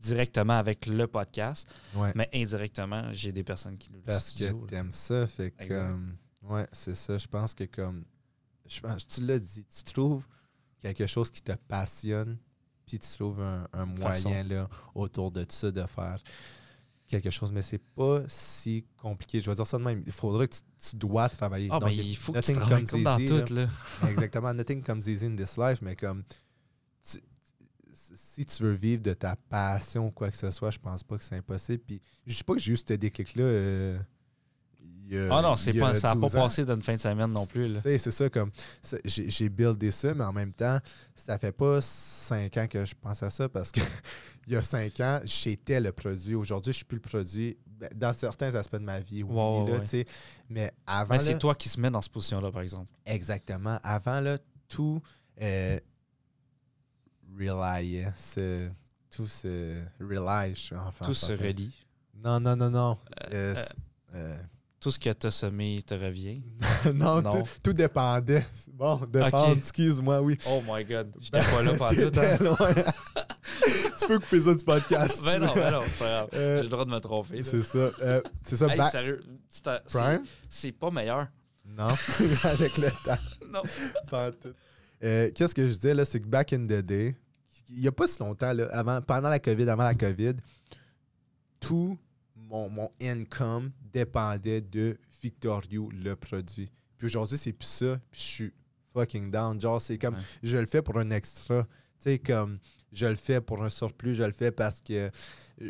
directement 0.00 0.54
avec 0.58 0.86
le 0.86 1.06
podcast, 1.06 1.68
Ouais. 1.94 2.12
mais 2.14 2.28
indirectement, 2.34 3.12
j'ai 3.12 3.32
des 3.32 3.44
personnes 3.44 3.76
qui 3.78 3.90
le 3.92 4.00
Parce 4.00 4.30
studio. 4.30 4.58
que 4.60 4.70
t'aimes 4.70 4.92
ça. 4.92 5.26
Fait 5.26 5.50
que, 5.52 5.62
Exact. 5.62 5.76
comme, 5.88 6.16
ouais, 6.42 6.66
c'est 6.72 6.94
ça. 6.96 7.16
Je 7.18 7.26
pense 7.26 7.54
que 7.54 7.64
comme. 7.64 8.04
Je 8.68 8.80
pense, 8.80 9.06
tu 9.06 9.20
l'as 9.22 9.38
dit, 9.38 9.64
tu 9.64 9.82
trouves 9.92 10.26
quelque 10.80 11.06
chose 11.06 11.30
qui 11.30 11.42
te 11.42 11.52
passionne, 11.52 12.38
puis 12.86 12.98
tu 12.98 13.08
trouves 13.08 13.40
un, 13.40 13.86
moyen 13.86 14.44
là, 14.44 14.68
autour 14.94 15.30
de 15.30 15.44
ça 15.48 15.70
de 15.70 15.84
faire 15.86 16.22
quelque 17.08 17.30
chose. 17.30 17.52
Mais 17.52 17.62
c'est 17.62 17.78
pas 17.78 18.22
si 18.28 18.84
compliqué. 19.00 19.40
Je 19.40 19.50
vais 19.50 19.56
dire 19.56 19.66
ça 19.66 19.78
de 19.78 19.84
même. 19.84 20.02
Il 20.04 20.12
faudrait 20.12 20.48
que 20.48 20.54
tu, 20.54 20.62
tu 20.90 20.96
dois 20.96 21.28
travailler. 21.28 21.68
Ah, 21.70 21.78
Donc, 21.78 21.90
ben, 21.90 21.98
il 21.98 22.16
faut 22.16 22.32
que 22.32 22.40
tu 22.40 22.52
travailles 22.52 22.84
comme 22.84 23.02
dans 23.02 23.18
easy, 23.18 23.26
là. 23.26 23.42
tout, 23.42 23.54
là. 23.54 23.68
Exactement. 24.08 24.54
Nothing 24.54 24.82
comes 24.82 25.02
easy 25.06 25.26
in 25.26 25.36
this 25.36 25.56
life, 25.56 25.80
mais 25.82 25.96
comme. 25.96 26.24
tu- 26.24 27.18
si 28.14 28.44
tu 28.44 28.62
veux 28.62 28.72
vivre 28.72 29.02
de 29.02 29.14
ta 29.14 29.36
passion 29.36 30.08
ou 30.08 30.10
quoi 30.10 30.30
que 30.30 30.36
ce 30.36 30.50
soit, 30.50 30.70
je 30.70 30.78
pense 30.78 31.02
pas 31.02 31.16
que 31.16 31.24
c'est 31.24 31.36
impossible. 31.36 31.82
Puis 31.86 32.00
je 32.26 32.36
dis 32.36 32.44
pas 32.44 32.54
que 32.54 32.60
j'ai 32.60 32.72
eu 32.72 32.76
ce 32.76 32.92
déclic-là 32.92 33.44
euh, 33.44 33.98
Ah 35.30 35.42
non, 35.42 35.56
c'est 35.56 35.72
pas, 35.74 35.94
ça 35.96 36.08
n'a 36.08 36.14
pas 36.14 36.20
12 36.20 36.36
ans. 36.36 36.40
passé 36.42 36.64
d'une 36.64 36.82
fin 36.82 36.94
de 36.94 37.00
semaine 37.00 37.30
non 37.32 37.46
plus. 37.46 37.78
c'est 37.82 37.98
ça, 38.10 38.30
comme. 38.30 38.50
J'ai 39.04 39.28
j'ai 39.30 39.48
buildé 39.48 39.90
ça, 39.90 40.14
mais 40.14 40.24
en 40.24 40.32
même 40.32 40.52
temps, 40.52 40.78
ça 41.14 41.38
fait 41.38 41.52
pas 41.52 41.80
cinq 41.80 42.56
ans 42.56 42.66
que 42.66 42.84
je 42.84 42.94
pense 43.00 43.22
à 43.22 43.30
ça 43.30 43.48
parce 43.48 43.70
que 43.72 43.80
il 44.46 44.52
y 44.52 44.56
a 44.56 44.62
cinq 44.62 45.00
ans, 45.00 45.20
j'étais 45.24 45.80
le 45.80 45.92
produit. 45.92 46.34
Aujourd'hui, 46.34 46.72
je 46.72 46.76
suis 46.78 46.84
plus 46.84 46.96
le 46.96 47.02
produit. 47.02 47.56
Ben, 47.66 47.90
Dans 47.94 48.12
certains 48.12 48.54
aspects 48.54 48.76
de 48.76 48.84
ma 48.84 49.00
vie, 49.00 49.22
oui, 49.22 49.34
là, 49.34 49.78
ouais. 49.78 50.04
Mais 50.48 50.72
avant. 50.86 51.18
C'est 51.18 51.38
toi 51.38 51.54
qui 51.54 51.68
se 51.68 51.78
mets 51.80 51.90
dans 51.90 52.00
cette 52.00 52.12
position-là, 52.12 52.50
par 52.52 52.62
exemple. 52.62 52.90
Exactement. 53.04 53.78
Avant, 53.82 54.20
là, 54.20 54.38
tout 54.68 55.02
euh, 55.40 55.78
se- 58.16 58.68
tout 59.10 59.26
se 59.26 59.76
rely, 60.00 60.54
je 60.54 60.60
suis 60.60 60.76
en 60.76 60.90
Tout 61.04 61.14
se 61.14 61.32
relie. 61.32 61.74
Non, 62.22 62.40
non, 62.40 62.56
non, 62.56 62.70
non. 62.70 62.98
Euh, 63.32 63.54
Euh, 63.56 63.64
euh, 64.14 64.36
Tout 64.82 64.90
ce 64.90 64.98
que 64.98 65.10
tu 65.12 65.28
as 65.28 65.30
semé 65.30 65.80
te 65.86 65.94
revient. 65.94 66.42
non, 66.94 67.22
Non. 67.22 67.30
Tout, 67.30 67.48
tout 67.62 67.72
dépendait. 67.72 68.44
Bon, 68.72 68.96
dépendre, 69.06 69.50
Ok. 69.52 69.56
excuse-moi, 69.58 70.20
oui. 70.20 70.36
Oh 70.48 70.60
my 70.68 70.84
god. 70.84 71.12
J'étais 71.20 71.38
pas 71.38 71.62
là 71.62 71.72
pendant 71.78 72.10
tout. 72.10 72.18
Hein? 72.20 72.36
loin. 72.40 72.74
tu 74.00 74.06
peux 74.08 74.18
couper 74.18 74.42
ça 74.42 74.54
du 74.56 74.64
podcast. 74.64 75.20
Ben 75.24 75.38
non, 75.38 75.54
ben 75.54 75.70
non, 75.70 75.80
c'est 75.84 75.98
pas 76.00 76.04
grave. 76.10 76.28
Euh, 76.34 76.56
J'ai 76.56 76.62
le 76.64 76.68
droit 76.68 76.84
de 76.84 76.90
me 76.90 76.98
tromper. 76.98 77.42
C'est 77.44 77.62
ça. 77.62 77.78
Euh, 77.78 78.20
c'est 78.42 78.56
ça, 78.56 78.66
Hey, 78.66 78.76
back- 78.76 78.90
sérieux, 78.90 79.22
c'est 80.48 80.72
pas 80.72 80.90
meilleur. 80.90 81.28
Non, 81.64 81.94
avec 82.42 82.76
le 82.76 82.90
temps. 83.04 83.22
Non. 83.52 83.62
Euh, 85.04 85.30
Qu'est-ce 85.32 85.54
que 85.54 85.68
je 85.68 85.74
disais, 85.74 85.94
là, 85.94 86.04
c'est 86.04 86.18
que 86.20 86.26
back 86.26 86.52
in 86.52 86.64
the 86.66 86.82
day, 86.82 87.16
il 87.70 87.80
n'y 87.82 87.86
a 87.86 87.92
pas 87.92 88.08
si 88.08 88.18
longtemps, 88.18 88.52
là, 88.52 88.66
avant, 88.72 89.00
pendant 89.00 89.28
la 89.28 89.38
COVID, 89.38 89.68
avant 89.70 89.84
la 89.84 89.94
COVID, 89.94 90.34
tout 91.60 91.96
mon, 92.36 92.68
mon 92.68 92.90
income 93.00 93.70
dépendait 93.92 94.60
de 94.60 94.96
Victorio, 95.22 95.88
le 95.92 96.14
produit. 96.16 96.70
Puis 96.98 97.06
aujourd'hui, 97.06 97.36
c'est 97.38 97.52
plus 97.52 97.66
ça. 97.66 97.98
Puis 98.10 98.20
je 98.20 98.26
suis 98.26 98.52
fucking 98.92 99.30
down. 99.30 99.60
Genre, 99.60 99.80
c'est 99.80 99.98
comme, 99.98 100.14
Ouais. 100.14 100.20
je 100.42 100.56
le 100.58 100.66
fais 100.66 100.82
pour 100.82 100.98
un 100.98 101.10
extra. 101.10 101.64
Tu 101.64 101.68
sais, 102.10 102.18
comme, 102.18 102.58
je 102.92 103.06
le 103.06 103.14
fais 103.16 103.40
pour 103.40 103.62
un 103.62 103.70
surplus, 103.70 104.14
je 104.14 104.22
le 104.24 104.32
fais 104.32 104.50
parce 104.52 104.80
que 104.80 104.92
euh, 104.94 105.10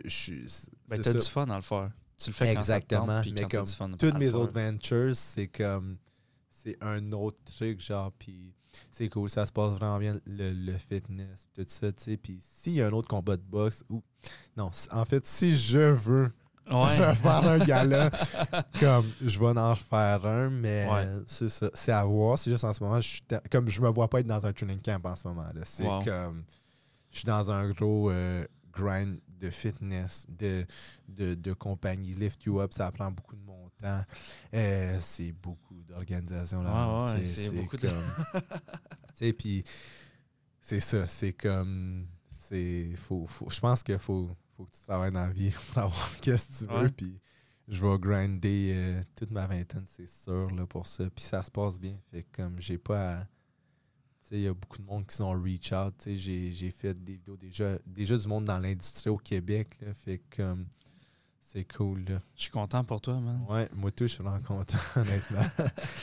je 0.04 0.08
suis. 0.08 0.46
Ben, 0.88 1.00
t'as 1.00 1.12
du 1.12 1.20
fun 1.20 1.48
à 1.48 1.56
le 1.56 1.62
faire. 1.62 1.90
Tu 2.18 2.30
le 2.30 2.34
fais 2.34 2.46
quand 2.54 2.60
Exactement, 2.60 3.20
puis 3.22 3.32
mais 3.32 3.42
quand 3.42 3.48
comme 3.58 3.64
du 3.66 3.72
fun 3.72 3.92
à 3.92 3.96
Toutes 3.96 4.18
mes 4.18 4.34
autres 4.34 4.52
ventures, 4.52 5.14
c'est 5.16 5.48
comme. 5.48 5.96
C'est 6.50 6.76
un 6.80 7.10
autre 7.12 7.42
truc, 7.44 7.80
genre, 7.80 8.12
puis 8.12 8.54
c'est 8.92 9.08
cool, 9.08 9.28
ça 9.28 9.44
se 9.46 9.50
passe 9.52 9.72
vraiment 9.72 9.98
bien, 9.98 10.20
le, 10.26 10.52
le 10.52 10.78
fitness, 10.78 11.48
tout 11.52 11.64
ça, 11.66 11.90
tu 11.92 12.04
sais. 12.04 12.16
Puis 12.16 12.38
s'il 12.40 12.74
y 12.74 12.82
a 12.82 12.86
un 12.86 12.92
autre 12.92 13.08
combat 13.08 13.36
de 13.36 13.42
boxe, 13.42 13.82
ou. 13.88 14.00
Non, 14.56 14.70
en 14.92 15.04
fait, 15.04 15.26
si 15.26 15.56
je 15.56 15.78
veux, 15.80 16.30
Ouais. 16.70 16.92
je 16.96 17.02
vais 17.02 17.14
faire 17.14 17.44
un 17.48 17.58
gala, 17.58 18.10
comme 18.80 19.10
je 19.20 19.38
vais 19.38 19.58
en 19.58 19.74
faire 19.76 20.24
un, 20.26 20.48
mais 20.50 20.88
Ouais. 20.90 21.06
c'est 21.26 21.48
ça, 21.48 21.70
c'est 21.74 21.92
à 21.92 22.04
voir. 22.04 22.38
C'est 22.38 22.50
juste 22.50 22.64
en 22.64 22.72
ce 22.72 22.82
moment, 22.82 23.00
je 23.00 23.08
suis 23.08 23.20
comme 23.50 23.68
je 23.68 23.80
me 23.80 23.88
vois 23.88 24.08
pas 24.08 24.20
être 24.20 24.26
dans 24.26 24.44
un 24.46 24.52
training 24.52 24.80
camp 24.80 25.00
en 25.04 25.16
ce 25.16 25.26
moment. 25.28 25.46
C'est 25.64 25.86
Wow. 25.86 26.02
comme. 26.04 26.44
Je 27.10 27.18
suis 27.18 27.26
dans 27.26 27.50
un 27.50 27.70
gros 27.72 28.10
euh, 28.10 28.46
grind 28.72 29.18
de 29.28 29.50
fitness, 29.50 30.24
de, 30.28 30.64
de, 31.08 31.34
de 31.34 31.52
compagnie. 31.52 32.14
Lift 32.14 32.44
You 32.44 32.60
Up, 32.60 32.72
ça 32.72 32.90
prend 32.92 33.10
beaucoup 33.10 33.36
de 33.36 33.42
mon 33.44 33.68
temps. 33.78 34.02
Euh, 34.54 34.96
c'est 35.00 35.32
beaucoup 35.32 35.82
d'organisation. 35.88 36.62
là. 36.62 37.04
Ouais, 37.04 37.26
c'est 37.26 37.50
beaucoup 37.50 37.76
de- 37.76 37.88
comme- 37.88 39.32
puis 39.36 39.64
c'est 40.60 40.80
ça, 40.80 41.06
c'est 41.06 41.32
comme. 41.32 42.06
c'est 42.34 42.94
faut, 42.96 43.26
faut, 43.26 43.50
Je 43.50 43.60
pense 43.60 43.82
qu'il 43.82 43.98
faut, 43.98 44.30
faut 44.56 44.64
que 44.64 44.70
tu 44.70 44.80
travailles 44.82 45.12
dans 45.12 45.26
la 45.26 45.32
vie 45.32 45.50
pour 45.50 45.78
avoir 45.78 46.12
qu'est-ce 46.20 46.64
que 46.64 46.66
tu 46.66 46.72
veux. 46.72 46.88
Puis 46.88 47.18
je 47.68 47.84
vais 47.84 47.98
grinder 47.98 48.72
euh, 48.74 49.02
toute 49.16 49.30
ma 49.30 49.46
vingtaine, 49.46 49.84
c'est 49.86 50.08
sûr, 50.08 50.50
là, 50.50 50.66
pour 50.66 50.86
ça. 50.86 51.04
Puis 51.10 51.24
ça 51.24 51.42
se 51.42 51.50
passe 51.50 51.78
bien. 51.78 51.96
Fait 52.10 52.22
que 52.24 52.42
comme 52.42 52.60
j'ai 52.60 52.78
pas 52.78 53.14
à- 53.14 53.24
Tu 53.24 54.28
sais, 54.28 54.34
il 54.36 54.42
y 54.42 54.48
a 54.48 54.54
beaucoup 54.54 54.78
de 54.78 54.86
monde 54.86 55.06
qui 55.06 55.16
sont 55.16 55.32
reach 55.32 55.72
out. 55.72 55.94
Tu 55.98 56.16
sais, 56.16 56.50
j'ai, 56.50 56.70
fait 56.70 56.94
des 56.94 57.12
vidéos 57.14 57.36
déjà, 57.36 57.78
déjà 57.86 58.16
du 58.16 58.28
monde 58.28 58.44
dans 58.44 58.58
l'industrie 58.58 59.10
au 59.10 59.16
Québec. 59.18 59.78
Là, 59.80 59.94
fait 59.94 60.18
que 60.18 60.36
comme 60.42 60.66
c'est 61.40 61.64
cool. 61.76 62.04
Là. 62.08 62.18
Je 62.34 62.42
suis 62.42 62.50
content 62.50 62.82
pour 62.82 63.00
toi, 63.00 63.20
man. 63.20 63.44
Ouais, 63.48 63.68
moi 63.74 63.90
tout, 63.90 64.06
je 64.06 64.14
suis 64.14 64.22
vraiment 64.22 64.40
content, 64.40 64.78
honnêtement. 64.96 65.44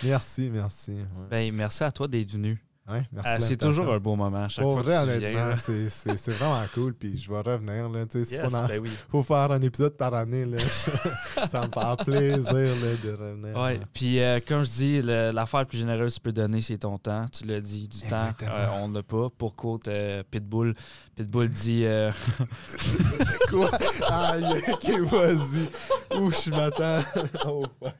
merci, 0.03 0.49
merci. 0.51 0.91
Ouais. 0.91 1.27
Ben, 1.29 1.55
merci 1.55 1.83
à 1.83 1.91
toi 1.91 2.07
d'être 2.07 2.31
venu. 2.31 2.63
Ouais, 2.89 3.03
merci 3.11 3.29
pour 3.37 3.41
c'est 3.47 3.57
toujours 3.57 3.93
un 3.93 3.99
beau 3.99 4.15
moment 4.15 4.43
à 4.45 4.49
chaque 4.49 4.63
Pour 4.63 4.73
fois 4.73 4.81
vrai, 4.81 4.93
que 4.93 4.97
tu 4.97 5.03
honnêtement, 5.25 5.29
viens. 5.29 5.49
là. 5.49 6.15
c'est, 6.17 6.31
vraiment 6.31 6.65
cool. 6.73 6.93
Puis 6.95 7.17
je 7.17 7.29
vais 7.31 7.39
revenir. 7.41 7.87
Là, 7.89 8.05
Yes, 8.13 8.35
faut, 8.41 8.55
en- 8.55 8.67
ben 8.67 8.79
oui. 8.81 8.89
faut 9.11 9.23
faire 9.23 9.51
un 9.51 9.61
épisode 9.61 9.95
par 9.95 10.13
année. 10.15 10.45
Là, 10.45 10.57
ça 11.49 11.67
me 11.67 11.71
fait 11.71 12.03
plaisir 12.03 12.53
là, 12.53 12.95
de 13.03 13.11
revenir. 13.11 13.57
Ouais. 13.61 13.79
Puis, 13.93 14.19
euh, 14.19 14.39
comme 14.47 14.63
je 14.63 14.69
dis, 14.71 15.01
l'affaire 15.03 15.59
la 15.59 15.65
plus 15.65 15.77
généreuse 15.77 16.13
que 16.13 16.19
tu 16.19 16.21
peux 16.23 16.31
donner, 16.31 16.61
c'est 16.61 16.79
ton 16.79 16.97
temps. 16.97 17.25
Tu 17.31 17.45
l'as 17.45 17.61
dit, 17.61 17.87
du 17.87 17.97
Exactement. 18.03 18.49
temps. 18.51 18.57
euh, 18.57 18.67
on 18.83 18.91
l'a 18.91 19.03
pas. 19.03 19.29
Pour 19.37 19.55
quote 19.55 19.87
euh, 19.87 20.23
Pitbull. 20.31 20.73
Pitbull 21.15 21.47
dit 21.49 21.83
euh, 21.85 22.11
Quoi? 23.49 23.69
Aïe, 24.07 24.63
ok, 24.71 24.89
vas-y. 25.01 26.17
Où 26.19 26.31
je 26.31 26.49
m'attends? 26.49 26.99
Oh, 27.45 27.65
ouais. 27.81 27.91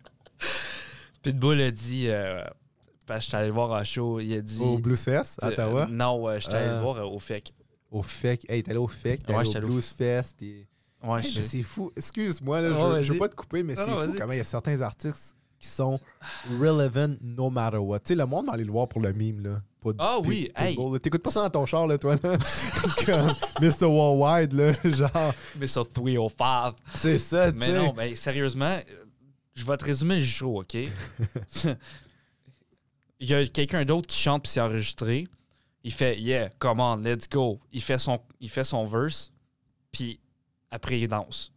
Pitbull 1.21 1.61
a 1.61 1.71
dit. 1.71 2.07
Parce 3.09 3.19
que 3.19 3.25
j'étais 3.25 3.37
allé 3.37 3.47
le 3.47 3.53
voir 3.53 3.71
en 3.71 3.83
show. 3.83 4.19
Il 4.21 4.33
a 4.33 4.41
dit. 4.41 4.61
Au 4.61 4.77
Blues 4.77 5.01
Fest, 5.01 5.43
à 5.43 5.47
euh, 5.47 5.51
Ottawa? 5.51 5.87
non, 5.91 6.39
j'étais 6.39 6.53
allé 6.55 6.67
Ah. 6.69 6.75
le 6.75 6.81
voir 6.81 6.97
euh, 6.97 7.03
au 7.03 7.19
FEC. 7.19 7.53
Au 7.91 8.01
FEC. 8.01 8.45
Hey, 8.49 8.63
t'es 8.63 8.69
allé 8.71 8.79
au 8.79 8.87
FEC, 8.87 9.25
t'es 9.25 9.33
Ouais, 9.35 9.39
allé 9.39 9.65
au 9.65 9.67
Blues 9.67 9.85
Fest. 9.85 10.41
et- 10.43 10.65
Ouais, 11.03 11.21
Hey, 11.25 11.33
mais 11.35 11.41
c'est 11.41 11.63
fou. 11.63 11.91
Excuse-moi, 11.95 12.61
là, 12.61 12.97
je, 12.97 13.03
je 13.03 13.13
veux 13.13 13.19
pas 13.19 13.29
te 13.29 13.35
couper, 13.35 13.63
mais 13.63 13.75
c'est 13.75 13.83
fou 13.85 14.13
comment 14.17 14.33
il 14.33 14.37
y 14.37 14.41
a 14.41 14.45
certains 14.45 14.79
artistes 14.81 15.35
qui 15.57 15.67
sont 15.67 15.99
relevant 16.59 17.15
no 17.21 17.49
matter 17.49 17.77
what. 17.77 17.99
Tu 17.99 18.09
sais, 18.09 18.15
le 18.15 18.25
monde 18.25 18.45
va 18.47 18.53
aller 18.53 18.63
le 18.65 18.71
voir 18.71 18.87
pour 18.87 19.01
le 19.01 19.11
mime, 19.13 19.41
là. 19.43 19.61
Pas 19.81 19.91
Ah 19.97 20.17
oui, 20.25 20.51
hey. 20.57 20.77
T'écoutes 21.01 21.23
pas 21.23 21.31
ça 21.31 21.43
dans 21.43 21.49
ton 21.61 21.65
char, 21.65 21.87
là, 21.87 21.97
toi, 21.97 22.15
là. 22.21 22.37
Comme 23.05 23.33
Mr. 23.61 23.85
Worldwide, 23.85 24.53
là. 24.53 24.73
Genre, 24.83 25.33
Mais 25.57 25.67
sur 25.67 25.89
305. 25.89 26.75
c'est 26.95 27.17
ça, 27.17 27.49
tu 27.51 27.57
Mais 27.57 27.67
sais. 27.67 27.73
non, 27.77 27.93
ben, 27.93 28.13
sérieusement, 28.13 28.77
je 29.55 29.65
vais 29.65 29.77
te 29.77 29.85
résumer 29.85 30.15
le 30.17 30.21
show, 30.25 30.59
OK? 30.59 30.77
Il 33.19 33.29
y 33.29 33.33
a 33.33 33.45
quelqu'un 33.47 33.83
d'autre 33.85 34.07
qui 34.07 34.17
chante 34.17 34.43
puis 34.43 34.51
s'est 34.51 34.61
enregistré. 34.61 35.27
Il 35.83 35.93
fait 35.93 36.19
Yeah, 36.19 36.49
come 36.59 36.79
on, 36.79 36.97
let's 36.97 37.27
go. 37.29 37.59
Il 37.71 37.81
fait 37.81 37.97
son, 37.97 38.19
il 38.39 38.49
fait 38.49 38.63
son 38.63 38.83
verse, 38.85 39.31
puis 39.91 40.19
après 40.71 40.99
il 40.99 41.07
danse. 41.07 41.51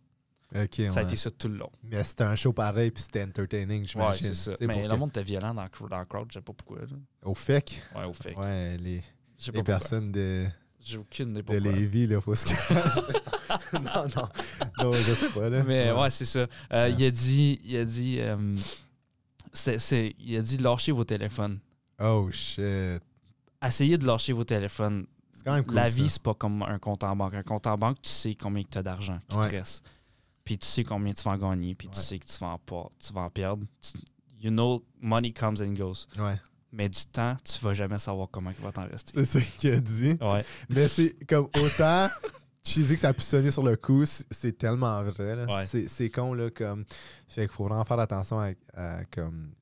Ça 0.52 0.58
a 0.58 0.60
ouais. 0.60 1.02
été 1.04 1.16
ça 1.16 1.30
tout 1.30 1.48
le 1.48 1.56
long. 1.56 1.70
Mais 1.82 2.04
c'était 2.04 2.24
un 2.24 2.36
show 2.36 2.52
pareil, 2.52 2.90
puis 2.90 3.02
c'était 3.02 3.22
entertaining, 3.22 3.80
Ouais, 3.82 3.86
j'imagine. 3.86 4.26
c'est 4.28 4.34
ça. 4.34 4.52
Mais 4.60 4.82
le 4.82 4.88
que- 4.90 4.96
monde 4.96 5.08
était 5.08 5.22
violent 5.22 5.54
dans, 5.54 5.66
dans 5.88 5.98
le 5.98 6.04
crowd, 6.04 6.26
je 6.28 6.34
sais 6.34 6.40
pas 6.42 6.52
pourquoi. 6.52 6.80
là. 6.80 6.86
Au 7.24 7.34
FEC, 7.34 7.82
Ouais, 7.96 8.04
au 8.04 8.12
fait. 8.12 8.36
ouais, 8.36 8.76
les, 8.76 9.00
Je 9.38 9.50
les 9.50 9.62
personnes 9.62 10.12
de, 10.12 10.46
J'ai 10.78 10.98
aucune 10.98 11.30
idée 11.30 11.40
de 11.40 11.46
pourquoi. 11.46 11.72
Lévis, 11.72 12.06
là, 12.06 12.20
faut 12.20 12.34
se 12.34 12.46
Non, 13.72 14.06
non. 14.14 14.28
Non, 14.78 14.92
je 14.94 15.14
sais 15.14 15.28
pas, 15.30 15.48
là. 15.48 15.62
Mais 15.64 15.90
ouais, 15.90 16.10
c'est 16.10 16.24
ça. 16.26 16.40
Euh, 16.40 16.46
Ouais. 16.72 16.92
Il 16.98 17.04
a 17.06 17.10
dit, 17.10 17.60
il 17.64 17.76
a 17.78 17.84
dit, 17.86 18.16
euh, 18.20 18.56
c'est- 19.53 19.78
c'est- 19.78 20.14
il 20.18 20.36
a 20.36 20.42
dit 20.42 20.59
lâchez 20.59 20.92
vos 20.92 21.05
téléphones. 21.05 21.59
Oh, 22.00 22.28
shit. 22.32 23.00
Essayez 23.64 23.96
de 23.98 24.07
lâcher 24.07 24.32
vos 24.32 24.44
téléphones. 24.44 25.07
C'est 25.32 25.44
quand 25.44 25.55
même 25.55 25.64
cool, 25.64 25.74
la 25.74 25.90
ça. 25.90 25.96
vie, 26.03 26.09
c'est 26.09 26.22
pas 26.22 26.34
comme 26.34 26.62
un 26.62 26.78
compte 26.78 27.05
en 27.05 27.14
banque. 27.16 27.34
Un 27.34 27.42
compte 27.42 27.66
en 27.66 27.76
banque, 27.78 28.00
tu 28.03 28.11
sais 28.11 28.34
combien 28.34 28.62
tu 28.68 28.78
as 28.78 28.82
d'argent 28.82 29.18
qui 29.28 29.36
Ouais. 29.36 29.48
te 29.50 29.57
reste. 29.57 29.84
Puis 30.44 30.59
tu 30.59 30.66
sais 30.66 30.82
combien 30.84 31.12
tu 31.12 31.22
vas 31.22 31.32
en 31.32 31.38
gagner, 31.38 31.74
puis 31.74 31.88
tu 31.88 31.98
sais 32.00 32.18
que 32.18 32.26
tu 32.26 32.36
vas 32.40 32.48
en, 32.48 32.59
pas, 32.59 32.88
tu 32.98 33.12
vas 33.12 33.20
en 33.22 33.30
perdre. 33.30 33.64
Tu- 33.80 33.98
you 34.40 34.50
know, 34.50 34.84
money 35.00 35.32
comes 35.32 35.57
and 35.61 35.74
goes. 35.74 36.07
Ouais. 36.18 36.40
Mais 36.72 36.88
du 36.88 37.05
temps, 37.07 37.36
tu 37.44 37.59
vas 37.64 37.74
jamais 37.74 37.98
savoir 37.98 38.28
comment 38.30 38.50
il 38.50 38.64
va 38.64 38.72
t'en 38.72 38.86
rester. 38.88 39.12
C'est 39.24 39.40
ça 39.40 39.40
qu'il 39.59 39.72
a 39.72 39.80
dit. 39.80 40.16
Ouais. 40.20 40.44
Mais 40.68 40.88
c'est 40.88 41.14
comme 41.28 41.48
autant. 41.62 42.09
Je 42.64 42.80
dis 42.82 42.94
que 42.94 43.00
ça 43.00 43.08
a 43.08 43.12
pu 43.12 43.22
sonner 43.22 43.50
sur 43.50 43.62
le 43.64 43.76
coup, 43.76 44.04
c'est- 44.06 44.52
tellement 44.56 45.02
vrai. 45.02 45.44
Ouais. 45.46 45.66
C'est 45.66 45.88
c'est 45.88 46.10
con, 46.10 46.32
là, 46.34 46.50
comme. 46.50 46.84
Fait 47.26 47.42
qu'il 47.42 47.50
faut 47.50 47.64
vraiment 47.64 47.84
faire 47.84 47.98
attention 47.98 48.38
à, 48.40 48.50
à, 48.74 49.04
comme. 49.06 49.52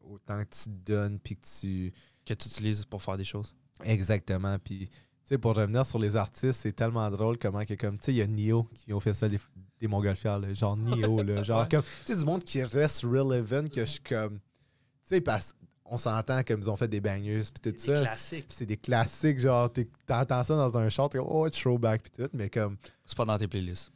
Autant 0.00 0.42
que 0.44 0.48
tu 0.50 0.68
donnes, 0.70 1.18
puis 1.18 1.36
que 1.36 1.46
tu. 1.60 1.92
Que 2.24 2.34
tu 2.34 2.48
utilises 2.48 2.84
pour 2.84 3.02
faire 3.02 3.16
des 3.16 3.24
choses. 3.24 3.54
Exactement. 3.82 4.56
Puis, 4.58 4.88
tu 4.88 4.94
sais, 5.24 5.38
pour 5.38 5.54
revenir 5.56 5.84
sur 5.86 5.98
les 5.98 6.14
artistes, 6.16 6.60
c'est 6.60 6.72
tellement 6.72 7.10
drôle 7.10 7.38
comment 7.38 7.64
que, 7.64 7.74
comme, 7.74 7.98
tu 7.98 8.04
sais, 8.06 8.12
il 8.12 8.16
y 8.18 8.22
a 8.22 8.26
Nio 8.26 8.64
qui 8.74 8.92
ont 8.92 9.00
fait 9.00 9.14
ça 9.14 9.28
des, 9.28 9.38
des 9.80 9.88
Montgolfières, 9.88 10.38
là, 10.38 10.52
genre 10.54 10.76
Nio, 10.76 11.22
là, 11.22 11.42
genre 11.42 11.62
Ouais. 11.62 11.68
comme, 11.70 11.82
tu 12.04 12.12
sais, 12.12 12.16
du 12.18 12.24
monde 12.24 12.44
qui 12.44 12.62
reste 12.62 13.02
relevant, 13.02 13.66
que 13.66 13.80
je 13.80 13.90
suis 13.92 14.00
comme, 14.00 14.38
tu 14.38 15.14
sais, 15.16 15.20
parce 15.20 15.54
on 15.92 15.98
s'entend 15.98 16.42
comme 16.44 16.60
ils 16.60 16.70
ont 16.70 16.76
fait 16.76 16.88
des 16.88 17.00
bangers, 17.00 17.42
puis 17.52 17.60
tout 17.62 17.70
Des 17.72 17.78
ça. 17.78 18.00
classiques. 18.00 18.46
C'est 18.48 18.64
des 18.66 18.76
classiques, 18.76 19.40
genre, 19.40 19.70
t'es- 19.72 19.88
t'entends 20.06 20.44
ça 20.44 20.54
dans 20.56 20.78
un 20.78 20.88
chant, 20.88 21.08
t'es 21.08 21.18
comme, 21.18 21.26
oh, 21.28 21.50
throwback, 21.50 22.02
puis 22.02 22.12
tout, 22.24 22.30
mais 22.32 22.48
comme, 22.48 22.76
C'est 23.04 23.16
pas 23.16 23.24
dans 23.24 23.36
tes 23.36 23.48
playlists. 23.48 23.90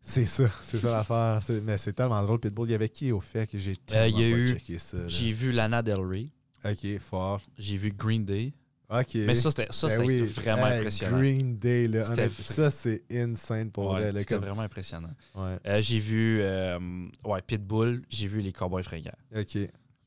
c'est 0.00 0.26
ça, 0.26 0.46
c'est 0.62 0.78
ça 0.80 0.90
l'affaire. 0.90 1.40
C'est- 1.42 1.60
Mais 1.60 1.78
c'est 1.78 1.92
tellement 1.92 2.22
drôle, 2.24 2.40
Pitbull. 2.40 2.68
Il 2.68 2.72
y 2.72 2.74
avait 2.74 2.88
qui 2.88 3.12
au 3.12 3.20
fait 3.20 3.48
que 3.50 3.56
j'ai 3.58 3.76
tellement 3.76 4.04
Euh, 4.04 4.08
il 4.08 4.28
y 4.28 4.32
a 4.32 4.34
pas 4.34 4.40
eu- 4.42 4.48
checké 4.48 4.78
ça. 4.78 4.98
J'ai 5.06 5.30
vu 5.32 5.52
Lana 5.52 5.82
Del 5.82 6.00
Rey. 6.00 6.26
Ok, 6.64 6.98
fort. 6.98 7.40
J'ai 7.56 7.76
vu 7.76 7.92
Green 7.92 8.24
Day. 8.24 8.52
Ok. 8.88 9.14
Mais 9.16 9.34
ça, 9.34 9.50
c'était 9.50 9.66
ça, 9.70 9.88
Ben 9.88 10.04
oui. 10.06 10.22
vraiment 10.22 10.66
Hey, 10.68 10.78
impressionnant. 10.78 11.18
Green 11.18 11.58
Day, 11.58 11.88
là. 11.88 12.04
Ça, 12.30 12.70
c'est 12.70 13.02
insane 13.10 13.70
pour 13.72 13.90
Ouais, 13.92 14.10
vrai. 14.10 14.20
c'était 14.20 14.34
comme- 14.36 14.44
vraiment 14.44 14.62
impressionnant. 14.62 15.10
Ouais. 15.34 15.58
Euh, 15.66 15.80
j'ai 15.80 15.98
vu 15.98 16.38
euh, 16.40 16.78
ouais, 17.24 17.42
Pitbull, 17.42 18.02
j'ai 18.10 18.28
vu 18.28 18.40
les 18.40 18.52
Cowboys 18.52 18.84
fringants. 18.84 19.10
Ok. 19.36 19.58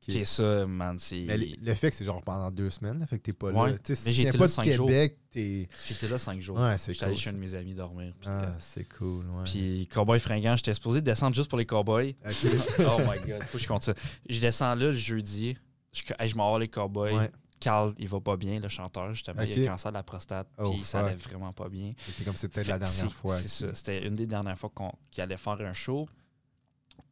Qui 0.09 0.19
est 0.19 0.25
ça, 0.25 0.65
man, 0.65 0.97
c'est... 0.99 1.21
Mais 1.21 1.37
le- 1.37 1.75
fait 1.75 1.89
que 1.91 1.95
c'est 1.95 2.05
genre 2.05 2.21
pendant 2.21 2.49
deux 2.51 2.69
semaines, 2.69 3.05
fait 3.07 3.17
que 3.17 3.23
t'es 3.23 3.33
pas 3.33 3.51
Ouais. 3.51 3.71
là. 3.71 3.77
Tu 3.79 3.95
sais, 3.95 4.01
Mais 4.05 4.13
si 4.13 4.23
pas 4.25 4.31
là 4.31 4.37
de 4.37 4.47
cinq 4.47 4.67
jours. 4.71 4.87
Québec, 4.87 5.17
t'es. 5.29 5.67
J'étais 5.87 6.07
là 6.07 6.17
cinq 6.19 6.41
jours. 6.41 6.57
Ouais, 6.59 6.77
c'est 6.77 6.93
J'étais 6.93 7.05
allé 7.05 7.15
chez 7.15 7.29
un 7.29 7.33
de 7.33 7.37
mes 7.37 7.53
amis 7.53 7.73
dormir. 7.75 8.13
Ah, 8.25 8.29
euh, 8.43 8.51
c'est 8.59 8.85
cool, 8.97 9.25
ouais. 9.29 9.43
puis 9.45 9.87
Cowboys 9.93 10.19
fringants, 10.19 10.55
j'étais 10.57 10.73
supposé 10.73 11.01
descendre 11.01 11.35
juste 11.35 11.49
pour 11.49 11.57
les 11.59 11.65
Cowboys. 11.65 12.15
Ok. 12.25 12.33
oh 12.79 12.97
my 12.99 13.19
God, 13.27 13.43
faut 13.43 13.57
que 13.57 13.63
je 13.63 13.67
compte 13.67 13.83
ça. 13.83 13.93
Je 14.27 14.39
descends 14.39 14.75
là 14.75 14.87
le 14.87 14.93
jeudi. 14.93 15.55
Je, 15.93 16.03
hey, 16.19 16.27
je 16.29 16.35
m'en 16.35 16.53
vais 16.53 16.61
les 16.61 16.67
Cowboys. 16.67 17.13
Ouais. 17.15 17.31
Carl, 17.59 17.93
il 17.97 18.07
va 18.07 18.21
pas 18.21 18.37
bien, 18.37 18.57
le 18.61 18.69
chanteur, 18.69 19.13
justement. 19.13 19.41
Il 19.41 19.51
Ok. 19.51 19.57
a 19.57 19.61
le 19.61 19.67
cancer 19.67 19.91
de 19.91 19.97
la 19.97 20.03
prostate. 20.03 20.47
Oh, 20.57 20.71
puis 20.71 20.83
ça 20.85 21.01
allait 21.05 21.15
vraiment 21.17 21.51
pas 21.51 21.67
bien. 21.67 21.91
C'était 22.05 22.23
comme 22.23 22.35
c'est 22.37 22.47
peut-être 22.47 22.67
Fait 22.67 22.71
la 22.71 22.79
dernière 22.79 22.97
c'est- 23.03 23.09
fois. 23.09 23.35
C'est 23.37 23.49
ça. 23.49 23.75
C'était 23.75 24.07
une 24.07 24.15
des 24.15 24.27
dernières 24.27 24.57
fois 24.57 24.71
qu'on- 24.73 24.93
qu'il 25.11 25.21
allait 25.23 25.35
faire 25.35 25.59
un 25.59 25.73
show. 25.73 26.07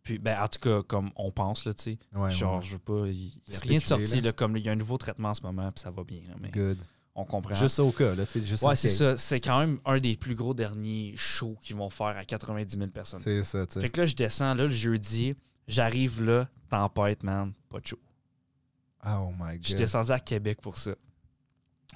Puis, 0.07 0.19
ben, 0.19 0.41
en 0.41 0.47
tout 0.47 0.59
cas, 0.59 0.83
comme 0.83 1.11
on 1.17 1.31
pense, 1.31 1.65
là, 1.65 1.73
tu 1.73 1.83
sais. 1.83 1.97
Ouais, 2.15 2.31
genre, 2.31 2.59
ouais. 2.59 2.63
je 2.63 2.71
veux 2.71 2.79
pas. 2.79 3.07
Il 3.07 3.29
n'y 3.49 3.55
a 3.55 3.59
rien 3.59 3.77
de 3.77 3.83
sorti, 3.83 4.15
là. 4.15 4.27
là, 4.27 4.31
comme 4.31 4.55
il 4.55 4.63
y 4.63 4.69
a 4.69 4.71
un 4.71 4.77
nouveau 4.77 4.97
traitement 4.97 5.31
en 5.31 5.33
ce 5.33 5.41
moment, 5.41 5.69
puis 5.69 5.81
ça 5.81 5.91
va 5.91 6.05
bien, 6.05 6.21
là, 6.29 6.35
mais 6.41 6.49
Good. 6.49 6.77
on 7.13 7.25
comprend. 7.25 7.53
Juste 7.53 7.77
au 7.79 7.91
cas, 7.91 8.15
là, 8.15 8.25
tu 8.25 8.39
sais, 8.39 8.47
juste 8.47 8.63
ouais, 8.63 8.77
c'est 8.77 8.87
ça. 8.87 9.17
C'est 9.17 9.41
quand 9.41 9.59
même 9.59 9.79
un 9.83 9.99
des 9.99 10.15
plus 10.15 10.33
gros 10.33 10.53
derniers 10.53 11.13
shows 11.17 11.57
qu'ils 11.61 11.75
vont 11.75 11.89
faire 11.89 12.15
à 12.15 12.23
90 12.23 12.77
000 12.77 12.89
personnes. 12.89 13.19
C'est 13.21 13.43
ça, 13.43 13.67
tu 13.67 13.73
sais. 13.73 13.81
Fait 13.81 13.89
que 13.89 13.99
là, 13.99 14.05
je 14.07 14.15
descends, 14.15 14.53
là, 14.53 14.63
le 14.63 14.69
jeudi. 14.69 15.35
J'arrive 15.67 16.23
là, 16.23 16.47
tempête, 16.69 17.23
man, 17.23 17.51
pas 17.67 17.81
de 17.81 17.87
show. 17.87 17.99
Oh 19.05 19.33
my 19.37 19.57
Je 19.59 19.65
suis 19.65 19.73
god. 19.73 19.81
descendu 19.81 20.11
à 20.13 20.21
Québec 20.21 20.61
pour 20.61 20.77
ça. 20.77 20.91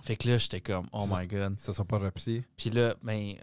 Fait 0.04 0.18
que 0.18 0.28
là, 0.28 0.38
j'étais 0.38 0.60
comme, 0.60 0.88
oh 0.92 1.06
my 1.10 1.26
god. 1.28 1.58
Ça 1.58 1.74
sont 1.74 1.86
pas 1.86 2.00
repris. 2.00 2.44
Puis 2.58 2.72
là, 2.72 2.96
ben. 3.02 3.36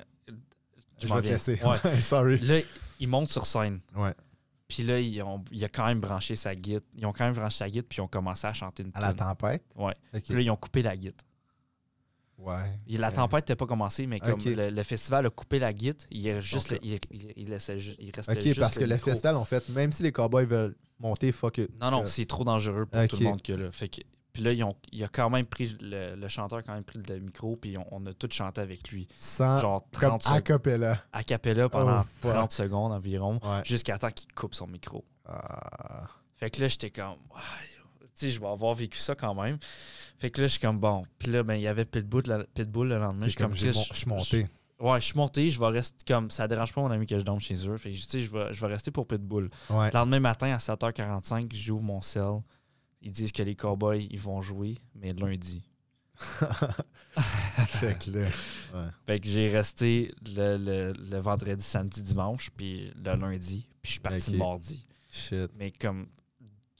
Je, 1.01 1.09
m'en 1.09 1.15
vais 1.15 1.23
te 1.23 1.29
laisser. 1.29 1.59
Ouais. 1.65 2.01
Sorry. 2.03 2.39
Là, 2.41 2.59
ils 3.01 3.09
montent 3.09 3.31
sur 3.31 3.47
scène. 3.47 3.81
Ouais. 3.97 4.13
Puis 4.69 4.83
là, 4.83 5.01
ils 5.01 5.23
ont, 5.23 5.43
il 5.51 5.65
a 5.65 5.69
quand 5.69 5.87
même 5.87 6.01
branché 6.01 6.37
sa 6.37 6.55
guitare. 6.55 6.83
Ils 6.97 7.07
ont 7.07 7.13
quand 7.13 7.25
même 7.25 7.35
branché 7.35 7.57
sa 7.57 7.71
guitare, 7.71 7.89
puis 7.89 7.99
ils 7.99 8.03
ont 8.03 8.09
commencé 8.09 8.47
à 8.47 8.53
chanter 8.53 8.83
une 8.83 8.91
À 8.95 9.01
la 9.01 9.09
tune. 9.09 9.17
tempête? 9.19 9.65
Ouais. 9.75 9.95
Puis 10.13 10.35
là, 10.35 10.41
ils 10.41 10.51
ont 10.51 10.57
coupé 10.57 10.83
la 10.83 10.97
guitare. 10.97 11.27
Ouais. 12.39 12.79
Et 12.87 12.99
La 12.99 13.09
Ouais. 13.09 13.15
tempête 13.15 13.41
n'était 13.41 13.57
pas 13.57 13.67
commencée, 13.67 14.07
mais 14.07 14.21
comme 14.21 14.39
le, 14.45 14.71
le 14.71 14.83
festival 14.85 15.27
a 15.27 15.31
coupé 15.31 15.59
la 15.59 15.73
guitare, 15.73 16.07
il, 16.13 16.31
reste 16.31 16.47
juste 16.47 16.71
Donc, 16.73 16.81
le- 16.83 16.87
il, 16.87 16.99
il- 17.11 17.33
il 17.37 17.49
laissait 17.51 17.79
il 17.99 18.13
restait 18.15 18.33
Ok, 18.33 18.43
juste 18.43 18.61
parce 18.61 18.75
que 18.79 18.85
le 18.85 18.95
micro. 18.95 19.11
festival, 19.11 19.37
en 19.37 19.45
fait, 19.45 19.69
même 19.71 19.91
si 19.91 20.03
les 20.05 20.13
cowboys 20.13 20.45
veulent 20.47 20.77
monter, 21.01 21.33
fuck 21.33 21.59
it. 21.59 21.71
Non, 21.81 21.91
non, 21.91 22.03
Euh, 22.03 22.07
c'est 22.07 22.27
trop 22.27 22.45
dangereux 22.45 22.87
pour 22.87 23.09
tout 23.09 23.17
le 23.17 23.25
monde 23.25 23.43
que 23.43 23.53
là. 23.55 23.73
Fait 23.73 23.89
que, 23.89 24.03
puis 24.39 24.45
là, 24.45 24.53
ils 24.53 24.63
ont, 24.63 24.77
il 24.93 25.03
a 25.03 25.09
quand 25.09 25.29
même 25.31 25.47
pris, 25.47 25.77
le, 25.81 26.15
le 26.15 26.29
chanteur 26.29 26.61
a 26.61 26.63
quand 26.63 26.73
même 26.75 26.85
pris 26.85 27.01
le 27.09 27.19
micro, 27.19 27.57
puis 27.57 27.77
on, 27.77 27.85
on 27.91 28.07
a 28.07 28.15
tous 28.15 28.31
chanté 28.33 28.61
avec 28.61 28.89
lui. 28.93 29.09
Sans. 29.17 29.59
Genre 29.59 29.83
Ah, 29.85 29.99
Comme 29.99 30.19
30 30.21 30.27
a 30.29 30.41
cappella. 30.41 31.03
a 31.13 31.25
cappella 31.25 31.69
pendant 31.69 32.03
Oh, 32.03 32.09
fuck. 32.21 32.31
30 32.35 32.53
secondes 32.53 32.93
environ, 32.93 33.41
Ouais. 33.43 33.63
jusqu'à 33.65 33.99
temps 33.99 34.11
qu'il 34.13 34.33
coupe 34.33 34.55
son 34.55 34.69
micro. 34.69 35.05
Ah. 35.27 36.07
Fait 36.37 36.51
que 36.51 36.61
là, 36.61 36.69
j'étais 36.69 36.91
comme, 36.91 37.17
Ah, 37.35 37.41
tu 38.01 38.07
sais, 38.15 38.31
je 38.31 38.39
vais 38.39 38.47
avoir 38.47 38.75
vécu 38.75 38.97
ça 38.99 39.17
quand 39.17 39.35
même. 39.35 39.59
Fait 40.19 40.31
que 40.31 40.41
là, 40.41 40.47
je 40.47 40.53
suis 40.53 40.61
comme, 40.61 40.79
bon. 40.79 41.03
Puis 41.19 41.33
là, 41.33 41.43
ben, 41.43 41.55
il 41.55 41.63
y 41.63 41.67
avait 41.67 41.85
Pitbull, 41.85 42.23
le- 42.29 42.47
Pitbull 42.55 42.89
le 42.91 42.99
lendemain. 43.01 43.27
Je 43.29 43.35
comme 43.37 43.55
je 43.55 43.73
suis 43.73 44.07
monté. 44.07 44.47
Ouais, 44.81 45.01
je 45.01 45.07
suis 45.07 45.17
monté, 45.17 45.51
je 45.51 45.59
vais 45.59 45.67
rester 45.67 46.05
comme. 46.07 46.31
Ça 46.31 46.47
dérange 46.47 46.73
pas 46.73 46.81
mon 46.81 46.93
ami 46.93 47.05
que 47.07 47.19
je 47.19 47.25
dorme 47.25 47.41
chez 47.41 47.69
eux. 47.69 47.77
Fait 47.77 47.91
que 47.91 47.97
tu 47.97 48.03
sais, 48.03 48.21
je 48.21 48.31
vais, 48.31 48.53
je 48.53 48.61
vais 48.61 48.69
rester 48.69 48.93
pour 48.93 49.09
Pitbull. 49.09 49.51
Ouais. 49.71 49.89
Le 49.89 49.95
lendemain 49.95 50.21
matin, 50.21 50.53
à 50.53 50.59
7h45, 50.59 51.53
j'ouvre 51.53 51.83
mon 51.83 52.01
cell. 52.01 52.43
Ils 53.03 53.11
disent 53.13 53.33
que 53.33 53.43
les 53.43 53.55
Cowboys, 53.55 54.07
ils 54.11 54.21
vont 54.21 54.41
jouer, 54.43 54.77
mais 54.95 55.13
lundi. 55.13 55.63
fait 57.17 57.99
que. 57.99 58.11
Ouais. 58.11 58.31
Fait 59.07 59.21
que 59.21 59.29
j'ai 59.29 59.49
resté 59.51 60.15
le, 60.37 60.57
le- 60.57 60.93
le 60.93 61.19
vendredi, 61.19 61.65
samedi, 61.65 62.03
dimanche, 62.03 62.51
puis 62.57 62.93
le 62.97 63.15
lundi, 63.17 63.69
puis 63.83 63.89
je 63.89 63.93
suis 63.93 64.01
parti 64.01 64.33
le 64.33 64.39
mardi. 64.39 64.85
Shit. 65.11 65.51
Mais 65.57 65.71
comme 65.71 66.07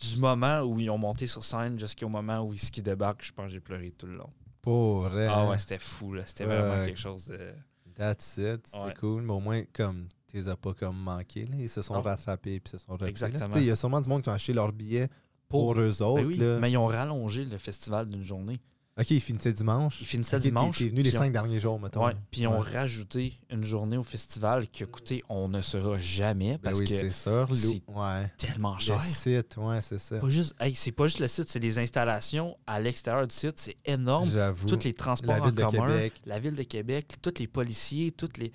du 0.01 0.17
moment 0.17 0.61
où 0.63 0.79
ils 0.81 0.91
ont 0.91 0.99
monté 0.99 1.27
sur 1.27 1.45
scène 1.45 1.79
jusqu'au 1.79 2.09
moment 2.09 2.41
où 2.41 2.53
ils 2.53 2.83
débarquent, 2.83 3.25
je 3.25 3.33
pense 3.33 3.47
que 3.47 3.53
j'ai 3.53 3.61
pleuré 3.61 3.91
tout 3.93 4.07
le 4.07 4.17
long. 4.17 4.31
Pour 4.61 5.03
vrai. 5.03 5.27
Ah 5.31 5.49
ouais, 5.49 5.59
c'était 5.59 5.79
fou, 5.79 6.13
là. 6.15 6.25
C'était 6.27 6.45
vraiment 6.45 6.85
quelque 6.85 6.99
chose 7.01 7.27
de. 7.27 7.53
That's 7.97 8.37
it. 8.39 8.67
C'est 8.67 8.79
Ouais. 8.81 8.95
cool. 8.99 9.23
Mais 9.23 9.33
au 9.33 9.41
moins, 9.41 9.63
comme, 9.73 10.07
tu 10.29 10.37
les 10.37 10.49
as 10.49 10.57
pas 10.57 10.73
comme 10.75 10.97
manqué. 10.99 11.45
Là. 11.47 11.57
Ils 11.59 11.69
se 11.69 11.83
sont 11.83 11.95
Non. 11.95 12.03
rattrapés 12.03 12.61
puis 12.61 12.71
se 12.73 12.79
sont 12.79 12.97
là. 12.97 13.09
Exactement. 13.09 13.57
Il 13.57 13.65
y 13.65 13.71
a 13.71 13.77
sûrement 13.77 14.01
du 14.01 14.09
monde 14.09 14.23
qui 14.23 14.29
ont 14.29 14.33
acheté 14.33 14.53
leur 14.53 14.73
billet 14.73 15.09
pour, 15.49 15.73
eux 15.79 15.93
Ben 15.99 16.07
autres. 16.07 16.25
oui, 16.25 16.37
là. 16.37 16.59
mais 16.59 16.71
ils 16.71 16.77
ont 16.77 16.87
rallongé 16.87 17.45
le 17.45 17.59
festival 17.59 18.09
d'une 18.09 18.25
journée. 18.25 18.61
Ok, 19.01 19.13
ils 19.13 19.21
finissaient 19.21 19.53
dimanche. 19.53 20.01
Ils 20.01 20.07
finissaient 20.09 20.37
Ok, 20.39 20.43
t'es- 20.43 20.49
dimanche. 20.49 20.79
T'es 20.79 20.89
venu 20.89 21.03
les 21.03 21.13
cinq 21.13 21.33
derniers 21.33 21.61
jours, 21.61 21.79
mettons. 21.79 22.05
Ouais, 22.05 22.15
puis 22.33 22.41
ils 22.41 22.47
ont 22.49 22.59
Ouais. 22.61 22.69
rajouté 22.73 23.39
une 23.49 23.63
journée 23.63 23.97
au 23.97 24.03
festival 24.03 24.67
qui 24.69 24.83
a 24.83 24.87
coûté, 24.87 25.23
on 25.29 25.47
ne 25.49 25.61
saura 25.61 26.01
jamais 26.01 26.55
Ben 26.55 26.59
parce 26.65 26.81
oui, 26.81 26.89
que 26.89 27.11
c'est 27.13 27.81
Ouais. 27.87 28.33
tellement 28.37 28.75
Le 28.75 28.81
cher. 28.81 29.01
site, 29.01 29.57
ouais, 29.57 29.81
c'est 29.83 29.99
ça. 29.99 30.19
Pas 30.19 30.29
juste, 30.29 30.57
hey, 30.59 30.75
c'est 30.75 30.91
pas 30.91 31.05
juste 31.07 31.21
le 31.21 31.29
site, 31.29 31.49
c'est 31.49 31.61
des 31.61 31.79
installations 31.79 32.57
à 32.67 32.81
l'extérieur 32.81 33.25
du 33.29 33.35
site, 33.37 33.57
c'est 33.61 33.77
énorme. 33.85 34.29
J'avoue. 34.31 34.67
Tous 34.67 34.85
les 34.85 34.95
transports 34.95 35.43
en 35.43 35.53
commun, 35.53 35.87
Québec. 35.87 36.15
la 36.27 36.41
ville 36.41 36.57
de 36.57 36.65
Québec, 36.65 37.15
tous 37.23 37.35
les 37.39 37.47
policiers, 37.47 38.11
tous 38.11 38.31
les. 38.37 38.51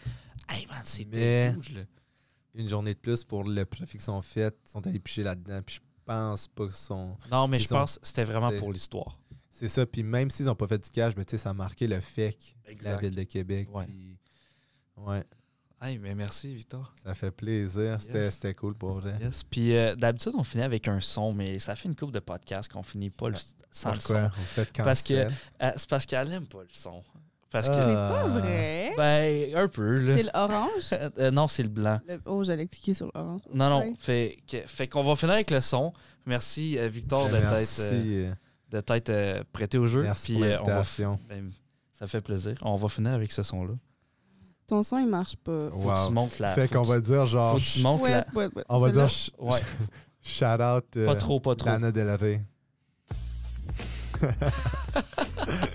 Hey 0.50 0.68
man, 0.68 0.82
c'était 0.84 1.52
rouge, 1.52 1.72
là. 1.74 1.82
Une 2.56 2.68
journée 2.68 2.94
de 2.94 3.00
plus 3.00 3.24
pour 3.24 3.46
le 3.46 3.64
profit 3.64 3.94
qu'ils 3.94 4.02
sont 4.02 4.22
faits. 4.22 4.56
Ils 4.66 4.70
sont 4.72 4.86
allés 4.86 5.00
picher 5.00 5.24
là-dedans. 5.24 5.62
Puis 5.66 5.76
je 5.78 5.80
pense 6.06 6.48
pas 6.48 6.70
sont. 6.72 7.16
Non, 7.32 7.48
mais 7.48 7.60
je 7.60 7.68
sont- 7.68 7.76
pense 7.76 7.98
que 8.00 8.06
c'était 8.08 8.24
vraiment 8.26 8.52
pour 8.58 8.72
l'histoire. 8.72 9.18
C'est 9.52 9.70
ça. 9.70 9.86
Puis 9.86 10.04
même 10.04 10.30
s'ils 10.32 10.48
n'ont 10.48 10.56
pas 10.56 10.68
fait 10.68 10.84
du 10.84 10.90
cash, 10.90 11.14
ben, 11.16 11.24
tu 11.24 11.32
sais, 11.32 11.38
ça 11.38 11.52
a 11.52 11.54
marqué 11.54 11.88
le 11.88 12.00
FEC, 12.02 12.56
la 12.82 12.98
ville 12.98 13.16
de 13.16 13.24
Québec. 13.24 13.70
Ouais. 13.74 13.86
Puis, 13.86 14.18
ouais, 14.98 15.24
Hey, 15.82 15.98
mais 16.00 16.16
merci, 16.16 16.56
Victor. 16.56 16.94
ça 17.04 17.14
fait 17.14 17.30
plaisir. 17.32 17.98
C'était 18.02 18.24
Yes. 18.26 18.36
c'était 18.36 18.54
cool 18.54 18.74
pour 18.74 18.94
vrai. 19.02 19.18
Yes. 19.22 19.44
Puis 19.44 19.76
euh, 19.76 19.96
d'habitude, 19.96 20.32
on 20.36 20.44
finit 20.44 20.64
avec 20.64 20.88
un 20.88 21.02
son, 21.02 21.34
mais 21.34 21.60
ça 21.60 21.76
fait 21.76 21.90
une 21.90 21.96
couple 21.96 22.14
de 22.14 22.20
podcasts 22.22 22.72
qu'on 22.72 22.84
finit 22.84 23.10
pas 23.10 23.30
le, 23.30 23.36
sans 23.70 23.94
le 23.94 24.00
son. 24.00 24.30
Parce 24.78 25.02
que- 25.02 25.14
Euh, 25.14 25.72
c'est 25.76 25.90
parce 25.90 26.06
qu'elle 26.06 26.32
aime 26.32 26.46
pas 26.48 26.62
le 26.64 26.70
son. 26.72 27.04
Parce 27.54 27.70
que. 27.70 27.74
Ah. 27.76 27.86
C'est 27.86 27.94
pas 27.94 28.28
vrai. 28.40 28.94
Ben, 28.98 29.56
un 29.56 29.68
peu, 29.70 29.96
là. 30.00 30.18
C'est 30.18 30.24
l'orange? 30.24 30.70
Euh, 31.20 31.32
non, 31.32 31.48
c'est 31.48 31.64
le 31.64 31.70
blanc. 31.70 32.00
Le- 32.08 32.20
Oh, 32.26 32.44
j'allais 32.44 32.66
cliquer 32.68 32.94
sur 32.94 33.10
l'orange. 33.16 33.42
Non, 33.54 33.70
non. 33.70 33.80
Ouais. 33.80 33.94
Fait, 34.00 34.38
que- 34.52 34.68
fait 34.68 34.88
qu'on 34.90 35.04
va 35.04 35.16
finir 35.16 35.36
avec 35.36 35.52
le 35.52 35.62
son. 35.62 35.94
Merci, 36.26 36.78
euh, 36.78 36.88
Victor, 36.90 37.28
de 37.30 37.34
t'être 37.38 37.52
Merci, 37.52 37.82
euh, 37.92 38.34
de 38.72 38.80
t'être, 38.82 39.10
euh, 39.10 39.44
prêté 39.54 39.78
au 39.78 39.86
jeu. 39.86 40.02
merci 40.02 40.34
Puis, 40.34 40.42
pour 40.42 40.44
euh, 40.46 40.56
on 40.62 40.64
va, 40.66 40.72
l'invitation. 40.74 41.20
ben, 41.30 41.52
ça 41.98 42.08
fait 42.08 42.22
plaisir. 42.22 42.56
On 42.62 42.76
va 42.76 42.90
finir 42.90 43.12
avec 43.14 43.32
ce 43.32 43.44
son-là. 43.44 43.74
Ton 44.66 44.82
son, 44.82 44.98
il 44.98 45.08
marche 45.08 45.36
pas. 45.36 45.70
Faut 45.70 45.78
que 45.80 45.86
Wow. 45.86 46.08
tu 46.08 46.14
montes 46.14 46.40
la. 46.40 46.54
Fait 46.54 46.68
faut 46.68 46.76
qu'on 46.76 46.84
que 46.84 46.88
va 46.88 47.00
dire 47.02 47.24
tu- 47.26 47.30
genre. 47.32 47.52
Faut 47.52 47.58
que 47.58 47.64
tu 47.74 47.82
montes 47.82 48.02
Ouais, 48.02 48.12
la. 48.12 48.26
ouais, 48.34 48.50
ouais. 48.56 48.64
On 48.70 48.80
va 48.80 48.88
Celle-là. 48.88 49.06
dire 49.06 49.12
sh- 49.14 49.32
Ouais, 49.38 49.60
shout 50.22 50.46
out 50.64 51.06
pas 51.06 51.16
trop, 51.16 51.40
pas 51.40 51.56
trop. 51.56 51.70
Lana 51.70 51.92
Del 51.92 52.10
Rey. 52.16 52.42